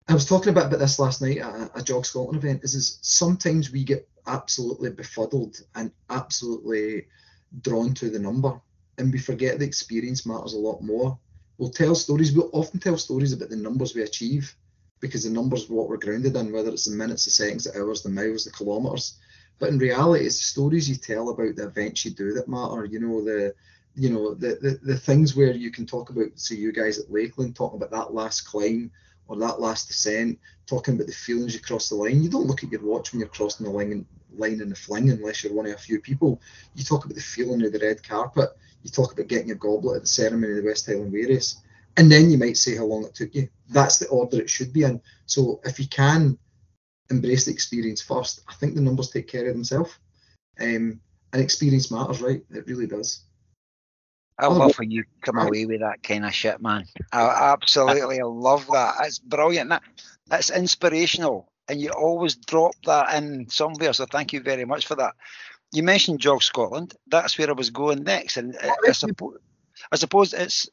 I 0.07 0.15
was 0.15 0.27
talking 0.27 0.51
about, 0.51 0.67
about 0.67 0.79
this 0.79 0.99
last 0.99 1.21
night 1.21 1.39
at 1.39 1.71
a, 1.75 1.83
Jog 1.83 2.07
Scotland 2.07 2.43
event. 2.43 2.65
Is, 2.65 2.75
is 2.75 2.99
sometimes 3.03 3.71
we 3.71 3.85
get 3.85 4.09
absolutely 4.27 4.91
befuddled 4.91 5.61
and 5.75 5.91
absolutely 6.09 7.07
drawn 7.63 7.95
to 7.95 8.11
the 8.11 8.19
number, 8.19 8.61
and 8.99 9.13
we 9.13 9.19
forget 9.19 9.59
the 9.59 9.67
experience 9.67 10.27
matters 10.27 10.55
a 10.55 10.59
lot 10.59 10.83
more. 10.83 11.19
We'll 11.57 11.71
tell 11.71 11.95
stories. 11.95 12.33
We'll 12.33 12.51
often 12.53 12.81
tell 12.81 12.99
stories 12.99 13.33
about 13.33 13.49
the 13.49 13.57
numbers 13.57 13.95
we 13.95 14.03
achieve 14.03 14.55
because 15.01 15.25
the 15.25 15.31
numbers 15.31 15.71
are 15.71 15.75
what 15.75 15.89
we're 15.89 15.97
grounded 15.97 16.37
in, 16.37 16.53
whether 16.53 16.71
it's 16.71 16.87
the 16.87 16.97
minutes, 16.97 17.25
the 17.25 17.31
seconds, 17.31 17.65
the 17.65 17.79
hours, 17.79 18.03
the 18.03 18.11
miles, 18.11 18.45
the 18.45 18.53
kilometres. 18.53 19.19
But 19.59 19.71
in 19.71 19.79
reality, 19.79 20.27
it's 20.27 20.39
the 20.39 20.45
stories 20.45 20.89
you 20.89 20.97
tell 20.97 21.31
about 21.31 21.57
the 21.57 21.67
events 21.67 22.05
you 22.05 22.13
do 22.13 22.33
that 22.35 22.49
matter. 22.49 22.85
You 22.85 23.01
know 23.01 23.25
the 23.25 23.55
you 23.95 24.11
know 24.11 24.35
the, 24.35 24.59
the 24.61 24.79
the 24.83 24.97
things 24.99 25.35
where 25.35 25.53
you 25.53 25.71
can 25.71 25.87
talk 25.87 26.11
about. 26.11 26.29
So 26.35 26.55
you 26.55 26.73
guys 26.73 26.99
at 26.99 27.11
Lakeland 27.11 27.57
talking 27.57 27.81
about 27.81 27.91
that 27.91 28.15
last 28.15 28.43
climb 28.43 28.91
or 29.29 29.37
that 29.37 29.61
last 29.61 29.89
descent, 29.89 30.39
talking 30.67 30.95
about 30.95 31.07
the 31.07 31.13
feelings 31.13 31.55
you 31.55 31.61
cross 31.61 31.89
the 31.89 31.95
line. 31.95 32.23
You 32.23 32.31
don't 32.31 32.47
look 32.47 32.65
at 32.65 32.73
your 32.73 32.81
watch 32.81 33.13
when 33.13 33.21
you're 33.21 33.29
crossing 33.29 33.67
the 33.67 33.73
line, 33.73 34.07
line 34.37 34.61
in 34.61 34.71
the 34.71 34.75
fling 34.75 35.11
unless 35.11 35.45
you're 35.45 35.53
one 35.53 35.67
of 35.67 35.73
a 35.73 35.79
few 35.79 36.01
people. 36.01 36.41
You 36.75 36.83
talk 36.83 37.05
about 37.05 37.15
the 37.15 37.21
feeling 37.21 37.63
of 37.65 37.73
the 37.73 37.79
red 37.79 38.03
carpet. 38.03 38.49
You 38.83 38.91
talk 38.91 39.13
about 39.13 39.29
getting 39.29 39.49
your 39.49 39.57
goblet 39.57 39.97
at 39.97 40.03
the 40.03 40.09
ceremony 40.09 40.53
of 40.53 40.65
the 40.65 40.69
West 40.69 40.87
Highland 40.87 41.13
race. 41.13 41.61
And 41.97 42.11
then 42.11 42.31
you 42.31 42.39
might 42.39 42.57
say 42.57 42.77
how 42.77 42.85
long 42.85 43.05
it 43.05 43.15
took 43.15 43.35
you. 43.35 43.49
That's 43.69 43.99
the 43.99 44.09
order 44.09 44.41
it 44.41 44.49
should 44.49 44.73
be 44.73 44.85
in. 44.85 45.01
So 45.27 45.61
if 45.65 45.79
you 45.79 45.89
can 45.89 46.39
embrace 47.11 47.47
the 47.47 47.53
experience 47.53 48.03
first, 48.03 48.41
I 48.49 48.55
think 48.55 48.75
the 48.75 48.81
numbers 48.81 49.11
take 49.11 49.29
care 49.29 49.49
of 49.49 49.55
themselves. 49.55 49.97
Um, 50.61 51.01
and 51.33 51.43
experience 51.43 51.91
matters, 51.91 52.21
right? 52.21 52.43
It 52.51 52.67
really 52.67 52.87
does. 52.87 53.23
I 54.39 54.47
love 54.47 54.79
when 54.79 54.91
you 54.91 55.05
come 55.23 55.37
away 55.37 55.67
with 55.67 55.81
that 55.81 56.03
kind 56.03 56.25
of 56.25 56.33
shit, 56.33 56.63
man. 56.63 56.85
I 57.13 57.53
absolutely 57.53 58.21
love 58.23 58.67
that. 58.69 58.95
It's 59.03 59.19
brilliant. 59.19 59.71
That, 59.71 59.83
that's 60.29 60.51
inspirational. 60.51 61.51
And 61.69 61.81
you 61.81 61.91
always 61.91 62.37
drop 62.37 62.75
that 62.87 63.15
in 63.15 63.49
somewhere. 63.49 63.93
So 63.93 64.07
thank 64.07 64.33
you 64.33 64.41
very 64.41 64.65
much 64.65 64.87
for 64.87 64.95
that. 64.95 65.15
You 65.73 65.83
mentioned 65.83 66.21
Jog 66.21 66.43
Scotland. 66.43 66.95
That's 67.09 67.37
where 67.37 67.49
I 67.49 67.53
was 67.53 67.71
going 67.71 68.05
next. 68.05 68.37
And 68.37 68.57
I, 68.63 68.73
I, 68.89 68.93
suppose, 68.93 69.39
I 69.91 69.97
suppose 69.97 70.33
it's, 70.33 70.69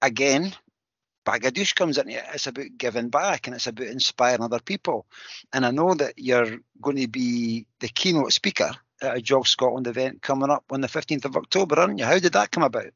again, 0.00 0.54
Badaguish 1.30 1.74
comes 1.74 1.98
in 1.98 2.08
it. 2.08 2.24
It's 2.34 2.46
about 2.46 2.76
giving 2.76 3.08
back 3.08 3.46
and 3.46 3.54
it's 3.54 3.66
about 3.66 3.86
inspiring 3.86 4.42
other 4.42 4.58
people. 4.60 5.06
And 5.52 5.64
I 5.64 5.70
know 5.70 5.94
that 5.94 6.14
you're 6.16 6.58
going 6.80 6.96
to 6.96 7.08
be 7.08 7.66
the 7.78 7.88
keynote 7.88 8.32
speaker 8.32 8.72
at 9.02 9.16
a 9.16 9.20
Jog 9.20 9.46
Scotland 9.46 9.86
event 9.86 10.22
coming 10.22 10.50
up 10.50 10.64
on 10.70 10.80
the 10.80 10.88
15th 10.88 11.24
of 11.26 11.36
October, 11.36 11.78
aren't 11.78 11.98
you? 11.98 12.04
How 12.04 12.18
did 12.18 12.32
that 12.32 12.50
come 12.50 12.64
about? 12.64 12.92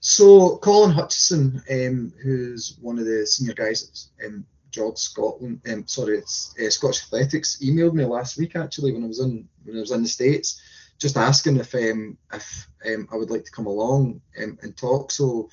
So 0.00 0.56
Colin 0.58 0.90
Hutchison, 0.92 1.62
um, 1.70 2.12
who's 2.22 2.76
one 2.80 2.98
of 2.98 3.04
the 3.04 3.26
senior 3.26 3.54
guys 3.54 4.10
at 4.18 4.26
um, 4.26 4.44
Jog 4.70 4.98
Scotland, 4.98 5.60
um, 5.70 5.86
sorry, 5.86 6.18
it's 6.18 6.54
uh, 6.60 6.70
Scottish 6.70 7.04
Athletics, 7.04 7.58
emailed 7.62 7.92
me 7.92 8.04
last 8.04 8.36
week 8.36 8.56
actually 8.56 8.92
when 8.92 9.04
I 9.04 9.06
was 9.06 9.20
in 9.20 9.48
when 9.64 9.76
I 9.76 9.80
was 9.80 9.92
in 9.92 10.02
the 10.02 10.08
states, 10.08 10.60
just 10.98 11.16
asking 11.16 11.58
if 11.58 11.74
um, 11.74 12.18
if 12.32 12.66
um, 12.84 13.08
I 13.12 13.16
would 13.16 13.30
like 13.30 13.44
to 13.44 13.50
come 13.52 13.66
along 13.66 14.20
um, 14.42 14.58
and 14.62 14.76
talk. 14.76 15.12
So, 15.12 15.50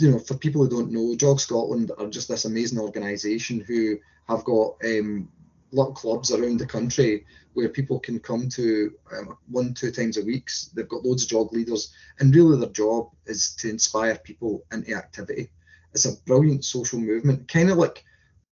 you 0.00 0.10
know, 0.10 0.18
for 0.18 0.36
people 0.36 0.62
who 0.62 0.70
don't 0.70 0.92
know, 0.92 1.14
Jog 1.14 1.40
Scotland 1.40 1.92
are 1.98 2.08
just 2.08 2.28
this 2.28 2.44
amazing 2.44 2.78
organisation 2.78 3.60
who 3.60 3.98
have 4.28 4.44
got 4.44 4.76
um, 4.84 5.28
little 5.72 5.92
clubs 5.92 6.32
around 6.32 6.58
the 6.58 6.66
country 6.66 7.26
where 7.54 7.68
people 7.68 7.98
can 7.98 8.18
come 8.18 8.48
to 8.48 8.92
um, 9.16 9.36
one, 9.48 9.74
two 9.74 9.90
times 9.90 10.16
a 10.16 10.24
week. 10.24 10.50
They've 10.74 10.88
got 10.88 11.04
loads 11.04 11.24
of 11.24 11.28
jog 11.28 11.52
leaders, 11.52 11.92
and 12.18 12.34
really 12.34 12.58
their 12.58 12.70
job 12.70 13.10
is 13.26 13.54
to 13.56 13.68
inspire 13.68 14.16
people 14.16 14.64
into 14.72 14.94
activity. 14.94 15.50
It's 15.92 16.06
a 16.06 16.16
brilliant 16.26 16.64
social 16.64 17.00
movement, 17.00 17.48
kind 17.48 17.70
of 17.70 17.76
like 17.76 18.04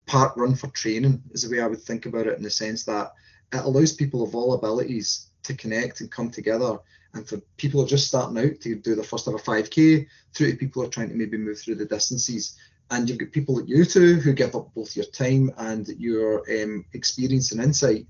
park 0.06 0.36
run 0.36 0.54
for 0.54 0.68
training, 0.68 1.22
is 1.32 1.42
the 1.42 1.54
way 1.54 1.62
I 1.62 1.66
would 1.66 1.82
think 1.82 2.06
about 2.06 2.26
it, 2.26 2.36
in 2.38 2.42
the 2.42 2.50
sense 2.50 2.84
that 2.84 3.12
it 3.52 3.64
allows 3.64 3.92
people 3.92 4.22
of 4.22 4.34
all 4.34 4.54
abilities 4.54 5.30
to 5.44 5.54
connect 5.54 6.00
and 6.00 6.10
come 6.10 6.30
together. 6.30 6.78
And 7.16 7.26
for 7.26 7.38
people 7.56 7.80
who 7.80 7.86
are 7.86 7.88
just 7.88 8.08
starting 8.08 8.38
out 8.38 8.60
to 8.60 8.74
do 8.76 8.94
their 8.94 9.04
first 9.04 9.26
ever 9.26 9.38
5K, 9.38 10.06
through 10.34 10.50
to 10.50 10.56
people 10.56 10.82
who 10.82 10.88
are 10.88 10.90
trying 10.90 11.08
to 11.08 11.14
maybe 11.14 11.38
move 11.38 11.58
through 11.58 11.76
the 11.76 11.86
distances. 11.86 12.56
And 12.90 13.08
you've 13.08 13.18
got 13.18 13.32
people 13.32 13.56
like 13.56 13.68
you 13.68 13.84
two 13.84 14.16
who 14.16 14.34
give 14.34 14.54
up 14.54 14.72
both 14.74 14.94
your 14.94 15.06
time 15.06 15.50
and 15.56 15.88
your 15.98 16.44
um, 16.50 16.84
experience 16.92 17.52
and 17.52 17.62
insight 17.62 18.06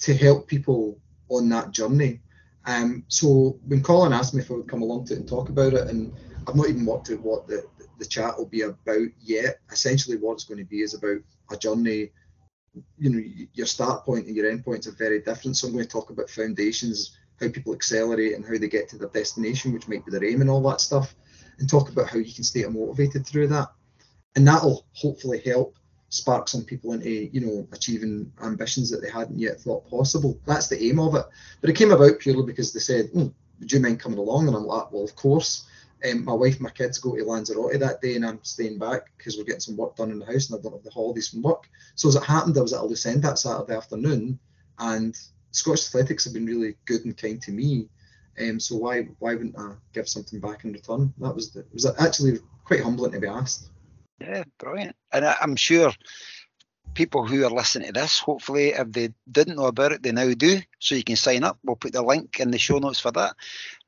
to 0.00 0.14
help 0.14 0.46
people 0.46 1.00
on 1.30 1.48
that 1.48 1.70
journey. 1.70 2.20
Um, 2.66 3.04
so 3.08 3.58
when 3.66 3.82
Colin 3.82 4.12
asked 4.12 4.34
me 4.34 4.42
if 4.42 4.50
I 4.50 4.54
would 4.54 4.68
come 4.68 4.82
along 4.82 5.06
to 5.06 5.14
it 5.14 5.20
and 5.20 5.28
talk 5.28 5.48
about 5.48 5.72
it, 5.72 5.88
and 5.88 6.12
I've 6.46 6.56
not 6.56 6.68
even 6.68 6.84
worked 6.84 7.10
out 7.10 7.20
what 7.20 7.46
the, 7.46 7.64
the 7.98 8.04
chat 8.04 8.36
will 8.36 8.46
be 8.46 8.62
about 8.62 9.08
yet. 9.20 9.60
Essentially, 9.72 10.18
what 10.18 10.34
it's 10.34 10.44
going 10.44 10.58
to 10.58 10.64
be 10.64 10.82
is 10.82 10.94
about 10.94 11.18
a 11.50 11.56
journey. 11.56 12.10
You 12.98 13.10
know, 13.10 13.22
your 13.54 13.66
start 13.66 14.04
point 14.04 14.26
and 14.26 14.36
your 14.36 14.50
end 14.50 14.64
points 14.64 14.86
are 14.86 14.92
very 14.92 15.22
different. 15.22 15.56
So 15.56 15.66
I'm 15.66 15.72
going 15.72 15.84
to 15.84 15.90
talk 15.90 16.10
about 16.10 16.28
foundations, 16.28 17.16
how 17.40 17.48
people 17.48 17.74
accelerate, 17.74 18.34
and 18.34 18.44
how 18.44 18.58
they 18.58 18.68
get 18.68 18.88
to 18.90 18.98
their 18.98 19.08
destination, 19.08 19.72
which 19.72 19.88
might 19.88 20.04
be 20.04 20.10
their 20.10 20.24
aim 20.24 20.40
and 20.40 20.50
all 20.50 20.62
that 20.70 20.80
stuff, 20.80 21.14
and 21.58 21.68
talk 21.68 21.90
about 21.90 22.08
how 22.08 22.18
you 22.18 22.32
can 22.32 22.44
stay 22.44 22.64
motivated 22.64 23.26
through 23.26 23.48
that. 23.48 23.68
And 24.34 24.46
that'll 24.46 24.86
hopefully 24.92 25.40
help 25.44 25.76
spark 26.08 26.48
some 26.48 26.64
people 26.64 26.92
into 26.92 27.10
you 27.10 27.40
know 27.40 27.68
achieving 27.72 28.32
ambitions 28.42 28.90
that 28.90 29.02
they 29.02 29.10
hadn't 29.10 29.38
yet 29.38 29.60
thought 29.60 29.88
possible. 29.88 30.38
That's 30.46 30.68
the 30.68 30.82
aim 30.82 30.98
of 30.98 31.14
it. 31.14 31.26
But 31.60 31.70
it 31.70 31.76
came 31.76 31.92
about 31.92 32.18
purely 32.20 32.44
because 32.44 32.72
they 32.72 32.80
said, 32.80 33.06
hmm, 33.06 33.28
"Would 33.60 33.72
you 33.72 33.80
mind 33.80 34.00
coming 34.00 34.18
along?" 34.18 34.48
And 34.48 34.56
I'm 34.56 34.66
like, 34.66 34.92
"Well, 34.92 35.04
of 35.04 35.16
course." 35.16 35.64
Um, 36.04 36.26
my 36.26 36.34
wife 36.34 36.54
and 36.54 36.62
my 36.62 36.70
kids 36.70 36.98
go 36.98 37.16
to 37.16 37.24
Lanzarote 37.24 37.80
that 37.80 38.02
day, 38.02 38.16
and 38.16 38.26
I'm 38.26 38.38
staying 38.42 38.78
back 38.78 39.10
because 39.16 39.36
we're 39.36 39.44
getting 39.44 39.60
some 39.60 39.78
work 39.78 39.96
done 39.96 40.10
in 40.10 40.18
the 40.18 40.26
house, 40.26 40.50
and 40.50 40.58
I 40.58 40.62
don't 40.62 40.74
have 40.74 40.82
the 40.82 40.90
holidays 40.90 41.28
from 41.28 41.40
work. 41.40 41.68
So 41.94 42.08
as 42.08 42.16
it 42.16 42.22
happened, 42.22 42.58
I 42.58 42.60
was 42.60 42.74
at 42.74 42.80
a 42.80 43.10
end 43.10 43.22
that 43.22 43.38
Saturday 43.38 43.74
afternoon, 43.74 44.38
and 44.78 45.18
Scottish 45.50 45.86
Athletics 45.86 46.24
have 46.24 46.34
been 46.34 46.46
really 46.46 46.76
good 46.84 47.04
and 47.04 47.16
kind 47.16 47.40
to 47.42 47.52
me. 47.52 47.88
Um, 48.38 48.60
so 48.60 48.76
why 48.76 49.02
why 49.18 49.34
wouldn't 49.34 49.58
I 49.58 49.72
give 49.94 50.08
something 50.08 50.40
back 50.40 50.64
in 50.64 50.72
return? 50.72 51.12
That 51.18 51.34
was 51.34 51.52
the, 51.52 51.64
was 51.72 51.86
actually 51.98 52.38
quite 52.64 52.82
humbling 52.82 53.12
to 53.12 53.20
be 53.20 53.26
asked. 53.26 53.70
Yeah, 54.20 54.44
brilliant. 54.58 54.96
And 55.12 55.24
I, 55.24 55.36
I'm 55.40 55.56
sure 55.56 55.92
people 56.94 57.26
who 57.26 57.44
are 57.44 57.50
listening 57.50 57.92
to 57.92 58.00
this, 58.00 58.18
hopefully, 58.18 58.68
if 58.70 58.90
they 58.90 59.10
didn't 59.30 59.56
know 59.56 59.66
about 59.66 59.92
it, 59.92 60.02
they 60.02 60.12
now 60.12 60.32
do. 60.34 60.60
So 60.80 60.94
you 60.94 61.04
can 61.04 61.16
sign 61.16 61.44
up. 61.44 61.58
We'll 61.62 61.76
put 61.76 61.92
the 61.92 62.02
link 62.02 62.40
in 62.40 62.50
the 62.50 62.58
show 62.58 62.78
notes 62.78 63.00
for 63.00 63.12
that. 63.12 63.36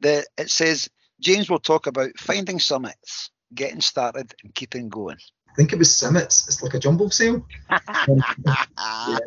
The, 0.00 0.24
it 0.36 0.50
says 0.50 0.88
James 1.20 1.50
will 1.50 1.58
talk 1.58 1.86
about 1.86 2.18
finding 2.18 2.60
summits, 2.60 3.30
getting 3.54 3.80
started, 3.80 4.34
and 4.44 4.54
keeping 4.54 4.88
going. 4.88 5.18
I 5.50 5.54
think 5.56 5.72
it 5.72 5.78
was 5.78 5.94
Summits. 5.94 6.46
It's 6.46 6.62
like 6.62 6.74
a 6.74 6.78
jumble 6.78 7.10
sale. 7.10 7.44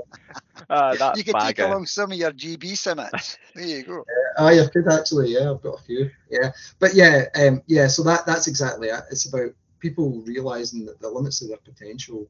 Ah, 0.70 0.96
that's 0.98 1.18
you 1.18 1.24
can 1.26 1.34
take 1.34 1.58
bagging. 1.58 1.66
along 1.66 1.86
some 1.86 2.14
of 2.14 2.18
your 2.18 2.32
GB 2.32 2.78
summits. 2.78 3.38
There 3.56 3.66
you 3.66 3.84
go. 3.84 4.06
Ah, 4.38 4.52
you 4.52 4.66
could 4.70 4.88
actually, 4.88 5.34
yeah, 5.34 5.52
I've 5.52 5.62
got 5.62 5.80
a 5.80 5.84
few, 5.84 6.10
yeah, 6.30 6.52
but 6.80 6.94
yeah, 6.94 7.26
um, 7.36 7.62
yeah. 7.68 7.88
So 7.88 8.04
that 8.04 8.26
that's 8.26 8.48
exactly 8.48 8.88
it. 8.88 9.04
It's 9.12 9.26
about 9.26 9.52
people 9.80 10.22
realizing 10.26 10.86
that 10.86 11.02
the 11.02 11.10
limits 11.10 11.42
of 11.42 11.50
their 11.50 11.58
potential 11.58 12.30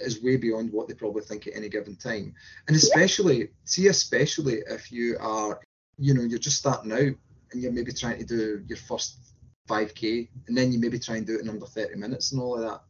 is 0.00 0.22
way 0.22 0.36
beyond 0.36 0.72
what 0.72 0.88
they 0.88 0.94
probably 0.94 1.22
think 1.22 1.46
at 1.46 1.54
any 1.54 1.68
given 1.68 1.96
time, 1.96 2.34
and 2.66 2.76
especially 2.76 3.50
see, 3.64 3.88
especially 3.88 4.62
if 4.68 4.90
you 4.90 5.16
are, 5.20 5.60
you 5.98 6.14
know, 6.14 6.22
you're 6.22 6.38
just 6.38 6.58
starting 6.58 6.92
out 6.92 7.14
and 7.52 7.62
you're 7.62 7.72
maybe 7.72 7.92
trying 7.92 8.18
to 8.18 8.24
do 8.24 8.64
your 8.66 8.78
first 8.78 9.33
5k, 9.68 10.28
and 10.46 10.56
then 10.56 10.72
you 10.72 10.78
maybe 10.78 10.98
try 10.98 11.16
and 11.16 11.26
do 11.26 11.36
it 11.36 11.42
in 11.42 11.48
under 11.48 11.66
30 11.66 11.96
minutes 11.96 12.32
and 12.32 12.40
all 12.40 12.56
of 12.56 12.62
that. 12.62 12.82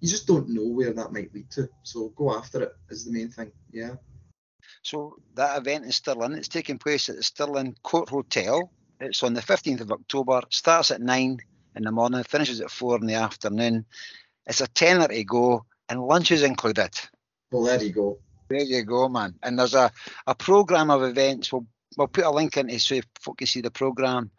You 0.00 0.08
just 0.08 0.26
don't 0.26 0.48
know 0.48 0.66
where 0.66 0.92
that 0.92 1.12
might 1.12 1.32
lead 1.34 1.50
to. 1.52 1.68
So 1.82 2.08
go 2.16 2.36
after 2.36 2.62
it 2.62 2.72
is 2.90 3.04
the 3.04 3.12
main 3.12 3.28
thing. 3.28 3.52
Yeah. 3.70 3.94
So 4.82 5.16
that 5.34 5.58
event 5.58 5.84
in 5.84 5.92
Stirling, 5.92 6.32
it's 6.32 6.48
taking 6.48 6.78
place 6.78 7.08
at 7.08 7.16
the 7.16 7.22
Stirling 7.22 7.76
Court 7.82 8.08
Hotel. 8.08 8.70
It's 9.00 9.22
on 9.22 9.34
the 9.34 9.40
15th 9.40 9.80
of 9.80 9.92
October. 9.92 10.42
Starts 10.50 10.90
at 10.90 11.00
nine 11.00 11.38
in 11.76 11.82
the 11.84 11.92
morning, 11.92 12.22
finishes 12.24 12.60
at 12.60 12.70
four 12.70 12.96
in 12.96 13.06
the 13.06 13.14
afternoon. 13.14 13.84
It's 14.46 14.60
a 14.60 14.66
tenner 14.66 15.08
to 15.08 15.24
go, 15.24 15.64
and 15.88 16.02
lunch 16.02 16.30
is 16.30 16.42
included. 16.42 16.90
Well, 17.50 17.62
there 17.62 17.82
you 17.82 17.92
go. 17.92 18.18
There 18.48 18.62
you 18.62 18.82
go, 18.82 19.08
man. 19.08 19.34
And 19.42 19.58
there's 19.58 19.74
a, 19.74 19.90
a 20.26 20.34
program 20.34 20.90
of 20.90 21.02
events. 21.02 21.52
We'll 21.52 21.66
we'll 21.96 22.08
put 22.08 22.24
a 22.24 22.30
link 22.30 22.56
in 22.56 22.70
it 22.70 22.80
so 22.80 23.00
folk 23.20 23.38
can 23.38 23.46
see 23.46 23.60
the 23.60 23.70
program. 23.70 24.30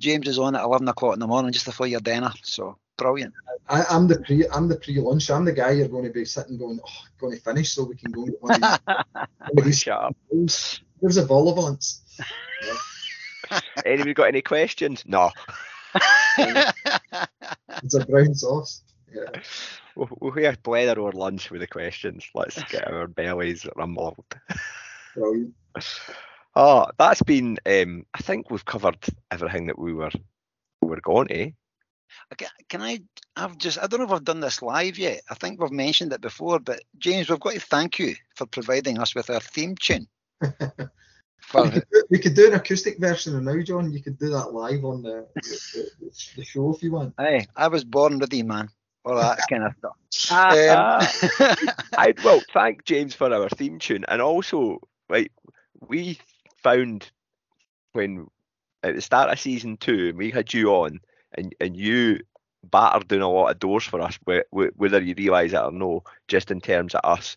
James 0.00 0.26
is 0.26 0.38
on 0.38 0.56
at 0.56 0.64
11 0.64 0.88
o'clock 0.88 1.14
in 1.14 1.20
the 1.20 1.26
morning 1.26 1.52
just 1.52 1.66
before 1.66 1.86
your 1.86 2.00
dinner. 2.00 2.32
So 2.42 2.78
brilliant. 2.96 3.34
I, 3.68 3.84
I'm 3.90 4.08
the 4.08 4.18
pre 4.20 4.48
I'm 4.48 4.66
the 4.66 4.76
pre 4.76 4.98
lunch. 4.98 5.30
I'm 5.30 5.44
the 5.44 5.52
guy 5.52 5.72
you're 5.72 5.88
going 5.88 6.04
to 6.04 6.10
be 6.10 6.24
sitting 6.24 6.58
going, 6.58 6.80
oh, 6.84 7.02
going 7.20 7.36
to 7.36 7.42
finish 7.42 7.72
so 7.72 7.84
we 7.84 7.96
can 7.96 8.10
go 8.10 8.22
and 8.22 8.32
get 8.32 8.42
one 8.42 8.54
of 8.54 8.60
these, 8.60 8.78
one 8.86 9.58
of 9.58 9.64
these 9.64 9.78
Shut 9.78 10.02
up. 10.02 10.16
There's 10.30 11.16
a 11.16 11.24
vol 11.24 11.50
of 11.50 11.58
once. 11.58 12.02
Anybody 13.84 14.14
got 14.14 14.28
any 14.28 14.42
questions? 14.42 15.04
No. 15.06 15.30
It's 17.82 17.94
a 17.94 18.04
brown 18.04 18.34
sauce. 18.34 18.82
Yeah. 19.12 19.40
We'll, 19.96 20.08
we'll 20.20 20.32
hear 20.32 20.52
blether 20.52 20.98
over 20.98 21.12
lunch 21.12 21.50
with 21.50 21.60
the 21.60 21.66
questions. 21.66 22.28
Let's 22.34 22.62
get 22.64 22.86
our 22.86 23.06
bellies 23.06 23.66
rumbled. 23.74 24.24
Brilliant. 25.14 25.54
Oh, 26.56 26.86
that's 26.98 27.22
been. 27.22 27.58
Um, 27.66 28.04
I 28.14 28.18
think 28.22 28.50
we've 28.50 28.64
covered 28.64 28.98
everything 29.30 29.66
that 29.66 29.78
we 29.78 29.92
were 29.92 30.10
we 30.82 30.88
were 30.88 31.00
going 31.00 31.28
to. 31.28 31.52
Okay, 32.32 32.46
Can 32.68 32.82
I? 32.82 33.00
I've 33.36 33.56
just. 33.58 33.78
I 33.78 33.86
don't 33.86 34.00
know 34.00 34.06
if 34.06 34.12
I've 34.12 34.24
done 34.24 34.40
this 34.40 34.62
live 34.62 34.98
yet. 34.98 35.20
I 35.30 35.34
think 35.34 35.60
we've 35.60 35.70
mentioned 35.70 36.12
it 36.12 36.20
before, 36.20 36.58
but 36.58 36.80
James, 36.98 37.28
we've 37.28 37.38
got 37.40 37.54
to 37.54 37.60
thank 37.60 37.98
you 37.98 38.14
for 38.34 38.46
providing 38.46 38.98
us 38.98 39.14
with 39.14 39.30
our 39.30 39.40
theme 39.40 39.76
tune. 39.76 40.08
For, 41.40 41.62
we, 41.62 41.70
could 41.70 41.84
do, 41.92 42.04
we 42.10 42.18
could 42.18 42.34
do 42.34 42.48
an 42.48 42.54
acoustic 42.54 42.98
version 42.98 43.36
of 43.36 43.42
now, 43.44 43.60
John. 43.62 43.92
You 43.92 44.02
could 44.02 44.18
do 44.18 44.30
that 44.30 44.52
live 44.52 44.84
on 44.84 45.02
the, 45.02 45.26
the, 45.36 45.60
the, 46.02 46.16
the 46.36 46.44
show 46.44 46.74
if 46.74 46.82
you 46.82 46.92
want. 46.92 47.14
hey, 47.18 47.46
I 47.56 47.68
was 47.68 47.84
born 47.84 48.18
ready, 48.18 48.42
man. 48.42 48.68
All 49.04 49.16
that 49.16 49.38
kind 49.48 49.64
of 49.64 49.72
stuff. 49.78 49.96
Ah, 50.32 50.98
Um, 51.40 51.68
I'd 51.96 52.22
well 52.24 52.42
thank 52.52 52.84
James 52.84 53.14
for 53.14 53.32
our 53.32 53.48
theme 53.48 53.78
tune, 53.78 54.04
and 54.08 54.20
also 54.20 54.80
like 55.08 55.32
we 55.80 56.18
found 56.62 57.10
when 57.92 58.26
at 58.82 58.94
the 58.94 59.00
start 59.00 59.30
of 59.30 59.38
season 59.40 59.76
two 59.76 60.14
we 60.16 60.30
had 60.30 60.52
you 60.52 60.70
on, 60.70 61.00
and 61.34 61.54
and 61.60 61.76
you 61.76 62.20
battered 62.64 63.08
down 63.08 63.22
a 63.22 63.30
lot 63.30 63.50
of 63.50 63.58
doors 63.58 63.84
for 63.84 64.00
us, 64.00 64.18
whe- 64.26 64.46
whe- 64.50 64.74
whether 64.76 65.00
you 65.00 65.14
realise 65.16 65.52
it 65.52 65.56
or 65.58 65.72
no, 65.72 66.02
just 66.28 66.50
in 66.50 66.60
terms 66.60 66.94
of 66.94 67.00
us 67.04 67.36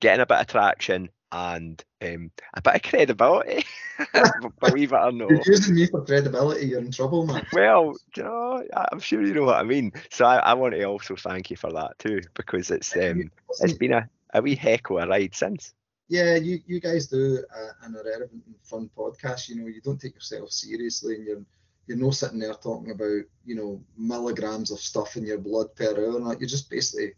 getting 0.00 0.20
a 0.20 0.26
bit 0.26 0.40
of 0.40 0.46
traction 0.46 1.08
and 1.30 1.82
um, 2.02 2.30
a 2.54 2.60
bit 2.60 2.74
of 2.76 2.82
credibility, 2.82 3.64
believe 4.60 4.92
it 4.92 4.96
or 4.96 5.12
not. 5.12 5.30
You're 5.30 5.54
using 5.54 5.74
me 5.74 5.86
for 5.86 6.04
credibility. 6.04 6.66
You're 6.66 6.80
in 6.80 6.90
trouble, 6.90 7.26
man. 7.26 7.46
Well, 7.52 7.96
you 8.16 8.22
know, 8.22 8.62
I'm 8.92 9.00
sure 9.00 9.22
you 9.22 9.32
know 9.32 9.44
what 9.44 9.56
I 9.56 9.62
mean. 9.62 9.92
So 10.10 10.26
I, 10.26 10.36
I 10.38 10.54
want 10.54 10.74
to 10.74 10.82
also 10.84 11.16
thank 11.16 11.50
you 11.50 11.56
for 11.56 11.72
that 11.72 11.98
too, 11.98 12.20
because 12.34 12.70
it's 12.70 12.94
um, 12.96 13.30
it's 13.60 13.72
been 13.72 13.92
a, 13.92 14.08
a 14.34 14.42
wee 14.42 14.56
heck 14.56 14.90
of 14.90 14.96
a 14.98 15.06
ride 15.06 15.34
since. 15.34 15.72
Yeah, 16.12 16.36
you, 16.36 16.60
you 16.66 16.78
guys 16.78 17.06
do 17.06 17.42
uh, 17.56 17.86
an 17.86 17.94
irrelevant 17.96 18.42
and 18.46 18.54
fun 18.62 18.90
podcast. 18.94 19.48
You 19.48 19.56
know, 19.56 19.66
you 19.66 19.80
don't 19.80 19.98
take 20.00 20.14
yourself 20.14 20.50
seriously, 20.50 21.16
and 21.16 21.24
you're 21.26 21.44
you're 21.86 21.96
not 22.04 22.14
sitting 22.14 22.38
there 22.38 22.54
talking 22.54 22.90
about 22.90 23.22
you 23.44 23.54
know 23.56 23.80
milligrams 23.96 24.70
of 24.70 24.78
stuff 24.78 25.16
in 25.16 25.24
your 25.24 25.38
blood 25.38 25.74
per 25.74 25.90
hour. 25.96 26.16
And 26.18 26.26
that. 26.26 26.38
You're 26.40 26.48
just 26.48 26.68
basically 26.70 27.12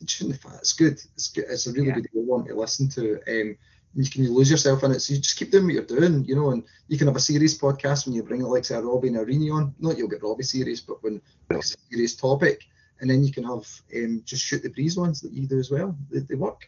the 0.00 0.34
fat. 0.34 0.58
It's 0.60 0.74
good. 0.74 1.00
It's 1.14 1.28
good. 1.32 1.46
It's 1.48 1.66
a 1.66 1.72
really 1.72 1.88
Yeah. 1.88 1.94
good 1.94 2.26
one 2.34 2.44
to 2.46 2.54
listen 2.54 2.88
to. 2.90 3.18
Um, 3.26 3.56
you 3.94 4.10
can 4.10 4.30
lose 4.30 4.50
yourself 4.50 4.84
in 4.84 4.92
it, 4.92 5.00
so 5.00 5.14
you 5.14 5.20
just 5.20 5.38
keep 5.38 5.50
doing 5.50 5.64
what 5.64 5.74
you're 5.74 5.98
doing, 5.98 6.24
you 6.24 6.36
know. 6.36 6.50
And 6.50 6.62
you 6.88 6.98
can 6.98 7.06
have 7.06 7.16
a 7.16 7.20
serious 7.20 7.56
podcast 7.56 8.04
when 8.04 8.14
you 8.14 8.22
bring 8.22 8.42
it 8.42 8.46
like 8.48 8.66
say 8.66 8.74
a 8.74 8.82
Robbie 8.82 9.08
and 9.08 9.16
a 9.16 9.50
on. 9.50 9.74
Not 9.78 9.96
you'll 9.96 10.08
get 10.14 10.22
Robbie 10.22 10.44
serious, 10.44 10.82
but 10.82 11.02
when 11.02 11.22
it's 11.50 11.74
a 11.74 11.78
serious 11.90 12.14
topic, 12.16 12.66
and 13.00 13.08
then 13.08 13.24
you 13.24 13.32
can 13.32 13.44
have 13.44 13.64
um, 13.96 14.20
just 14.26 14.44
shoot 14.44 14.62
the 14.62 14.68
breeze 14.68 14.98
ones 14.98 15.22
that 15.22 15.32
you 15.32 15.46
do 15.46 15.58
as 15.58 15.70
well. 15.70 15.96
They, 16.10 16.20
they 16.20 16.34
work. 16.34 16.60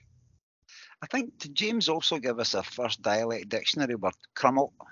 I 1.03 1.07
think 1.07 1.39
did 1.39 1.55
James 1.55 1.89
also 1.89 2.19
give 2.19 2.41
us 2.41 2.55
our 2.55 2.62
first 2.62 3.03
dialect 3.03 3.49
dictionary 3.49 3.95
word, 3.95 4.15
crummel. 4.35 4.73
I'm 4.81 4.87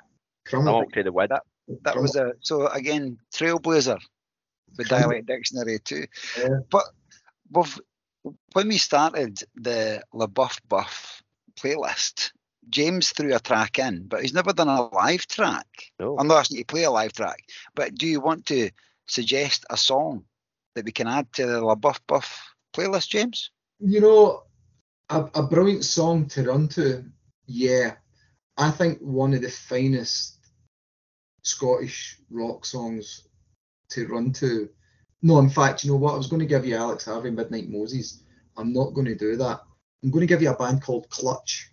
Crumble. 0.47 0.85
to 0.93 1.01
oh, 1.01 1.03
the 1.03 1.12
with 1.12 1.33
it. 1.33 1.41
That 1.83 1.97
was 1.97 2.15
a 2.15 2.33
so 2.41 2.69
again 2.69 3.19
trailblazer 3.35 3.99
with 4.78 4.89
Crummel. 4.89 5.01
dialect 5.01 5.27
dictionary 5.27 5.78
too. 5.81 6.05
Yeah. 6.39 6.61
But 6.70 6.85
we've, 7.51 7.81
when 8.53 8.69
we 8.69 8.78
started 8.78 9.39
the 9.57 10.03
LaBeouf 10.15 10.61
Buff 10.69 11.23
playlist, 11.59 12.31
James 12.70 13.11
threw 13.11 13.35
a 13.35 13.41
track 13.41 13.78
in, 13.78 14.07
but 14.07 14.23
he's 14.23 14.35
never 14.35 14.53
done 14.53 14.69
a 14.69 14.89
live 14.95 15.27
track. 15.27 15.66
No. 15.99 16.16
I'm 16.19 16.28
not 16.28 16.39
asking 16.39 16.59
you 16.59 16.65
to 16.65 16.73
play 16.73 16.85
a 16.85 16.91
live 16.91 17.12
track, 17.12 17.41
but 17.74 17.95
do 17.95 18.07
you 18.07 18.20
want 18.20 18.47
to 18.47 18.70
suggest 19.07 19.65
a 19.70 19.77
song 19.77 20.24
that 20.74 20.85
we 20.85 20.93
can 20.93 21.09
add 21.09 21.33
to 21.35 21.47
the 21.47 21.61
LaBeouf 21.61 22.01
Buff 22.07 22.55
playlist, 22.73 23.09
James? 23.09 23.51
You 23.81 24.01
know, 24.01 24.43
a, 25.11 25.28
a 25.35 25.43
brilliant 25.43 25.85
song 25.85 26.27
to 26.28 26.45
run 26.45 26.69
to. 26.69 27.05
Yeah, 27.47 27.95
I 28.57 28.70
think 28.70 28.99
one 29.01 29.35
of 29.35 29.43
the 29.43 29.51
finest 29.51 30.39
Scottish 31.43 32.19
rock 32.31 32.65
songs 32.65 33.28
to 33.91 34.07
run 34.09 34.33
to. 34.35 34.69
No, 35.23 35.39
in 35.39 35.49
fact, 35.49 35.85
you 35.85 35.91
know 35.91 35.97
what? 35.97 36.15
I 36.15 36.19
was 36.19 36.27
going 36.27 36.41
to 36.41 36.47
give 36.47 36.66
you 36.66 36.77
Alex 36.77 37.05
Harvey, 37.05 37.31
Midnight 37.31 37.69
Moses. 37.69 38.23
I'm 38.57 38.73
not 38.73 38.95
going 38.95 39.07
to 39.07 39.15
do 39.15 39.37
that. 39.37 39.62
I'm 40.03 40.11
going 40.11 40.20
to 40.20 40.27
give 40.27 40.43
you 40.43 40.51
a 40.51 40.57
band 40.57 40.83
called 40.83 41.09
Clutch. 41.09 41.70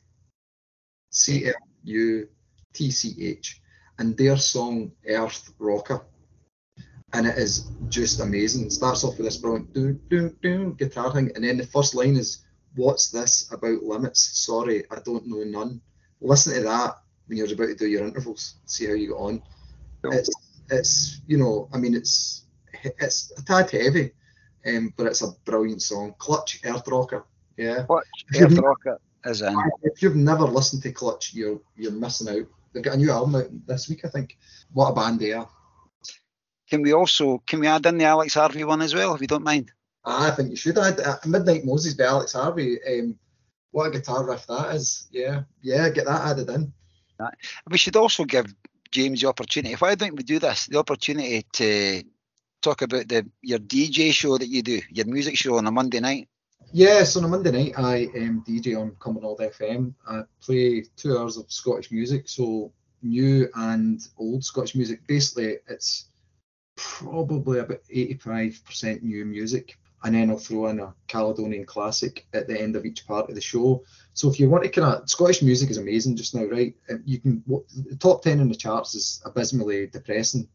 C 1.12 1.46
L 1.46 1.54
U 1.84 2.28
T 2.74 2.90
C 2.90 3.16
H, 3.20 3.62
and 4.00 4.18
their 4.18 4.36
song 4.36 4.92
Earth 5.08 5.54
Rocker. 5.60 6.04
And 7.14 7.28
it 7.28 7.38
is 7.38 7.70
just 7.90 8.20
amazing. 8.20 8.66
It 8.66 8.72
starts 8.72 9.04
off 9.04 9.18
with 9.18 9.28
this 9.28 9.38
brilliant 9.38 9.72
do, 9.74 9.94
do, 10.10 10.36
do, 10.42 10.76
guitar 10.80 11.14
thing, 11.14 11.32
and 11.36 11.44
then 11.44 11.58
the 11.58 11.68
first 11.68 11.94
line 11.94 12.16
is, 12.16 12.44
What's 12.76 13.10
this 13.12 13.52
about 13.52 13.84
limits? 13.84 14.22
Sorry, 14.40 14.84
I 14.90 15.00
don't 15.06 15.28
know 15.28 15.44
none. 15.44 15.82
Listen 16.22 16.54
to 16.56 16.62
that 16.64 16.98
when 17.28 17.38
you're 17.38 17.54
about 17.54 17.68
to 17.68 17.76
do 17.76 17.88
your 17.88 18.06
intervals, 18.06 18.56
see 18.66 18.88
how 18.88 18.94
you 18.94 19.10
get 19.10 19.14
on. 19.14 19.42
It's, 20.06 20.30
it's 20.70 21.22
you 21.28 21.38
know, 21.38 21.70
I 21.74 21.78
mean, 21.78 21.94
it's 21.94 22.46
it's 22.84 23.32
a 23.38 23.44
tad 23.44 23.72
heavy, 23.72 24.12
um, 24.66 24.94
but 24.98 25.08
it's 25.08 25.22
a 25.22 25.32
brilliant 25.46 25.82
song. 25.82 26.16
Clutch, 26.18 26.60
Earth 26.66 26.88
Rocker. 26.88 27.26
Yeah. 27.58 27.86
You've 28.34 28.52
Earth 28.52 28.60
Rocker 28.60 29.00
is 29.26 29.42
in. 29.42 29.56
If 29.84 30.02
you've 30.02 30.16
never 30.16 30.44
listened 30.44 30.84
to 30.84 30.92
Clutch, 30.92 31.34
you're 31.34 31.62
you're 31.76 31.92
missing 31.92 32.30
out. 32.30 32.48
They've 32.74 32.84
got 32.84 32.96
a 32.96 32.98
new 32.98 33.12
album 33.12 33.36
out 33.36 33.68
this 33.68 33.88
week, 33.88 34.04
I 34.04 34.10
think. 34.10 34.38
What 34.72 34.90
a 34.90 34.96
band 34.96 35.20
they 35.20 35.34
are. 35.34 35.48
Can 36.70 36.82
we 36.82 36.94
also 36.94 37.44
can 37.46 37.60
we 37.60 37.68
add 37.68 37.86
in 37.86 37.98
the 37.98 38.06
Alex 38.06 38.34
Harvey 38.34 38.64
one 38.64 38.82
as 38.82 38.96
well, 38.96 39.14
if 39.14 39.22
you 39.22 39.28
don't 39.28 39.44
mind? 39.44 39.72
I 40.06 40.32
think 40.32 40.50
you 40.50 40.56
should 40.56 40.78
add 40.78 41.00
uh, 41.00 41.18
Midnight 41.26 41.66
Moses 41.66 41.94
by 41.94 42.06
Alex 42.06 42.34
Harvey. 42.34 42.78
Um, 42.84 43.18
what 43.72 43.88
a 43.88 43.92
guitar 43.92 44.26
riff 44.26 44.46
that 44.48 44.76
is. 44.76 45.08
Yeah, 45.12 45.44
yeah, 45.62 45.90
get 45.90 46.06
that 46.06 46.28
added 46.28 46.50
in. 46.50 46.74
We 47.70 47.78
should 47.78 47.96
also 47.96 48.26
give 48.26 48.54
James 48.92 49.22
the 49.22 49.28
opportunity. 49.28 49.76
Why 49.76 49.96
don't 49.96 50.16
we 50.16 50.24
do 50.24 50.40
this? 50.40 50.68
The 50.68 50.80
opportunity 50.80 51.46
to 51.54 52.04
talk 52.62 52.82
about 52.82 53.08
the 53.08 53.30
your 53.42 53.60
DJ 53.60 54.12
show 54.12 54.38
that 54.38 54.48
you 54.48 54.62
do, 54.62 54.82
your 54.90 55.06
music 55.06 55.38
show 55.38 55.58
on 55.58 55.68
a 55.68 55.72
Monday 55.72 56.00
night. 56.00 56.28
Yeah, 56.72 57.04
so 57.04 57.20
on 57.20 57.26
a 57.26 57.30
Monday 57.30 57.52
night, 57.52 57.74
I 57.78 58.06
um, 58.18 58.44
DJ 58.48 58.80
on 58.80 58.92
Cumbernauld 59.00 59.40
FM. 59.40 59.94
I 60.08 60.24
play 60.42 60.84
two 60.96 61.18
hours 61.18 61.38
of 61.38 61.52
Scottish 61.52 61.92
music, 61.92 62.28
so 62.28 62.72
new 63.02 63.48
and 63.56 64.02
old 64.18 64.44
Scottish 64.44 64.76
music. 64.76 65.06
Basically, 65.08 65.58
it's 65.68 66.06
probably 66.76 67.60
about 67.60 67.82
85% 67.94 69.04
new 69.04 69.26
music, 69.26 69.78
and 70.04 70.16
then 70.16 70.30
I'll 70.30 70.38
throw 70.38 70.68
in 70.68 70.80
a 70.80 70.94
Caledonian 71.08 71.66
classic 71.66 72.26
at 72.34 72.48
the 72.48 72.60
end 72.60 72.76
of 72.76 72.86
each 72.86 73.08
part 73.08 73.30
of 73.30 73.36
the 73.36 73.42
show. 73.42 73.84
So 74.14 74.30
if 74.30 74.40
you 74.40 74.50
want 74.50 74.64
to 74.64 74.70
kind 74.70 74.94
of 74.94 75.10
Scottish 75.10 75.42
music 75.42 75.70
is 75.70 75.78
amazing 75.78 76.18
just 76.18 76.36
now, 76.36 76.46
right? 76.46 76.76
You 77.06 77.20
can 77.20 77.44
the 77.48 77.96
top 78.00 78.22
10 78.22 78.40
in 78.40 78.50
the 78.50 78.56
charts 78.56 78.96
is 78.96 79.22
abysmally 79.26 79.88
depressing 79.88 80.48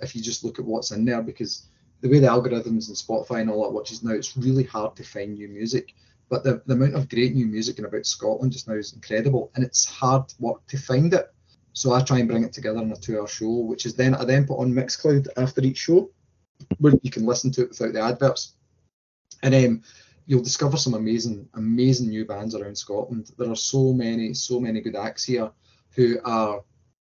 if 0.00 0.14
you 0.14 0.22
just 0.22 0.44
look 0.44 0.58
at 0.58 0.64
what's 0.64 0.90
in 0.90 1.04
there 1.04 1.22
because 1.22 1.68
the 2.00 2.08
way 2.08 2.18
the 2.18 2.26
algorithms 2.26 2.88
and 2.88 2.96
Spotify 2.96 3.40
and 3.40 3.50
all 3.50 3.62
that 3.62 3.72
watches 3.72 4.02
now, 4.02 4.12
it's 4.12 4.36
really 4.36 4.64
hard 4.64 4.96
to 4.96 5.04
find 5.04 5.34
new 5.34 5.48
music. 5.48 5.94
But 6.28 6.44
the, 6.44 6.60
the 6.66 6.74
amount 6.74 6.94
of 6.94 7.08
great 7.08 7.34
new 7.34 7.46
music 7.46 7.78
and 7.78 7.86
about 7.86 8.04
Scotland 8.04 8.52
just 8.52 8.68
now 8.68 8.74
is 8.74 8.92
incredible, 8.92 9.50
and 9.54 9.64
it's 9.64 9.84
hard 9.84 10.24
work 10.38 10.66
to 10.66 10.76
find 10.76 11.14
it. 11.14 11.32
So 11.72 11.92
I 11.92 12.00
try 12.00 12.18
and 12.18 12.28
bring 12.28 12.42
it 12.42 12.52
together 12.52 12.80
in 12.80 12.90
a 12.90 12.96
two-hour 12.96 13.28
show, 13.28 13.60
which 13.60 13.86
is 13.86 13.94
then 13.94 14.14
I 14.14 14.24
then 14.24 14.46
put 14.46 14.58
on 14.58 14.72
Mixcloud 14.72 15.28
after 15.36 15.60
each 15.62 15.78
show, 15.78 16.10
where 16.78 16.94
you 17.02 17.10
can 17.10 17.26
listen 17.26 17.52
to 17.52 17.62
it 17.62 17.68
without 17.68 17.92
the 17.92 18.00
adverts, 18.00 18.54
and 19.42 19.54
um, 19.54 19.82
you'll 20.26 20.42
discover 20.42 20.76
some 20.76 20.94
amazing, 20.94 21.48
amazing 21.54 22.08
new 22.08 22.24
bands 22.24 22.54
around 22.54 22.76
Scotland. 22.76 23.32
There 23.38 23.50
are 23.50 23.56
so 23.56 23.92
many, 23.92 24.34
so 24.34 24.60
many 24.60 24.80
good 24.80 24.96
acts 24.96 25.24
here 25.24 25.50
who 25.94 26.18
are 26.24 26.62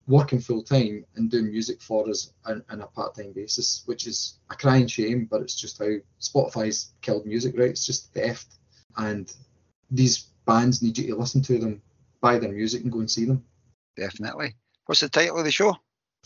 working 0.06 0.40
full 0.40 0.62
time 0.62 1.04
and 1.14 1.30
doing 1.30 1.50
music 1.50 1.80
for 1.80 2.08
us 2.08 2.32
on, 2.44 2.64
on 2.70 2.80
a 2.80 2.86
part 2.86 3.14
time 3.14 3.32
basis, 3.32 3.82
which 3.86 4.06
is 4.06 4.40
a 4.50 4.56
crying 4.56 4.86
shame, 4.86 5.26
but 5.30 5.40
it's 5.40 5.54
just 5.54 5.78
how 5.78 5.90
Spotify's 6.20 6.92
killed 7.00 7.26
music, 7.26 7.56
right? 7.56 7.70
It's 7.70 7.86
just 7.86 8.12
theft. 8.12 8.56
And 8.96 9.32
these 9.90 10.30
bands 10.46 10.82
need 10.82 10.98
you 10.98 11.06
to 11.08 11.16
listen 11.16 11.42
to 11.42 11.58
them, 11.58 11.80
buy 12.20 12.38
their 12.38 12.52
music, 12.52 12.82
and 12.82 12.90
go 12.90 12.98
and 12.98 13.10
see 13.10 13.24
them. 13.24 13.44
Definitely. 13.96 14.56
What's 14.86 15.00
the 15.00 15.08
title 15.08 15.38
of 15.38 15.44
the 15.44 15.52
show? 15.52 15.76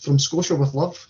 From 0.01 0.19
Scotia 0.19 0.55
with 0.55 0.75
Love. 0.75 1.07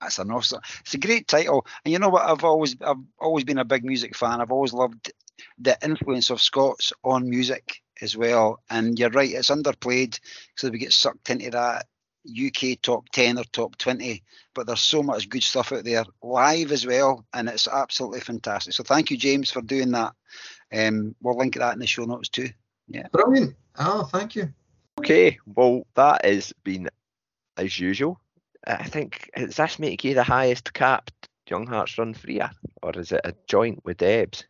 That's 0.00 0.18
an 0.18 0.30
awesome. 0.30 0.60
It's 0.80 0.94
a 0.94 0.98
great 0.98 1.26
title, 1.26 1.66
and 1.84 1.92
you 1.92 1.98
know 1.98 2.10
what? 2.10 2.28
I've 2.28 2.44
always, 2.44 2.76
I've 2.80 2.96
always 3.18 3.44
been 3.44 3.58
a 3.58 3.64
big 3.64 3.84
music 3.84 4.16
fan. 4.16 4.40
I've 4.40 4.52
always 4.52 4.72
loved 4.72 5.12
the 5.58 5.76
influence 5.82 6.30
of 6.30 6.40
Scots 6.40 6.92
on 7.02 7.28
music 7.28 7.82
as 8.02 8.16
well. 8.16 8.60
And 8.70 8.98
you're 8.98 9.10
right, 9.10 9.32
it's 9.32 9.50
underplayed 9.50 10.20
because 10.54 10.70
we 10.70 10.78
get 10.78 10.92
sucked 10.92 11.30
into 11.30 11.50
that 11.50 11.86
UK 12.28 12.80
top 12.82 13.08
10 13.10 13.38
or 13.38 13.44
top 13.44 13.76
20. 13.78 14.22
But 14.54 14.66
there's 14.66 14.80
so 14.80 15.02
much 15.02 15.28
good 15.28 15.42
stuff 15.42 15.72
out 15.72 15.84
there 15.84 16.04
live 16.22 16.72
as 16.72 16.86
well, 16.86 17.24
and 17.32 17.48
it's 17.48 17.68
absolutely 17.68 18.20
fantastic. 18.20 18.74
So 18.74 18.82
thank 18.82 19.10
you, 19.10 19.16
James, 19.16 19.50
for 19.50 19.62
doing 19.62 19.92
that. 19.92 20.12
Um, 20.72 21.14
we'll 21.22 21.36
link 21.36 21.54
that 21.54 21.74
in 21.74 21.78
the 21.78 21.86
show 21.86 22.04
notes 22.04 22.28
too. 22.28 22.48
Yeah. 22.88 23.08
Brilliant. 23.12 23.54
Oh, 23.78 24.04
thank 24.04 24.34
you. 24.36 24.52
Okay, 24.98 25.38
well, 25.46 25.86
that 25.94 26.24
has 26.24 26.52
been 26.64 26.88
as 27.56 27.78
usual. 27.78 28.18
I 28.66 28.84
think, 28.84 29.30
does 29.36 29.56
this 29.56 29.78
make 29.78 30.02
you 30.04 30.14
the 30.14 30.22
highest 30.24 30.72
capped 30.72 31.28
Young 31.48 31.66
Hearts 31.66 31.96
Run 31.98 32.14
Free, 32.14 32.40
or 32.82 32.98
is 32.98 33.12
it 33.12 33.20
a 33.24 33.34
joint 33.46 33.84
with 33.84 33.98
Debs? 33.98 34.44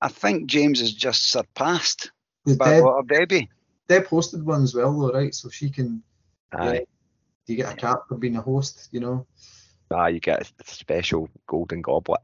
I 0.00 0.08
think 0.08 0.46
James 0.48 0.80
has 0.80 0.92
just 0.92 1.30
surpassed 1.30 2.10
The 2.46 2.56
by 2.56 2.70
Deb, 2.72 2.84
lot 2.84 2.98
of 2.98 3.06
Debbie. 3.08 3.48
Deb 3.88 4.06
hosted 4.06 4.42
one 4.42 4.62
as 4.62 4.74
well, 4.74 4.98
though, 4.98 5.12
right? 5.12 5.34
So 5.34 5.48
she 5.50 5.70
can. 5.70 6.02
Aye. 6.52 6.72
Yeah, 6.74 6.80
you 7.46 7.56
get 7.56 7.72
a 7.72 7.76
cap 7.76 8.00
for 8.08 8.16
being 8.16 8.36
a 8.36 8.42
host, 8.42 8.88
you 8.92 9.00
know. 9.00 9.26
Ah, 9.92 10.06
you 10.06 10.20
get 10.20 10.42
a 10.42 10.64
special 10.64 11.28
golden 11.46 11.82
goblet. 11.82 12.20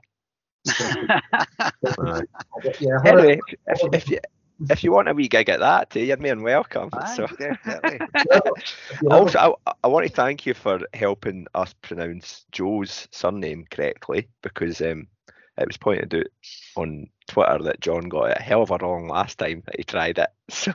Aye. 0.80 2.22
Yeah, 2.80 2.98
her- 3.02 3.18
Anyway, 3.18 3.40
if, 3.66 3.80
if 3.94 4.10
you 4.10 4.18
if 4.68 4.82
you 4.84 4.92
want 4.92 5.08
a 5.08 5.14
wee 5.14 5.28
gig 5.28 5.48
at 5.48 5.60
that, 5.60 5.94
you're 5.94 6.16
more 6.16 6.28
than 6.28 6.42
welcome. 6.42 6.90
Aye, 6.92 7.14
So, 7.14 7.26
definitely. 7.26 8.00
if 8.14 9.02
you 9.02 9.08
ever- 9.08 9.14
also, 9.14 9.56
I, 9.66 9.72
I 9.84 9.88
want 9.88 10.06
to 10.06 10.12
thank 10.12 10.46
you 10.46 10.54
for 10.54 10.80
helping 10.94 11.46
us 11.54 11.74
pronounce 11.82 12.44
Joe's 12.52 13.08
surname 13.10 13.66
correctly 13.70 14.28
because 14.42 14.80
um, 14.80 15.08
it 15.58 15.66
was 15.66 15.76
pointed 15.76 16.14
out 16.14 16.26
on 16.76 17.08
Twitter 17.28 17.58
that 17.64 17.80
John 17.80 18.08
got 18.08 18.30
it 18.30 18.38
a 18.38 18.42
hell 18.42 18.62
of 18.62 18.70
a 18.70 18.78
wrong 18.78 19.08
last 19.08 19.38
time 19.38 19.62
that 19.66 19.76
he 19.76 19.84
tried 19.84 20.18
it. 20.18 20.30
So, 20.50 20.72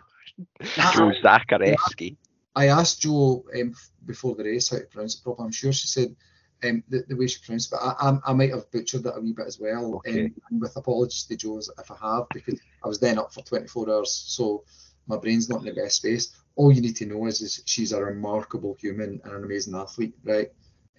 Joe 0.94 1.12
Zakrzewski. 1.24 2.18
I 2.56 2.68
asked 2.68 3.02
Joe 3.02 3.46
um, 3.60 3.74
before 4.06 4.36
the 4.36 4.44
race 4.44 4.70
how 4.70 4.78
to 4.78 4.86
pronounce 4.86 5.16
it 5.16 5.24
properly. 5.24 5.46
I'm 5.46 5.52
sure 5.52 5.72
she 5.72 5.88
said 5.88 6.16
um, 6.64 6.84
the, 6.90 7.04
the 7.08 7.16
way 7.16 7.28
she 7.28 7.40
pronounced 7.44 7.72
it, 7.72 7.78
but 7.80 7.82
I, 7.84 8.10
I, 8.10 8.20
I 8.28 8.34
might 8.34 8.52
have 8.52 8.70
butchered 8.72 9.06
it 9.06 9.14
a 9.16 9.20
wee 9.20 9.34
bit 9.34 9.48
as 9.48 9.60
well. 9.60 9.96
Okay. 9.96 10.26
Um, 10.26 10.34
and 10.50 10.62
with 10.62 10.76
apologies 10.76 11.24
to 11.26 11.36
Joe 11.36 11.60
if 11.60 11.92
I 11.92 11.96
have, 12.02 12.26
because 12.34 12.60
I 12.84 12.88
was 12.88 13.00
then 13.00 13.18
up 13.20 13.34
for 13.34 13.42
24 13.42 13.90
hours, 13.90 14.12
so 14.12 14.64
my 15.08 15.18
brain's 15.18 15.50
not 15.50 15.60
in 15.60 15.66
the 15.66 15.82
best 15.82 15.98
space. 15.98 16.36
All 16.56 16.72
you 16.72 16.82
need 16.82 16.96
to 16.98 17.06
know 17.06 17.26
is, 17.28 17.42
is 17.42 17.64
she's 17.66 17.92
a 17.94 18.04
remarkable 18.04 18.76
human 18.80 19.20
and 19.24 19.34
an 19.34 19.44
amazing 19.44 19.76
athlete, 19.76 20.14
right? 20.24 20.50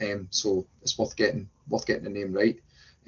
Um, 0.01 0.26
so 0.30 0.66
it's 0.80 0.98
worth 0.98 1.14
getting 1.16 1.48
worth 1.68 1.86
getting 1.86 2.05
the 2.05 2.10
name 2.10 2.32
right. 2.32 2.56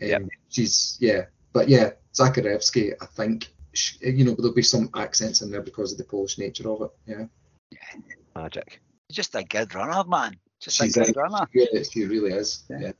Um, 0.02 0.08
Yep. 0.08 0.22
She's 0.48 0.96
yeah, 1.00 1.22
but 1.52 1.68
yeah, 1.68 1.92
Zakrzewski, 2.14 2.92
I 3.00 3.06
think. 3.06 3.48
sh 3.72 3.96
you 4.00 4.24
know, 4.24 4.34
there'll 4.36 4.54
be 4.54 4.62
some 4.62 4.88
accents 4.94 5.42
in 5.42 5.50
there 5.50 5.62
because 5.62 5.90
of 5.92 5.98
the 5.98 6.04
Polish 6.04 6.38
nature 6.38 6.70
of 6.70 6.82
it. 6.82 6.90
Yeah. 7.06 7.26
Yeah, 7.72 8.14
Magic. 8.36 8.80
just 9.10 9.34
a 9.34 9.42
good 9.42 9.74
runner, 9.74 10.04
man. 10.08 10.36
Just 10.64 10.78
she's 10.78 10.96
a 10.96 11.02
a, 11.02 11.04
good 11.06 11.16
runner. 11.16 11.46
she, 11.52 12.04
really, 12.06 12.32
is. 12.32 12.64
Yeah. 12.70 12.78
Yeah. 12.80 12.92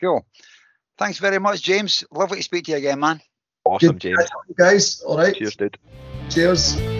Cool. 0.00 0.24
Thanks 0.96 1.18
very 1.18 1.38
much, 1.38 1.62
James. 1.62 2.02
Lovely 2.10 2.38
to 2.38 2.42
speak 2.42 2.64
to 2.64 2.72
you 2.72 2.78
again, 2.78 2.98
man. 2.98 3.20
Awesome, 3.64 3.92
Good 3.92 4.00
James. 4.00 4.18
catch 4.18 4.56
guys. 4.56 5.00
All 5.02 5.18
right. 5.18 5.34
Cheers, 5.34 5.56
dude. 5.56 5.78
Cheers. 6.30 6.99